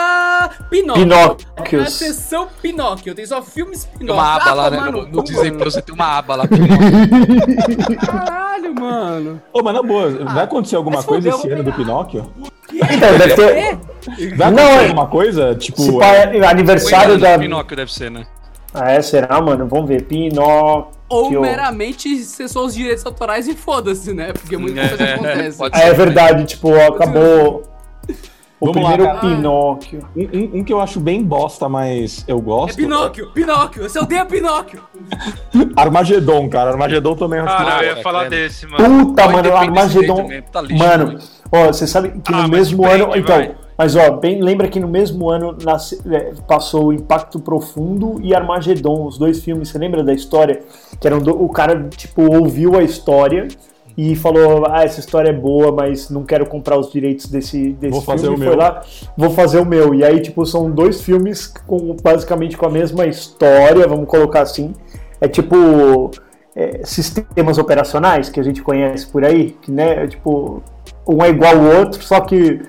Pinóquio. 0.70 1.04
Pinóquios. 1.04 1.82
Na 1.84 1.90
sessão 1.90 2.48
Pinóquio. 2.62 3.16
Tem 3.16 3.26
só 3.26 3.42
filmes 3.42 3.86
Tem 3.86 4.00
Pinóquio. 4.00 4.22
uma 4.24 4.36
aba 4.36 4.54
lá, 4.54 4.70
né? 4.70 4.78
tomar 4.78 4.92
No, 4.92 5.24
Disney 5.24 5.46
mano. 5.50 5.58
Plus 5.58 5.74
você 5.74 5.82
tem 5.82 5.96
uma 5.96 6.18
aba 6.18 6.36
lá. 6.36 6.44
Pinóquio. 6.48 7.98
Caralho, 8.06 8.76
mano. 8.76 9.42
Ô, 9.52 9.64
mas 9.64 9.74
na 9.74 9.82
boa, 9.82 10.10
vai 10.26 10.44
acontecer 10.44 10.76
alguma 10.76 11.02
coisa 11.02 11.30
esse 11.30 11.50
ano 11.50 11.64
do. 11.64 11.74
Pinóquio? 11.74 12.32
Então, 12.72 13.18
deve 13.18 13.34
ter. 13.36 13.50
É, 13.58 13.76
Vai 14.36 14.52
Não, 14.52 14.58
acontecer 14.64 14.72
é- 14.84 14.88
alguma 14.90 15.08
coisa? 15.08 15.56
Tipo, 15.56 15.82
Se 15.82 15.98
é, 16.04 16.46
aniversário 16.48 17.18
da. 17.18 17.36
do 17.36 17.40
Pinóquio 17.42 17.76
deve 17.76 17.92
ser, 17.92 18.12
né? 18.12 18.28
Ah, 18.76 18.92
é? 18.92 19.02
Será, 19.02 19.40
mano? 19.42 19.68
Vamos 19.68 19.88
ver. 19.88 20.04
Pinóquio. 20.04 20.94
ou 21.08 21.30
meramente 21.42 22.18
cessou 22.24 22.66
os 22.66 22.74
direitos 22.76 23.06
autorais 23.06 23.48
e 23.48 23.54
foda-se, 23.56 24.14
né? 24.14 24.34
Porque 24.34 24.58
muita 24.58 24.88
coisa 24.88 25.04
É, 25.04 25.14
acontece. 25.14 25.58
Ah, 25.64 25.66
é 25.68 25.70
também. 25.70 25.94
verdade, 25.94 26.46
tipo, 26.46 26.76
acabou. 26.76 27.64
O 28.58 28.68
Vamos 28.68 28.82
lá, 28.84 28.90
primeiro 28.94 29.04
cara. 29.14 29.20
Pinóquio. 29.36 30.08
um, 30.16 30.22
um- 30.22 30.60
um 30.60 30.64
que 30.64 30.72
eu 30.74 30.80
acho 30.82 31.00
bem 31.00 31.22
bosta, 31.22 31.68
mas 31.68 32.24
eu 32.28 32.38
É 32.38 32.42
gosto. 32.42 32.76
Pinóquio, 32.78 33.30
Pinóquio, 33.32 33.84
você 33.84 34.00
odeia 34.00 34.26
Pinóquio. 34.26 34.82
Armagedon, 35.76 36.50
cara. 36.50 36.72
Armagedon 36.72 37.16
também 37.16 37.40
acho 37.42 37.56
Cara, 37.58 37.70
eu 37.70 37.76
Ah, 37.78 37.84
ia 37.84 38.00
é, 38.00 38.02
falar 38.02 38.20
credo. 38.28 38.32
desse, 38.42 38.66
mano. 38.66 39.06
Puta, 39.08 39.24
Só 39.24 39.30
mano, 39.32 39.56
Armagedon. 39.56 40.30
tá 40.52 40.62
lixo 40.62 40.84
Mano, 40.84 41.20
ó, 41.52 41.68
você 41.68 41.86
sabe 41.86 42.10
que 42.22 42.34
Ah, 42.34 42.44
no 42.44 42.48
mesmo 42.50 42.86
ano. 42.88 43.12
Então, 43.16 43.36
vai. 43.36 43.56
Mas 43.78 43.96
ó, 43.96 44.12
bem, 44.12 44.42
lembra 44.42 44.68
que 44.68 44.80
no 44.80 44.88
mesmo 44.88 45.30
ano 45.30 45.58
nasce- 45.64 46.00
é, 46.12 46.34
passou 46.48 46.88
o 46.88 46.94
Impacto 46.94 47.40
Profundo 47.40 48.20
e 48.22 48.34
Armagedon, 48.34 49.06
os 49.06 49.18
dois 49.18 49.42
filmes. 49.44 49.70
Você 49.70 49.78
lembra 49.78 50.04
da 50.04 50.14
história? 50.14 50.60
Que 51.00 51.08
eram 51.08 51.20
do- 51.20 51.44
o 51.44 51.50
cara, 51.50 51.88
tipo, 51.96 52.22
ouviu 52.36 52.76
a 52.78 52.84
história 52.84 53.48
e 53.98 54.16
falou: 54.16 54.66
Ah, 54.70 54.84
essa 54.84 55.00
história 55.00 55.30
é 55.30 55.34
boa, 55.34 55.72
mas 55.72 56.10
não 56.10 56.24
quero 56.24 56.46
comprar 56.46 56.78
os 56.78 56.92
direitos 56.92 57.28
desse, 57.28 57.74
desse 57.74 57.92
Vou 57.92 58.02
fazer 58.02 58.28
filme. 58.28 58.36
o 58.46 58.48
Foi 58.48 58.56
meu. 58.56 58.58
lá, 58.58 58.82
vou 59.18 59.30
fazer 59.30 59.60
o 59.60 59.66
meu. 59.66 59.94
E 59.94 60.04
aí, 60.04 60.20
tipo, 60.22 60.46
são 60.46 60.70
dois 60.72 61.02
filmes 61.02 61.48
com 61.48 61.96
basicamente 62.02 62.58
com 62.58 62.66
a 62.66 62.70
mesma 62.70 63.06
história, 63.06 63.88
vamos 63.88 64.08
colocar 64.08 64.42
assim. 64.42 64.74
É 65.22 65.28
tipo 65.28 66.12
é, 66.56 66.82
sistemas 66.86 67.58
operacionais 67.58 68.30
que 68.30 68.40
a 68.40 68.44
gente 68.44 68.62
conhece 68.62 69.06
por 69.08 69.24
aí, 69.26 69.56
que 69.62 69.72
né, 69.72 70.04
é, 70.04 70.08
tipo, 70.08 70.62
um 71.08 71.24
é 71.24 71.30
igual 71.30 71.56
ao 71.58 71.80
outro, 71.80 72.02
só 72.04 72.20
que 72.22 72.62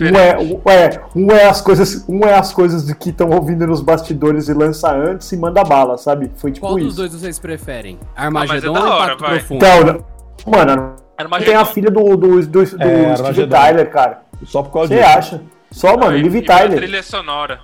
um 0.00 0.16
é, 0.16 0.38
um 0.38 0.70
é, 0.70 1.00
um 1.14 1.30
é 1.32 1.44
as 1.46 1.60
coisas, 1.60 2.04
um 2.08 2.20
é 2.24 2.34
as 2.34 2.52
coisas 2.52 2.86
de 2.86 2.94
que 2.94 3.10
estão 3.10 3.30
ouvindo 3.30 3.66
nos 3.66 3.80
bastidores 3.80 4.48
e 4.48 4.54
lança 4.54 4.90
antes 4.94 5.30
e 5.32 5.36
manda 5.36 5.62
bala, 5.64 5.96
sabe? 5.98 6.30
Foi 6.36 6.50
tipo 6.52 6.66
Qual 6.66 6.76
dos 6.78 6.88
isso. 6.88 6.96
dois 6.96 7.12
vocês 7.12 7.38
preferem? 7.38 7.98
mas 8.16 8.50
Armagedon 8.50 8.76
é 8.76 8.80
da 8.80 8.84
ou 8.86 8.92
hora, 8.92 9.04
Impacto 9.14 9.20
vai. 9.20 9.38
Profundo? 9.38 9.56
Então, 9.64 10.04
mano, 10.52 10.92
Armagedon. 11.16 11.50
tem 11.52 11.60
a 11.60 11.64
filha 11.64 11.90
do, 11.90 12.16
do, 12.16 12.40
do, 12.40 12.46
do 12.46 12.66
Steve 12.66 12.82
Armagedon. 13.06 13.48
Tyler, 13.48 13.90
cara. 13.90 14.22
Só 14.44 14.62
por 14.62 14.72
causa 14.72 14.88
Você 14.88 15.00
disso. 15.02 15.18
acha? 15.18 15.42
Só, 15.70 15.96
mano, 15.96 16.16
E- 16.16 16.22
Liv 16.22 16.44
Tyler. 16.44 16.78
trilha 16.78 17.02
sonora. 17.02 17.58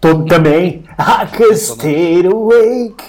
Todo 0.00 0.24
também. 0.26 0.84
I 0.98 1.26
could 1.36 1.56
stay 1.56 2.26
awake 2.26 3.04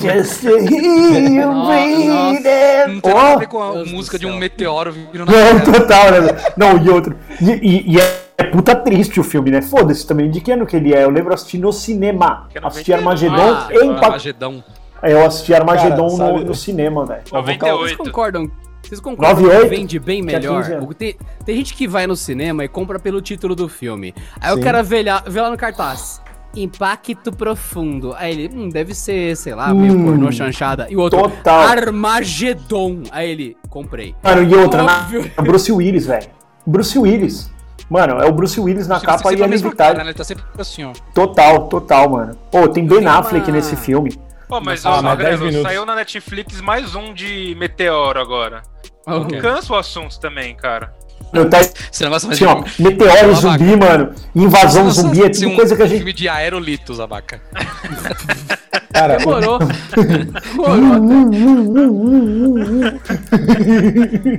just 0.00 0.42
to 0.42 0.56
hear 0.58 1.30
you 1.30 1.66
breathing. 1.66 2.08
Não 2.08 3.00
tem 3.00 3.14
nada 3.14 3.28
a 3.28 3.34
Oh, 3.34 3.38
ver 3.38 3.46
com 3.48 3.62
a 3.62 3.72
Deus 3.72 3.92
música 3.92 4.18
de 4.18 4.26
um 4.26 4.36
meteoro 4.36 4.92
vindo 4.92 5.24
na 5.24 5.24
Não, 5.26 5.60
total, 5.72 6.10
né? 6.10 6.28
Não, 6.56 6.76
e 6.84 6.88
outro. 6.90 7.16
E, 7.40 7.50
e- 7.52 7.94
e 7.96 7.98
é 8.00 8.44
puta 8.44 8.74
triste 8.76 9.18
o 9.20 9.24
filme, 9.24 9.50
né? 9.50 9.60
Foda-se 9.62 10.06
também. 10.06 10.30
De 10.30 10.40
que 10.40 10.52
ano 10.52 10.66
que 10.66 10.76
ele 10.76 10.94
é? 10.94 11.04
Eu 11.04 11.10
lembro 11.10 11.32
assistir 11.34 11.58
no 11.58 11.72
cinema. 11.72 12.46
Que 12.50 12.58
é 12.58 12.66
Assisti 12.66 12.90
91. 12.92 13.32
Armagedon 13.34 13.54
Ah, 13.54 13.68
e 13.70 13.76
Impacto. 13.86 14.04
Armagedão. 14.04 14.64
Eu 15.02 15.24
assisti 15.26 15.54
Armagedon 15.54 16.16
Cara, 16.16 16.32
no, 16.32 16.44
no 16.44 16.54
cinema, 16.54 17.06
velho. 17.06 17.20
A 17.32 17.40
vocal- 17.40 17.44
Vocês 17.44 17.58
98. 17.96 17.98
concordam? 17.98 18.50
Vocês 18.82 19.00
concordam 19.00 19.36
que 19.36 19.42
98? 19.42 19.70
vende 19.70 19.98
bem 19.98 20.22
melhor? 20.22 20.62
15 20.62 20.72
anos. 20.74 20.88
O- 20.90 20.94
Tem, 20.94 21.14
tem 21.44 21.56
gente 21.56 21.74
que 21.74 21.86
vai 21.86 22.06
no 22.06 22.16
cinema 22.16 22.64
e 22.64 22.68
compra 22.68 22.98
pelo 22.98 23.20
título 23.20 23.54
do 23.54 23.68
filme. 23.68 24.14
Aí 24.40 24.52
o 24.52 24.56
Sim. 24.56 24.62
cara 24.62 24.82
vê 24.82 25.02
lá, 25.02 25.22
vê 25.26 25.40
lá 25.40 25.50
no 25.50 25.56
cartaz. 25.56 26.20
Impacto 26.56 27.30
profundo. 27.30 28.14
Aí 28.16 28.32
ele, 28.32 28.54
hum, 28.54 28.68
deve 28.68 28.94
ser, 28.94 29.36
sei 29.36 29.54
lá, 29.54 29.72
meio 29.74 29.92
Hum, 29.92 30.04
pornô 30.04 30.32
chanchada. 30.32 30.86
E 30.90 30.96
o 30.96 31.00
outro, 31.00 31.20
total. 31.22 31.60
Armagedon. 31.68 33.02
Aí 33.10 33.30
ele, 33.30 33.56
comprei. 33.68 34.14
Mano, 34.22 34.42
e 34.42 34.54
outra, 34.54 34.82
na, 34.82 34.98
Óbvio. 35.00 35.30
na 35.36 35.42
Bruce 35.42 35.70
Willis, 35.72 36.06
velho. 36.06 36.26
Bruce 36.66 36.98
Willis. 36.98 37.50
Mano, 37.88 38.20
é 38.20 38.26
o 38.26 38.32
Bruce 38.32 38.58
Willis 38.60 38.86
na 38.86 39.00
capa 39.00 39.32
e 39.32 39.36
Liv 39.36 39.48
mesma 39.48 39.74
cara, 39.74 39.98
né? 39.98 40.04
Ele 40.10 40.14
tá 40.14 40.24
sempre 40.24 40.44
assim, 40.58 40.84
ó. 40.84 40.92
Total, 41.14 41.68
total, 41.68 42.08
mano. 42.10 42.36
Pô, 42.50 42.68
tem 42.68 42.84
Ben 42.86 43.06
Affleck 43.06 43.46
uma- 43.48 43.56
nesse 43.56 43.76
filme. 43.76 44.18
Pô, 44.46 44.60
mas, 44.60 44.84
Ah, 44.84 44.90
ó, 44.90 45.02
mas 45.02 45.02
10 45.02 45.30
Magrelo, 45.30 45.44
minutos. 45.46 45.62
saiu 45.62 45.86
na 45.86 45.94
Netflix 45.94 46.60
mais 46.60 46.94
um 46.94 47.12
de 47.14 47.54
Meteoro 47.58 48.20
agora. 48.20 48.62
Ok. 49.06 49.40
Cansa 49.40 49.72
o 49.72 49.76
assunto 49.76 50.18
também, 50.20 50.54
cara. 50.54 50.92
Eu 51.32 51.50
tá 51.50 51.60
Esse 51.60 52.04
negócio 52.04 52.26
mais 52.28 52.42
assim, 52.42 52.50
ó, 52.50 52.64
meteoro 52.78 53.34
zumbi, 53.34 53.76
mano. 53.76 54.12
Invasão 54.34 54.90
zumbi, 54.90 55.22
é 55.22 55.28
tudo 55.28 55.54
coisa 55.54 55.76
que 55.76 55.82
a 55.82 55.86
gente. 55.86 55.98
filme 55.98 56.12
de 56.12 56.28
aerolitos, 56.28 57.00
abaca. 57.00 57.40
Cara, 58.92 59.18
Demorou. 59.18 59.58
Demorou. 59.58 59.58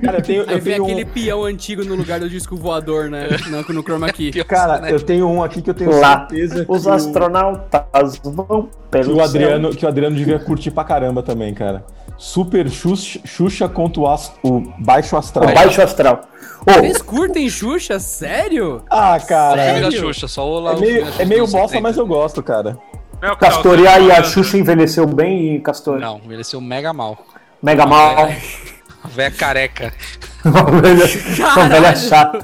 cara, 0.03 0.17
eu 0.17 0.21
tenho, 0.21 0.41
Aí 0.47 0.55
eu 0.55 0.61
vem 0.61 0.73
tenho 0.73 0.83
aquele 0.83 1.03
um, 1.03 1.07
peão 1.07 1.43
antigo 1.45 1.85
no 1.85 1.95
lugar 1.95 2.19
do 2.19 2.29
disco 2.29 2.55
voador, 2.57 3.09
né? 3.09 3.27
No, 3.47 3.61
no 3.73 3.83
chroma 3.83 4.11
key. 4.11 4.31
cara, 4.43 4.89
eu 4.89 4.99
tenho 4.99 5.29
um 5.29 5.43
aqui 5.43 5.61
que 5.61 5.69
eu 5.69 5.73
tenho 5.73 5.91
Lá, 5.99 6.27
certeza 6.27 6.65
que 6.65 6.71
os 6.71 6.87
astronautas 6.87 8.19
vão 8.23 8.63
que 8.63 8.89
pelo 8.89 9.17
o 9.17 9.21
Adriano, 9.21 9.69
céu. 9.69 9.77
que 9.77 9.85
o 9.85 9.87
Adriano 9.87 10.15
devia 10.15 10.39
curtir 10.39 10.71
pra 10.71 10.83
caramba 10.83 11.21
também, 11.21 11.53
cara. 11.53 11.85
Super 12.19 12.69
Xuxa, 12.69 13.19
Xuxa 13.25 13.69
contra 13.69 14.01
o, 14.01 14.05
ast- 14.08 14.36
o 14.43 14.60
Baixo 14.79 15.15
Astral. 15.15 15.49
O 15.49 15.53
baixo 15.53 15.82
astral. 15.82 16.21
Ô, 16.67 16.73
Vocês 16.73 17.01
curtem 17.01 17.49
Xuxa? 17.49 17.97
Sério? 17.97 18.84
Ah, 18.89 19.17
cara. 19.25 19.63
Sério? 19.63 19.91
Xuxa, 19.93 20.27
só 20.27 20.45
o 20.45 20.60
lá. 20.60 20.73
É 20.73 20.75
meio, 20.75 21.08
é 21.19 21.25
meio 21.25 21.43
bosta, 21.47 21.69
70. 21.69 21.82
mas 21.82 21.97
eu 21.97 22.05
gosto, 22.05 22.43
cara. 22.43 22.77
É 23.21 23.32
o 23.32 23.38
que 23.38 23.45
tá 23.45 23.75
e 23.77 23.88
aí, 23.88 24.12
a? 24.12 24.21
Xuxa 24.23 24.58
envelheceu 24.58 25.05
bem, 25.08 25.62
Castor? 25.62 25.97
Não, 25.99 26.19
envelheceu 26.23 26.60
mega 26.60 26.91
mal. 26.91 27.17
Mega 27.63 27.85
mal. 27.85 28.27
A 29.02 29.08
velha 29.08 29.31
careca. 29.31 29.93
Uma 30.43 30.63
velha, 30.81 31.06
uma 31.56 31.69
velha 31.69 31.96
chata. 31.98 32.39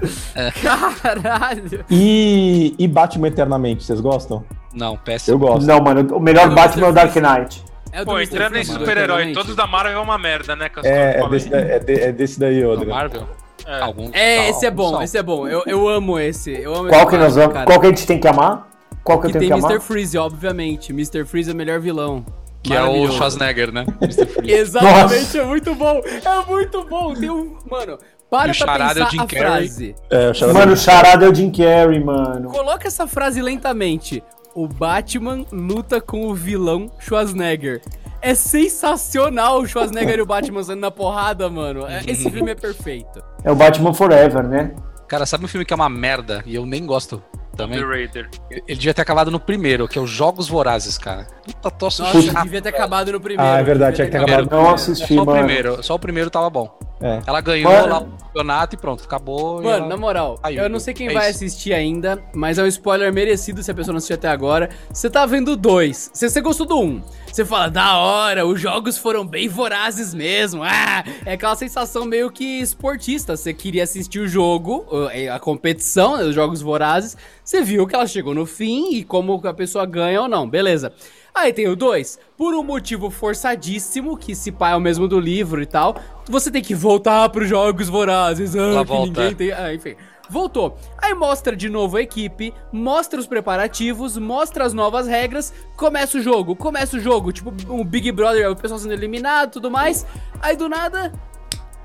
Caralho. 1.01 1.85
E, 1.89 2.73
e 2.79 2.87
Batman 2.87 3.27
Eternamente, 3.27 3.83
vocês 3.83 3.99
gostam? 3.99 4.43
Não, 4.73 4.95
péssimo. 4.97 5.35
Eu 5.35 5.39
gosto. 5.39 5.65
Não, 5.67 5.79
mano, 5.81 6.15
o 6.15 6.19
melhor 6.19 6.49
É 6.51 6.55
Batman 6.55 6.87
é 6.87 6.89
o. 6.89 6.93
Dark 6.93 7.15
Knight. 7.15 7.63
É 7.95 8.03
Pô, 8.03 8.19
entrando 8.19 8.57
em 8.57 8.63
super-herói, 8.65 9.31
todos 9.31 9.55
da 9.55 9.65
Marvel 9.65 9.93
é 9.97 10.01
uma 10.01 10.17
merda, 10.17 10.55
né? 10.55 10.69
É, 10.83 11.21
é, 11.21 11.29
desse, 11.29 11.49
da- 11.49 11.57
é, 11.59 11.79
de- 11.79 11.99
é 12.01 12.11
desse 12.11 12.39
daí, 12.39 12.61
Da 12.61 12.73
Adriano. 12.73 12.91
Marvel? 12.93 13.29
É. 13.65 13.79
Algum. 13.81 14.09
É, 14.13 14.37
só- 14.37 14.49
esse 14.49 14.65
é 14.65 14.71
bom, 14.71 14.89
só. 14.89 15.01
esse 15.01 15.17
é 15.17 15.23
bom. 15.23 15.47
Eu, 15.47 15.63
eu 15.65 15.87
amo 15.87 16.19
esse. 16.19 16.51
Eu 16.51 16.75
amo 16.75 16.89
Qual 16.89 17.01
esse 17.01 17.09
que 17.11 17.17
nós 17.17 17.35
vamos. 17.35 17.53
cara. 17.53 17.65
Qual 17.65 17.79
que 17.79 17.85
a 17.85 17.89
gente 17.89 18.05
tem 18.05 18.19
que 18.19 18.27
amar? 18.27 18.67
Qual 19.03 19.19
que 19.19 19.27
eu 19.27 19.31
Que 19.31 19.39
tenho 19.39 19.49
tem 19.51 19.59
que 19.59 19.65
Mr. 19.65 19.73
amar? 19.75 19.81
Freeze, 19.81 20.17
obviamente. 20.17 20.91
Mr. 20.91 21.25
Freeze 21.25 21.49
é 21.49 21.53
o 21.53 21.55
melhor 21.55 21.79
vilão. 21.79 22.25
Que 22.61 22.73
é 22.75 22.83
o. 22.83 23.09
Schwarzenegger, 23.11 23.71
né? 23.71 23.85
Mr. 24.01 24.25
Freeze. 24.25 24.51
Exatamente, 24.53 25.39
é 25.39 25.43
muito 25.45 25.73
bom. 25.75 26.01
É 26.05 26.45
muito 26.51 26.83
bom. 26.85 27.13
Tem 27.13 27.29
um. 27.29 27.55
Mano, 27.69 27.97
para 28.29 28.49
E 28.49 28.51
o 28.51 28.57
pra 28.57 28.65
charada 28.67 28.99
é 28.99 29.03
o 29.03 29.05
pensar 29.05 29.11
Jim 29.11 29.19
a 29.19 29.25
Carrey. 29.27 29.67
frase. 29.69 29.95
É, 30.09 30.29
o 30.29 30.33
Charada- 30.33 30.59
Mano, 30.59 30.73
o 30.73 30.77
charada 30.77 31.25
é 31.25 31.29
o 31.29 31.33
Jim 31.33 31.51
Carrey, 31.51 32.03
mano. 32.03 32.49
Coloca 32.49 32.87
essa 32.87 33.07
frase 33.07 33.41
lentamente. 33.41 34.21
O 34.55 34.67
Batman 34.67 35.45
luta 35.51 35.99
com 35.99 36.27
o 36.27 36.33
vilão 36.33 36.89
Schwarzenegger. 36.99 37.81
É 38.21 38.33
sensacional 38.33 39.59
o 39.59 39.67
Schwarzenegger 39.67 40.17
e 40.17 40.21
o 40.21 40.25
Batman 40.25 40.63
saindo 40.63 40.79
na 40.79 40.89
porrada, 40.89 41.49
mano. 41.49 41.85
É- 41.85 42.01
Esse 42.07 42.29
filme 42.31 42.51
é 42.51 42.55
perfeito. 42.55 43.21
É 43.43 43.51
o 43.51 43.55
Batman 43.55 43.93
Forever, 43.93 44.47
né? 44.47 44.73
Cara, 45.07 45.25
sabe 45.25 45.45
um 45.45 45.47
filme 45.47 45.65
que 45.65 45.73
é 45.73 45.75
uma 45.75 45.89
merda 45.89 46.41
e 46.45 46.55
eu 46.55 46.65
nem 46.65 46.85
gosto 46.85 47.21
também? 47.55 47.77
The 47.79 47.85
Raider. 47.85 48.29
Ele 48.49 48.63
devia 48.75 48.93
ter 48.93 49.01
acabado 49.01 49.29
no 49.29 49.39
primeiro, 49.39 49.87
que 49.87 49.99
é 49.99 50.01
os 50.01 50.09
Jogos 50.09 50.47
Vorazes, 50.47 50.97
cara. 50.97 51.27
Puta, 51.45 51.69
tô 51.69 51.85
Nossa, 51.85 52.43
devia 52.43 52.61
ter 52.61 52.69
acabado 52.69 53.11
no 53.11 53.19
primeiro. 53.19 53.51
Ah, 53.51 53.59
é 53.59 53.63
verdade, 53.63 53.97
tinha 53.97 54.05
que 54.07 54.11
ter 54.11 54.17
acabado. 54.23 54.49
Não 54.49 54.73
assisti, 54.73 55.13
Só 55.15 55.21
o 55.21 55.25
mano. 55.25 55.37
primeiro, 55.37 55.83
só 55.83 55.93
o 55.95 55.99
primeiro 55.99 56.29
tava 56.31 56.49
bom. 56.49 56.79
É. 57.01 57.21
Ela 57.27 57.41
ganhou 57.41 57.71
Mano. 57.71 57.87
lá 57.89 57.99
o 57.99 58.05
campeonato 58.05 58.75
e 58.75 58.77
pronto, 58.77 59.03
acabou. 59.03 59.55
Mano, 59.61 59.69
ela- 59.69 59.87
na 59.87 59.97
moral, 59.97 60.39
Aí, 60.41 60.55
eu 60.55 60.69
não 60.69 60.79
sei 60.79 60.93
quem 60.93 61.07
é 61.09 61.13
vai 61.13 61.29
isso. 61.29 61.43
assistir 61.43 61.73
ainda, 61.73 62.23
mas 62.33 62.57
é 62.57 62.63
um 62.63 62.67
spoiler 62.67 63.11
merecido 63.13 63.61
se 63.61 63.69
a 63.69 63.73
pessoa 63.73 63.91
não 63.91 63.97
assistiu 63.97 64.15
até 64.15 64.29
agora. 64.29 64.69
Você 64.91 65.09
tá 65.09 65.25
vendo 65.25 65.57
dois. 65.57 66.09
Se 66.13 66.29
você 66.29 66.39
gostou 66.39 66.65
do 66.65 66.79
um, 66.79 67.01
você 67.29 67.43
fala, 67.43 67.69
da 67.69 67.97
hora, 67.97 68.45
os 68.47 68.61
jogos 68.61 68.97
foram 68.97 69.25
bem 69.27 69.47
vorazes 69.49 70.13
mesmo. 70.13 70.63
Ah, 70.63 71.03
é 71.25 71.33
aquela 71.33 71.55
sensação 71.55 72.05
meio 72.05 72.31
que 72.31 72.61
esportista. 72.61 73.35
Você 73.35 73.53
queria 73.53 73.83
assistir 73.83 74.19
o 74.19 74.27
jogo, 74.27 74.85
a 75.33 75.37
competição, 75.39 76.15
né, 76.17 76.23
os 76.23 76.33
jogos 76.33 76.61
vorazes. 76.61 77.17
Você 77.43 77.61
viu 77.61 77.85
que 77.85 77.93
ela 77.93 78.07
chegou 78.07 78.33
no 78.33 78.45
fim 78.45 78.93
e 78.93 79.03
como 79.03 79.39
a 79.45 79.53
pessoa 79.53 79.85
ganha 79.85 80.21
ou 80.21 80.27
não, 80.29 80.49
beleza. 80.49 80.93
Aí 81.35 81.51
tem 81.51 81.67
o 81.67 81.75
2, 81.75 82.17
por 82.37 82.53
um 82.53 82.63
motivo 82.63 83.09
forçadíssimo, 83.09 84.15
que 84.17 84.33
se 84.33 84.53
pá 84.53 84.69
é 84.69 84.75
o 84.75 84.79
mesmo 84.79 85.05
do 85.05 85.19
livro 85.19 85.61
e 85.61 85.65
tal, 85.65 85.97
você 86.29 86.49
tem 86.49 86.61
que 86.61 86.73
voltar 86.73 87.27
pros 87.27 87.49
jogos 87.49 87.89
vorazes, 87.89 88.55
ah, 88.55 88.79
que 88.79 88.83
volta. 88.85 89.05
ninguém 89.05 89.35
tem... 89.35 89.51
Ah, 89.51 89.73
enfim, 89.73 89.97
voltou. 90.29 90.77
Aí 90.97 91.13
mostra 91.13 91.53
de 91.53 91.67
novo 91.67 91.97
a 91.97 92.01
equipe, 92.01 92.53
mostra 92.71 93.19
os 93.19 93.27
preparativos, 93.27 94.17
mostra 94.17 94.63
as 94.63 94.73
novas 94.73 95.07
regras, 95.07 95.53
começa 95.75 96.17
o 96.17 96.21
jogo, 96.21 96.55
começa 96.55 96.95
o 96.95 97.01
jogo, 97.01 97.33
tipo 97.33 97.53
o 97.67 97.83
Big 97.83 98.13
Brother, 98.13 98.49
o 98.49 98.55
pessoal 98.55 98.79
sendo 98.79 98.93
eliminado 98.93 99.49
e 99.49 99.51
tudo 99.51 99.69
mais, 99.69 100.05
aí 100.41 100.55
do 100.55 100.69
nada... 100.69 101.11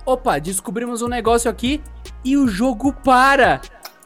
Opa, 0.07 0.39
descobrimos 0.39 1.03
um 1.03 1.09
negócio 1.09 1.51
aqui 1.51 1.81
e 2.25 2.37
o 2.37 2.49
jogo 2.49 2.93
para. 2.93 3.61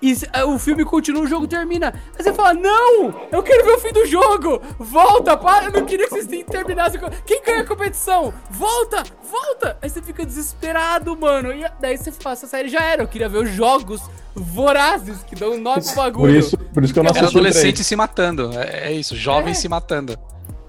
E 0.05 0.15
ah, 0.35 0.45
o 0.45 0.59
filme 0.59 0.85
continua, 0.85 1.23
o 1.23 1.27
jogo 1.27 1.49
termina. 1.49 1.95
Aí 2.15 2.23
você 2.23 2.31
fala, 2.35 2.53
não! 2.53 3.15
Eu 3.33 3.43
quero 3.43 3.65
ver 3.65 3.73
o 3.73 3.79
fim 3.79 3.91
do 3.91 4.05
jogo! 4.05 4.61
Volta, 4.79 5.35
para! 5.35 5.65
Eu 5.65 5.73
não 5.73 5.87
queria 5.87 6.07
que 6.07 6.13
vocês 6.13 6.45
terminassem. 6.45 7.01
Quem 7.25 7.43
ganha 7.43 7.63
a 7.63 7.67
competição? 7.67 8.31
Volta! 8.51 9.03
Volta! 9.23 9.79
Aí 9.81 9.89
você 9.89 10.03
fica 10.03 10.27
desesperado, 10.27 11.17
mano. 11.17 11.51
E 11.55 11.65
daí 11.81 11.97
você 11.97 12.13
fala, 12.13 12.35
essa 12.35 12.47
série 12.47 12.69
já 12.69 12.83
era. 12.83 13.03
Eu 13.03 13.09
queria 13.09 13.31
ver 13.31 13.39
os 13.39 13.51
jogos 13.51 14.03
vorazes 14.35 15.23
que 15.23 15.35
dão 15.35 15.57
nó 15.57 15.81
pro 15.81 15.95
bagulho. 15.95 16.35
Por 16.35 16.39
isso, 16.39 16.59
por 16.59 16.85
isso 16.85 16.93
que 16.93 16.99
eu 16.99 17.03
não 17.03 17.11
assisti 17.11 17.39
adolescente 17.39 17.83
se 17.83 17.97
matando. 17.97 18.51
É, 18.59 18.89
é 18.89 18.93
isso, 18.93 19.17
jovens 19.17 19.57
É. 19.57 19.61
se 19.63 19.69
matando. 19.71 20.19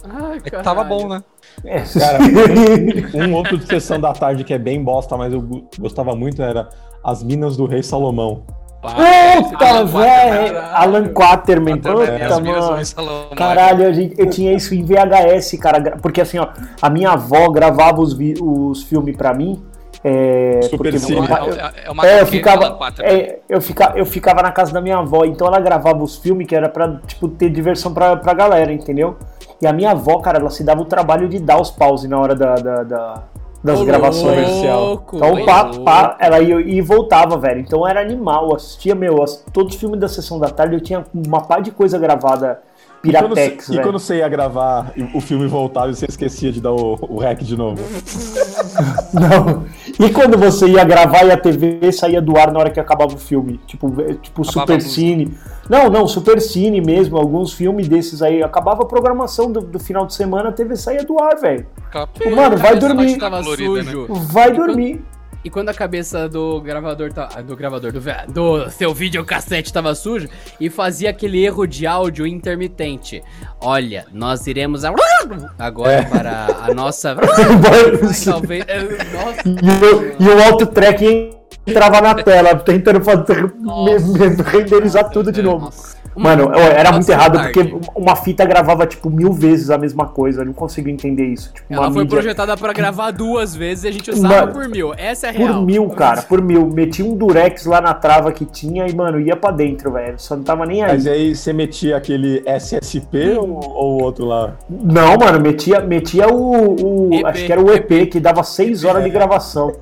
Ai, 0.02 0.38
É 0.46 0.50
que 0.50 0.64
tava 0.64 0.82
bom, 0.86 1.10
né? 1.10 1.22
É. 1.66 1.82
Cara, 1.82 2.20
um 3.28 3.34
outro 3.34 3.58
de 3.58 3.66
sessão 3.66 4.00
da 4.00 4.14
tarde 4.14 4.46
que 4.46 4.54
é 4.54 4.58
bem 4.58 4.82
bosta, 4.82 5.18
mas 5.18 5.34
eu 5.34 5.42
gostava 5.78 6.16
muito 6.16 6.42
era 6.42 6.70
As 7.04 7.22
Minas 7.22 7.58
do 7.58 7.66
Rei 7.66 7.84
Salomão. 7.84 8.46
Puta, 8.94 9.66
Alan 9.66 9.86
velho! 9.86 10.58
Alan 10.74 11.08
Quaterman, 11.10 11.76
puta, 11.78 12.40
mano. 12.62 12.78
Caralho, 13.36 13.94
gente- 13.94 14.16
eu 14.18 14.30
tinha 14.30 14.54
isso 14.54 14.74
em 14.76 14.84
VHS, 14.84 15.58
cara. 15.58 15.98
Porque 16.02 16.22
assim, 16.22 16.40
ó, 16.40 16.48
a 16.82 16.90
minha 16.90 17.12
avó 17.12 17.50
gravava 17.50 18.02
os, 18.02 18.14
vi- 18.14 18.36
os 18.42 18.84
filmes 18.84 19.16
pra 19.16 19.34
mim. 19.34 19.64
É, 20.08 20.60
Super 20.64 20.78
porque 20.78 21.00
Cine. 21.00 21.16
meu 21.22 21.24
É, 21.24 21.28
pai- 21.28 21.50
é, 21.84 21.88
é 21.88 21.92
uma 21.92 22.06
É, 22.06 22.22
eu 22.22 22.28
ficava, 22.28 22.78
é, 23.02 23.40
eu, 23.50 23.60
fica, 23.62 23.94
eu 23.96 24.06
ficava 24.06 24.44
na 24.44 24.52
casa 24.52 24.72
da 24.72 24.80
minha 24.80 24.98
avó, 25.00 25.26
então 25.26 25.48
ela 25.48 25.60
gravava 25.60 26.04
os 26.04 26.16
filmes 26.18 26.46
que 26.46 26.56
era 26.56 26.70
pra, 26.70 27.00
tipo, 27.08 27.28
ter 27.28 27.50
diversão 27.50 27.92
pra, 27.92 28.16
pra 28.16 28.34
galera, 28.36 28.72
entendeu? 28.72 29.16
E 29.60 29.66
a 29.66 29.74
minha 29.74 29.92
avó, 29.92 30.20
cara, 30.20 30.38
ela 30.38 30.52
se 30.52 30.64
dava 30.64 30.82
o 30.82 30.86
trabalho 30.86 31.28
de 31.28 31.40
dar 31.40 31.60
os 31.60 31.72
pause 31.72 32.08
na 32.08 32.20
hora 32.20 32.36
da, 32.36 32.54
da- 32.56 32.84
da- 32.84 33.24
das 33.66 33.82
Ô, 33.82 33.86
gravações. 33.86 34.47
louco, 34.63 35.16
Então, 35.18 35.34
ô, 35.34 35.84
pá, 35.84 36.16
ela 36.20 36.39
ia 36.39 36.61
e 36.61 36.80
voltava, 36.82 37.36
velho. 37.38 37.59
Então 37.59 37.86
era 37.86 37.99
animal. 37.99 38.49
Eu 38.49 38.55
assistia, 38.55 38.93
meu, 38.93 39.16
todos 39.51 39.74
os 39.74 39.80
filmes 39.80 39.99
da 39.99 40.07
sessão 40.07 40.39
da 40.39 40.49
tarde 40.49 40.76
eu 40.76 40.80
tinha 40.80 41.03
uma 41.13 41.41
pá 41.41 41.59
de 41.59 41.72
coisa 41.72 41.97
gravada 41.97 42.61
E 43.06 43.12
quando, 43.12 43.34
Piratex, 43.36 43.68
você, 43.68 43.76
e 43.76 43.82
quando 43.82 43.99
você 43.99 44.18
ia 44.18 44.28
gravar 44.28 44.91
e 44.95 45.03
o 45.14 45.22
filme 45.22 45.47
voltava 45.47 45.89
e 45.91 45.95
você 45.95 46.06
esquecia 46.08 46.51
de 46.51 46.60
dar 46.60 46.72
o, 46.74 46.97
o 47.01 47.20
rec 47.20 47.39
de 47.43 47.56
novo? 47.56 47.82
Não. 49.14 49.66
E 49.99 50.10
quando 50.12 50.38
você 50.38 50.68
ia 50.68 50.84
gravar 50.84 51.24
e 51.26 51.32
a 51.32 51.38
TV 51.38 51.91
saía 51.91 52.22
do 52.22 52.38
ar 52.38 52.51
na 52.51 52.60
hora 52.60 52.70
que 52.70 52.80
acabava 52.80 53.14
o 53.14 53.18
filme? 53.18 53.60
Tipo, 53.66 53.89
tipo 54.22 54.41
Acabava 54.41 54.80
Super. 54.80 54.82
Cine. 54.82 55.34
Não, 55.70 55.89
não, 55.89 56.08
Super 56.08 56.39
Cine 56.39 56.80
mesmo. 56.82 57.18
Alguns 57.18 57.53
filmes 57.53 57.88
desses 57.88 58.22
aí. 58.22 58.43
Acabava 58.43 58.84
a 58.84 58.86
programação 58.86 59.51
do, 59.51 59.62
do 59.62 59.80
final 59.80 60.06
de 60.06 60.14
semana, 60.14 60.49
a 60.49 60.51
TV 60.51 60.76
saía 60.76 61.03
do 61.03 61.20
ar, 61.22 61.38
velho. 61.39 61.66
Aquela- 61.88 62.36
Mano, 62.36 62.58
vai 62.58 62.78
dormir. 62.78 63.18
Tava 63.18 63.38
Colorida, 63.41 63.84
né? 63.84 63.91
Vai 64.32 64.51
dormir. 64.51 65.03
E 65.46 65.50
quando 65.52 65.70
a 65.70 65.74
cabeça 65.76 66.28
do 66.28 66.60
gravador 66.60 67.14
tá, 67.14 67.28
do 67.43 67.56
gravador 67.56 67.91
do, 67.91 68.02
do 68.34 68.70
seu 68.72 68.91
videocassete 68.96 69.72
tava 69.72 69.93
sujo 69.93 70.28
e 70.60 70.72
fazia 70.72 71.12
aquele 71.12 71.46
erro 71.46 71.68
de 71.68 71.86
áudio 71.86 72.26
intermitente. 72.26 73.22
Olha, 73.62 74.08
nós 74.12 74.48
iremos 74.48 74.84
a- 74.84 74.91
agora 75.60 76.04
para 76.10 76.48
a 76.64 76.74
nossa 76.74 77.16
talvez 78.26 78.66
é, 78.68 78.80
nossa, 79.14 79.48
E, 79.48 79.86
o- 79.86 80.16
e 80.24 80.28
o 80.36 80.43
auto 80.43 80.66
track 80.66 81.30
entrava 81.68 82.02
na 82.02 82.16
tela, 82.16 82.56
tentando 82.56 83.02
fazer, 83.04 83.43
me- 83.60 84.00
me- 84.00 84.41
renderizar 84.43 85.10
tudo 85.12 85.32
de 85.32 85.43
novo. 85.43 85.66
nossa. 85.66 85.95
Mano, 86.16 86.51
era 86.53 86.91
muito 86.91 87.09
errado 87.09 87.39
porque 87.39 87.76
uma 87.95 88.16
fita 88.16 88.45
gravava 88.45 88.86
tipo 88.86 89.09
mil 89.09 89.34
vezes 89.34 89.70
a 89.70 89.78
mesma 89.78 90.05
coisa. 90.07 90.41
Eu 90.41 90.45
não 90.45 90.53
consigo 90.53 90.89
entender 90.89 91.26
isso. 91.26 91.51
Tipo, 91.53 91.68
uma 91.74 91.84
Ela 91.84 91.91
foi 91.91 92.03
mídia 92.03 92.18
projetada 92.18 92.55
pra 92.57 92.74
gravar 92.74 93.11
duas 93.11 93.55
vezes 93.55 93.84
e 93.84 93.88
a 93.88 93.91
gente 93.91 94.11
usava 94.11 94.41
Mano, 94.41 94.53
por 94.53 94.68
mil. 94.70 94.93
Essa 94.97 95.28
é 95.28 95.30
a 95.30 95.34
por 95.34 95.39
real. 95.49 95.61
mil, 95.63 95.89
cara, 95.89 96.22
por 96.22 96.41
mil. 96.41 96.68
Meti 96.68 97.03
um 97.03 97.16
durex 97.16 97.66
lá 97.66 97.82
na 97.82 97.93
trava 97.93 98.32
que 98.32 98.45
tinha 98.45 98.88
e, 98.88 98.95
mano, 98.95 99.20
ia 99.20 99.36
pra 99.36 99.51
dentro, 99.51 99.91
velho. 99.91 100.16
Só 100.18 100.36
não 100.36 100.43
tava 100.43 100.66
nem 100.66 100.84
aí. 100.84 100.91
Mas 100.93 101.07
aí 101.07 101.36
você 101.36 101.51
metia 101.53 101.97
aquele 101.97 102.41
SSP 102.45 103.36
ou 103.38 103.45
ou 103.76 103.99
o 103.99 104.03
outro 104.03 104.26
lá? 104.26 104.53
Não, 104.70 105.18
mano, 105.18 105.39
metia, 105.39 105.80
metia 105.82 106.28
o. 106.28 106.76
o- 107.22 107.26
acho 107.28 107.45
que 107.45 107.51
era 107.51 107.61
o 107.61 107.72
EP, 107.74 108.05
que 108.07 108.20
dava 108.20 108.43
seis 108.43 108.84
horas 108.84 109.03
de 109.03 109.09
gravação. 109.09 109.74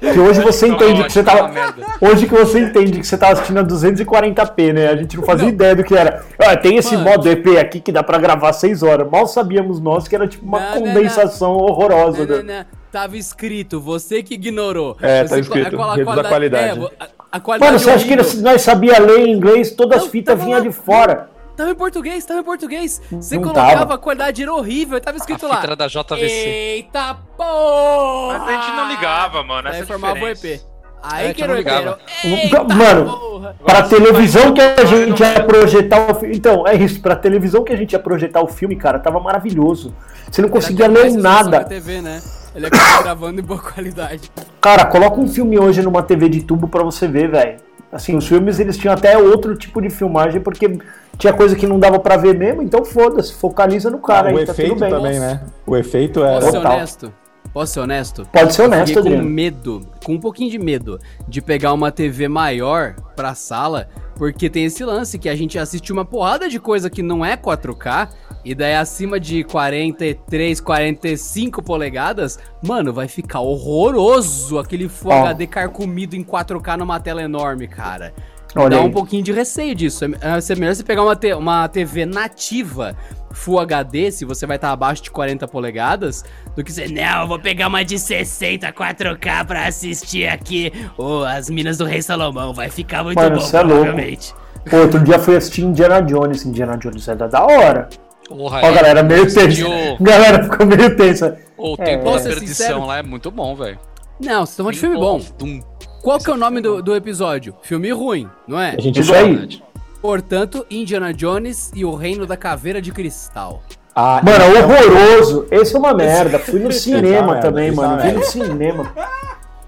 Que 0.00 0.18
hoje 0.18 0.40
você 0.40 0.68
entende 0.68 1.04
que 1.04 1.12
você 1.12 1.20
É 1.20 1.22
tava. 1.22 1.48
merda. 1.48 1.82
Hoje 2.00 2.26
que 2.26 2.34
você 2.34 2.60
entende 2.60 2.98
que 2.98 3.06
você 3.06 3.16
tava 3.16 3.32
assistindo 3.34 3.58
a 3.58 3.64
240p, 3.64 4.72
né? 4.72 4.88
A 4.88 4.96
gente 4.96 5.16
não 5.16 5.24
fazia 5.24 5.48
ideia 5.48 5.74
do 5.76 5.81
que 5.82 5.94
era. 5.94 6.24
Ah, 6.38 6.56
tem 6.56 6.76
esse 6.76 6.96
Mano. 6.96 7.10
modo 7.10 7.28
EP 7.30 7.58
aqui 7.58 7.80
que 7.80 7.90
dá 7.92 8.02
pra 8.02 8.18
gravar 8.18 8.52
6 8.52 8.82
horas. 8.82 9.08
Mal 9.10 9.26
sabíamos 9.26 9.80
nós 9.80 10.06
que 10.08 10.14
era 10.14 10.26
tipo 10.28 10.44
uma 10.44 10.58
Não, 10.60 10.70
não, 10.74 10.82
condensação 10.82 11.52
horrorosa. 11.56 12.26
Não, 12.26 12.36
não, 12.38 12.46
da- 12.46 12.54
não. 12.60 12.64
Tava 12.92 13.16
escrito, 13.16 13.80
você 13.80 14.22
que 14.22 14.34
ignorou. 14.34 14.96
É, 15.00 15.22
tá 15.22 15.28
Você- 15.28 15.40
escrito, 15.40 15.76
qual- 15.76 15.94
reduzo 15.94 16.20
a 16.20 16.24
qualidade. 16.24 16.68
é, 16.68 16.74
vo- 16.74 16.90
a, 17.00 17.06
a 17.32 17.40
qualidade 17.40 17.72
Mano, 17.72 17.82
você 17.82 17.90
acha 17.90 18.04
que 18.06 18.42
nós 18.42 18.60
sabia 18.60 18.98
ler 19.00 19.26
inglês? 19.26 19.70
Todas 19.70 20.02
as 20.02 20.08
fitas 20.08 20.42
vinham 20.42 20.60
de 20.60 20.70
fora. 20.70 21.30
Tava 21.56 21.70
em 21.70 21.74
português, 21.74 22.24
tava 22.24 22.40
em 22.40 22.44
português. 22.44 23.00
Você 23.10 23.36
Não 23.36 23.42
colocava, 23.44 23.78
tava. 23.80 23.94
a 23.94 23.98
qualidade 23.98 24.42
era 24.42 24.52
horrível, 24.52 25.00
tava 25.00 25.16
escrito 25.16 25.46
A 25.46 25.48
lá. 25.48 25.54
fita 25.56 25.66
era 25.68 25.76
da 25.76 25.86
JVC. 25.86 26.24
Eita 26.48 27.14
porra! 27.36 28.38
Mas 28.38 28.48
a 28.48 28.52
gente 28.62 28.76
não 28.76 28.88
ligava, 28.88 29.42
mano. 29.44 29.68
Aí 29.68 29.78
é 29.78 29.82
a 29.82 29.86
formava 29.86 30.18
o. 30.18 30.28
EP. 30.28 30.60
Aí 31.02 31.28
É, 31.30 31.34
que 31.34 31.42
o 31.42 31.46
não 31.46 31.54
o- 31.54 31.56
ligava. 31.58 31.98
Eita 32.24 32.62
Mano, 32.64 33.04
porra! 33.18 33.56
Pra 33.64 33.82
televisão 33.82 34.52
que 34.54 34.60
a 34.60 34.84
gente 34.84 35.20
ia 35.20 35.42
projetar 35.42 36.10
o 36.10 36.14
filme. 36.14 36.36
Então, 36.36 36.66
é 36.66 36.74
isso. 36.76 37.00
Pra 37.00 37.16
televisão 37.16 37.64
que 37.64 37.72
a 37.72 37.76
gente 37.76 37.92
ia 37.92 37.98
projetar 37.98 38.40
o 38.42 38.46
filme, 38.48 38.76
cara, 38.76 38.98
tava 38.98 39.18
maravilhoso. 39.20 39.94
Você 40.30 40.40
não 40.40 40.48
conseguia 40.48 40.84
Era 40.86 40.94
que 40.94 41.00
ler 41.02 41.12
nada. 41.14 41.50
da 41.50 41.64
TV, 41.64 42.00
né? 42.00 42.20
Ele 42.54 42.66
acaba 42.66 43.02
gravando 43.02 43.40
em 43.40 43.42
boa 43.44 43.60
qualidade. 43.60 44.30
Cara, 44.60 44.84
coloca 44.86 45.18
um 45.20 45.26
filme 45.28 45.58
hoje 45.58 45.82
numa 45.82 46.02
TV 46.02 46.28
de 46.28 46.42
tubo 46.42 46.68
pra 46.68 46.82
você 46.82 47.08
ver, 47.08 47.28
velho. 47.30 47.56
Assim, 47.90 48.16
os 48.16 48.26
filmes 48.26 48.58
eles 48.58 48.76
tinham 48.78 48.94
até 48.94 49.18
outro 49.18 49.54
tipo 49.56 49.80
de 49.82 49.90
filmagem, 49.90 50.40
porque 50.40 50.78
tinha 51.18 51.32
coisa 51.32 51.54
que 51.54 51.66
não 51.66 51.78
dava 51.78 51.98
pra 51.98 52.16
ver 52.16 52.34
mesmo, 52.34 52.62
então 52.62 52.84
foda-se, 52.86 53.34
focaliza 53.34 53.90
no 53.90 53.98
cara 53.98 54.32
o 54.32 54.38
aí, 54.38 54.46
tá 54.46 54.52
efeito 54.52 54.70
tudo 54.70 54.80
bem. 54.80 54.90
também, 54.90 55.18
né? 55.20 55.42
O 55.66 55.76
efeito 55.76 56.24
é. 56.24 56.40
ser 56.40 56.52
Total. 56.52 56.72
honesto? 56.76 57.12
Posso 57.52 57.74
ser 57.74 57.80
honesto? 57.80 58.26
Pode 58.32 58.54
ser 58.54 58.62
Eu 58.62 58.66
honesto, 58.66 58.94
com 58.94 59.00
Adriano. 59.00 59.24
medo, 59.28 59.86
com 60.04 60.14
um 60.14 60.20
pouquinho 60.20 60.50
de 60.50 60.58
medo, 60.58 60.98
de 61.28 61.42
pegar 61.42 61.72
uma 61.74 61.92
TV 61.92 62.26
maior 62.26 62.94
pra 63.14 63.34
sala, 63.34 63.88
porque 64.16 64.48
tem 64.48 64.64
esse 64.64 64.82
lance 64.84 65.18
que 65.18 65.28
a 65.28 65.34
gente 65.36 65.58
assiste 65.58 65.92
uma 65.92 66.04
porrada 66.04 66.48
de 66.48 66.58
coisa 66.58 66.88
que 66.88 67.02
não 67.02 67.24
é 67.24 67.36
4K, 67.36 68.08
e 68.44 68.54
daí 68.54 68.74
acima 68.74 69.20
de 69.20 69.44
43, 69.44 70.60
45 70.60 71.62
polegadas, 71.62 72.38
mano, 72.62 72.92
vai 72.92 73.06
ficar 73.06 73.40
horroroso 73.40 74.58
aquele 74.58 74.88
Full 74.88 75.12
Ó. 75.12 75.22
HD 75.26 75.46
carcomido 75.46 76.16
em 76.16 76.24
4K 76.24 76.76
numa 76.78 76.98
tela 77.00 77.22
enorme, 77.22 77.68
cara. 77.68 78.14
Olha 78.54 78.70
Dá 78.70 78.76
aí. 78.80 78.86
um 78.86 78.90
pouquinho 78.90 79.22
de 79.22 79.32
receio 79.32 79.74
disso. 79.74 80.04
É 80.04 80.36
é 80.36 80.40
ser 80.40 80.58
melhor 80.58 80.74
você 80.74 80.84
pegar 80.84 81.02
uma, 81.02 81.18
uma 81.38 81.68
TV 81.68 82.04
nativa 82.04 82.94
Full 83.32 83.58
HD, 83.60 84.10
se 84.10 84.24
você 84.24 84.46
vai 84.46 84.56
estar 84.56 84.70
abaixo 84.72 85.02
de 85.02 85.10
40 85.10 85.46
polegadas, 85.48 86.24
do 86.56 86.62
que 86.62 86.72
você, 86.72 86.86
não, 86.88 87.22
eu 87.22 87.28
vou 87.28 87.38
pegar 87.38 87.68
uma 87.68 87.84
de 87.84 87.98
60 87.98 88.72
4K 88.72 89.46
pra 89.46 89.66
assistir 89.66 90.26
aqui 90.28 90.72
oh, 90.98 91.22
as 91.24 91.48
Minas 91.50 91.78
do 91.78 91.84
Rei 91.84 92.02
Salomão. 92.02 92.52
Vai 92.52 92.68
ficar 92.70 93.02
muito 93.04 93.16
Mano, 93.18 93.38
bom, 93.38 93.44
é 93.46 93.62
louco. 93.62 93.68
provavelmente. 93.82 94.34
Pô, 94.70 94.76
outro 94.76 95.00
dia 95.00 95.18
fui 95.18 95.36
assistir 95.36 95.62
Indiana 95.62 96.00
Jones. 96.02 96.44
Indiana 96.46 96.76
Jones 96.76 97.08
é 97.08 97.14
da 97.14 97.26
da 97.26 97.42
hora. 97.44 97.88
Porra, 98.28 98.60
Ó, 98.62 98.66
é. 98.70 98.74
galera, 98.74 99.02
meio 99.02 99.24
tensa. 99.32 99.66
O- 99.68 99.96
Galera 100.02 100.44
ficou 100.44 100.64
meio 100.66 100.96
tensa. 100.96 101.38
O 101.58 101.74
É. 101.78 101.84
tempo 101.84 102.04
perdição 102.12 102.38
sincero? 102.46 102.86
lá 102.86 102.98
é 102.98 103.02
muito 103.02 103.30
bom, 103.30 103.54
velho. 103.56 103.78
Não, 104.20 104.46
vocês 104.46 104.50
estão 104.50 104.64
falando 104.64 104.74
de 104.74 104.80
filme 104.80 104.96
bom. 104.96 105.20
Dum. 105.38 105.60
Qual 106.02 106.18
que 106.18 106.30
é 106.30 106.32
o 106.32 106.36
nome 106.36 106.60
do, 106.60 106.82
do 106.82 106.94
episódio? 106.94 107.54
Filme 107.62 107.90
ruim, 107.92 108.28
não 108.46 108.58
é? 108.60 108.74
A 108.76 108.80
gente 108.80 109.00
Isso 109.00 109.12
gosta. 109.12 109.26
aí. 109.26 109.62
Portanto, 110.02 110.66
Indiana 110.68 111.14
Jones 111.14 111.70
e 111.74 111.84
o 111.84 111.94
Reino 111.94 112.26
da 112.26 112.36
Caveira 112.36 112.82
de 112.82 112.90
Cristal. 112.90 113.62
Ah, 113.94 114.20
Mano, 114.24 114.44
então- 114.44 114.68
horroroso. 114.68 115.46
Esse 115.50 115.76
é 115.76 115.78
uma 115.78 115.94
merda. 115.94 116.38
Fui 116.40 116.58
no 116.58 116.72
cinema 116.72 117.34
merda, 117.34 117.40
também, 117.40 117.68
é 117.68 117.72
mano. 117.72 118.02
Vi 118.02 118.12
no 118.12 118.24
cinema. 118.24 118.92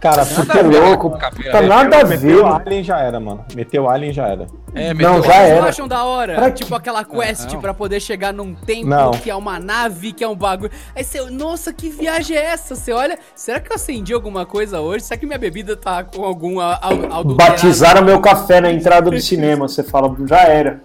Cara, 0.05 0.23
ver 0.23 0.81
louco. 0.81 1.19
Tá 1.51 1.63
nada 1.63 2.01
a 2.01 2.05
ver. 2.05 2.21
meteu. 2.21 2.47
Alien 2.47 2.85
já 2.85 2.99
era, 3.01 3.19
mano. 3.19 3.43
Meteu 3.55 3.89
Alien 3.89 4.13
já 4.13 4.27
era. 4.29 4.47
É, 4.75 4.89
Não, 4.93 5.15
meteu- 5.15 5.23
já 5.23 5.33
Vocês 5.33 5.51
era. 5.51 5.61
não 5.63 5.69
acham 5.69 5.89
da 5.89 6.05
hora? 6.05 6.35
Pra 6.35 6.51
tipo 6.51 6.75
aquela 6.75 7.03
quest 7.05 7.51
Não. 7.53 7.61
pra 7.61 7.73
poder 7.73 8.01
chegar 8.01 8.31
num 8.31 8.55
templo 8.55 8.91
Não. 8.91 9.13
que 9.13 9.31
é 9.31 9.35
uma 9.35 9.59
nave, 9.59 10.13
que 10.13 10.23
é 10.23 10.29
um 10.29 10.37
bagulho. 10.37 10.71
Aí 10.95 11.03
você, 11.03 11.23
nossa, 11.31 11.73
que 11.73 11.89
viagem 11.89 12.37
é 12.37 12.45
essa? 12.45 12.75
Você 12.77 12.93
olha, 12.93 13.19
será 13.35 13.61
que 13.61 13.73
eu 13.73 13.77
acendi 13.77 14.13
alguma 14.13 14.45
coisa 14.45 14.79
hoje? 14.81 15.05
Será 15.05 15.19
que 15.19 15.25
minha 15.25 15.39
bebida 15.39 15.75
tá 15.75 16.05
com 16.05 16.23
algum 16.23 16.61
adulterado? 16.61 17.35
Batizaram 17.37 18.03
meu 18.05 18.21
café 18.21 18.61
na 18.61 18.71
entrada 18.71 19.11
do 19.11 19.19
cinema. 19.21 19.67
Você 19.67 19.83
fala, 19.83 20.15
já 20.29 20.41
era. 20.43 20.83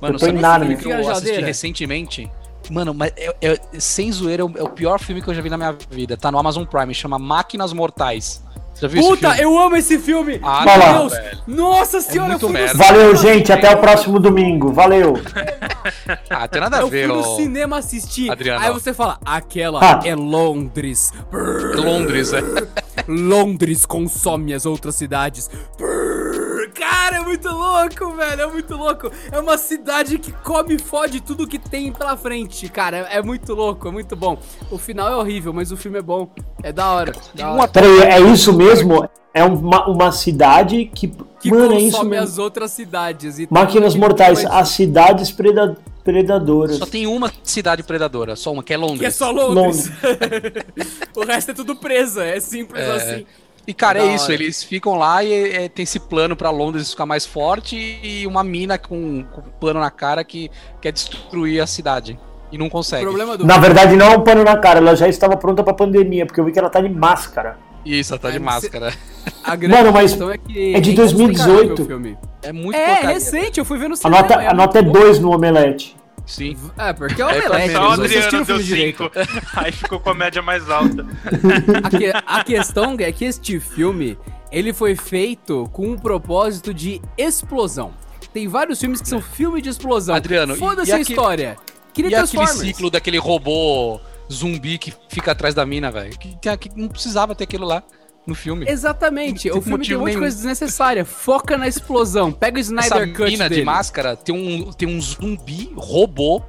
Mano, 0.00 0.14
Eu 0.16 0.18
tô 0.18 0.26
sabe 0.26 0.38
em 0.38 0.40
nada, 0.40 0.64
filme 0.66 0.76
que 0.76 0.88
eu 0.90 1.08
assisti 1.10 1.40
recentemente? 1.40 2.30
Mano, 2.68 2.92
mas 2.92 3.12
é, 3.16 3.32
é- 3.40 3.60
sem 3.78 4.10
zoeira, 4.10 4.42
é 4.42 4.58
é 4.60 4.62
o 4.64 4.68
pior 4.68 4.98
filme 4.98 5.22
que 5.22 5.28
eu 5.30 5.34
já 5.34 5.40
vi 5.40 5.48
na 5.48 5.56
minha 5.56 5.76
vida. 5.88 6.16
Tá 6.16 6.32
no 6.32 6.38
Amazon 6.38 6.64
Prime, 6.64 6.92
chama 6.92 7.16
Máquinas 7.16 7.72
Mortais. 7.72 8.44
Você 8.76 8.88
viu 8.88 9.00
esse 9.00 9.08
Puta, 9.08 9.30
filme? 9.34 9.42
eu 9.42 9.58
amo 9.58 9.76
esse 9.76 9.98
filme! 9.98 10.38
Ah, 10.42 10.64
Vai 10.64 10.78
lá. 10.78 10.92
Meu 10.92 10.98
Deus! 11.08 11.12
velho. 11.14 11.38
Nossa 11.46 12.00
senhora, 12.02 12.30
muito 12.30 12.44
eu 12.44 12.48
fui 12.50 12.58
merda. 12.58 12.74
Valeu, 12.78 13.16
cinema 13.16 13.16
gente. 13.16 13.52
Até 13.52 13.70
o 13.74 13.78
próximo 13.78 14.20
domingo. 14.20 14.72
Valeu. 14.72 15.14
Ah, 16.28 16.48
tem 16.48 16.60
nada 16.60 16.78
a 16.78 16.80
Eu 16.80 16.88
ver, 16.88 17.06
fui 17.06 17.16
no 17.16 17.20
ó. 17.22 17.36
cinema 17.36 17.78
assistir. 17.78 18.28
Adriano. 18.30 18.64
Aí 18.64 18.72
você 18.72 18.92
fala, 18.92 19.18
aquela 19.24 19.78
Ah. 19.80 20.00
é 20.04 20.14
Londres. 20.16 21.12
Londres, 21.76 22.32
é. 22.32 22.40
Londres 23.08 23.86
consome 23.86 24.52
as 24.52 24.66
outras 24.66 24.96
cidades. 24.96 25.48
Cara, 26.78 27.16
é 27.16 27.20
muito 27.20 27.48
louco, 27.48 28.12
velho. 28.16 28.42
É 28.42 28.46
muito 28.46 28.76
louco. 28.76 29.10
É 29.32 29.38
uma 29.40 29.56
cidade 29.56 30.18
que 30.18 30.30
come 30.32 30.74
e 30.76 30.78
fode 30.78 31.20
tudo 31.20 31.46
que 31.46 31.58
tem 31.58 31.92
pela 31.92 32.16
frente, 32.16 32.68
cara. 32.68 32.98
É, 33.10 33.16
é 33.18 33.22
muito 33.22 33.54
louco, 33.54 33.88
é 33.88 33.90
muito 33.90 34.14
bom. 34.14 34.38
O 34.70 34.76
final 34.78 35.08
é 35.10 35.16
horrível, 35.16 35.52
mas 35.52 35.72
o 35.72 35.76
filme 35.76 35.98
é 35.98 36.02
bom. 36.02 36.28
É 36.62 36.72
da 36.72 36.90
hora. 36.90 37.12
Da 37.34 37.52
hora. 37.52 37.68
Peraí, 37.68 38.00
é 38.02 38.20
isso 38.20 38.52
mesmo? 38.52 39.08
É 39.32 39.44
uma, 39.44 39.86
uma 39.88 40.12
cidade 40.12 40.90
que. 40.94 41.12
Que 41.40 41.50
Mano, 41.50 41.74
é 41.74 41.78
isso 41.78 41.92
consome 41.92 42.10
mesmo. 42.10 42.24
as 42.24 42.38
outras 42.38 42.70
cidades. 42.72 43.38
E 43.38 43.46
Máquinas 43.50 43.94
mortais, 43.94 44.38
depois- 44.40 44.56
as 44.58 44.68
cidades 44.70 45.30
preda- 45.30 45.76
predadoras. 46.02 46.76
Só 46.78 46.86
tem 46.86 47.06
uma 47.06 47.30
cidade 47.42 47.82
predadora, 47.82 48.34
só 48.34 48.52
uma, 48.52 48.62
que 48.62 48.72
é 48.72 48.76
Londres. 48.76 49.00
Que 49.00 49.06
é 49.06 49.10
só 49.10 49.30
Londres. 49.30 49.90
o 51.14 51.24
resto 51.24 51.50
é 51.50 51.54
tudo 51.54 51.76
presa. 51.76 52.24
É 52.24 52.40
simples 52.40 52.82
É. 52.82 52.92
assim. 52.92 53.26
E, 53.66 53.74
cara, 53.74 53.98
é 54.00 54.14
isso, 54.14 54.30
eles 54.30 54.62
ficam 54.62 54.94
lá 54.94 55.24
e 55.24 55.32
é, 55.32 55.68
tem 55.68 55.82
esse 55.82 55.98
plano 55.98 56.36
pra 56.36 56.50
Londres 56.50 56.90
ficar 56.90 57.04
mais 57.04 57.26
forte 57.26 57.76
e 58.02 58.24
uma 58.26 58.44
mina 58.44 58.78
com, 58.78 59.24
com 59.24 59.40
um 59.40 59.50
plano 59.60 59.80
na 59.80 59.90
cara 59.90 60.22
que 60.22 60.50
quer 60.80 60.92
destruir 60.92 61.60
a 61.60 61.66
cidade. 61.66 62.18
E 62.52 62.56
não 62.56 62.66
O 62.66 62.70
consegue. 62.70 63.02
problema 63.04 63.36
do 63.36 63.44
Na 63.44 63.58
verdade, 63.58 63.96
não 63.96 64.06
é 64.06 64.16
um 64.16 64.22
pano 64.22 64.44
na 64.44 64.56
cara, 64.56 64.78
ela 64.78 64.94
já 64.94 65.08
estava 65.08 65.36
pronta 65.36 65.64
pra 65.64 65.74
pandemia, 65.74 66.24
porque 66.24 66.38
eu 66.40 66.44
vi 66.44 66.52
que 66.52 66.58
ela 66.60 66.70
tá 66.70 66.80
de 66.80 66.88
máscara. 66.88 67.58
Isso, 67.84 68.12
ela 68.12 68.20
tá 68.20 68.30
de 68.30 68.38
Mas 68.38 68.62
você- 68.62 68.78
máscara. 68.78 68.94
A 69.42 69.56
grande 69.56 69.76
Mano, 69.76 69.92
mas 69.92 70.10
questão 70.12 70.30
é 70.30 70.38
que 70.38 70.74
é 70.74 70.80
de 70.80 70.92
insustentável 70.92 71.54
2018. 71.56 71.82
o 71.82 71.86
filme. 71.86 72.18
É 72.42 72.52
muito 72.52 72.76
É, 72.76 72.86
porcaria. 72.86 73.14
recente, 73.14 73.58
eu 73.58 73.64
fui 73.64 73.78
ver 73.78 73.88
no 73.88 73.94
A 73.94 73.96
cinema. 73.96 74.22
nota, 74.22 74.34
a 74.48 74.54
nota 74.54 74.78
é 74.78 74.82
muito 74.82 74.98
2 75.00 75.18
no 75.18 75.32
omelete. 75.34 75.96
Sim. 76.26 76.56
É, 76.76 76.92
porque 76.92 77.22
é 77.22 77.24
o 77.24 77.30
É 77.30 77.32
Omelete, 77.46 77.72
Só 77.72 77.80
o 77.80 77.94
eles 77.94 77.96
não 77.98 78.04
assistiram 78.04 78.18
Adriano 78.26 78.42
o 78.42 78.46
deu 78.46 78.56
filme 78.56 78.62
direito. 78.64 79.10
5. 79.14 79.46
Aí 79.54 79.72
ficou 79.72 80.00
com 80.00 80.10
a 80.10 80.14
média 80.14 80.42
mais 80.42 80.68
alta. 80.68 81.06
A, 81.84 81.90
que- 81.90 82.12
a 82.26 82.44
questão 82.44 82.96
é 82.98 83.12
que 83.12 83.24
este 83.24 83.60
filme, 83.60 84.18
ele 84.50 84.72
foi 84.72 84.96
feito 84.96 85.68
com 85.72 85.88
um 85.90 85.96
propósito 85.96 86.74
de 86.74 87.00
explosão. 87.16 87.92
Tem 88.32 88.48
vários 88.48 88.80
filmes 88.80 89.00
que 89.00 89.08
são 89.08 89.20
filme 89.22 89.62
de 89.62 89.68
explosão. 89.70 90.14
Adriano, 90.14 90.56
Foda-se 90.56 90.92
a 90.92 91.00
história. 91.00 91.56
Queria 91.94 92.10
E 92.10 92.14
aquele 92.16 92.46
ciclo 92.48 92.90
daquele 92.90 93.16
robô 93.18 93.98
zumbi 94.30 94.76
que 94.76 94.92
fica 95.08 95.32
atrás 95.32 95.54
da 95.54 95.64
mina, 95.64 95.90
velho? 95.90 96.18
Que- 96.18 96.56
que 96.58 96.70
não 96.76 96.88
precisava 96.88 97.34
ter 97.34 97.44
aquilo 97.44 97.64
lá 97.66 97.82
no 98.26 98.34
filme. 98.34 98.66
Exatamente. 98.68 99.50
O 99.50 99.62
filme 99.62 99.86
tem 99.86 99.96
um 99.96 100.00
monte 100.00 100.12
de 100.12 100.18
coisa 100.18 100.36
desnecessária. 100.36 101.04
Foca 101.04 101.56
na 101.56 101.68
explosão. 101.68 102.32
Pega 102.32 102.56
o 102.56 102.60
Essa 102.60 102.72
Snyder 102.72 103.14
Cut 103.14 103.30
mina 103.30 103.48
dele. 103.48 103.60
de 103.60 103.64
máscara 103.64 104.16
tem 104.16 104.34
um, 104.34 104.72
tem 104.72 104.88
um 104.88 105.00
zumbi 105.00 105.72
robô, 105.76 106.42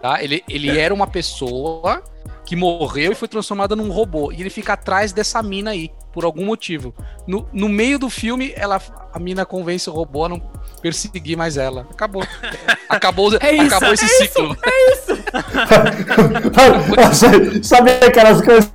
tá? 0.00 0.22
Ele, 0.22 0.42
ele 0.48 0.76
era 0.76 0.92
uma 0.92 1.06
pessoa 1.06 2.02
que 2.44 2.56
morreu 2.56 3.12
e 3.12 3.14
foi 3.14 3.28
transformada 3.28 3.76
num 3.76 3.90
robô. 3.90 4.32
E 4.32 4.40
ele 4.40 4.50
fica 4.50 4.72
atrás 4.72 5.12
dessa 5.12 5.42
mina 5.42 5.70
aí, 5.70 5.90
por 6.12 6.24
algum 6.24 6.46
motivo. 6.46 6.94
No, 7.26 7.46
no 7.52 7.68
meio 7.68 7.98
do 7.98 8.08
filme, 8.08 8.52
ela, 8.56 8.80
a 9.12 9.18
mina 9.18 9.44
convence 9.44 9.88
o 9.88 9.92
robô 9.92 10.24
a 10.24 10.30
não 10.30 10.40
perseguir 10.80 11.36
mais 11.36 11.58
ela. 11.58 11.86
Acabou. 11.90 12.24
Acabou, 12.88 13.36
É 13.40 13.52
isso, 13.52 13.66
acabou 13.66 13.92
esse 13.92 14.04
é 14.06 14.08
ciclo. 14.08 14.56
sabe, 17.18 17.60
sabe 17.62 17.90
aquelas 17.90 18.40
coisas 18.40 18.72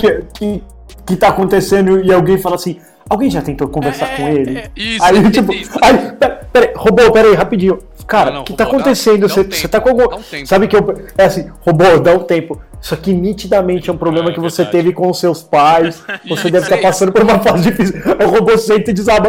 que, 0.00 0.22
que, 0.32 0.64
que 1.06 1.16
tá 1.16 1.28
acontecendo 1.28 2.04
e 2.04 2.12
alguém 2.12 2.36
fala 2.38 2.56
assim: 2.56 2.78
alguém 3.08 3.30
já 3.30 3.40
tentou 3.40 3.68
conversar 3.68 4.16
com 4.16 4.28
ele? 4.28 4.64
Isso, 4.76 5.04
Aí, 5.04 5.30
tipo, 5.30 5.52
isso. 5.52 5.78
aí, 5.80 6.12
pera, 6.12 6.48
pera, 6.52 6.65
robô, 6.88 7.10
pera 7.12 7.28
aí, 7.28 7.34
rapidinho. 7.34 7.78
Cara, 8.06 8.30
o 8.30 8.32
Não, 8.32 8.38
não, 8.38 8.44
que 8.44 8.52
tá 8.54 8.64
robô, 8.64 8.76
dá- 8.76 8.82
acontecendo? 8.84 9.28
Você, 9.28 9.40
um 9.40 9.50
você 9.50 9.66
tá 9.68 9.80
com 9.80 9.88
algum. 9.88 10.08
dá 10.08 10.16
um 10.16 10.22
tempo. 10.22 10.46
Sabe 10.46 10.68
que 10.68 10.76
eu. 10.76 11.02
É 11.18 11.24
assim, 11.24 11.50
robô, 11.60 11.98
dá 11.98 12.12
um 12.12 12.20
tempo. 12.20 12.60
Isso 12.80 12.94
aqui 12.94 13.12
nitidamente 13.12 13.90
é 13.90 13.92
um 13.92 13.96
problema 13.96 14.30
É, 14.30 14.32
que 14.32 14.38
você 14.38 14.62
verdade. 14.62 14.76
teve 14.84 14.92
com 14.94 15.10
os 15.10 15.18
seus 15.18 15.42
pais. 15.42 16.04
Você 16.28 16.50
deve 16.50 16.66
estar 16.66 16.76
é 16.76 16.82
passando 16.82 17.10
por 17.10 17.22
uma 17.22 17.40
fase 17.40 17.64
difícil. 17.70 18.00
O 18.24 18.28
robô 18.28 18.56
senta 18.58 18.90
e 18.90 18.94
desaba. 18.94 19.28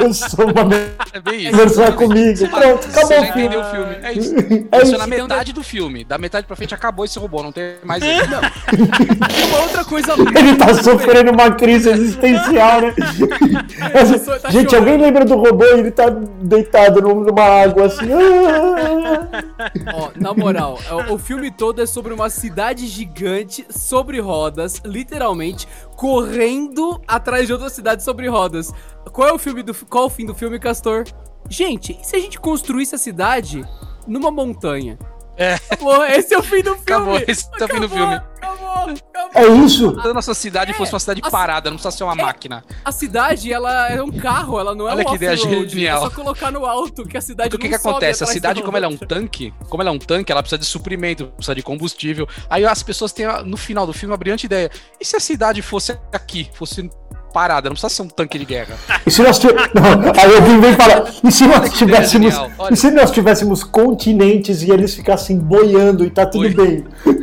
Eu 0.00 0.12
sou 0.14 0.46
uma 0.50 0.64
merda. 0.64 0.90
É 1.12 1.20
bem 1.20 1.42
isso. 1.42 1.50
Conversar 1.52 1.92
comigo. 1.92 2.48
Pronto, 2.48 2.82
Você 2.88 2.98
acabou 2.98 3.10
já 3.10 3.20
o 3.20 3.32
filme. 3.32 3.40
entendeu 3.44 3.60
o 3.60 3.64
filme. 3.64 3.96
É 4.02 4.12
isso. 4.14 4.34
É 4.72 4.76
Isso 4.78 4.86
isso. 4.86 4.94
é 4.94 4.98
na 4.98 5.06
metade 5.06 5.52
do 5.52 5.62
filme. 5.62 6.02
Da 6.02 6.18
metade 6.18 6.46
pra 6.46 6.56
frente 6.56 6.74
acabou 6.74 7.04
esse 7.04 7.18
robô, 7.18 7.42
não 7.42 7.52
tem 7.52 7.74
mais 7.84 8.02
ele. 8.02 8.18
Tem 8.26 9.44
uma 9.48 9.60
outra 9.62 9.84
coisa 9.84 10.12
Ele 10.14 10.56
tá 10.56 10.74
sofrendo 10.74 11.30
uma 11.32 11.50
crise 11.52 11.90
existencial, 11.90 12.80
né? 12.80 12.94
Assim, 13.94 14.18
Tá 14.40 14.50
gente, 14.50 14.70
chorando. 14.70 14.88
alguém 14.88 14.96
lembra 15.06 15.24
do 15.24 15.36
robô? 15.36 15.64
Ele 15.64 15.90
tá 15.90 16.06
deitado 16.40 17.00
num- 17.00 17.20
numa 17.20 17.42
água 17.42 17.86
assim. 17.86 18.06
ah. 18.12 19.94
Ó, 19.94 20.10
na 20.16 20.32
moral, 20.32 20.78
o, 21.08 21.14
o 21.14 21.18
filme 21.18 21.50
todo 21.50 21.82
é 21.82 21.86
sobre 21.86 22.12
uma 22.12 22.30
cidade 22.30 22.86
gigante 22.86 23.66
sobre 23.70 24.20
rodas, 24.20 24.80
literalmente, 24.84 25.68
correndo 25.96 27.00
atrás 27.06 27.46
de 27.46 27.52
outra 27.52 27.68
cidade 27.68 28.02
sobre 28.02 28.28
rodas. 28.28 28.72
Qual 29.12 29.28
é 29.28 29.32
o 29.32 29.38
filme 29.38 29.62
do 29.62 29.74
qual 29.86 30.04
é 30.04 30.06
o 30.06 30.10
fim 30.10 30.26
do 30.26 30.34
filme, 30.34 30.58
Castor? 30.58 31.04
Gente, 31.48 31.98
e 32.00 32.04
se 32.04 32.16
a 32.16 32.20
gente 32.20 32.38
construísse 32.38 32.94
a 32.94 32.98
cidade 32.98 33.64
numa 34.06 34.30
montanha? 34.30 34.98
É. 35.40 35.54
Acabou, 35.54 36.04
esse 36.04 36.34
é 36.34 36.38
o 36.38 36.42
fim 36.42 36.58
do 36.62 36.74
filme. 36.76 36.82
Acabou, 36.82 37.18
esse 37.26 37.48
é 37.58 37.64
o 37.64 37.68
fim 37.68 37.80
do 37.80 37.88
filme. 37.88 38.14
Acabou, 38.14 38.68
acabou. 38.68 39.30
É 39.34 39.46
isso? 39.64 39.98
Se 40.02 40.08
a 40.08 40.12
nossa 40.14 40.34
cidade 40.34 40.74
fosse 40.74 40.92
uma 40.92 41.00
cidade 41.00 41.22
parada, 41.22 41.70
não 41.70 41.78
precisa 41.78 41.96
ser 41.96 42.04
uma 42.04 42.14
máquina. 42.14 42.62
A 42.84 42.92
cidade, 42.92 43.50
ela 43.50 43.88
é 43.88 44.02
um 44.02 44.10
carro, 44.12 44.58
ela 44.60 44.74
não 44.74 44.86
é 44.86 44.92
Olha 44.92 45.02
um 45.02 45.08
que 45.10 45.14
ideia 45.14 45.32
off-road. 45.32 45.68
genial. 45.70 45.98
É 45.98 46.00
só 46.00 46.10
colocar 46.10 46.50
no 46.50 46.66
alto 46.66 47.04
que 47.04 47.16
a 47.16 47.20
cidade 47.22 47.48
Porque 47.48 47.66
o 47.66 47.70
que, 47.70 47.74
não 47.74 47.82
que 47.82 47.88
acontece? 47.88 48.22
A 48.22 48.26
cidade, 48.26 48.60
da 48.60 48.64
como 48.66 48.76
ela 48.76 48.84
é 48.84 48.88
um 48.88 48.98
tanque, 48.98 49.54
como 49.70 49.82
ela 49.82 49.90
é 49.90 49.92
um 49.94 49.98
tanque, 49.98 50.30
ela 50.30 50.42
precisa 50.42 50.58
de 50.58 50.66
suprimento, 50.66 51.28
precisa 51.28 51.54
de 51.54 51.62
combustível. 51.62 52.28
Aí 52.50 52.66
as 52.66 52.82
pessoas 52.82 53.10
têm, 53.12 53.24
a- 53.24 53.42
no 53.42 53.56
final 53.56 53.86
do 53.86 53.94
filme, 53.94 54.12
uma 54.12 54.18
brilhante 54.18 54.44
ideia. 54.44 54.70
E 55.00 55.04
se 55.06 55.16
a 55.16 55.20
cidade 55.20 55.62
fosse 55.62 55.98
aqui, 56.12 56.50
fosse 56.52 56.90
parada, 57.32 57.68
não 57.68 57.74
precisa 57.74 57.92
ser 57.92 58.02
um 58.02 58.08
tanque 58.08 58.38
de 58.38 58.44
guerra. 58.44 58.74
E 59.06 59.10
se 59.10 59.22
nós 59.22 59.38
tivéssemos. 59.38 59.72
Aí 60.18 60.36
alguém 60.36 60.60
vem 60.60 60.74
falar. 60.74 61.04
E 61.24 61.32
se 61.32 61.46
nós 61.46 61.72
tivéssemos. 61.72 62.32
genial. 62.34 62.50
E 62.70 62.76
se 62.76 62.90
nós 62.90 63.10
tivéssemos 63.10 63.64
continentes 63.64 64.62
e 64.62 64.70
eles 64.70 64.94
ficassem 64.94 65.38
boiando 65.38 66.04
e 66.04 66.10
tá 66.10 66.26
tudo 66.26 66.44
Oi. 66.44 66.54
bem? 66.54 66.84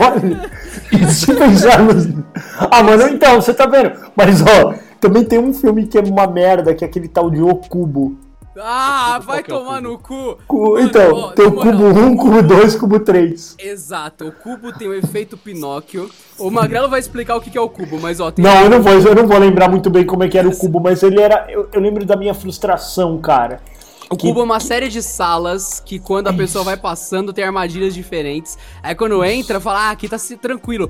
Olha. 0.00 0.50
E 0.92 1.06
se 1.12 1.32
pensarmos. 1.34 2.08
Ah, 2.70 2.82
mano, 2.82 3.08
então, 3.08 3.40
você 3.40 3.52
tá 3.52 3.66
vendo? 3.66 3.92
Mas 4.16 4.42
ó, 4.42 4.74
também 5.00 5.24
tem 5.24 5.38
um 5.38 5.52
filme 5.52 5.86
que 5.86 5.98
é 5.98 6.00
uma 6.00 6.26
merda, 6.26 6.74
que 6.74 6.84
é 6.84 6.88
aquele 6.88 7.08
tal 7.08 7.30
de 7.30 7.42
O 7.42 7.54
Cubo. 7.54 8.16
Ah, 8.62 9.18
vai 9.24 9.38
é 9.38 9.40
o 9.40 9.44
tomar 9.44 9.76
cubo? 9.76 9.88
no 9.88 9.98
cu. 9.98 10.38
Cu- 10.46 10.72
Mano, 10.74 10.80
então, 10.86 11.12
ó, 11.14 11.32
tem 11.32 11.46
o 11.46 11.52
cubo 11.52 11.84
1, 11.86 12.16
cubo 12.16 12.42
2, 12.42 12.76
cubo 12.76 13.00
3. 13.00 13.56
Exato, 13.58 14.28
o 14.28 14.32
cubo 14.32 14.72
tem 14.72 14.88
o 14.88 14.94
efeito 14.94 15.36
Pinóquio. 15.36 16.10
O 16.38 16.50
Magrelo 16.50 16.88
vai 16.88 17.00
explicar 17.00 17.36
o 17.36 17.40
que 17.40 17.56
é 17.56 17.60
o 17.60 17.68
cubo, 17.68 17.98
mas 18.00 18.20
ó, 18.20 18.30
tem 18.30 18.44
Não, 18.44 18.62
eu 18.62 18.70
não 18.70 18.82
vou, 18.82 18.92
eu 18.92 19.14
não 19.14 19.26
vou 19.26 19.38
lembrar 19.38 19.68
muito 19.68 19.90
bem 19.90 20.04
como 20.04 20.24
é 20.24 20.28
que 20.28 20.38
era 20.38 20.48
o 20.48 20.56
cubo, 20.56 20.80
mas 20.80 21.02
ele 21.02 21.20
era. 21.20 21.46
Eu, 21.50 21.68
eu 21.72 21.80
lembro 21.80 22.04
da 22.04 22.16
minha 22.16 22.34
frustração, 22.34 23.18
cara. 23.18 23.60
O 24.08 24.16
cubo 24.16 24.40
é 24.40 24.44
uma 24.44 24.60
série 24.60 24.88
de 24.88 25.02
salas 25.02 25.80
que 25.84 25.98
quando 25.98 26.28
a 26.28 26.32
pessoa 26.32 26.62
vai 26.62 26.76
passando 26.76 27.32
tem 27.32 27.42
armadilhas 27.44 27.92
diferentes. 27.92 28.56
Aí 28.80 28.94
quando 28.94 29.24
entra, 29.24 29.58
fala, 29.58 29.88
ah, 29.88 29.90
aqui 29.90 30.08
tá 30.08 30.16
tranquilo. 30.40 30.88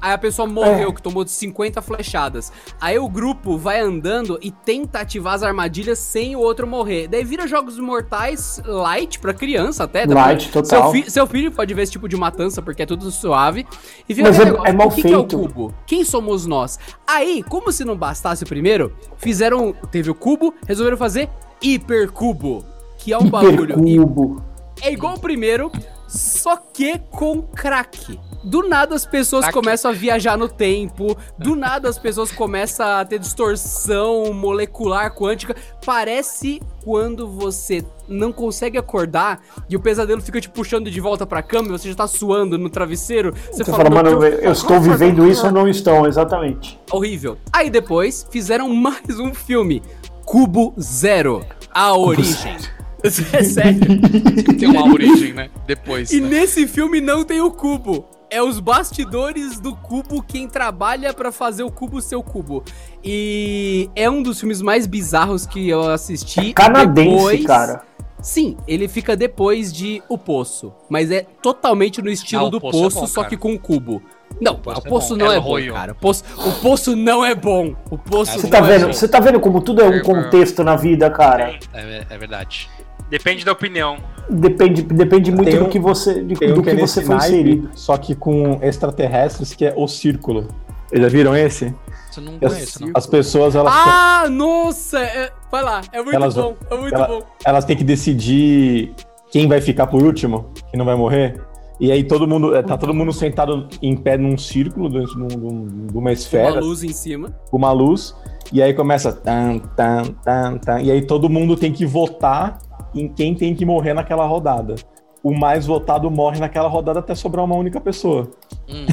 Aí 0.00 0.12
a 0.12 0.18
pessoa 0.18 0.46
morreu, 0.48 0.92
que 0.92 1.00
tomou 1.00 1.24
50 1.26 1.80
flechadas. 1.80 2.52
Aí 2.80 2.98
o 2.98 3.08
grupo 3.08 3.56
vai 3.56 3.80
andando 3.80 4.38
e 4.42 4.50
tenta 4.50 4.98
ativar 5.00 5.34
as 5.34 5.42
armadilhas 5.44 6.00
sem 6.00 6.34
o 6.34 6.40
outro 6.40 6.66
morrer. 6.66 7.06
Daí 7.06 7.22
vira 7.24 7.46
jogos 7.46 7.78
mortais 7.78 8.60
light 8.64 9.20
pra 9.20 9.32
criança 9.32 9.84
até. 9.84 10.04
Light, 10.04 10.48
pra- 10.48 10.62
total. 10.62 10.82
Seu, 10.82 10.90
fi- 11.02 11.10
seu 11.10 11.26
filho 11.28 11.52
pode 11.52 11.72
ver 11.74 11.82
esse 11.82 11.92
tipo 11.92 12.08
de 12.08 12.16
matança 12.16 12.60
porque 12.60 12.82
é 12.82 12.86
tudo 12.86 13.08
suave. 13.12 13.64
E 14.08 14.14
fica 14.14 14.28
Mas 14.28 14.40
é- 14.40 14.44
negócio, 14.46 14.66
é 14.66 14.72
mal 14.72 14.88
o 14.88 14.90
que 14.90 15.02
que 15.02 15.12
é 15.12 15.16
o 15.16 15.20
feito. 15.20 15.38
cubo? 15.38 15.74
Quem 15.86 16.04
somos 16.04 16.44
nós? 16.44 16.76
Aí, 17.06 17.42
como 17.48 17.70
se 17.70 17.84
não 17.84 17.96
bastasse 17.96 18.42
o 18.42 18.46
primeiro, 18.46 18.92
fizeram. 19.16 19.72
Teve 19.92 20.10
o 20.10 20.14
cubo, 20.14 20.52
resolveram 20.66 20.96
fazer 20.96 21.30
hipercubo. 21.64 22.64
Que 22.98 23.12
é 23.12 23.18
um 23.18 23.28
bagulho. 23.28 23.64
Hipercubo. 23.64 24.42
É 24.82 24.92
igual 24.92 25.14
o 25.14 25.20
primeiro, 25.20 25.70
só 26.08 26.56
que 26.56 26.98
com 27.10 27.42
crack. 27.42 28.18
Do 28.42 28.68
nada 28.68 28.94
as 28.94 29.06
pessoas 29.06 29.44
Crack. 29.46 29.54
começam 29.54 29.90
a 29.90 29.94
viajar 29.94 30.36
no 30.36 30.46
tempo, 30.48 31.16
do 31.38 31.56
nada 31.56 31.88
as 31.88 31.98
pessoas 31.98 32.30
começam 32.30 32.84
a 32.86 33.02
ter 33.02 33.18
distorção 33.18 34.34
molecular 34.34 35.14
quântica. 35.14 35.56
Parece 35.84 36.60
quando 36.84 37.26
você 37.26 37.82
não 38.06 38.30
consegue 38.32 38.76
acordar 38.76 39.40
e 39.66 39.74
o 39.74 39.80
pesadelo 39.80 40.20
fica 40.20 40.38
te 40.42 40.50
puxando 40.50 40.90
de 40.90 41.00
volta 41.00 41.24
pra 41.26 41.42
cama 41.42 41.68
e 41.68 41.70
você 41.70 41.88
já 41.88 41.94
tá 41.94 42.06
suando 42.06 42.58
no 42.58 42.68
travesseiro. 42.68 43.32
Você, 43.50 43.64
Você 43.64 43.70
fala, 43.70 43.84
"Meu 43.88 44.02
mano, 44.04 44.18
Deus, 44.20 44.42
eu 44.42 44.52
estou 44.52 44.78
vivendo 44.78 45.26
isso 45.26 45.46
ou 45.46 45.52
não 45.52 45.66
estou? 45.66 46.06
Exatamente. 46.06 46.78
horrível. 46.92 47.38
Aí 47.50 47.70
depois 47.70 48.26
fizeram 48.30 48.68
mais 48.76 49.18
um 49.18 49.32
filme, 49.32 49.82
Cubo 50.24 50.74
Zero, 50.80 51.44
a 51.72 51.96
origem. 51.96 52.56
É 53.04 53.42
sério. 53.42 53.80
Tem 54.58 54.66
uma 54.66 54.90
origem, 54.90 55.34
né? 55.34 55.50
Depois. 55.66 56.10
E 56.10 56.22
né? 56.22 56.28
nesse 56.40 56.66
filme 56.66 57.02
não 57.02 57.22
tem 57.22 57.38
o 57.38 57.50
cubo. 57.50 58.06
É 58.30 58.42
os 58.42 58.58
bastidores 58.58 59.60
do 59.60 59.76
cubo 59.76 60.22
quem 60.22 60.48
trabalha 60.48 61.12
pra 61.12 61.30
fazer 61.30 61.64
o 61.64 61.70
cubo 61.70 62.00
ser 62.00 62.16
o 62.16 62.22
cubo. 62.22 62.64
E 63.04 63.90
é 63.94 64.08
um 64.08 64.22
dos 64.22 64.40
filmes 64.40 64.62
mais 64.62 64.86
bizarros 64.86 65.44
que 65.44 65.68
eu 65.68 65.82
assisti. 65.90 66.54
Canadense, 66.54 67.10
depois- 67.10 67.44
cara. 67.44 67.82
Sim, 68.22 68.56
ele 68.66 68.88
fica 68.88 69.14
depois 69.14 69.70
de 69.70 70.02
O 70.08 70.16
Poço. 70.16 70.72
Mas 70.88 71.10
é 71.10 71.26
totalmente 71.42 72.00
no 72.00 72.08
estilo 72.08 72.44
Ah, 72.44 72.46
O 72.46 72.50
do 72.50 72.58
Poço 72.58 72.78
é 72.78 72.82
Poço, 72.84 73.00
bom, 73.00 73.06
só 73.06 73.20
cara. 73.20 73.28
que 73.28 73.36
com 73.36 73.58
cubo. 73.58 74.00
Não, 74.40 74.54
o 74.54 74.58
Poço 74.58 74.82
Poço, 74.82 75.14
é 75.14 75.18
bom. 75.18 75.24
não 75.24 75.32
El 75.32 75.38
é 75.38 75.40
bom, 75.40 75.74
cara. 75.74 75.92
O 75.92 75.94
Poço, 75.94 76.24
o 76.36 76.52
Poço 76.60 76.96
não 76.96 77.24
é 77.24 77.34
bom. 77.34 77.74
O 77.90 77.96
Poço 77.98 78.32
Você 78.32 78.42
não 78.42 78.50
tá 78.50 78.58
é 78.58 78.62
vendo? 78.62 78.86
bom. 78.86 78.92
Você 78.92 79.08
tá 79.08 79.20
vendo 79.20 79.40
como 79.40 79.60
tudo 79.60 79.80
é 79.82 79.88
um 79.88 80.02
contexto 80.02 80.62
na 80.64 80.76
vida, 80.76 81.08
cara? 81.10 81.58
É, 81.72 82.04
é 82.10 82.18
verdade. 82.18 82.68
Depende 83.10 83.44
da 83.44 83.52
opinião. 83.52 83.96
Depende, 84.28 84.82
depende 84.82 85.30
muito 85.30 85.50
Tem 85.50 85.58
do 85.58 85.68
que 85.68 85.78
você, 85.78 86.22
de- 86.24 86.34
Tem 86.34 86.50
um 86.52 86.54
do 86.54 86.62
que 86.62 86.70
que 86.74 86.76
é 86.76 86.86
você 86.86 87.02
foi 87.02 87.14
naipe, 87.16 87.34
inserido. 87.36 87.70
só 87.74 87.96
que 87.96 88.14
com 88.14 88.58
extraterrestres, 88.62 89.54
que 89.54 89.66
é 89.66 89.74
o 89.76 89.86
círculo. 89.86 90.48
Vocês 90.88 91.02
já 91.02 91.08
viram 91.08 91.36
esse? 91.36 91.74
Você 92.10 92.20
não 92.20 92.34
As, 92.42 92.52
conhece, 92.54 92.80
não? 92.82 92.90
as 92.94 93.06
pessoas, 93.06 93.54
elas, 93.54 93.72
Ah, 93.76 94.26
nossa! 94.30 94.98
é- 95.00 95.30
vai 95.50 95.62
lá, 95.62 95.80
é 95.92 96.02
muito 96.02 96.14
Elas- 96.16 96.34
bom, 96.34 96.56
é 96.70 96.74
muito 96.76 96.94
ela- 96.94 97.06
bom. 97.08 97.22
elas 97.44 97.64
têm 97.64 97.76
que 97.76 97.84
decidir 97.84 98.94
quem 99.30 99.46
vai 99.48 99.60
ficar 99.60 99.86
por 99.88 100.02
último, 100.02 100.50
quem 100.70 100.78
não 100.78 100.84
vai 100.86 100.94
morrer. 100.94 101.40
E 101.80 101.90
aí 101.90 102.04
todo 102.04 102.26
mundo, 102.28 102.54
é, 102.54 102.62
tá 102.62 102.76
todo 102.78 102.94
mundo 102.94 103.12
sentado 103.12 103.68
em 103.82 103.96
pé 103.96 104.16
num 104.16 104.38
círculo, 104.38 104.88
dentro 104.88 105.14
de 105.16 105.22
um- 105.22 105.26
de 105.26 105.36
um- 105.54 105.86
de 105.86 105.92
uma 105.92 106.00
Uma 106.00 106.12
esfera, 106.12 106.60
luz 106.60 106.82
em 106.84 106.92
cima. 106.92 107.30
com 107.50 107.56
uma 107.56 107.72
luz, 107.72 108.14
e 108.52 108.62
aí 108.62 108.72
começa 108.72 109.12
tan, 109.12 109.58
tan, 109.76 110.02
tan, 110.24 110.58
tan, 110.58 110.80
e 110.80 110.90
aí 110.90 111.02
todo 111.02 111.28
mundo 111.28 111.56
tem 111.56 111.72
que 111.72 111.84
votar 111.84 112.58
em 112.94 113.08
quem 113.08 113.34
tem 113.34 113.54
que 113.54 113.64
morrer 113.66 113.92
naquela 113.92 114.24
rodada. 114.26 114.76
O 115.22 115.32
mais 115.36 115.66
votado 115.66 116.10
morre 116.10 116.38
naquela 116.38 116.68
rodada 116.68 116.98
até 117.00 117.14
sobrar 117.14 117.44
uma 117.44 117.56
única 117.56 117.80
pessoa. 117.80 118.30
Hum, 118.68 118.86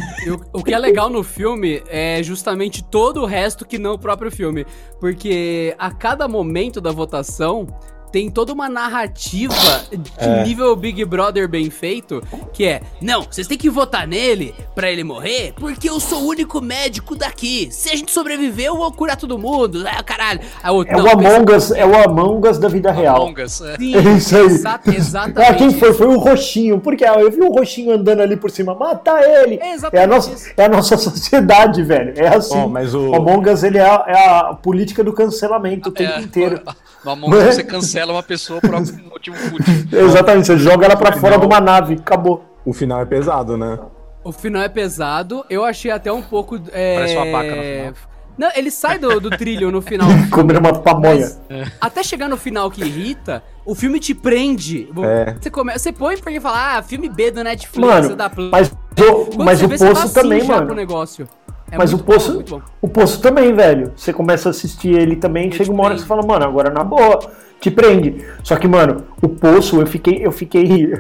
o, 0.53 0.59
o 0.59 0.63
que 0.63 0.73
é 0.73 0.77
legal 0.79 1.09
no 1.09 1.23
filme 1.23 1.83
é 1.89 2.23
justamente 2.23 2.81
todo 2.83 3.21
o 3.21 3.25
resto 3.25 3.65
que 3.67 3.77
não 3.77 3.95
o 3.95 3.99
próprio 3.99 4.31
filme. 4.31 4.65
Porque 4.99 5.75
a 5.77 5.91
cada 5.91 6.29
momento 6.29 6.79
da 6.79 6.89
votação 6.91 7.67
tem 8.11 8.29
toda 8.29 8.51
uma 8.53 8.67
narrativa 8.69 9.53
de 9.91 10.11
É. 10.17 10.43
nível 10.43 10.75
Big 10.75 11.03
Brother 11.05 11.47
bem 11.47 11.69
feito, 11.69 12.21
que 12.53 12.65
é, 12.65 12.81
não, 13.01 13.23
vocês 13.23 13.47
têm 13.47 13.57
que 13.57 13.69
votar 13.69 14.05
nele 14.07 14.53
pra 14.75 14.91
ele 14.91 15.03
morrer, 15.03 15.53
porque 15.57 15.89
eu 15.89 15.99
sou 15.99 16.23
o 16.23 16.27
único 16.27 16.61
médico 16.61 17.15
daqui. 17.15 17.69
Se 17.71 17.89
a 17.89 17.95
gente 17.95 18.11
sobreviver, 18.11 18.65
eu 18.67 18.77
vou 18.77 18.91
curar 18.91 19.15
todo 19.15 19.37
mundo. 19.37 19.83
Ah, 19.87 20.03
caralho. 20.03 20.41
Aí 20.61 20.71
outro, 20.71 20.93
É 20.93 20.97
"Não, 20.97 21.05
o 21.05 21.09
Among 21.09 21.51
Us, 21.53 21.71
é 21.71 21.85
o 21.85 21.95
Among 22.03 22.47
Us 22.47 22.57
da 22.57 22.67
vida 22.67 22.91
real. 22.91 23.15
Among 23.23 23.41
Us, 23.43 23.61
é. 23.61 23.77
Sim, 23.77 23.95
É 23.95 24.01
isso 24.17 24.35
aí. 24.37 24.45
exa- 24.45 24.79
exatamente. 24.87 25.49
Ah, 25.49 25.53
quem 25.53 25.71
foi? 25.71 25.93
Foi 25.93 26.07
o 26.07 26.17
roxinho. 26.19 26.79
Porque 26.79 27.05
ah, 27.05 27.15
eu 27.19 27.29
vi 27.31 27.41
o 27.41 27.51
roxinho 27.51 27.93
andando 27.93 28.21
ali 28.21 28.35
por 28.35 28.49
cima. 28.51 28.73
Mata 28.75 29.19
ele! 29.23 29.55
É 29.61 29.75
É 29.93 30.03
a 30.03 30.07
nossa, 30.07 30.31
isso. 30.33 30.51
é 30.57 30.65
a 30.65 30.69
nossa 30.69 30.97
sociedade, 30.97 31.83
velho. 31.83 32.13
É 32.17 32.27
assim. 32.27 32.57
Ó, 32.57 32.67
mas 32.67 32.93
o- 32.93 33.09
O 33.11 33.15
Among 33.15 33.49
Us 33.49 33.63
ele 33.63 33.77
é, 33.77 33.81
a, 33.85 34.05
é 34.07 34.29
a 34.29 34.53
política 34.53 35.03
do 35.03 35.13
cancelamento 35.13 35.89
o 35.89 35.91
tempo 35.91 36.13
É, 36.13 36.21
inteiro. 36.21 36.61
No 37.03 37.11
Among 37.11 37.35
Us 37.35 37.55
você 37.55 37.63
cancela 37.63 38.11
uma 38.13 38.23
pessoa 38.23 38.59
por 38.61 38.73
algum 38.73 38.91
motivo 39.09 39.35
fútil. 39.35 39.73
Exatamente, 39.91 40.47
você 40.47 40.57
joga 40.57 40.85
ela 40.85 40.95
pra 40.95 41.11
No 41.11 41.17
fora 41.17 41.33
final- 41.33 41.47
de 41.49 41.53
uma 41.55 41.61
nave, 41.61 41.93
acabou. 41.95 42.45
O 42.65 42.73
final 42.73 43.01
é 43.01 43.05
pesado, 43.05 43.57
né? 43.57 43.79
O 44.23 44.31
final 44.31 44.61
é 44.61 44.69
pesado, 44.69 45.43
eu 45.49 45.65
achei 45.65 45.89
até 45.89 46.11
um 46.11 46.21
pouco. 46.21 46.59
É... 46.71 46.95
Parece 46.95 47.15
uma 47.15 47.25
vaca 47.31 47.55
no 47.55 47.61
final. 47.63 47.93
Não, 48.37 48.49
ele 48.55 48.71
sai 48.71 48.97
do, 48.97 49.19
do 49.19 49.29
trilho 49.31 49.71
no 49.71 49.81
final. 49.81 50.07
Comer 50.31 50.57
uma 50.57 50.73
pamonha. 50.79 51.31
Mas 51.49 51.71
até 51.81 52.01
chegar 52.03 52.29
no 52.29 52.37
final 52.37 52.71
que 52.71 52.81
irrita, 52.81 53.43
o 53.65 53.75
filme 53.75 53.99
te 53.99 54.13
prende. 54.15 54.87
É. 55.03 55.35
Você, 55.39 55.49
come... 55.49 55.73
você 55.73 55.91
põe 55.91 56.17
porque 56.17 56.39
fala, 56.39 56.77
ah, 56.77 56.83
filme 56.83 57.09
B 57.09 57.29
do 57.31 57.43
Netflix, 57.43 57.87
Mano, 57.87 58.15
da 58.15 58.29
Play. 58.29 58.49
Mas, 58.51 58.69
o, 58.69 59.25
Quando 59.25 59.43
mas 59.43 59.61
o 59.61 59.67
tá 59.67 59.77
poço 59.77 59.85
assim 60.03 60.13
também, 60.13 60.43
mano. 60.43 60.65
pro 60.67 60.75
negócio. 60.75 61.27
É 61.71 61.77
Mas 61.77 61.93
o 61.93 61.99
Poço- 61.99 62.43
bom. 62.47 62.61
O 62.81 62.87
Poço 62.87 63.21
também, 63.21 63.53
velho. 63.53 63.93
Você 63.95 64.11
começa 64.11 64.49
a 64.49 64.51
assistir 64.51 64.89
ele 64.93 65.15
também, 65.15 65.45
Ele 65.47 65.55
chega 65.55 65.71
uma 65.71 65.83
hora 65.85 65.93
que 65.95 66.01
você 66.01 66.05
fala, 66.07 66.21
mano, 66.25 66.43
agora 66.45 66.69
na 66.69 66.83
boa, 66.83 67.19
te 67.59 67.71
prende. 67.71 68.25
Só 68.43 68.55
que, 68.57 68.67
mano, 68.67 69.05
o 69.21 69.29
Poço, 69.29 69.79
eu 69.79 69.87
fiquei, 69.87 70.19
eu 70.25 70.31
fiquei, 70.31 70.93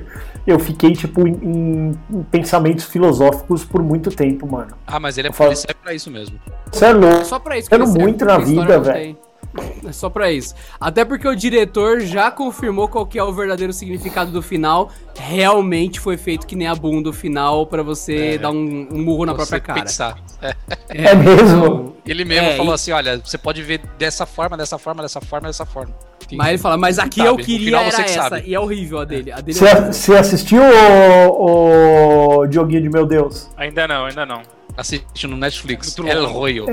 eu 0.47 0.57
fiquei, 0.59 0.93
tipo, 0.93 1.27
em, 1.27 1.91
em 2.09 2.23
pensamentos 2.31 2.85
filosóficos 2.85 3.65
por 3.65 3.83
muito 3.83 4.09
tempo, 4.11 4.49
mano. 4.49 4.71
Ah, 4.87 4.99
mas 4.99 5.17
ele 5.17 5.27
é, 5.27 5.31
falo- 5.33 5.49
ele 5.49 5.57
serve 5.57 5.75
pra 5.83 5.93
isso 5.93 6.09
mesmo. 6.09 6.39
Você 6.71 6.85
é 6.85 6.93
louco. 6.93 7.25
Só 7.25 7.37
pra 7.39 7.57
isso 7.57 7.69
Quero 7.69 7.83
ele 7.83 7.91
serve, 7.91 8.03
muito 8.05 8.23
na 8.25 8.37
vida, 8.37 8.77
não 8.77 8.83
velho. 8.83 9.17
Tem. 9.55 9.89
É 9.89 9.91
só 9.91 10.09
pra 10.09 10.31
isso. 10.31 10.53
Até 10.79 11.03
porque 11.05 11.27
o 11.27 11.35
diretor 11.35 12.01
já 12.01 12.29
confirmou 12.31 12.87
qual 12.87 13.05
que 13.05 13.17
é 13.19 13.23
o 13.23 13.31
verdadeiro 13.33 13.73
significado 13.73 14.31
do 14.31 14.41
final. 14.41 14.89
Realmente 15.17 15.99
foi 15.99 16.17
feito 16.17 16.47
que 16.47 16.55
nem 16.55 16.67
a 16.67 16.75
bunda 16.75 17.09
o 17.09 17.13
final 17.13 17.65
pra 17.65 17.83
você 17.83 18.35
É. 18.35 18.37
dar 18.37 18.51
um, 18.51 18.87
um 18.91 19.01
murro 19.03 19.25
na 19.25 19.33
Você 19.33 19.37
própria 19.37 19.59
cara. 19.59 19.81
pensar. 19.81 20.17
É. 20.41 20.55
É 20.89 21.15
mesmo? 21.15 21.95
Ele 22.05 22.25
mesmo 22.25 22.47
É, 22.49 22.57
falou 22.57 22.73
e- 22.73 22.75
assim: 22.75 22.91
olha, 22.91 23.17
você 23.23 23.37
pode 23.37 23.61
ver 23.61 23.79
dessa 23.97 24.25
forma, 24.25 24.55
dessa 24.57 24.77
forma, 24.77 25.01
dessa 25.03 25.21
forma, 25.21 25.47
dessa 25.47 25.65
forma. 25.65 25.93
Mas 26.33 26.47
ele 26.49 26.57
fala, 26.59 26.77
mas 26.77 26.97
aqui 26.97 27.17
Sabe, 27.17 27.29
eu 27.29 27.35
queria 27.35 27.65
final 27.65 27.81
era 27.83 27.91
você 27.91 28.03
que 28.03 28.09
essa. 28.11 28.29
sabe. 28.29 28.43
E 28.47 28.55
é 28.55 28.59
horrível 28.59 28.99
a 28.99 29.05
dele. 29.05 29.31
A 29.33 29.41
dele 29.41 29.57
Você, 29.57 29.65
é 29.67 29.81
você 29.91 30.15
assistiu 30.15 30.61
o, 30.63 32.39
o 32.39 32.47
Dioguinho 32.47 32.81
de 32.83 32.89
Meu 32.89 33.05
Deus? 33.05 33.49
Ainda 33.57 33.87
não, 33.87 34.05
ainda 34.05 34.25
não. 34.25 34.41
Assiste 34.77 35.27
no 35.27 35.37
Netflix. 35.37 35.97
Muito 35.97 36.11
El. 36.11 36.27
Royo. 36.27 36.65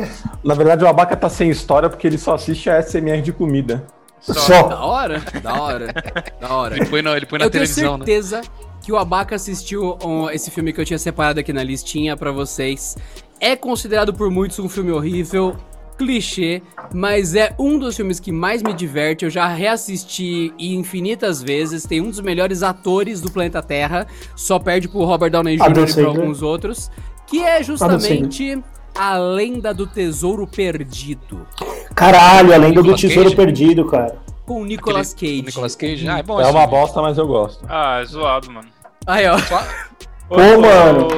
Na 0.44 0.54
verdade, 0.54 0.84
o 0.84 0.88
Abaca 0.88 1.16
tá 1.16 1.28
sem 1.28 1.50
história 1.50 1.88
porque 1.88 2.06
ele 2.06 2.18
só 2.18 2.34
assiste 2.34 2.70
a 2.70 2.82
SMR 2.82 3.20
de 3.22 3.32
comida. 3.32 3.86
Só. 4.20 4.32
Da 4.32 4.40
Só. 4.40 4.86
hora, 4.86 5.22
da 5.42 5.62
hora, 5.62 5.94
da 6.40 6.52
hora. 6.52 6.76
Ele 6.76 6.86
põe, 6.86 7.02
no, 7.02 7.14
ele 7.14 7.26
põe 7.26 7.38
na 7.38 7.46
eu 7.46 7.50
tenho 7.50 7.64
televisão, 7.64 7.98
né? 7.98 8.04
certeza 8.04 8.42
que 8.82 8.92
o 8.92 8.96
Abaca 8.96 9.36
assistiu 9.36 9.98
um, 10.02 10.30
esse 10.30 10.50
filme 10.50 10.72
que 10.72 10.80
eu 10.80 10.84
tinha 10.84 10.98
separado 10.98 11.38
aqui 11.38 11.52
na 11.52 11.62
listinha 11.62 12.16
pra 12.16 12.32
vocês. 12.32 12.96
É 13.40 13.54
considerado 13.54 14.12
por 14.12 14.30
muitos 14.30 14.58
um 14.58 14.68
filme 14.68 14.90
horrível, 14.90 15.56
clichê, 15.96 16.62
mas 16.92 17.34
é 17.34 17.54
um 17.58 17.78
dos 17.78 17.96
filmes 17.96 18.18
que 18.18 18.32
mais 18.32 18.62
me 18.62 18.72
diverte. 18.72 19.24
Eu 19.24 19.30
já 19.30 19.46
reassisti 19.46 20.52
infinitas 20.58 21.42
vezes. 21.42 21.84
Tem 21.84 22.00
um 22.00 22.08
dos 22.08 22.20
melhores 22.20 22.62
atores 22.62 23.20
do 23.20 23.30
planeta 23.30 23.62
Terra, 23.62 24.06
só 24.34 24.58
perde 24.58 24.88
pro 24.88 25.04
Robert 25.04 25.30
Downey 25.30 25.56
Jr. 25.56 25.90
E 25.90 25.94
pra 25.94 26.06
alguns 26.06 26.40
outros, 26.42 26.90
que 27.28 27.42
é 27.44 27.62
justamente 27.62 28.62
a 28.96 29.16
lenda 29.16 29.72
do 29.72 29.86
tesouro 29.86 30.46
perdido. 30.46 31.46
Caralho, 31.94 32.52
a 32.52 32.56
lenda 32.56 32.82
do 32.82 32.94
Tesouro? 32.96 33.34
Perdido, 33.34 33.84
cara. 33.84 34.16
Com 34.46 34.62
o 34.62 34.64
Nicolas 34.64 35.12
Cage. 35.12 35.40
o 35.40 35.44
Nicolas 35.44 35.76
Cage. 35.76 36.08
Ah, 36.08 36.18
é 36.18 36.22
bom 36.22 36.40
É 36.40 36.46
uma 36.46 36.66
bosta, 36.66 37.02
mas 37.02 37.18
eu 37.18 37.26
gosto. 37.26 37.64
Ah, 37.68 38.00
é 38.00 38.04
zoado, 38.04 38.50
mano. 38.50 38.68
Aí, 39.06 39.26
ó. 39.26 39.36
Ô, 39.36 40.34
Pô, 40.36 40.60
mano. 40.60 41.08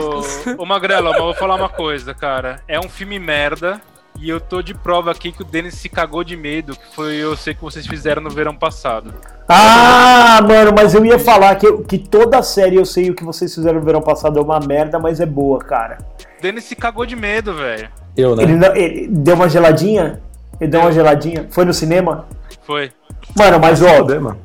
Ô, 0.59 0.63
ô, 0.63 0.67
Magrelo, 0.67 1.11
mas 1.11 1.19
eu 1.19 1.25
vou 1.25 1.35
falar 1.35 1.57
uma 1.57 1.69
coisa, 1.69 2.15
cara. 2.15 2.63
É 2.67 2.79
um 2.79 2.89
filme 2.89 3.19
merda. 3.19 3.81
E 4.21 4.29
eu 4.29 4.39
tô 4.39 4.61
de 4.61 4.75
prova 4.75 5.11
aqui 5.11 5.33
que 5.33 5.41
o 5.41 5.45
Denis 5.45 5.75
se 5.75 5.89
cagou 5.89 6.23
de 6.23 6.37
medo, 6.37 6.77
que 6.77 6.95
foi 6.95 7.15
eu 7.17 7.35
sei 7.35 7.55
que 7.55 7.63
vocês 7.63 7.87
fizeram 7.87 8.21
no 8.21 8.29
verão 8.29 8.55
passado. 8.55 9.15
Ah, 9.49 10.41
mano, 10.47 10.73
mas 10.77 10.95
eu 10.95 11.03
ia 11.07 11.19
falar 11.19 11.55
que, 11.57 11.73
que 11.85 11.97
toda 11.99 12.43
série 12.43 12.77
eu 12.77 12.85
sei 12.85 13.09
o 13.11 13.15
que 13.15 13.25
vocês 13.25 13.55
fizeram 13.55 13.79
no 13.81 13.85
verão 13.85 14.03
passado 14.03 14.39
é 14.39 14.43
uma 14.43 14.61
merda, 14.61 14.99
mas 14.99 15.21
é 15.21 15.27
boa, 15.27 15.59
cara. 15.59 15.99
O 16.39 16.43
Denis 16.43 16.65
se 16.65 16.77
cagou 16.77 17.07
de 17.07 17.17
medo, 17.17 17.55
velho. 17.55 17.89
Eu, 18.15 18.37
né? 18.37 18.43
Ele, 18.43 18.57
não- 18.57 18.77
ele 18.77 19.09
deu 19.09 19.35
uma 19.35 19.49
geladinha? 19.49 20.21
Ele 20.61 20.71
deu 20.71 20.81
uma 20.81 20.93
geladinha? 20.93 21.47
Foi 21.51 21.65
no 21.65 21.73
cinema? 21.73 22.27
Foi. 22.67 22.93
Mano, 23.39 23.59
mas 23.59 23.81
ó, 23.83 23.95
Problema. 23.97 24.37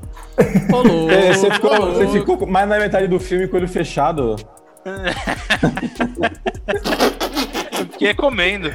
Rolou. 0.71 1.09
É, 1.11 1.33
Você 1.33 1.51
ficou, 1.51 1.91
você 1.93 2.07
ficou 2.07 2.47
mais 2.47 2.67
na 2.69 2.77
metade 2.77 3.07
do 3.07 3.19
filme 3.19 3.47
com 3.49 3.57
o 3.57 3.59
olho 3.59 3.67
fechado. 3.67 4.37
Eu 7.77 7.85
fiquei 7.91 8.13
comendo. 8.13 8.71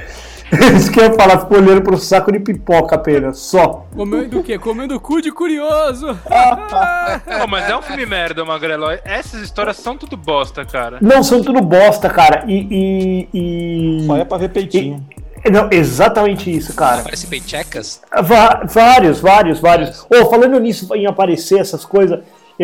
isso 0.75 0.91
que 0.91 0.99
eu 0.99 1.05
ia 1.05 1.13
falar, 1.13 1.39
ficou 1.39 1.57
olhando 1.57 1.81
pro 1.81 1.97
saco 1.97 2.31
de 2.31 2.39
pipoca 2.39 2.95
apenas, 2.95 3.39
só. 3.39 3.85
Comendo 3.95 4.39
o 4.39 4.43
quê? 4.43 4.57
Comendo 4.59 4.99
cu 4.99 5.21
de 5.21 5.31
curioso. 5.31 6.07
Pô, 6.27 7.47
mas 7.47 7.69
é 7.69 7.75
um 7.75 7.81
filme 7.81 8.05
merda, 8.05 8.43
Magrelo. 8.43 8.85
Essas 9.03 9.41
histórias 9.41 9.77
são 9.77 9.97
tudo 9.97 10.17
bosta, 10.17 10.65
cara. 10.65 10.97
Não, 11.01 11.23
são 11.23 11.41
tudo 11.41 11.61
bosta, 11.61 12.09
cara. 12.09 12.43
E. 12.47 13.27
e, 13.33 13.99
e- 14.01 14.05
Só 14.07 14.17
é 14.17 14.25
pra 14.25 14.37
ver 14.37 14.49
peitinho. 14.49 15.05
Não, 15.51 15.67
exatamente 15.71 16.55
isso, 16.55 16.75
cara. 16.75 17.01
Parece 17.01 17.25
peichecas. 17.27 18.01
Va- 18.23 18.61
vários, 18.65 19.19
vários, 19.19 19.59
vários. 19.59 20.05
Ô, 20.09 20.29
falando 20.29 20.59
nisso, 20.59 20.93
em 20.93 21.07
aparecer 21.07 21.59
essas 21.59 21.83
coisas, 21.83 22.19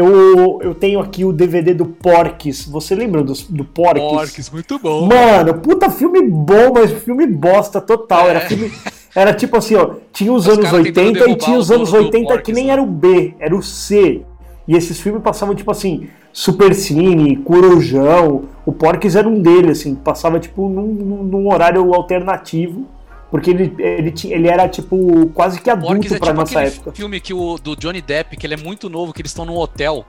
eu, 0.06 0.60
eu 0.62 0.74
tenho 0.76 1.00
aqui 1.00 1.24
o 1.26 1.32
DVD 1.34 1.74
do 1.74 1.86
Porques. 1.86 2.66
Você 2.68 2.94
lembra 2.96 3.24
do, 3.24 3.34
do 3.50 3.64
Porques? 3.66 4.04
Porques, 4.10 4.50
muito 4.50 4.78
bom. 4.80 5.08
Mano, 5.08 5.56
puta 5.56 5.90
filme 5.90 6.22
bom, 6.22 6.72
mas 6.74 6.92
filme 6.92 7.26
bosta 7.28 7.82
total. 7.82 8.28
Era 8.30 8.40
É. 8.40 8.48
filme. 8.48 8.72
Era 9.16 9.34
tipo 9.34 9.58
assim, 9.58 9.76
ó, 9.76 9.96
tinha 10.14 10.32
os, 10.32 10.46
Os 10.46 10.54
anos 10.54 10.70
caras 10.70 10.86
tentando 10.86 11.08
80 11.08 11.30
e 11.32 11.36
tinha 11.36 11.58
os 11.58 11.72
anos 11.72 11.90
dono 11.92 12.04
do 12.04 12.06
80 12.08 12.26
que 12.28 12.34
Porques, 12.34 12.56
nem 12.56 12.66
né? 12.68 12.72
era 12.74 12.84
o 12.84 12.86
B, 12.86 13.34
era 13.40 13.56
o 13.56 13.64
C. 13.64 14.22
E 14.68 14.76
esses 14.76 15.00
filmes 15.00 15.24
passavam, 15.24 15.56
tipo 15.56 15.72
assim, 15.72 16.08
Super 16.32 16.76
Cine, 16.76 17.38
Corujão. 17.38 18.44
O 18.66 18.72
Porques 18.72 19.16
era 19.16 19.28
um 19.28 19.42
deles, 19.42 19.80
assim, 19.80 19.96
passava, 19.96 20.40
tipo, 20.40 20.68
num- 20.70 21.24
num 21.24 21.52
horário 21.52 21.94
alternativo. 21.96 22.86
Porque 23.30 23.50
ele, 23.52 23.76
ele, 23.78 24.12
tinha, 24.12 24.36
ele 24.36 24.48
era, 24.48 24.68
tipo, 24.70 25.28
quase 25.34 25.60
que 25.60 25.70
adulto 25.70 25.94
Porques 25.96 26.12
é 26.14 26.18
pra 26.18 26.28
tipo 26.28 26.40
nossa 26.40 26.62
época. 26.62 26.92
filme 26.94 27.20
que 27.20 27.34
o, 27.34 27.58
do 27.58 27.76
Johnny 27.76 28.02
Depp, 28.02 28.38
que 28.38 28.48
ele 28.48 28.54
é 28.54 28.58
muito 28.58 28.90
novo, 28.90 29.12
que 29.14 29.22
eles 29.22 29.32
estão 29.32 29.46
num 29.46 29.58
hotel. 29.58 30.06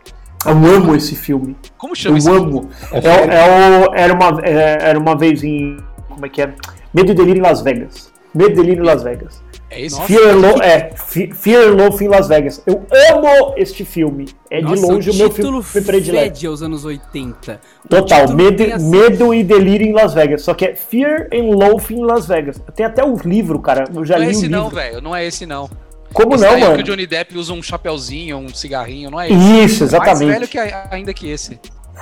Eu 0.46 0.52
amo 0.52 0.94
esse 0.94 1.16
filme. 1.16 1.56
Como 1.76 1.92
Eu 1.92 1.96
chama 1.96 2.18
esse 2.18 2.30
filme? 2.30 2.46
amo. 2.58 2.70
É, 2.92 2.98
o- 2.98 3.30
é 3.30 3.88
o, 3.88 3.94
era, 3.94 4.14
uma, 4.14 4.40
é, 4.44 4.78
era 4.90 4.98
uma 4.98 5.16
vez 5.16 5.42
em. 5.42 5.76
Como 6.08 6.24
é 6.24 6.28
que 6.28 6.40
é? 6.42 6.54
Medo 6.94 7.10
e 7.10 7.14
Delírio 7.14 7.40
em 7.40 7.42
Las 7.42 7.60
Vegas. 7.60 8.12
Medo 8.32 8.52
e 8.52 8.54
Delírio 8.54 8.84
em 8.84 8.86
Las 8.86 9.02
Vegas. 9.02 9.42
É 9.70 9.82
esse 9.82 10.00
Fear, 10.02 10.30
and 10.30 10.36
Lo 10.40 10.62
é, 10.62 10.90
Fe- 10.96 11.30
Fear 11.34 11.68
and 11.68 11.74
Loathing 11.74 12.04
em 12.06 12.08
Las 12.08 12.26
Vegas. 12.28 12.62
Eu 12.66 12.82
amo 13.16 13.52
este 13.56 13.84
filme. 13.84 14.26
É 14.50 14.58
de 14.58 14.62
Nossa, 14.64 14.86
longe 14.86 15.10
o, 15.10 15.14
meu 15.14 15.30
filme 15.30 15.62
predileto. 15.84 16.48
aos 16.48 16.62
anos 16.62 16.84
80. 16.86 17.60
O 17.84 17.88
Total, 17.88 18.28
medo, 18.34 18.62
assim- 18.62 18.88
medo 18.90 19.34
e 19.34 19.44
Delírio 19.44 19.86
em 19.86 19.92
Las 19.92 20.14
Vegas. 20.14 20.42
Só 20.42 20.54
que 20.54 20.64
é 20.64 20.74
Fear 20.74 21.28
and 21.34 21.54
Loathing 21.54 21.96
em 21.96 22.04
Las 22.04 22.26
Vegas. 22.26 22.56
Tem 22.74 22.86
até 22.86 23.04
o 23.04 23.14
livro, 23.16 23.58
cara. 23.60 23.84
Eu 23.94 24.04
já 24.06 24.14
Não 24.16 24.22
é 24.22 24.26
li 24.26 24.30
o 24.30 24.32
esse 24.32 24.42
livro. 24.46 24.56
não, 24.58 24.70
velho. 24.70 25.00
Não 25.02 25.14
é 25.14 25.26
esse 25.26 25.44
não. 25.44 25.68
Como 26.14 26.34
Esse 26.34 26.44
não, 26.44 26.50
é 26.52 26.54
o 26.56 26.60
que 26.60 26.66
mano? 26.68 26.80
o 26.80 26.82
Johnny 26.82 27.06
Depp 27.06 27.36
usa 27.36 27.52
um 27.52 27.62
chapeuzinho, 27.62 28.38
um 28.38 28.48
cigarrinho, 28.48 29.10
não 29.10 29.20
é 29.20 29.26
esse. 29.28 29.34
Isso, 29.36 29.80
Mais 29.80 29.92
exatamente. 29.92 30.32
velho 30.32 30.48
que 30.48 30.58
a- 30.58 30.88
ainda 30.90 31.12
que 31.12 31.28
esse. 31.28 31.60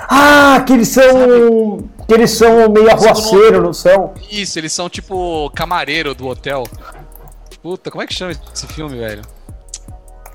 Ah, 0.08 0.62
que 0.64 0.72
eles 0.74 0.88
são. 0.88 1.78
Que 2.06 2.14
eles 2.14 2.30
são 2.30 2.70
meio 2.70 2.88
arruaceiro, 2.90 3.62
não 3.62 3.72
são? 3.72 4.12
Isso, 4.30 4.58
eles 4.58 4.72
são 4.72 4.88
tipo 4.88 5.50
camareiro 5.56 6.14
do 6.14 6.28
hotel. 6.28 6.64
Puta, 7.66 7.90
como 7.90 8.00
é 8.00 8.06
que 8.06 8.14
chama 8.14 8.30
esse 8.30 8.64
filme, 8.68 8.96
velho? 8.96 9.22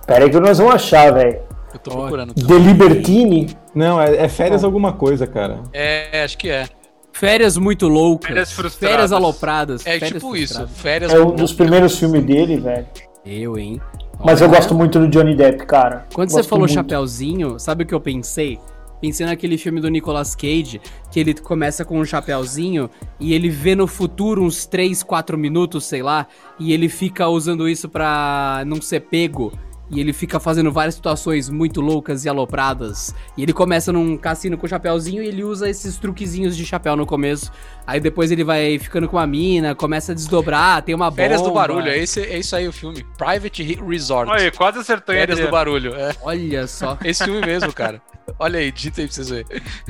Pera 0.05 0.25
aí 0.25 0.29
que 0.29 0.37
nós 0.37 0.57
vamos 0.57 0.75
achar, 0.75 1.13
velho. 1.13 1.39
Eu 1.73 1.79
tô 1.79 1.91
procurando. 1.91 2.33
The 2.33 2.59
Libertine. 2.59 3.55
Não, 3.73 4.01
é, 4.01 4.17
é 4.17 4.27
férias 4.27 4.65
alguma 4.65 4.91
coisa, 4.91 5.25
cara. 5.25 5.61
É, 5.71 6.25
acho 6.25 6.37
que 6.37 6.49
é. 6.49 6.67
Férias 7.13 7.55
muito 7.55 7.87
loucas. 7.87 8.27
Férias 8.27 8.51
frustradas. 8.51 8.91
Férias 8.91 9.11
alopradas. 9.13 9.87
É 9.87 9.97
férias 9.97 10.11
tipo 10.11 10.35
isso. 10.35 10.55
frustradas. 10.55 10.81
Férias 10.81 11.13
É 11.13 11.21
um 11.21 11.33
dos 11.33 11.53
primeiros 11.53 11.97
filmes 11.97 12.21
dele, 12.25 12.57
velho. 12.57 12.85
Eu, 13.25 13.57
hein? 13.57 13.79
Mas 14.19 14.41
eu 14.41 14.49
Olha, 14.49 14.57
gosto 14.57 14.75
muito 14.75 14.99
do 14.99 15.07
Johnny 15.07 15.33
Depp, 15.33 15.65
cara. 15.65 16.05
Quando 16.13 16.31
você 16.31 16.39
Gosto 16.39 16.49
falou 16.49 16.65
muito. 16.67 16.73
chapeuzinho, 16.73 17.57
sabe 17.57 17.85
o 17.85 17.87
que 17.87 17.95
eu 17.95 18.01
pensei? 18.01 18.59
Pensei 19.01 19.25
naquele 19.25 19.57
filme 19.57 19.81
do 19.81 19.89
Nicolas 19.89 20.35
Cage, 20.35 20.79
que 21.11 21.19
ele 21.19 21.33
começa 21.33 21.83
com 21.83 21.99
um 21.99 22.05
chapeuzinho 22.05 22.89
e 23.19 23.33
ele 23.33 23.49
vê 23.49 23.75
no 23.75 23.87
futuro 23.87 24.43
uns 24.43 24.65
3, 24.67 25.01
4 25.01 25.37
minutos, 25.37 25.85
sei 25.85 26.03
lá, 26.03 26.27
e 26.59 26.71
ele 26.71 26.87
fica 26.87 27.27
usando 27.27 27.67
isso 27.67 27.89
pra 27.89 28.63
não 28.67 28.79
ser 28.79 29.01
pego. 29.01 29.51
E 29.93 29.99
ele 29.99 30.13
fica 30.13 30.39
fazendo 30.39 30.71
várias 30.71 30.95
situações 30.95 31.49
muito 31.49 31.81
loucas 31.81 32.23
e 32.23 32.29
alopradas. 32.29 33.13
E 33.37 33.43
ele 33.43 33.51
começa 33.51 33.91
num 33.91 34.15
cassino 34.17 34.57
com 34.57 34.65
chapeuzinho 34.65 35.21
e 35.21 35.27
ele 35.27 35.43
usa 35.43 35.69
esses 35.69 35.97
truquezinhos 35.97 36.55
de 36.55 36.65
chapéu 36.65 36.95
no 36.95 37.05
começo. 37.05 37.51
Aí 37.85 37.99
depois 37.99 38.31
ele 38.31 38.43
vai 38.43 38.79
ficando 38.79 39.09
com 39.09 39.17
uma 39.17 39.27
mina, 39.27 39.75
começa 39.75 40.13
a 40.13 40.15
desdobrar, 40.15 40.81
tem 40.81 40.95
uma 40.95 41.09
bomba. 41.09 41.21
Férias 41.23 41.41
do 41.41 41.51
Barulho, 41.51 41.89
é, 41.89 41.97
esse, 41.97 42.21
é 42.21 42.39
isso 42.39 42.55
aí 42.55 42.67
o 42.67 42.71
filme. 42.71 43.05
Private 43.17 43.63
Re- 43.63 43.79
Resort. 43.85 44.31
Olha, 44.31 44.49
quase 44.51 44.79
acertou 44.79 45.13
Férias 45.13 45.37
do? 45.39 45.49
Barulho. 45.49 45.93
É 45.93 46.15
Olha 46.21 46.67
só. 46.67 46.97
esse 47.03 47.23
filme 47.25 47.41
mesmo, 47.45 47.73
cara. 47.73 48.01
Olha 48.39 48.59
aí, 48.59 48.71
dita 48.71 49.01
aí 49.01 49.07
pra 49.07 49.13
vocês 49.15 49.29
verem. 49.29 49.45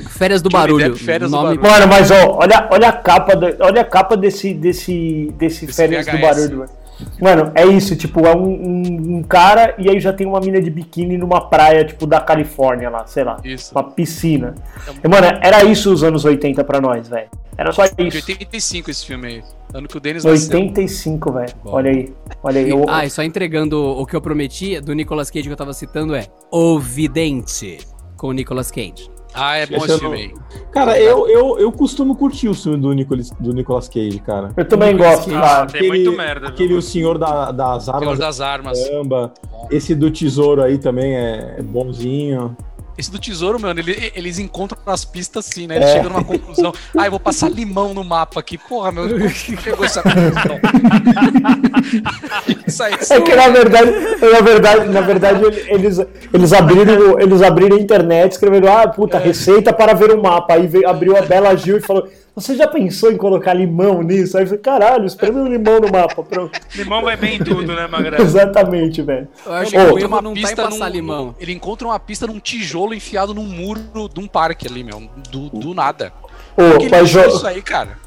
Férias 0.10 0.41
do 0.41 0.49
Johnny 0.49 0.62
Barulho. 0.64 0.86
Depp, 0.93 1.04
Férias 1.04 1.30
do 1.30 1.38
nome... 1.38 1.58
Barulho. 1.58 1.80
Mano, 1.80 1.88
mas 1.93 2.10
ó, 2.10 2.38
olha, 2.39 2.68
olha 2.72 2.89
a 2.89 2.93
capa, 2.93 3.36
do- 3.36 3.56
olha 3.64 3.82
a 3.82 3.86
capa 3.86 4.18
desse, 4.18 4.52
desse, 4.54 5.32
desse 5.38 5.66
Desse 5.68 5.76
Férias 5.78 6.08
do 6.08 6.12
VHS. 6.14 6.22
Barulho, 6.22 6.58
mano. 6.60 6.80
Mano, 7.22 7.52
é 7.56 7.66
isso, 7.66 7.95
tipo, 7.95 8.26
é 8.26 8.36
um, 8.36 8.43
um- 8.49 9.18
um 9.18 9.24
cara 9.24 9.76
e 9.78 9.89
aí 9.89 9.99
já 9.99 10.12
tem 10.14 10.26
uma 10.28 10.39
mina 10.39 10.62
de 10.62 10.70
biquíni 10.70 11.18
numa 11.18 11.41
praia, 11.49 11.84
tipo, 11.86 12.06
da 12.08 12.20
Califórnia 12.20 12.89
lá, 12.89 13.06
sei 13.06 13.24
lá. 13.24 13.38
Isso. 13.43 13.72
Uma 13.74 13.84
piscina. 13.91 14.56
E, 15.04 15.08
mano, 15.08 15.28
era 15.41 15.64
isso 15.64 15.91
os 15.93 16.04
anos 16.04 16.26
80 16.26 16.64
pra 16.64 16.82
nós, 16.82 17.08
velho. 17.08 17.30
Era 17.58 17.72
só 17.72 17.86
De 17.86 18.08
isso. 18.08 18.18
85 18.18 18.89
esse 18.89 19.06
filme 19.06 19.28
aí. 19.28 19.43
Ano 19.74 19.88
que 19.88 19.95
o 19.95 19.99
Denis 19.99 20.24
nasceu. 20.24 20.58
85, 20.60 21.32
velho. 21.32 21.54
Olha 21.66 21.91
aí. 21.91 22.14
Olha 22.43 22.60
aí. 22.60 22.68
E- 22.68 22.70
eu- 22.72 22.86
Ah, 22.89 23.06
e 23.06 23.10
só 23.10 23.22
entregando 23.24 23.80
o 23.82 24.06
que 24.06 24.16
eu 24.16 24.22
prometi 24.22 24.80
do 24.82 24.93
Nicolas 24.93 25.30
Cage 25.30 25.47
que 25.47 25.54
eu 25.54 25.58
tava 25.58 25.74
citando 25.74 26.14
é 26.16 26.26
O 26.52 26.78
Vidente, 26.80 27.78
com 28.18 28.28
o 28.28 28.32
Nicolas 28.34 28.70
Cage. 28.72 29.10
Ah, 29.34 29.57
é 29.57 29.65
bom 29.65 29.77
Esse 29.77 29.97
filme 29.99 30.03
não- 30.03 30.13
aí. 30.13 30.61
Cara, 30.71 30.99
eu, 30.99 31.27
eu, 31.27 31.59
eu 31.59 31.71
costumo 31.71 32.15
curtir 32.15 32.47
o 32.49 32.53
filme 32.53 32.77
do 32.77 32.91
Nicolas, 32.93 33.29
do 33.39 33.53
Nicolas 33.53 33.88
Cage, 33.89 34.19
cara. 34.19 34.51
eu 34.55 34.65
também 34.65 34.95
gosto, 34.95 35.25
Cage. 35.29 35.39
cara. 35.41 35.65
Tem 35.67 35.88
muito 35.88 36.11
merda? 36.13 36.47
Aquele 36.47 36.73
O 36.73 36.82
Senhor 36.82 37.17
da- 37.17 37.51
das 37.51 37.84
Senhor 37.86 37.97
Armas. 37.97 38.19
das 38.19 38.41
Armas. 38.41 38.84
Caramba. 38.88 39.34
Esse 39.69 39.93
do 39.95 40.09
Tesouro 40.11 40.61
aí 40.63 40.77
também 40.77 41.15
é 41.15 41.55
é 41.57 41.61
bonzinho. 41.61 42.55
Esse 42.97 43.09
do 43.09 43.17
tesouro, 43.17 43.59
mano, 43.59 43.79
ele- 43.79 44.11
eles 44.15 44.37
encontram 44.37 44.77
as 44.85 45.05
pistas 45.05 45.47
assim, 45.47 45.65
né? 45.65 45.77
Eles 45.77 45.89
É. 45.89 45.93
chegam 45.93 46.09
numa 46.11 46.23
conclusão. 46.23 46.73
Ah, 46.97 47.05
eu 47.05 47.11
vou 47.11 47.19
passar 47.19 47.49
limão 47.49 47.93
no 47.93 48.03
mapa 48.03 48.39
aqui. 48.39 48.57
Porra, 48.57 48.91
meu, 48.91 49.07
que 49.29 49.57
chegou 49.57 49.85
essa 49.85 50.03
conclusão? 50.03 50.59
Isso 52.67 52.83
aí, 52.83 52.93
É 52.93 53.21
que 53.21 53.35
na 53.35 53.47
verdade, 53.49 53.91
na 54.31 54.41
verdade, 54.41 54.89
na 54.89 55.01
verdade 55.01 55.41
eles, 55.67 55.99
eles, 56.33 56.53
abriram, 56.53 57.19
eles 57.19 57.41
abriram 57.41 57.77
a 57.77 57.79
internet, 57.79 58.33
escreveram, 58.33 58.77
ah, 58.77 58.87
puta, 58.87 59.17
receita 59.17 59.73
para 59.73 59.93
ver 59.93 60.11
o 60.11 60.21
mapa. 60.21 60.53
Aí 60.53 60.67
veio, 60.67 60.87
abriu 60.87 61.17
a 61.17 61.21
Bela 61.21 61.55
Gil 61.55 61.77
e 61.77 61.81
falou, 61.81 62.07
você 62.36 62.55
já 62.55 62.67
pensou 62.67 63.11
em 63.11 63.17
colocar 63.17 63.53
limão 63.53 64.01
nisso? 64.01 64.38
Aí 64.38 64.43
eu 64.43 64.47
falei, 64.47 64.61
caralho, 64.61 65.05
espreme 65.05 65.38
um 65.39 65.47
limão 65.47 65.79
no 65.79 65.91
mapa. 65.91 66.23
Pronto. 66.23 66.57
Limão 66.75 67.03
vai 67.03 67.17
bem 67.17 67.36
em 67.36 67.39
tudo, 67.39 67.73
né, 67.73 67.88
Magrelo? 67.88 68.21
Exatamente, 68.23 69.01
velho. 69.01 69.27
Eu 69.45 69.53
acho 69.53 69.67
Ô, 69.67 69.71
que 69.71 69.93
o 69.93 69.99
erro 69.99 70.21
não 70.21 70.34
tá 70.34 70.39
em 70.51 70.55
passar 70.55 70.86
num- 70.88 70.91
limão. 70.91 71.36
Ele 71.39 71.51
encontra 71.51 71.88
uma 71.88 71.99
pista 71.99 72.25
num 72.25 72.39
tijolo 72.39 72.93
enfiado 72.93 73.34
num 73.34 73.43
muro 73.43 73.82
de 74.13 74.19
um 74.19 74.27
parque 74.27 74.67
ali, 74.67 74.84
meu. 74.84 75.09
Do, 75.29 75.49
do 75.49 75.73
nada. 75.73 76.13
Ô, 76.55 76.89
mas, 76.89 77.13
isso 77.13 77.45
aí, 77.45 77.61
cara. 77.61 77.97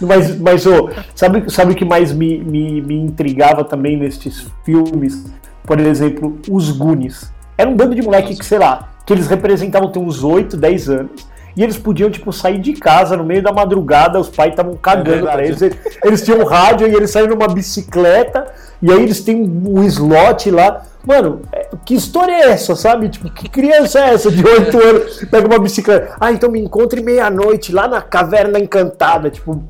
Mas, 0.00 0.38
mas 0.38 0.66
ô, 0.66 0.90
sabe, 1.14 1.50
sabe 1.50 1.72
o 1.72 1.74
que 1.74 1.84
mais 1.84 2.12
me, 2.12 2.38
me, 2.38 2.80
me 2.82 2.94
intrigava 2.96 3.64
também 3.64 3.96
nestes 3.96 4.46
filmes? 4.64 5.24
Por 5.64 5.80
exemplo, 5.80 6.38
os 6.50 6.70
Goonies. 6.70 7.32
Era 7.56 7.68
um 7.68 7.76
bando 7.76 7.94
de 7.94 8.02
moleque 8.02 8.36
que, 8.36 8.44
sei 8.44 8.58
lá, 8.58 8.90
que 9.06 9.12
eles 9.12 9.26
representavam 9.26 9.90
ter 9.90 9.98
uns 9.98 10.22
8, 10.22 10.56
10 10.56 10.88
anos. 10.90 11.29
E 11.56 11.62
eles 11.62 11.76
podiam, 11.76 12.10
tipo, 12.10 12.32
sair 12.32 12.58
de 12.58 12.74
casa 12.74 13.16
no 13.16 13.24
meio 13.24 13.42
da 13.42 13.52
madrugada, 13.52 14.18
os 14.20 14.28
pais 14.28 14.50
estavam 14.50 14.76
cagando 14.76 15.10
É 15.10 15.14
verdade. 15.36 15.42
eles. 15.44 15.62
Eles- 15.62 15.78
Eles 16.04 16.22
tinham 16.24 16.40
um 16.40 16.44
rádio 16.44 16.86
e 16.86 16.94
eles 16.94 17.10
saíam 17.10 17.28
numa 17.28 17.48
bicicleta, 17.48 18.46
e 18.82 18.90
aí 18.90 19.02
eles 19.02 19.20
têm 19.20 19.42
um 19.42 19.82
slot 19.84 20.50
lá. 20.50 20.82
Mano, 21.02 21.40
é, 21.50 21.66
que 21.84 21.94
história 21.94 22.32
é 22.32 22.50
essa, 22.50 22.76
sabe? 22.76 23.08
Tipo, 23.08 23.30
que 23.30 23.48
criança 23.48 24.00
é 24.00 24.12
essa 24.12 24.30
de 24.30 24.46
8 24.46 24.76
anos? 24.84 25.24
Pega 25.30 25.46
uma 25.46 25.58
bicicleta. 25.58 26.14
Ah, 26.20 26.30
então 26.30 26.50
me 26.50 26.60
encontre 26.60 27.02
meia-noite 27.02 27.72
lá 27.72 27.88
na 27.88 28.02
caverna 28.02 28.58
encantada. 28.58 29.30
Tipo, 29.30 29.62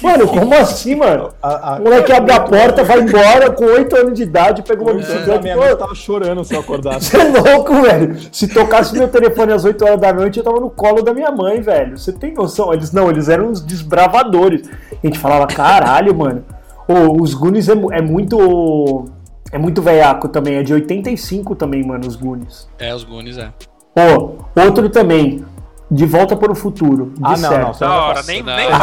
mano, 0.00 0.26
como 0.26 0.54
assim, 0.54 0.94
mano? 0.94 1.30
A, 1.42 1.74
a, 1.74 1.78
O 1.78 1.82
moleque 1.82 2.10
abre 2.12 2.32
a 2.32 2.40
porta, 2.40 2.82
vai 2.82 3.00
embora 3.00 3.50
com 3.50 3.64
8 3.64 3.94
anos 3.94 4.14
de 4.14 4.22
idade, 4.22 4.62
pega 4.62 4.82
uma 4.82 4.92
a 4.92 4.94
bicicleta. 4.94 5.42
minha 5.42 5.54
Pô, 5.54 5.60
mãe 5.60 5.76
tava 5.76 5.94
chorando 5.94 6.44
se 6.44 6.54
eu 6.54 6.60
acordasse. 6.60 7.10
Você 7.10 7.16
é 7.18 7.24
louco, 7.24 7.82
velho. 7.82 8.16
Se 8.32 8.48
tocasse 8.48 8.96
meu 8.96 9.08
telefone 9.08 9.52
às 9.52 9.64
8 9.66 9.84
horas 9.84 10.00
da 10.00 10.12
noite, 10.14 10.38
eu 10.38 10.44
tava 10.44 10.60
no 10.60 10.70
colo 10.70 11.02
da 11.02 11.12
minha 11.12 11.30
mãe, 11.30 11.60
velho. 11.60 11.98
Você 11.98 12.10
tem 12.10 12.32
noção? 12.32 12.72
Eles 12.72 12.90
não, 12.90 13.10
eles 13.10 13.28
eram 13.28 13.48
uns 13.48 13.60
desbravadores. 13.60 14.66
A 14.92 15.06
gente 15.06 15.18
falava, 15.18 15.46
caralho, 15.46 16.14
mano. 16.14 16.42
Ô, 16.90 17.22
os 17.22 17.34
Goonies 17.34 17.68
é, 17.68 17.72
é 17.72 18.02
muito. 18.02 19.04
É 19.52 19.58
muito 19.58 19.80
veiaco 19.80 20.28
também. 20.28 20.56
É 20.56 20.62
de 20.64 20.72
85 20.74 21.54
também, 21.54 21.86
mano, 21.86 22.06
os 22.06 22.16
Goonies. 22.16 22.68
É, 22.78 22.92
os 22.92 23.04
Goonies, 23.04 23.38
é. 23.38 23.52
Ó, 23.96 24.32
outro 24.60 24.88
também. 24.88 25.44
De 25.90 26.06
Volta 26.06 26.36
para 26.36 26.52
o 26.52 26.54
Futuro. 26.54 27.12
Ah, 27.20 27.34
de 27.34 27.40
não, 27.42 27.48
certo. 27.48 27.62
não. 27.64 27.74
Você 27.74 27.84
Da 27.84 28.02
hora, 28.02 28.22
nem, 28.22 28.42
Não, 28.44 28.54
nem 28.56 28.70
não, 28.70 28.78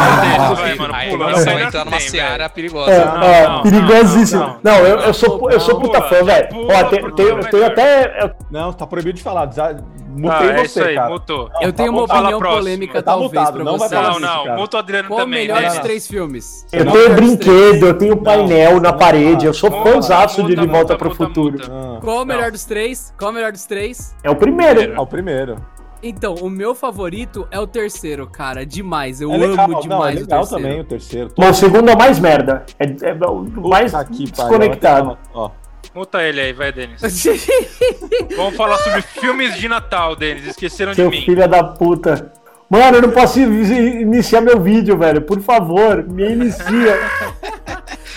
não, 0.48 0.54
vai, 0.54 0.74
mano. 0.74 0.94
Aí 0.94 1.10
Pula, 1.10 1.32
você 1.32 1.44
tem, 1.46 1.60
entrar 1.62 1.84
numa 1.86 1.96
tem, 1.96 2.08
seara 2.08 2.44
É, 2.44 2.48
perigosa. 2.48 3.04
Não, 3.04 3.22
é, 3.22 3.48
não, 3.48 3.62
perigosíssimo. 3.62 4.40
não, 4.42 4.58
Não, 4.62 4.78
eu, 4.80 4.98
eu 5.00 5.14
sou, 5.14 5.50
eu 5.50 5.58
sou 5.60 5.80
Pula, 5.80 5.92
puta 5.94 6.02
fã, 6.08 6.22
velho. 6.22 6.48
Ó, 6.52 6.84
tem, 6.84 7.00
tem, 7.00 7.00
vai 7.00 7.08
eu 7.08 7.14
tenho 7.14 7.52
melhor. 7.62 7.70
até. 7.70 8.24
eu- 8.24 8.30
Não, 8.50 8.72
tá 8.74 8.86
proibido 8.86 9.16
de 9.16 9.22
falar. 9.22 9.46
Desa... 9.46 9.76
Ah, 9.80 10.20
Mutei 10.20 10.48
é 10.48 10.56
você, 10.56 10.62
isso 10.64 10.82
aí, 10.82 10.94
cara. 10.96 11.08
mutou. 11.10 11.50
Eu 11.60 11.72
tenho 11.72 11.92
uma 11.92 12.06
tá 12.06 12.18
opinião 12.18 12.40
polêmica, 12.40 13.02
Tá 13.02 13.12
talvez, 13.12 13.30
mutado, 13.32 13.54
pra 13.54 13.64
não 13.64 13.78
Não, 14.18 14.56
muta 14.56 14.76
o 14.76 14.80
Adriano 14.80 15.08
Qual 15.08 15.20
o 15.20 15.22
também, 15.22 15.40
melhor 15.46 15.60
né? 15.62 15.68
dos 15.68 15.78
três 15.78 16.06
filmes? 16.08 16.66
Eu 16.72 16.90
tenho 16.90 17.14
brinquedo, 17.14 17.86
eu 17.86 17.94
tenho 17.94 18.16
painel 18.16 18.80
na 18.80 18.92
parede, 18.92 19.46
eu 19.46 19.54
sou 19.54 19.70
fãzaço 19.82 20.42
de 20.42 20.56
De 20.56 20.66
Volta 20.66 20.96
para 20.96 21.08
o 21.08 21.14
Futuro. 21.14 21.58
Ah, 21.70 22.00
Qual 22.02 22.22
o 22.22 22.24
melhor 22.26 22.50
dos 22.50 22.64
três? 22.64 23.14
Qual 23.18 23.30
o 23.30 23.34
melhor 23.34 23.52
dos 23.52 23.64
três? 23.64 24.14
É 24.22 24.30
o 24.30 24.34
primeiro. 24.36 24.92
é 24.94 25.00
o 25.00 25.06
primeiro. 25.06 25.56
Então, 26.02 26.34
o 26.36 26.48
meu 26.48 26.74
favorito 26.74 27.46
é 27.50 27.58
o 27.58 27.66
terceiro, 27.66 28.26
cara. 28.26 28.64
Demais. 28.64 29.20
Eu 29.20 29.30
é 29.32 29.34
amo 29.34 29.46
legal, 29.46 29.68
não, 29.68 29.78
é 29.78 29.82
demais 29.82 30.20
legal 30.20 30.38
o 30.38 30.42
terceiro. 30.42 30.62
também 30.64 30.80
o 30.80 30.84
terceiro. 30.84 31.30
Bom, 31.36 31.50
o 31.50 31.54
segundo 31.54 31.90
é 31.90 31.94
o 31.94 31.98
mais 31.98 32.18
merda. 32.18 32.64
É, 32.78 32.84
é 32.84 33.14
o 33.26 33.44
mais 33.68 33.92
pariu, 33.92 34.10
desconectado. 34.26 35.18
Ó, 35.34 35.50
Muta 35.94 36.22
ele 36.22 36.40
aí, 36.40 36.52
vai, 36.52 36.70
Denis. 36.70 37.00
Vamos 38.36 38.56
falar 38.56 38.78
sobre 38.78 39.02
filmes 39.02 39.56
de 39.56 39.68
Natal, 39.68 40.14
Denis. 40.14 40.46
Esqueceram 40.46 40.92
de 40.92 40.96
Seu 40.96 41.10
mim. 41.10 41.22
filho 41.22 41.48
da 41.48 41.64
puta. 41.64 42.32
Mano, 42.70 42.98
eu 42.98 43.02
não 43.02 43.10
posso 43.10 43.40
in- 43.40 44.00
iniciar 44.02 44.40
meu 44.42 44.60
vídeo, 44.60 44.96
velho. 44.98 45.22
Por 45.22 45.40
favor, 45.40 46.04
me 46.06 46.30
inicia. 46.30 46.98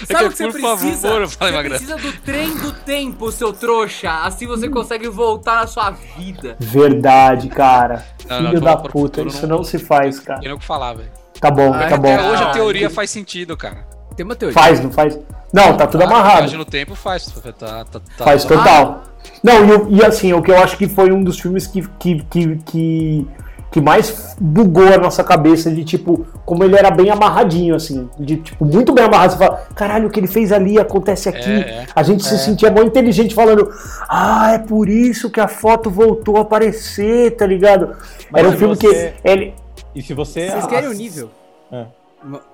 Sabe 0.06 0.24
É 0.24 0.28
o 0.28 0.30
que, 0.32 0.38
você 0.38 0.43
por 0.45 0.54
precisa? 0.62 1.08
favor, 1.10 1.28
você 1.28 1.52
Magrão. 1.52 1.70
precisa 1.70 1.95
do 1.97 2.14
trem 2.20 2.56
do 2.58 2.72
tempo, 2.72 3.32
seu 3.32 3.54
trouxa. 3.54 4.12
Assim 4.24 4.47
você 4.47 4.70
consegue 4.70 5.08
voltar 5.10 5.56
na 5.62 5.68
sua 5.68 5.91
vida. 5.91 6.56
Verdade, 6.60 7.47
cara. 7.49 8.06
Não, 8.30 8.41
não, 8.41 8.49
Filho 8.49 8.60
De 8.60 8.66
da 8.66 8.78
puta, 8.78 9.22
isso 9.22 9.45
não- 9.47 9.58
não 9.58 9.64
se 9.64 9.78
faz, 9.80 10.20
cara. 10.20 10.39
Tem 10.39 10.52
o 10.52 10.58
que 10.60 10.66
falar, 10.66 10.93
velho. 10.93 11.10
Tá 11.39 11.49
bom, 11.52 11.74
Ah, 11.74 11.88
tá 11.88 11.97
bom. 11.97 12.14
Até 12.14 12.30
hoje 12.30 12.43
a 12.43 12.47
Ah, 12.49 12.52
teoria 12.52 12.89
faz 12.89 13.10
sentido, 13.10 13.58
cara. 13.58 13.86
Tem 14.16 14.26
uma 14.26 14.36
teoria. 14.36 14.54
Faz, 14.54 14.80
não 14.80 14.91
faz? 14.91 15.18
Não, 15.54 15.76
tá 15.76 15.88
tudo 15.88 16.02
A 16.04 16.06
amarrado. 16.06 16.38
viagem 16.39 16.58
no 16.58 16.66
tempo 16.66 16.95
faz. 16.95 17.26
Tá, 17.26 17.52
tá, 17.52 17.84
tá, 17.86 18.02
Faz 18.24 18.43
tá- 18.45 18.56
total. 18.58 19.04
Não, 19.43 19.89
e, 19.89 19.95
e 19.97 20.06
assim, 20.06 20.34
o 20.34 20.41
que 20.41 20.52
eu 20.52 20.58
acho 20.58 20.78
que 20.78 20.88
foi 20.88 21.12
um 21.12 21.24
dos 21.24 21.39
filmes 21.39 21.68
que, 21.68 21.82
que, 21.99 22.24
que, 22.30 22.56
que, 22.58 23.28
que 23.72 23.80
mais 23.80 24.36
bugou 24.39 24.93
a 24.93 24.97
nossa 24.97 25.24
cabeça 25.24 25.72
de 25.72 25.86
tipo, 25.86 26.28
como 26.45 26.63
ele 26.63 26.76
era 26.76 26.91
bem 26.91 27.09
amarradinho, 27.09 27.74
assim, 27.74 28.09
de 28.19 28.36
tipo, 28.38 28.65
muito 28.65 28.91
bem 28.91 29.05
amarrado. 29.05 29.32
Você 29.32 29.38
fala, 29.38 29.65
caralho, 29.74 30.07
o 30.09 30.11
que 30.11 30.19
ele 30.19 30.28
fez 30.28 30.51
ali 30.51 30.78
acontece 30.78 31.30
aqui. 31.30 31.49
É, 31.49 31.59
é. 31.59 31.86
A 31.95 32.03
gente 32.03 32.24
se 32.24 32.38
sentia 32.38 32.69
muito 32.69 32.89
inteligente 32.89 33.34
falando, 33.34 33.72
ah, 34.09 34.51
é 34.53 34.59
por 34.59 34.89
isso 34.89 35.30
que 35.30 35.39
a 35.39 35.47
foto 35.47 35.89
voltou 35.89 36.36
a 36.38 36.41
aparecer, 36.41 37.32
tá 37.38 37.45
ligado? 37.45 37.95
Mas 38.30 38.43
era 38.43 38.49
um 38.49 38.57
filme 38.57 38.76
você- 38.76 39.13
que 39.22 39.28
ele. 39.30 39.53
E 39.95 40.01
se 40.01 40.13
você. 40.13 40.49
Vocês 40.49 40.67
querem 40.67 40.89
o 40.89 40.93
nível? 40.93 41.30
É. 41.72 41.86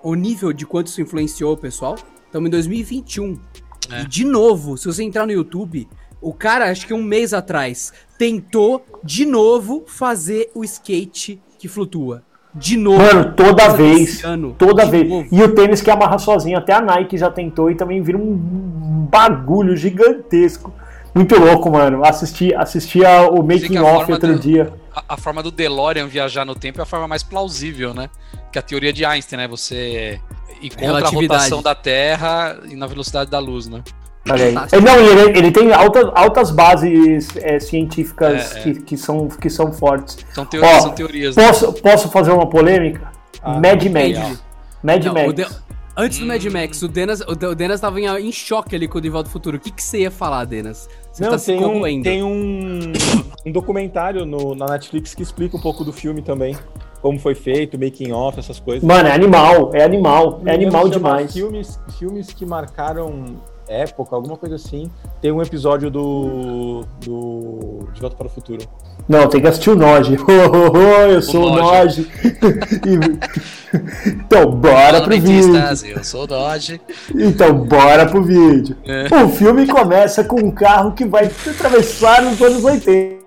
O 0.03 0.13
nível 0.13 0.53
de 0.53 0.65
quanto 0.65 0.88
isso 0.88 1.01
influenciou 1.01 1.53
o 1.53 1.57
pessoal? 1.57 1.95
Estamos 2.26 2.47
em 2.47 2.51
2021. 2.51 3.39
É. 3.91 4.01
E 4.01 4.07
de 4.07 4.24
novo, 4.24 4.78
se 4.78 4.86
você 4.86 5.03
entrar 5.03 5.26
no 5.26 5.32
YouTube, 5.32 5.88
o 6.22 6.34
cara, 6.34 6.70
acho 6.72 6.86
que 6.88 6.93
um 6.93 7.03
mês 7.03 7.34
atrás, 7.34 7.93
tentou 8.18 8.86
de 9.03 9.26
novo 9.26 9.84
fazer 9.88 10.49
o 10.55 10.63
skate 10.63 11.39
que 11.57 11.68
flutua. 11.68 12.24
De 12.53 12.76
novo. 12.76 12.97
Mano, 12.97 13.34
toda 13.36 13.70
vez. 13.70 14.24
ano. 14.24 14.55
Toda 14.57 14.86
vez. 14.86 15.07
novo. 15.07 15.28
E 15.32 15.43
o 15.43 15.53
tênis 15.53 15.82
que 15.82 15.91
amarra 15.91 16.18
sozinho, 16.18 16.57
até 16.57 16.74
a 16.74 16.82
Nike 16.82 17.18
já 17.18 17.30
tentou 17.30 17.70
e 17.70 17.76
também 17.76 18.01
vira 18.01 18.18
um 18.18 18.36
bagulho 19.11 19.76
gigantesco. 19.76 20.74
Muito 21.13 21.38
louco, 21.39 21.70
mano. 21.70 22.03
Assisti, 22.05 22.53
assisti 22.53 23.01
o 23.01 23.41
making 23.43 23.78
off 23.78 24.11
outro 24.11 24.34
do- 24.34 24.39
dia. 24.39 24.74
A, 24.95 25.03
a 25.09 25.18
forma 25.18 25.43
do 25.43 25.51
DeLorean 25.51 26.07
viajar 26.07 26.45
no 26.45 26.55
tempo 26.55 26.80
é 26.80 26.84
a 26.84 26.86
forma 26.86 27.07
mais 27.07 27.22
plausível, 27.24 27.93
né? 27.93 28.09
Que 28.51 28.57
a 28.57 28.61
teoria 28.61 28.91
de 28.93 29.05
Einstein, 29.05 29.38
né? 29.38 29.47
Você 29.47 30.20
encontra 30.61 31.07
a 31.07 31.09
rotação 31.09 31.61
da 31.61 31.76
Terra 31.76 32.59
e 32.70 32.76
na 32.76 32.88
velocidade 32.88 33.30
da 33.30 33.39
luz, 33.39 33.68
né? 33.68 33.84
Olha. 34.32 34.68
É, 34.72 34.80
Não, 34.82 34.96
ele, 35.00 35.38
ele 35.38 35.52
tem 35.52 35.72
altas, 35.74 36.10
altas 36.16 36.52
bases 36.52 37.30
é, 37.38 37.60
científicas 37.60 38.56
É, 38.56 38.60
é. 38.60 38.64
Que, 38.64 38.74
que, 38.82 38.98
são, 38.98 39.28
que 39.28 39.50
são 39.50 39.72
fortes. 39.72 40.18
São 40.34 40.46
teorias, 40.46 40.74
Ó, 40.76 40.80
são 40.82 40.92
teorias. 40.92 41.36
né? 41.36 41.48
Posso, 41.48 41.74
posso 41.74 42.10
fazer 42.10 42.32
uma 42.32 42.48
polêmica? 42.48 43.12
Ah, 43.42 43.60
Mad. 43.60 43.84
Max. 43.86 44.44
Mad 44.84 45.06
Não, 45.06 45.14
Max. 45.14 45.34
De- 45.34 45.68
Antes 46.00 46.20
do 46.20 46.28
Mad 46.28 46.46
Max, 46.46 46.82
o 46.84 46.88
Denas, 46.88 47.22
o 47.22 47.34
De- 47.34 47.48
o 47.48 47.56
Denas 47.56 47.82
tava 47.82 48.00
em, 48.00 48.06
em 48.06 48.32
choque 48.32 48.76
ali 48.76 48.88
com 48.88 49.00
o 49.00 49.18
ao 49.18 49.26
Futuro. 49.26 49.58
O 49.58 49.60
que, 49.60 49.72
que 49.72 49.82
você 49.82 50.02
ia 50.02 50.12
falar, 50.12 50.46
Denas? 50.46 50.88
Você 51.12 51.24
Não, 51.24 51.32
tá 51.32 51.40
tem, 51.40 51.66
um, 51.66 52.02
tem 52.04 52.22
um, 52.24 52.94
um 53.44 53.52
documentário 53.52 54.24
no- 54.24 54.54
na 54.54 54.68
Netflix 54.68 55.16
que 55.16 55.24
explica 55.24 55.58
um 55.58 55.60
pouco 55.60 55.84
do 55.84 55.92
filme 55.92 56.22
também. 56.22 56.56
Como 57.02 57.18
foi 57.20 57.34
feito, 57.34 57.80
making 57.80 58.12
off, 58.12 58.38
essas 58.40 58.60
coisas. 58.60 58.84
Mano, 58.84 59.08
é 59.08 59.12
animal, 59.12 59.72
é 59.74 59.84
animal, 59.84 60.40
é 60.46 60.54
animal 60.54 60.88
demais. 60.90 61.34
Filmes, 61.34 61.80
filmes 61.98 62.32
que 62.34 62.46
marcaram 62.46 63.36
época, 63.68 64.15
alguma 64.15 64.38
coisa 64.38 64.55
assim. 64.55 64.91
Tem 65.22 65.32
um 65.32 65.41
episódio 65.41 65.89
do. 65.89 66.84
do 66.99 67.88
De 67.93 68.01
Volta 68.01 68.15
para 68.15 68.28
o 68.28 68.30
Futuro. 68.30 68.65
Não, 69.07 69.28
tem 69.28 69.39
que 69.39 69.47
assistir 69.47 69.70
o 69.70 69.76
Noge. 69.76 70.18
eu 71.09 71.22
sou 71.22 71.47
o 71.47 71.55
Noge. 71.55 72.09
então, 74.05 74.51
bora 74.51 75.01
pro 75.01 75.20
vídeo. 75.20 75.55
Eu 75.95 76.03
sou 76.03 76.24
o 76.24 76.28
Dodge. 76.28 76.82
Então, 77.15 77.53
bora 77.53 78.05
pro 78.05 78.24
vídeo. 78.24 78.76
É. 78.86 79.07
O 79.24 79.30
filme 79.30 79.65
começa 79.68 80.24
com 80.24 80.39
um 80.39 80.51
carro 80.51 80.91
que 80.91 81.05
vai 81.05 81.26
atravessar 81.26 82.22
nos 82.22 82.41
anos 82.41 82.63
80. 82.63 83.18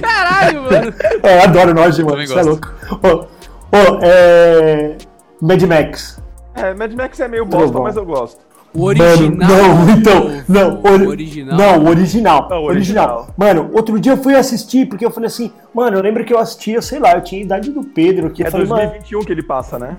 Caralho, 0.00 0.62
mano. 0.62 0.94
É, 1.22 1.38
eu 1.38 1.42
adoro 1.42 1.74
Noge, 1.74 2.02
mano. 2.02 2.12
Também 2.12 2.24
Isso 2.24 2.38
é 2.38 2.44
gosto. 2.44 2.48
louco. 2.50 3.28
Ô, 3.72 3.76
ô, 3.76 3.98
é. 4.02 4.96
Mad 5.40 5.62
Max. 5.62 6.22
É, 6.54 6.72
Mad 6.72 6.92
Max 6.92 7.20
é 7.20 7.28
meio 7.28 7.44
bosta, 7.44 7.80
mas 7.80 7.96
eu 7.96 8.04
gosto. 8.04 8.38
O 8.74 8.84
original. 8.84 9.48
Mano, 9.48 9.86
não, 9.86 9.90
então, 9.96 10.30
não, 10.48 10.80
o 10.82 10.92
ori- 10.92 11.06
original. 11.06 11.56
Não, 11.56 11.84
o 11.84 11.88
original. 11.88 12.48
Não, 12.50 12.56
o 12.62 12.64
original. 12.64 12.66
original. 12.68 13.28
Mano, 13.36 13.70
outro 13.72 13.98
dia 14.00 14.12
eu 14.12 14.16
fui 14.16 14.34
assistir, 14.34 14.86
porque 14.88 15.06
eu 15.06 15.10
falei 15.10 15.28
assim, 15.28 15.52
mano, 15.72 15.96
eu 15.96 16.02
lembro 16.02 16.24
que 16.24 16.34
eu 16.34 16.38
assistia, 16.38 16.82
sei 16.82 16.98
lá, 16.98 17.12
eu 17.14 17.20
tinha 17.20 17.40
a 17.40 17.44
idade 17.44 17.70
do 17.70 17.84
Pedro, 17.84 18.30
que 18.30 18.42
É 18.44 18.50
falei, 18.50 18.66
mano, 18.66 18.80
2021 18.82 19.20
que 19.24 19.32
ele 19.32 19.42
passa, 19.44 19.78
né? 19.78 19.96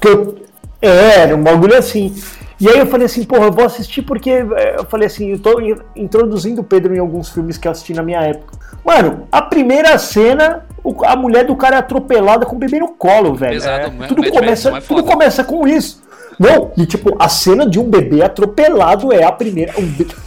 que 0.00 0.08
eu- 0.08 0.36
É, 0.82 1.20
era 1.20 1.36
um 1.36 1.42
bagulho 1.42 1.76
assim. 1.76 2.14
E 2.58 2.66
aí 2.68 2.78
eu 2.78 2.86
falei 2.86 3.04
assim, 3.04 3.22
porra, 3.24 3.44
eu 3.46 3.52
vou 3.52 3.64
assistir 3.66 4.00
porque 4.00 4.30
é, 4.30 4.76
eu 4.78 4.84
falei 4.86 5.06
assim, 5.06 5.30
eu 5.32 5.38
tô 5.38 5.60
in- 5.60 5.76
introduzindo 5.94 6.62
o 6.62 6.64
Pedro 6.64 6.94
em 6.94 6.98
alguns 6.98 7.28
filmes 7.28 7.58
que 7.58 7.68
eu 7.68 7.72
assisti 7.72 7.92
na 7.92 8.02
minha 8.02 8.20
época. 8.22 8.58
Mano, 8.82 9.26
a 9.30 9.42
primeira 9.42 9.98
cena, 9.98 10.64
a 11.04 11.16
mulher 11.16 11.44
do 11.44 11.54
cara 11.54 11.76
é 11.76 11.78
atropelada 11.80 12.46
com 12.46 12.56
o 12.56 12.58
bebê 12.58 12.78
no 12.78 12.88
colo, 12.88 13.34
velho. 13.34 13.52
Pesado, 13.52 13.92
É, 14.02 14.06
tudo 14.06 14.30
começa, 14.30 14.76
é 14.76 14.80
tudo 14.80 15.04
começa 15.04 15.44
com 15.44 15.68
isso. 15.68 16.02
Não, 16.40 16.72
e 16.74 16.86
tipo, 16.86 17.14
a 17.18 17.28
cena 17.28 17.68
de 17.68 17.78
um 17.78 17.84
bebê 17.84 18.22
atropelado 18.22 19.12
é 19.12 19.22
a 19.22 19.30
primeira. 19.30 19.74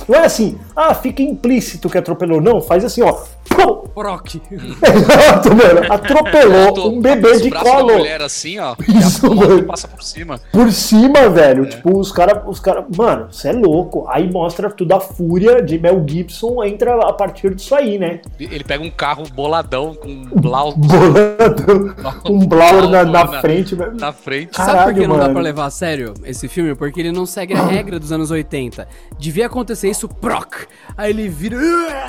não 0.08 0.16
é 0.16 0.26
assim, 0.26 0.60
ah, 0.76 0.94
fica 0.94 1.24
implícito 1.24 1.90
que 1.90 1.98
atropelou. 1.98 2.40
Não, 2.40 2.62
faz 2.62 2.86
assim, 2.86 3.02
ó. 3.02 3.24
Pum! 3.56 3.84
Brock. 3.96 4.36
Exato, 4.52 5.50
mano. 5.56 5.94
Atropelou 5.94 6.74
Tô- 6.74 6.90
um 6.90 7.00
bebê 7.00 7.38
de 7.40 7.52
colo. 7.52 7.94
mulher 7.98 8.22
assim, 8.24 8.58
ó. 8.60 8.76
Isso, 8.88 9.28
e 9.28 9.36
mano. 9.36 9.64
passa 9.64 9.88
por 9.88 10.02
cima. 10.04 10.40
Por 10.52 10.72
cima, 10.72 11.30
velho. 11.30 11.68
Tipo, 11.68 12.00
os 12.00 12.12
caras. 12.12 12.42
Os 12.48 12.60
cara, 12.60 12.86
mano, 12.98 13.28
você 13.32 13.50
é 13.50 13.52
louco. 13.54 14.06
Aí 14.10 14.30
mostra 14.32 14.70
tudo 14.72 14.94
a 14.94 15.00
fúria 15.00 15.62
de 15.62 15.78
Mel 15.78 16.04
Gibson 16.08 16.64
entra 16.64 16.96
a 17.08 17.14
partir 17.14 17.54
disso 17.54 17.76
aí, 17.76 18.00
né? 18.00 18.22
Ele 18.40 18.64
pega 18.64 18.84
um 18.84 18.90
carro 18.90 19.24
boladão 19.34 19.94
com 19.94 20.08
um 20.10 20.26
blau 20.42 20.74
Bolando 20.76 21.96
um 22.30 22.46
Blower 22.48 22.90
na, 22.90 23.04
na 23.06 23.24
Na- 23.26 23.42
frente, 23.42 23.76
velho. 23.76 23.96
na 23.96 24.12
frente. 24.12 24.56
Sabe 24.56 24.70
por 24.70 24.76
Caralho, 24.78 24.96
que 24.96 25.08
não 25.08 25.16
dá 25.18 25.22
mano. 25.24 25.34
pra 25.36 25.44
levar 25.44 25.66
a 25.66 25.70
sério 25.70 26.14
esse 26.26 26.48
filme? 26.48 26.74
Porque 26.76 27.00
ele 27.00 27.12
não 27.12 27.26
segue 27.26 27.54
a 27.54 27.62
regra 27.66 28.00
dos 28.00 28.12
anos 28.12 28.32
80. 28.32 28.88
Devia 29.20 29.46
acontecer 29.46 29.90
isso, 29.90 30.08
proc! 30.08 30.54
Aí 30.98 31.12
ele 31.12 31.28
vira. 31.30 31.58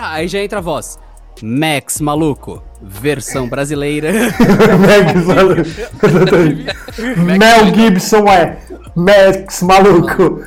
Aí 0.01 0.27
já 0.29 0.39
entra 0.41 0.59
a 0.59 0.63
voz. 0.63 0.99
Max 1.43 2.01
maluco, 2.01 2.63
versão 2.81 3.49
brasileira. 3.49 4.11
Max- 7.19 7.39
Mel 7.39 7.75
Gibson 7.75 8.27
é 8.29 8.59
Max 8.95 9.63
maluco. 9.63 10.41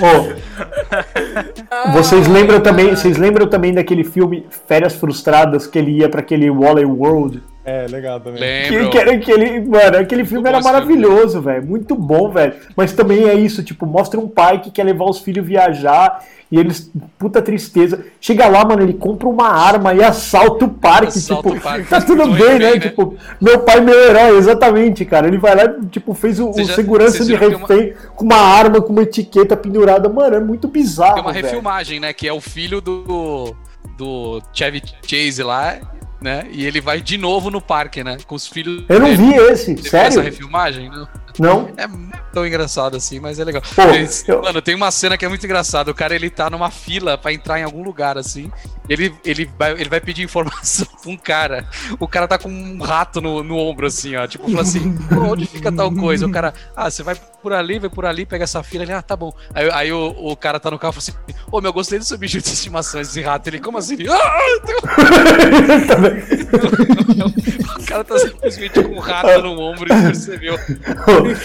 Ô, 0.00 0.06
ô. 0.06 1.92
Vocês 1.92 2.26
lembram 2.26 2.60
também, 2.60 2.90
vocês 2.90 3.16
lembram 3.16 3.46
também 3.46 3.72
daquele 3.72 4.04
filme 4.04 4.46
Férias 4.66 4.94
Frustradas 4.94 5.66
que 5.66 5.78
ele 5.78 5.92
ia 5.98 6.08
pra 6.08 6.20
aquele 6.20 6.50
Wally 6.50 6.84
World? 6.84 7.42
É, 7.70 7.86
legal 7.88 8.18
também. 8.20 8.40
Que, 8.68 8.70
Lembro. 8.74 8.90
que 8.90 8.98
era 8.98 9.12
aquele, 9.12 9.60
mano, 9.60 9.96
aquele 9.98 10.24
filme 10.24 10.48
era 10.48 10.60
maravilhoso, 10.60 11.40
velho. 11.40 11.64
Muito 11.64 11.94
bom, 11.94 12.30
velho. 12.30 12.54
Mas 12.76 12.92
também 12.92 13.28
é 13.28 13.34
isso, 13.34 13.62
tipo, 13.62 13.86
mostra 13.86 14.18
um 14.18 14.26
pai 14.28 14.60
que 14.60 14.70
quer 14.70 14.84
levar 14.84 15.04
os 15.04 15.20
filhos 15.20 15.46
viajar 15.46 16.24
e 16.50 16.58
eles, 16.58 16.90
puta 17.16 17.40
tristeza. 17.40 18.04
Chega 18.20 18.48
lá, 18.48 18.64
mano, 18.64 18.82
ele 18.82 18.94
compra 18.94 19.28
uma 19.28 19.48
arma 19.48 19.94
e 19.94 20.02
assalta 20.02 20.64
o 20.64 20.68
parque, 20.68 21.18
Assalta 21.18 21.48
tipo, 21.48 21.58
o 21.58 21.60
parque, 21.62 21.88
tá 21.88 22.00
tudo 22.00 22.26
bem, 22.26 22.36
bem, 22.38 22.58
né? 22.58 22.70
né? 22.72 22.78
Tipo, 22.80 23.14
meu 23.40 23.60
pai, 23.60 23.80
meu 23.80 23.94
herói, 24.08 24.36
exatamente, 24.36 25.04
cara. 25.04 25.28
Ele 25.28 25.38
vai 25.38 25.54
lá, 25.54 25.72
tipo, 25.90 26.12
fez 26.12 26.40
o, 26.40 26.50
o 26.50 26.64
já- 26.64 26.74
segurança 26.74 27.24
de 27.24 27.38
tem 27.38 27.48
uma- 27.54 27.58
refém 27.68 27.94
com 28.16 28.24
uma 28.24 28.36
arma, 28.36 28.80
com 28.80 28.92
uma 28.92 29.02
etiqueta 29.02 29.56
pendurada. 29.56 30.08
Mano, 30.08 30.34
é 30.36 30.40
muito 30.40 30.66
bizarro, 30.66 31.14
Tem 31.14 31.22
uma 31.22 31.32
velho. 31.32 31.44
refilmagem, 31.44 32.00
né? 32.00 32.12
Que 32.12 32.26
é 32.26 32.32
o 32.32 32.40
filho 32.40 32.80
do. 32.80 33.54
do 33.96 34.42
Chevy 34.52 34.82
Chase 35.06 35.42
lá. 35.42 35.76
Né? 36.20 36.46
E 36.50 36.64
ele 36.66 36.80
vai 36.80 37.00
de 37.00 37.16
novo 37.16 37.50
no 37.50 37.60
parque, 37.60 38.02
né? 38.04 38.18
Com 38.26 38.34
os 38.34 38.46
filhos. 38.46 38.84
Eu 38.88 39.00
não 39.00 39.06
dele. 39.08 39.16
vi 39.16 39.34
esse, 39.34 39.74
Você 39.76 39.88
viu 39.90 39.98
essa 40.00 40.10
sério? 40.12 40.22
refilmagem? 40.22 40.90
Não. 40.90 41.08
Não? 41.38 41.70
É 41.76 41.86
tão 42.32 42.46
engraçado 42.46 42.96
assim, 42.96 43.20
mas 43.20 43.38
é 43.38 43.44
legal. 43.44 43.62
Pô, 43.74 43.82
eu- 44.28 44.42
Mano, 44.42 44.62
tem 44.62 44.74
uma 44.74 44.90
cena 44.90 45.16
que 45.16 45.24
é 45.24 45.28
muito 45.28 45.44
engraçada. 45.44 45.90
O 45.90 45.94
cara 45.94 46.14
ele 46.14 46.30
tá 46.30 46.48
numa 46.50 46.70
fila 46.70 47.16
pra 47.18 47.32
entrar 47.32 47.60
em 47.60 47.64
algum 47.64 47.82
lugar 47.82 48.16
assim. 48.18 48.50
Ele, 48.88 49.14
ele, 49.24 49.48
vai, 49.58 49.72
ele 49.72 49.88
vai 49.88 50.00
pedir 50.00 50.22
informação 50.22 50.86
pra 51.00 51.10
um 51.10 51.16
cara. 51.16 51.68
O 52.00 52.08
cara 52.08 52.26
tá 52.26 52.38
com 52.38 52.48
um 52.48 52.82
rato 52.82 53.20
no, 53.20 53.42
no 53.44 53.56
ombro, 53.56 53.86
assim, 53.86 54.16
ó. 54.16 54.26
Tipo, 54.26 54.48
fala 54.50 54.62
assim: 54.62 54.96
"Pô, 54.96 55.32
onde 55.32 55.46
fica 55.46 55.70
tal 55.70 55.92
coisa? 55.94 56.26
O 56.26 56.32
cara, 56.32 56.52
ah, 56.76 56.90
você 56.90 57.02
vai 57.02 57.14
por 57.40 57.52
ali, 57.52 57.78
vai 57.78 57.88
por 57.88 58.04
ali, 58.04 58.26
pega 58.26 58.44
essa 58.44 58.62
fila. 58.62 58.82
Ele, 58.84 58.92
ah, 58.92 59.00
tá 59.02 59.14
bom. 59.16 59.32
Aí, 59.54 59.70
aí 59.72 59.92
o, 59.92 60.08
o 60.18 60.36
cara 60.36 60.58
tá 60.58 60.70
no 60.70 60.78
carro 60.78 60.94
e 60.98 61.00
fala 61.00 61.20
assim: 61.20 61.34
Ô, 61.52 61.60
meu, 61.60 61.72
gostei 61.72 61.98
do 62.00 62.04
seu 62.04 62.18
bicho 62.18 62.40
de 62.40 62.48
estimação, 62.48 63.00
esse 63.00 63.20
rato. 63.20 63.46
Ele, 63.48 63.60
como 63.60 63.78
assim? 63.78 63.94
Ele, 63.94 64.08
ah, 64.10 64.20
o 67.78 67.86
cara 67.86 68.02
tá 68.04 68.18
simplesmente 68.18 68.82
com 68.82 68.96
um 68.96 68.98
rato 68.98 69.40
no 69.42 69.58
ombro 69.60 69.84
e 69.84 70.02
percebeu. 70.02 70.58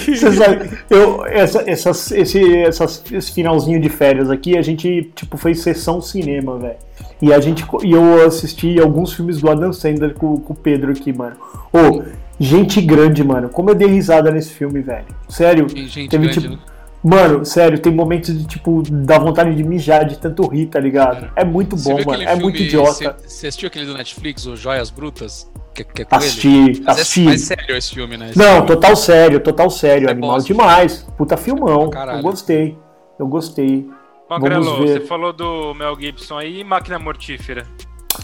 Você 0.07 0.31
sabe, 0.33 0.74
eu, 0.89 1.25
essa, 1.25 1.63
essas, 1.69 2.11
esse, 2.11 2.57
essas, 2.59 3.03
esse 3.11 3.31
finalzinho 3.31 3.79
de 3.79 3.89
férias 3.89 4.29
aqui, 4.29 4.57
a 4.57 4.61
gente, 4.61 5.11
tipo, 5.15 5.37
fez 5.37 5.61
sessão 5.61 6.01
cinema, 6.01 6.57
velho. 6.57 6.75
E 7.21 7.33
a 7.33 7.39
gente, 7.39 7.65
e 7.83 7.91
eu 7.91 8.25
assisti 8.25 8.79
alguns 8.79 9.13
filmes 9.13 9.39
do 9.39 9.49
Adam 9.49 9.71
Sandler 9.71 10.13
com, 10.13 10.37
com 10.37 10.53
o 10.53 10.55
Pedro 10.55 10.91
aqui, 10.91 11.13
mano. 11.13 11.35
Ô, 11.71 12.03
gente 12.39 12.81
grande, 12.81 13.23
mano. 13.23 13.49
Como 13.49 13.69
eu 13.69 13.75
dei 13.75 13.87
risada 13.87 14.31
nesse 14.31 14.51
filme, 14.51 14.81
velho. 14.81 15.05
Sério. 15.29 15.67
Tem 15.67 15.87
gente 15.87 16.09
Teve, 16.09 16.25
grande, 16.25 16.41
tipo, 16.41 16.53
né? 16.55 16.59
Mano, 17.03 17.45
sério, 17.45 17.77
tem 17.77 17.93
momentos 17.93 18.35
de, 18.35 18.45
tipo, 18.45 18.81
dar 18.89 19.19
vontade 19.19 19.53
de 19.55 19.63
mijar 19.63 20.05
de 20.05 20.17
tanto 20.17 20.47
rir, 20.47 20.65
tá 20.65 20.79
ligado? 20.79 21.29
É 21.35 21.45
muito 21.45 21.75
bom, 21.75 22.03
mano. 22.03 22.23
É 22.23 22.27
filme- 22.27 22.41
muito 22.41 22.61
idiota. 22.61 23.15
Você 23.25 23.47
assistiu 23.47 23.67
aquele 23.67 23.85
do 23.85 23.93
Netflix, 23.93 24.45
o 24.47 24.55
Joias 24.55 24.89
Brutas? 24.89 25.47
Que, 25.75 25.83
que 25.83 26.01
é? 26.03 26.05
Assisti, 26.09 26.81
Mas 26.85 26.99
assisti. 26.99 27.21
É, 27.21 27.25
mas 27.25 27.41
sério 27.41 27.75
esse 27.77 27.93
filme, 27.93 28.15
né? 28.17 28.29
Esse 28.29 28.39
Não, 28.39 28.53
filme. 28.53 28.67
total 28.67 28.95
sério, 28.95 29.39
total 29.41 29.69
sério. 29.69 30.07
É 30.07 30.11
animal 30.11 30.39
demais. 30.39 31.05
Puta 31.17 31.35
filmão. 31.37 31.89
Caralho. 31.89 32.19
Eu 32.19 32.23
gostei. 32.23 32.77
Eu 33.19 33.27
gostei. 33.27 33.87
Magrelo, 34.29 34.63
Vamos 34.63 34.79
ver. 34.89 35.01
você 35.01 35.05
falou 35.05 35.31
do 35.33 35.73
Mel 35.75 35.95
Gibson 35.99 36.37
aí, 36.37 36.63
Máquina 36.63 36.97
Mortífera. 36.97 37.67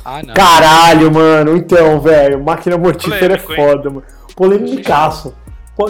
Ah, 0.04 0.22
não. 0.26 0.34
Caralho, 0.34 1.12
mano. 1.12 1.56
Então, 1.58 1.99
velho, 1.99 2.43
máquina 2.43 2.78
mortífera 2.78 3.38
Polêmico, 3.38 3.54
é 3.54 3.56
hein? 3.56 3.68
foda, 3.76 3.89
mano. 3.89 4.04
Polêmicaço. 4.36 5.36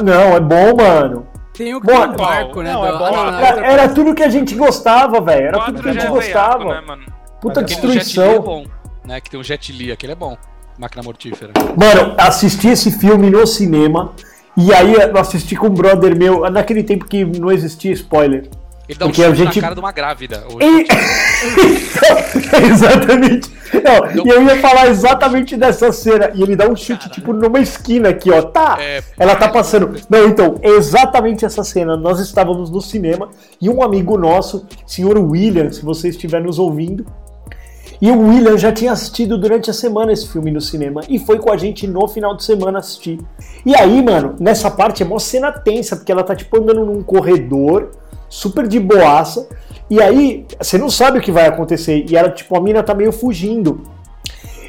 Não, 0.03 0.36
é 0.36 0.39
bom, 0.39 0.76
mano. 0.76 1.28
Tem 1.53 1.76
o 1.76 1.82
que 1.82 1.88
Bom, 1.88 2.01
tem 2.01 2.09
um 2.12 2.16
barco, 2.16 2.62
né? 2.62 2.72
não, 2.74 2.86
é 2.86 2.91
bom. 2.97 3.05
ah, 3.05 3.32
não, 3.32 3.39
Era, 3.39 3.66
era 3.68 3.89
tudo 3.89 4.16
que 4.16 4.24
a 4.24 4.30
gente 4.30 4.55
gostava, 4.55 5.20
velho. 5.22 5.47
Era 5.47 5.59
tudo 5.66 5.84
que 5.84 5.89
a 5.89 5.93
gente 5.93 6.05
é 6.05 6.09
veiaco, 6.09 6.16
gostava. 6.16 6.74
né, 6.74 6.82
mano? 6.88 7.03
Puta 7.41 7.59
Aquele 7.62 7.82
do 7.82 7.88
Jet 7.91 7.93
Li 7.93 7.97
é 7.97 8.03
destruição. 8.03 8.41
bom, 8.41 8.66
né? 9.05 9.20
Que 9.22 9.30
tem 9.30 9.39
um 9.39 9.43
Jet 9.43 9.72
Li, 9.74 9.91
aquele 9.91 10.14
é 10.14 10.16
bom. 10.16 10.38
Máquina 10.78 11.03
mortífera. 11.03 11.51
Mano, 11.78 12.15
assisti 12.17 12.69
esse 12.69 12.91
filme 12.91 13.30
no 13.30 13.45
cinema. 13.45 14.13
E 14.57 14.74
aí 14.74 14.93
eu 14.93 15.17
assisti 15.17 15.55
com 15.55 15.67
um 15.67 15.74
brother 15.74 16.15
meu, 16.17 16.49
naquele 16.49 16.84
tempo 16.84 17.05
que 17.05 17.24
não 17.24 17.51
existia 17.51 17.91
spoiler. 17.93 18.49
Ele 18.89 18.97
dá 18.99 19.05
um 19.05 19.09
Porque 19.09 19.24
a 19.24 19.34
gente- 19.34 19.55
na 19.55 19.61
cara 19.61 19.74
de 19.76 19.80
uma 19.80 19.91
grávida. 19.91 20.43
E... 20.59 20.82
Então, 20.82 22.59
exatamente. 22.69 23.49
Não, 23.74 24.26
e 24.26 24.30
eu 24.30 24.43
ia 24.43 24.59
falar 24.59 24.88
exatamente 24.88 25.55
dessa 25.55 25.91
cena. 25.93 26.32
E 26.36 26.43
ele 26.43 26.57
dá 26.57 26.67
um 26.67 26.76
chute, 26.76 27.09
tipo, 27.09 27.32
numa 27.32 27.59
esquina 27.59 28.09
aqui, 28.09 28.30
ó. 28.30 28.41
Tá. 28.41 28.78
É, 28.82 29.01
Ela 29.17 29.36
tá 29.36 29.47
passando. 29.47 29.95
Não, 30.09 30.28
então, 30.28 30.55
é 30.61 30.69
exatamente 30.72 31.45
essa 31.45 31.63
cena. 31.63 31.95
Nós 31.95 32.19
estávamos 32.19 32.69
no 32.69 32.82
cinema 32.82 33.30
e 33.61 33.69
um 33.69 33.82
amigo 33.82 34.17
nosso, 34.17 34.67
senhor 34.86 35.17
William, 35.17 35.72
se 35.72 35.84
você 35.86 36.09
estiver 36.09 36.41
nos 36.41 36.59
ouvindo. 36.59 37.05
E 38.02 38.10
o 38.10 38.20
William 38.20 38.58
já 38.58 38.72
tinha 38.72 38.91
assistido 38.91 39.38
durante 39.38 39.70
a 39.70 39.74
semana 39.74 40.12
esse 40.12 40.28
filme 40.28 40.49
no 40.49 40.60
cinema 40.60 41.02
e 41.08 41.20
foi 41.20 41.38
com 41.38 41.52
a 41.52 41.58
gente 41.58 41.86
no 41.88 42.08
final 42.08 42.36
de 42.36 42.43
semana 42.43 42.80
assistir. 42.80 43.20
E 43.64 43.76
aí, 43.76 44.04
mano, 44.04 44.36
nessa 44.39 44.72
parte 44.72 45.04
é 45.04 45.06
mó 45.06 45.20
cena 45.20 45.52
tensa, 45.52 45.95
porque 45.95 46.12
ela 46.12 46.24
tá 46.24 46.36
tipo 46.36 46.58
andando 46.58 46.84
num 46.84 47.04
corredor, 47.04 47.91
super 48.28 48.68
de 48.68 48.80
boaça, 48.80 49.47
e 49.88 50.02
aí 50.02 50.47
você 50.60 50.80
não 50.80 50.89
sabe 50.89 51.20
o 51.20 51.22
que 51.22 51.32
vai 51.32 51.45
acontecer. 51.45 52.06
E 52.10 52.16
ela, 52.16 52.32
tipo, 52.32 52.58
a 52.58 52.62
mina 52.62 52.82
tá 52.82 52.95
meio 52.95 53.12
fugindo. 53.12 53.82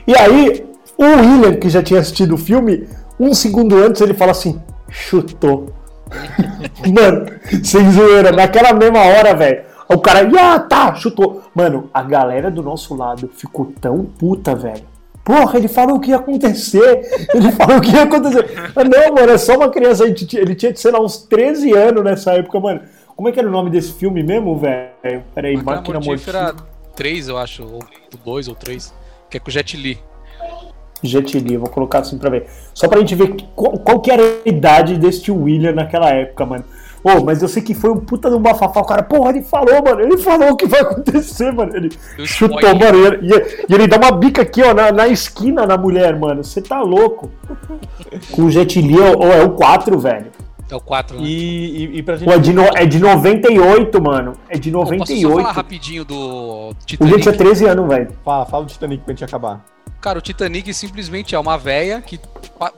E 0.06 0.14
aí, 0.14 0.66
o 0.98 1.04
William, 1.04 1.54
que 1.54 1.70
já 1.70 1.82
tinha 1.82 2.00
assistido 2.00 2.34
o 2.34 2.38
filme, 2.38 2.86
um 3.18 3.32
segundo 3.32 3.76
antes 3.76 4.02
ele 4.02 4.14
fala 4.14 4.32
assim: 4.32 4.60
chutou. 4.90 5.72
Mano, 6.86 7.26
sem 7.64 7.90
zoeira, 7.92 8.32
naquela 8.32 8.72
mesma 8.72 8.98
hora, 8.98 9.34
velho. 9.34 9.71
O 9.88 9.98
cara, 9.98 10.28
ah, 10.38 10.58
tá, 10.58 10.94
chutou. 10.94 11.42
Mano, 11.54 11.90
a 11.92 12.02
galera 12.02 12.50
do 12.50 12.62
nosso 12.62 12.94
lado 12.94 13.28
ficou 13.34 13.72
tão 13.80 14.04
puta, 14.04 14.54
velho. 14.54 14.84
Porra, 15.24 15.56
ele 15.58 15.68
falou 15.68 15.96
o 15.96 16.00
que 16.00 16.10
ia 16.10 16.16
acontecer. 16.16 17.28
Ele 17.34 17.52
falou 17.52 17.78
o 17.78 17.80
que 17.80 17.90
ia 17.90 18.02
acontecer. 18.02 18.72
Mas 18.74 18.88
não, 18.88 19.14
mano, 19.14 19.32
é 19.32 19.38
só 19.38 19.56
uma 19.56 19.70
criança. 19.70 20.04
Ele 20.04 20.14
tinha, 20.14 20.42
ele 20.42 20.54
tinha, 20.54 20.74
sei 20.74 20.90
lá, 20.90 21.00
uns 21.00 21.18
13 21.18 21.72
anos 21.72 22.02
nessa 22.02 22.32
época, 22.32 22.58
mano. 22.58 22.80
Como 23.14 23.28
é 23.28 23.32
que 23.32 23.38
era 23.38 23.48
o 23.48 23.52
nome 23.52 23.70
desse 23.70 23.92
filme 23.92 24.22
mesmo, 24.22 24.58
velho? 24.58 25.22
Peraí, 25.34 25.56
Máquina 25.56 25.76
Máquina 25.76 26.00
mortífera 26.00 26.42
Mortífera. 26.44 26.72
3, 26.96 27.28
eu 27.28 27.38
acho, 27.38 27.62
ou 27.62 27.80
2 28.24 28.48
ou 28.48 28.54
3. 28.54 28.92
Que 29.30 29.36
é 29.36 29.40
com 29.40 29.48
o 29.48 29.52
Jet 29.52 29.76
Li. 29.76 29.98
Jet 31.02 31.38
Li, 31.38 31.56
vou 31.56 31.68
colocar 31.68 32.00
assim 32.00 32.18
pra 32.18 32.30
ver. 32.30 32.46
Só 32.74 32.88
pra 32.88 33.00
gente 33.00 33.14
ver 33.14 33.34
qual, 33.54 33.78
qual 33.78 34.00
que 34.00 34.10
era 34.10 34.22
a 34.22 34.48
idade 34.48 34.98
desse 34.98 35.22
tio 35.22 35.42
William 35.42 35.72
naquela 35.72 36.10
época, 36.10 36.46
mano. 36.46 36.64
Ô, 37.04 37.24
mas 37.24 37.42
eu 37.42 37.48
sei 37.48 37.60
que 37.62 37.74
foi 37.74 37.90
um 37.90 37.98
puta 37.98 38.30
do 38.30 38.38
bafafá. 38.38 38.80
O 38.80 38.84
cara, 38.84 39.02
porra, 39.02 39.30
ele 39.30 39.42
falou, 39.42 39.82
mano. 39.82 40.00
Ele 40.00 40.16
falou 40.18 40.50
o 40.50 40.56
que 40.56 40.66
vai 40.66 40.80
acontecer, 40.80 41.50
mano. 41.52 41.74
Ele 41.74 41.88
Deu 42.16 42.26
chutou, 42.26 42.58
spoiler. 42.60 42.92
mano. 42.92 43.18
E, 43.22 43.28
e- 43.34 43.66
e 43.68 43.74
ele 43.74 43.86
dá 43.88 43.96
uma 43.96 44.12
bica 44.12 44.42
aqui, 44.42 44.62
ó, 44.62 44.72
na, 44.72 44.92
na 44.92 45.08
esquina 45.08 45.66
na 45.66 45.76
mulher, 45.76 46.16
mano. 46.18 46.44
Você 46.44 46.62
tá 46.62 46.80
louco. 46.80 47.28
Com 48.30 48.42
o 48.44 48.50
Jet 48.50 48.80
Li, 48.80 48.96
ó, 49.00 49.24
é 49.32 49.42
o 49.42 49.50
4, 49.50 49.98
velho. 49.98 50.30
É 50.70 50.76
o 50.76 50.80
4, 50.80 51.16
né? 51.18 51.22
E, 51.26 51.84
e, 51.96 51.98
e 51.98 52.02
pra 52.02 52.16
gente. 52.16 52.24
Pô, 52.28 52.32
é, 52.34 52.38
de 52.38 52.52
no- 52.52 52.62
é 52.76 52.86
de 52.86 52.98
98, 52.98 54.00
mano. 54.02 54.32
É 54.48 54.56
de 54.56 54.70
Pô, 54.70 54.78
Posso 54.78 54.90
só 54.94 54.98
98. 55.00 55.36
falar 55.42 55.52
rapidinho 55.52 56.04
do 56.04 56.16
O 56.16 56.68
gente 56.78 56.86
Titanic? 56.86 57.20
tinha 57.22 57.34
13 57.36 57.66
anos, 57.66 57.88
velho. 57.88 58.08
Fala, 58.24 58.46
fala 58.46 58.64
do 58.64 58.68
Titanic 58.70 59.02
pra 59.04 59.12
gente 59.12 59.24
acabar. 59.24 59.64
Cara, 60.00 60.18
o 60.18 60.22
Titanic 60.22 60.72
simplesmente 60.72 61.34
é 61.34 61.38
uma 61.38 61.58
véia 61.58 62.00
que 62.00 62.18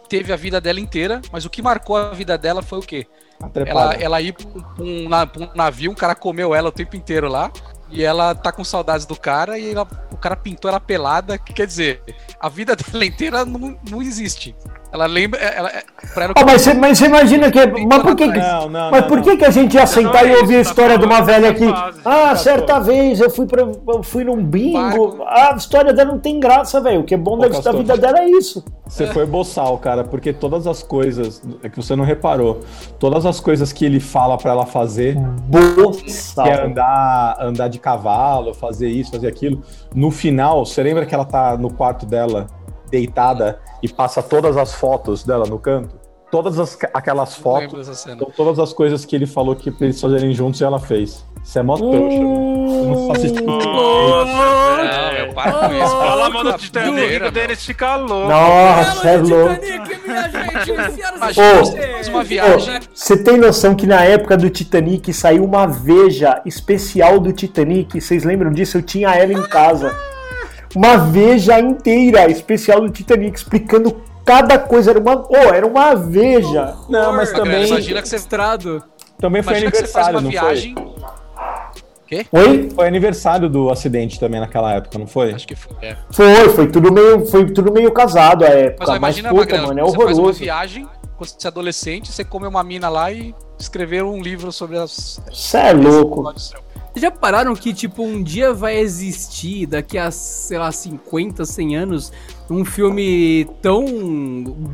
teve 0.09 0.33
a 0.33 0.37
vida 0.37 0.61
dela 0.61 0.81
inteira, 0.81 1.20
mas 1.33 1.45
o 1.45 1.51
que 1.51 1.62
marcou 1.62 1.97
a 1.97 2.11
vida 2.11 2.37
dela 2.37 2.62
foi 2.62 2.79
o 2.79 2.83
quê? 2.83 3.07
A 3.45 3.49
Ela, 3.70 3.95
ela 3.95 4.20
ir 4.22 4.32
pra 4.32 4.47
um, 4.49 5.09
pra 5.09 5.16
um 5.22 5.26
pra 5.26 5.42
um 5.45 5.49
navio, 5.55 5.90
um 5.90 5.95
cara 5.95 6.14
comeu 6.14 6.55
ela 6.55 6.68
o 6.68 6.72
tempo 6.72 6.97
inteiro 6.97 7.28
lá, 7.28 7.51
e 7.90 8.03
ela 8.03 8.34
tá 8.34 8.51
com 8.51 8.64
saudades 8.64 9.07
do 9.07 9.14
cara, 9.16 9.59
e 9.59 9.72
ela- 9.72 9.86
o 10.11 10.16
cara 10.16 10.34
pintou 10.36 10.68
ela 10.68 10.80
pelada, 10.80 11.38
que 11.38 11.53
quer 11.53 11.66
dizer, 11.66 12.03
a 12.40 12.49
vida 12.49 12.74
dela 12.76 13.05
inteira 13.05 13.45
não, 13.45 13.78
não 13.88 14.03
existe. 14.03 14.55
Ela 14.95 15.07
lembra. 15.07 15.40
Ela, 15.40 15.68
é- 15.70 15.82
pra 16.14 16.24
ela, 16.24 16.34
Ó, 16.36 16.45
mas, 16.45 16.62
você, 16.62 16.72
mas 16.72 16.97
você 16.99 17.07
imagina 17.07 17.51
que. 17.51 17.66
Mas 17.66 18.03
por 18.03 18.14
que, 18.14 18.30
que- 18.30 18.38
Não, 18.38 18.68
não, 18.68 18.90
mas 18.92 19.01
não, 19.01 19.09
por 19.09 19.16
não. 19.16 19.24
que, 19.24 19.36
que 19.38 19.45
a 19.45 19.51
gente 19.51 19.74
ia 19.74 19.86
sentar 19.88 20.22
não 20.22 20.30
e 20.30 20.34
é 20.34 20.38
ouvir 20.38 20.55
a 20.55 20.62
tá 20.62 20.70
história 20.70 20.97
de 20.97 21.05
uma 21.05 21.20
velha 21.20 21.51
aqui? 21.51 21.64
Ah, 22.05 22.36
certa 22.36 22.78
vez 22.78 23.18
eu 23.18 23.28
fui, 23.28 23.45
pra, 23.45 23.62
eu 23.62 24.03
fui 24.05 24.22
num 24.22 24.40
bingo. 24.40 24.78
Barco. 24.78 25.24
A 25.26 25.55
história 25.57 25.92
dela 25.92 26.12
não 26.12 26.20
tem 26.20 26.38
graça, 26.38 26.80
velho. 26.80 27.01
O 27.01 27.05
que 27.05 27.12
é 27.14 27.16
bom 27.16 27.36
da, 27.36 27.49
da 27.49 27.55
Castor. 27.55 27.76
vida 27.76 27.97
dela 27.97 28.20
é 28.20 28.28
isso. 28.30 28.64
Você 28.86 29.09
foi 29.09 29.26
boçal, 29.26 29.76
cara, 29.78 30.05
porque 30.05 30.32
todas 30.32 30.64
as 30.68 30.80
coisas. 30.80 31.42
É 31.64 31.68
que 31.68 31.76
você 31.76 31.97
não 31.97 32.05
reparou. 32.05 32.61
Todas 33.01 33.26
as 33.26 33.40
coisas 33.40 33.72
que 33.72 33.84
ele 33.84 33.99
fala 33.99 34.38
pra 34.38 34.53
ela 34.53 34.64
fazer, 34.64 35.16
Boçal. 35.49 36.45
que 36.45 36.51
é 36.51 36.64
andar, 36.66 37.36
andar 37.40 37.66
de 37.66 37.80
cavalo, 37.80 38.55
fazer 38.55 38.88
isso, 38.88 39.11
fazer 39.11 39.26
aquilo. 39.26 39.61
No 39.92 40.12
final, 40.12 40.64
você 40.64 40.84
lembra 40.84 41.05
que 41.05 41.12
ela 41.14 41.24
tá 41.24 41.57
no 41.57 41.72
quarto 41.72 42.07
dela, 42.07 42.47
deitada, 42.91 43.61
e 43.82 43.89
passa 43.89 44.22
todas 44.22 44.57
as 44.57 44.74
fotos 44.74 45.24
dela 45.24 45.47
no 45.47 45.59
canto? 45.59 45.95
Todas 46.30 46.59
as, 46.59 46.76
aquelas 46.93 47.37
fotos 47.37 48.07
todas 48.37 48.59
as 48.59 48.72
coisas 48.72 49.05
que 49.05 49.14
ele 49.14 49.26
falou 49.26 49.55
que 49.55 49.70
pra 49.70 49.87
eles 49.87 50.01
fazerem 50.01 50.32
juntos 50.32 50.61
e 50.61 50.64
ela 50.64 50.80
fez. 50.80 51.24
Você 51.45 51.59
é 51.59 51.62
mó 51.62 51.76
trouxa. 51.76 51.99
Você 51.99 52.20
não 52.87 53.12
assistir. 53.12 53.43
Nossa, 53.43 54.24
Não, 54.24 54.76
velho. 54.76 55.18
eu 55.18 55.35
paro 55.35 55.59
com 55.68 55.74
isso. 55.74 55.97
Fala, 55.97 56.30
mano, 56.30 56.53
do 56.53 56.59
Titanic, 56.59 57.22
o 57.22 57.30
Denis 57.30 57.64
fica 57.66 57.97
louco. 57.97 58.28
Nossa, 58.28 59.09
é 59.11 59.16
louco. 59.18 59.55
Titanic, 59.61 59.95
faz 61.18 62.09
uma 62.09 62.24
viagem. 62.24 62.80
Você 62.93 63.22
tem 63.22 63.37
noção 63.37 63.74
que 63.74 63.87
na 63.87 64.03
época 64.03 64.37
do 64.37 64.49
Titanic 64.51 65.12
saiu 65.12 65.45
uma 65.45 65.66
veja 65.66 66.41
especial 66.47 67.20
do 67.20 67.32
Titanic? 67.32 68.01
Vocês 68.01 68.24
lembram 68.24 68.51
disso? 68.51 68.78
Eu 68.78 68.82
tinha 68.82 69.11
ela 69.11 69.32
em 69.32 69.43
casa. 69.43 69.95
Uma 70.75 70.97
veja 70.97 71.61
inteira 71.61 72.31
especial 72.31 72.81
do 72.81 72.91
Titanic 72.91 73.37
explicando 73.39 74.03
cada 74.25 74.59
coisa. 74.59 74.91
Era 74.91 75.01
uma, 75.01 75.27
oh, 75.29 75.55
era 75.55 75.66
uma 75.66 75.95
veja. 75.95 76.75
Não, 76.89 77.12
mas 77.12 77.33
também, 77.33 77.66
Imagina 77.66 78.03
que 78.03 78.09
você, 78.09 78.16
Estrado. 78.16 78.83
também 79.18 79.43
foi 79.43 79.53
imagina 79.53 79.70
que 79.70 79.77
você 79.79 79.87
faz 79.87 80.09
aniversário, 80.09 80.18
uma 80.18 80.22
não 80.22 80.31
viagem. 80.31 80.75
Oi? 82.11 82.25
foi? 82.31 82.70
Foi 82.70 82.87
aniversário 82.87 83.49
do 83.49 83.70
acidente 83.70 84.20
também 84.20 84.41
naquela 84.41 84.72
época, 84.75 84.99
não 84.99 85.07
foi? 85.07 85.33
Acho 85.33 85.47
que 85.47 85.55
foi. 85.57 85.77
É. 85.83 85.97
Foi, 86.11 86.49
foi 86.51 86.70
tudo 86.70 86.93
meio, 86.93 87.27
foi 87.27 87.47
tudo 87.47 87.72
meio 87.72 87.91
casado 87.93 88.45
a 88.45 88.49
época. 88.49 88.77
Mas 88.81 88.89
ó, 88.89 88.93
Mas, 88.93 88.99
imagina, 88.99 89.29
puta, 89.31 89.41
Magrelo, 89.41 89.66
mano, 89.68 89.81
é 89.81 89.83
você 89.83 89.97
faz 89.97 90.07
uma 90.07 90.12
horroroso. 90.12 90.39
viagem, 90.39 90.89
quando 91.16 91.31
você 91.31 91.47
é 91.47 91.49
adolescente, 91.49 92.12
você 92.12 92.25
come 92.25 92.47
uma 92.47 92.62
mina 92.62 92.89
lá 92.89 93.11
e 93.11 93.35
escrever 93.59 94.05
um 94.05 94.20
livro 94.20 94.53
sobre 94.53 94.79
as. 94.79 95.20
Você 95.33 95.57
é 95.57 95.72
louco. 95.72 96.33
Vocês 96.95 97.03
já 97.03 97.11
pararam 97.11 97.57
que, 97.57 97.74
tipo, 97.74 98.05
um 98.05 98.22
dia 98.22 98.55
vai 98.55 98.78
existir, 98.78 99.66
daqui 99.66 99.99
a, 99.99 100.12
sei 100.12 100.59
lá, 100.59 100.70
50, 100.70 101.45
100 101.45 101.76
anos, 101.76 102.12
um 102.49 102.64
filme 102.64 103.49
tão 103.61 103.84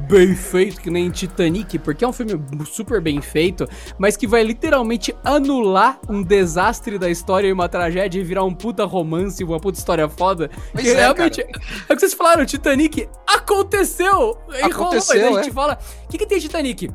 bem 0.06 0.34
feito 0.34 0.82
que 0.82 0.90
nem 0.90 1.08
Titanic, 1.08 1.78
porque 1.78 2.04
é 2.04 2.08
um 2.08 2.12
filme 2.12 2.38
super 2.66 3.00
bem 3.00 3.22
feito, 3.22 3.66
mas 3.98 4.18
que 4.18 4.26
vai 4.26 4.42
literalmente 4.42 5.16
anular 5.24 5.98
um 6.10 6.22
desastre 6.22 6.98
da 6.98 7.08
história 7.08 7.48
e 7.48 7.52
uma 7.54 7.70
tragédia 7.70 8.20
e 8.20 8.22
virar 8.22 8.44
um 8.44 8.54
puta 8.54 8.84
romance, 8.84 9.42
uma 9.42 9.58
puta 9.58 9.78
história 9.78 10.06
foda. 10.06 10.50
Pois 10.72 10.84
que 10.84 10.90
é, 10.90 10.96
realmente, 10.96 11.40
é 11.40 11.44
o 11.90 11.94
que 11.94 12.00
vocês 12.00 12.12
falaram, 12.12 12.44
Titanic 12.44 13.08
aconteceu! 13.26 14.36
E 14.50 14.60
rolou, 14.60 14.88
Aconteceu, 14.88 15.16
mas 15.16 15.36
a 15.36 15.40
é. 15.40 15.42
gente 15.44 15.54
fala, 15.54 15.78
o 16.04 16.08
que, 16.08 16.18
que 16.18 16.26
tem 16.26 16.38
Titanic? 16.38 16.90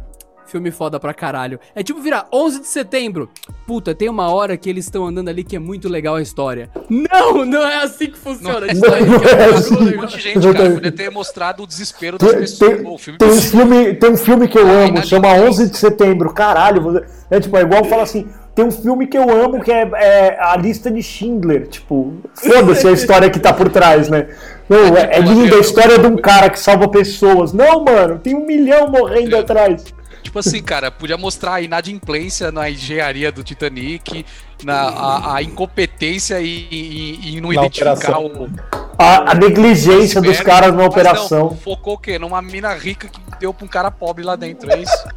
Filme 0.47 0.69
foda 0.71 0.99
pra 0.99 1.13
caralho. 1.13 1.59
É 1.75 1.81
tipo 1.83 1.99
virar 1.99 2.27
11 2.31 2.59
de 2.61 2.67
setembro. 2.67 3.29
Puta, 3.65 3.95
tem 3.95 4.07
uma 4.07 4.29
hora 4.31 4.55
que 4.55 4.69
eles 4.69 4.85
estão 4.85 5.05
andando 5.07 5.27
ali 5.29 5.43
que 5.43 5.55
é 5.55 5.59
muito 5.59 5.89
legal 5.89 6.15
a 6.15 6.21
história. 6.21 6.69
Não, 6.89 7.43
não 7.43 7.63
é 7.67 7.83
assim 7.83 8.07
que 8.07 8.17
funciona. 8.17 8.59
Não 8.61 8.67
é 8.67 8.73
Titanic 8.73 9.09
não 9.09 9.15
é 9.15 9.47
muito 9.47 9.55
assim. 9.57 9.75
Um 9.75 10.01
monte 10.01 10.15
de 10.17 10.21
gente, 10.21 10.53
cara, 10.53 10.69
podia 10.71 10.91
ter 10.91 11.09
mostrado 11.09 11.63
o 11.63 11.67
desespero 11.67 12.17
das 12.17 12.29
Tem, 12.29 12.39
pessoas. 12.39 12.79
tem- 12.79 12.97
filme 12.97 13.17
tem 13.17 13.29
um 13.29 13.41
filme, 13.41 13.93
tem 13.95 14.09
um 14.11 14.17
filme 14.17 14.47
que 14.47 14.57
eu 14.57 14.67
Ah, 14.67 14.71
amo, 14.85 15.03
chama 15.05 15.27
inadimplência. 15.29 15.49
11 15.63 15.69
de 15.71 15.77
setembro. 15.77 16.33
Caralho, 16.33 16.81
você- 16.81 17.05
é 17.31 17.39
tipo, 17.39 17.57
é 17.57 17.61
igual 17.61 17.83
falar 17.85 18.03
assim. 18.03 18.27
Tem 18.53 18.63
um 18.63 18.71
filme 18.71 19.05
que 19.07 19.17
eu 19.17 19.29
amo 19.29 19.61
que 19.61 19.69
é, 19.69 19.81
é 19.95 20.37
a 20.39 20.55
lista 20.55 20.89
de 20.89 21.03
Schindler. 21.03 21.67
Tipo, 21.67 22.13
foda-se 22.35 22.87
a 22.87 22.91
história 22.91 23.29
que 23.29 23.37
tá 23.39 23.51
por 23.51 23.67
trás, 23.67 24.07
né? 24.07 24.27
Não, 24.69 24.95
é, 24.95 25.17
é 25.17 25.19
linda 25.19 25.57
a 25.57 25.59
história 25.59 25.99
de 25.99 26.07
um 26.07 26.15
cara 26.15 26.49
que 26.49 26.57
salva 26.57 26.87
pessoas. 26.87 27.51
Não, 27.51 27.83
mano, 27.83 28.17
tem 28.19 28.33
um 28.33 28.45
milhão 28.45 28.87
morrendo 28.87 29.35
É. 29.35 29.39
atrás. 29.39 29.83
Tipo 30.25 30.39
assim, 30.39 30.61
cara, 30.61 30.89
podia 30.89 31.17
mostrar 31.17 31.53
a 31.53 31.61
inadimplência 31.61 32.51
na 32.51 32.67
engenharia 32.69 33.31
do 33.31 33.43
Titanic, 33.43 34.25
na, 34.63 34.73
a, 34.89 35.35
a 35.35 35.43
incompetência 35.43 36.39
e, 36.41 36.67
e, 36.71 37.37
e 37.37 37.41
não 37.41 37.49
Na 37.49 37.55
identificar 37.61 37.93
operação. 37.93 38.25
o. 38.25 38.49
A, 38.97 39.31
a 39.31 39.35
negligência 39.35 40.19
dos 40.21 40.41
caras 40.41 40.73
na 40.73 40.83
operação. 40.83 41.49
Não, 41.51 41.57
focou 41.57 41.93
o 41.93 41.97
quê? 41.97 42.17
Numa 42.17 42.41
mina 42.41 42.73
rica 42.73 43.07
que 43.07 43.19
deu 43.39 43.53
pra 43.53 43.65
um 43.65 43.67
cara 43.67 43.91
pobre 43.91 44.23
lá 44.23 44.35
dentro, 44.35 44.69
é 44.71 44.79
isso? 44.79 45.07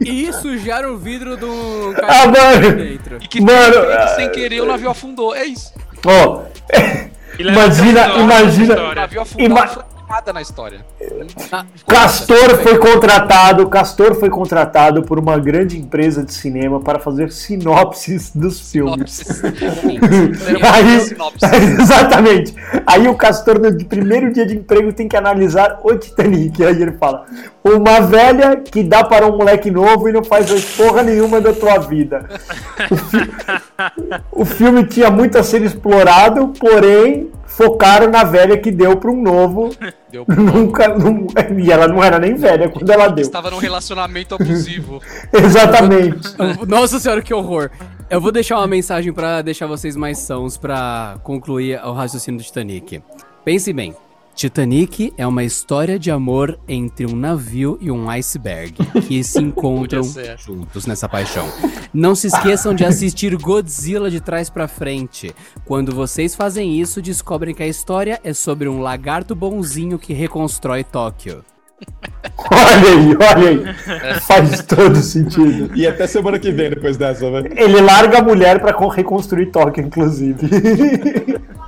E 0.00 0.32
sujaram 0.32 0.94
o 0.94 0.98
vidro 0.98 1.36
do 1.36 1.94
Ah, 2.02 2.26
mano. 2.26 2.76
dentro. 2.76 3.18
E 3.20 3.28
que 3.28 3.40
Mano, 3.40 3.76
ah, 3.92 4.08
sem 4.16 4.30
querer 4.30 4.62
o 4.62 4.66
navio 4.66 4.88
afundou, 4.90 5.34
é 5.34 5.44
isso. 5.44 5.72
Ó, 6.06 6.44
leva 7.38 7.52
Imagina- 7.52 8.06
imagina- 8.18 8.82
O 8.90 8.94
navio 8.94 9.20
afundou 9.20 9.46
Ima- 9.46 9.84
nada 10.08 10.32
na 10.32 10.40
história. 10.40 10.84
Castor 11.86 12.58
foi 12.62 12.78
contratado, 12.78 13.68
Castor 13.68 14.14
foi 14.14 14.30
contratado 14.30 15.02
por 15.02 15.18
uma 15.18 15.38
grande 15.38 15.78
empresa 15.78 16.24
de 16.24 16.32
cinema 16.32 16.80
para 16.80 16.98
fazer 16.98 17.30
sinopses 17.30 18.34
dos 18.34 18.70
filmes. 18.70 19.42
Aí, 20.72 21.00
Sinopse. 21.00 21.46
exatamente. 21.80 22.54
Aí 22.86 23.06
o 23.06 23.14
Castor, 23.14 23.60
no 23.60 23.84
primeiro 23.84 24.32
dia 24.32 24.46
de 24.46 24.56
emprego, 24.56 24.92
tem 24.92 25.06
que 25.06 25.16
analisar 25.16 25.80
o 25.82 25.94
Titanic. 25.94 26.64
Aí 26.64 26.80
ele 26.80 26.92
fala: 26.92 27.26
Uma 27.62 28.00
velha 28.00 28.56
que 28.56 28.82
dá 28.82 29.04
para 29.04 29.26
um 29.26 29.36
moleque 29.36 29.70
novo 29.70 30.08
e 30.08 30.12
não 30.12 30.24
faz 30.24 30.48
porra 30.76 31.02
nenhuma 31.02 31.40
da 31.40 31.52
tua 31.52 31.78
vida. 31.78 32.28
O 34.32 34.44
filme 34.44 34.84
tinha 34.84 35.10
muito 35.10 35.36
a 35.38 35.42
ser 35.42 35.62
explorado, 35.62 36.52
porém 36.58 37.30
focaram 37.58 38.08
na 38.08 38.22
velha 38.22 38.56
que 38.56 38.70
deu 38.70 38.96
para 38.96 39.10
um 39.10 39.20
novo. 39.20 39.70
Deu 40.10 40.24
Nunca. 40.26 40.88
não- 40.88 41.26
e 41.58 41.70
ela 41.70 41.86
não 41.86 42.02
era 42.02 42.18
nem 42.18 42.34
velha 42.34 42.68
quando 42.70 42.88
ela 42.88 43.08
deu. 43.08 43.20
Estava 43.22 43.50
num 43.50 43.58
relacionamento 43.58 44.34
abusivo. 44.34 45.02
Exatamente. 45.32 46.34
Nossa 46.66 46.98
senhora, 46.98 47.20
que 47.20 47.34
horror. 47.34 47.68
Eu 48.08 48.18
vou 48.20 48.32
deixar 48.32 48.56
uma 48.56 48.66
mensagem 48.66 49.12
pra 49.12 49.42
deixar 49.42 49.66
vocês 49.66 49.96
mais 49.96 50.16
sãos 50.18 50.56
pra 50.56 51.16
concluir 51.22 51.78
o 51.84 51.92
raciocínio 51.92 52.40
do 52.40 52.44
Titanic. 52.44 53.02
Pense 53.44 53.70
bem. 53.72 53.94
Titanic 54.42 55.12
é 55.18 55.26
uma 55.26 55.42
história 55.42 55.98
de 55.98 56.12
amor 56.12 56.60
entre 56.68 57.04
um 57.04 57.16
navio 57.16 57.76
e 57.80 57.90
um 57.90 58.08
iceberg 58.08 58.72
que 59.08 59.20
se 59.24 59.40
encontram 59.42 60.04
juntos 60.38 60.86
nessa 60.86 61.08
paixão. 61.08 61.44
Não 61.92 62.14
se 62.14 62.28
esqueçam 62.28 62.72
de 62.72 62.84
assistir 62.84 63.34
Godzilla 63.36 64.08
de 64.08 64.20
trás 64.20 64.48
pra 64.48 64.68
frente. 64.68 65.34
Quando 65.64 65.92
vocês 65.92 66.36
fazem 66.36 66.80
isso, 66.80 67.02
descobrem 67.02 67.52
que 67.52 67.64
a 67.64 67.66
história 67.66 68.20
é 68.22 68.32
sobre 68.32 68.68
um 68.68 68.80
lagarto 68.80 69.34
bonzinho 69.34 69.98
que 69.98 70.12
reconstrói 70.12 70.84
Tóquio. 70.84 71.44
Olha 72.52 72.90
aí, 72.92 73.16
olha 73.16 73.48
aí. 73.48 74.20
Faz 74.20 74.62
todo 74.62 74.98
sentido. 74.98 75.74
E 75.74 75.84
até 75.84 76.06
semana 76.06 76.38
que 76.38 76.52
vem, 76.52 76.70
depois 76.70 76.96
dessa, 76.96 77.28
velho. 77.28 77.52
Ele 77.58 77.80
larga 77.80 78.18
a 78.18 78.22
mulher 78.22 78.60
pra 78.60 78.72
con- 78.72 78.86
reconstruir 78.86 79.46
Tóquio, 79.46 79.84
inclusive. 79.84 80.38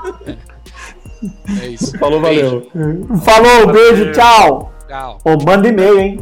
É 1.61 1.66
isso. 1.68 1.99
Falou, 1.99 2.21
valeu. 2.21 2.66
Falou, 3.25 3.73
beijo, 3.73 4.12
tchau. 4.12 4.73
Tchau. 4.89 5.18
Ô, 5.25 5.37
manda 5.45 5.68
e-mail, 5.68 5.99
hein? 5.99 6.21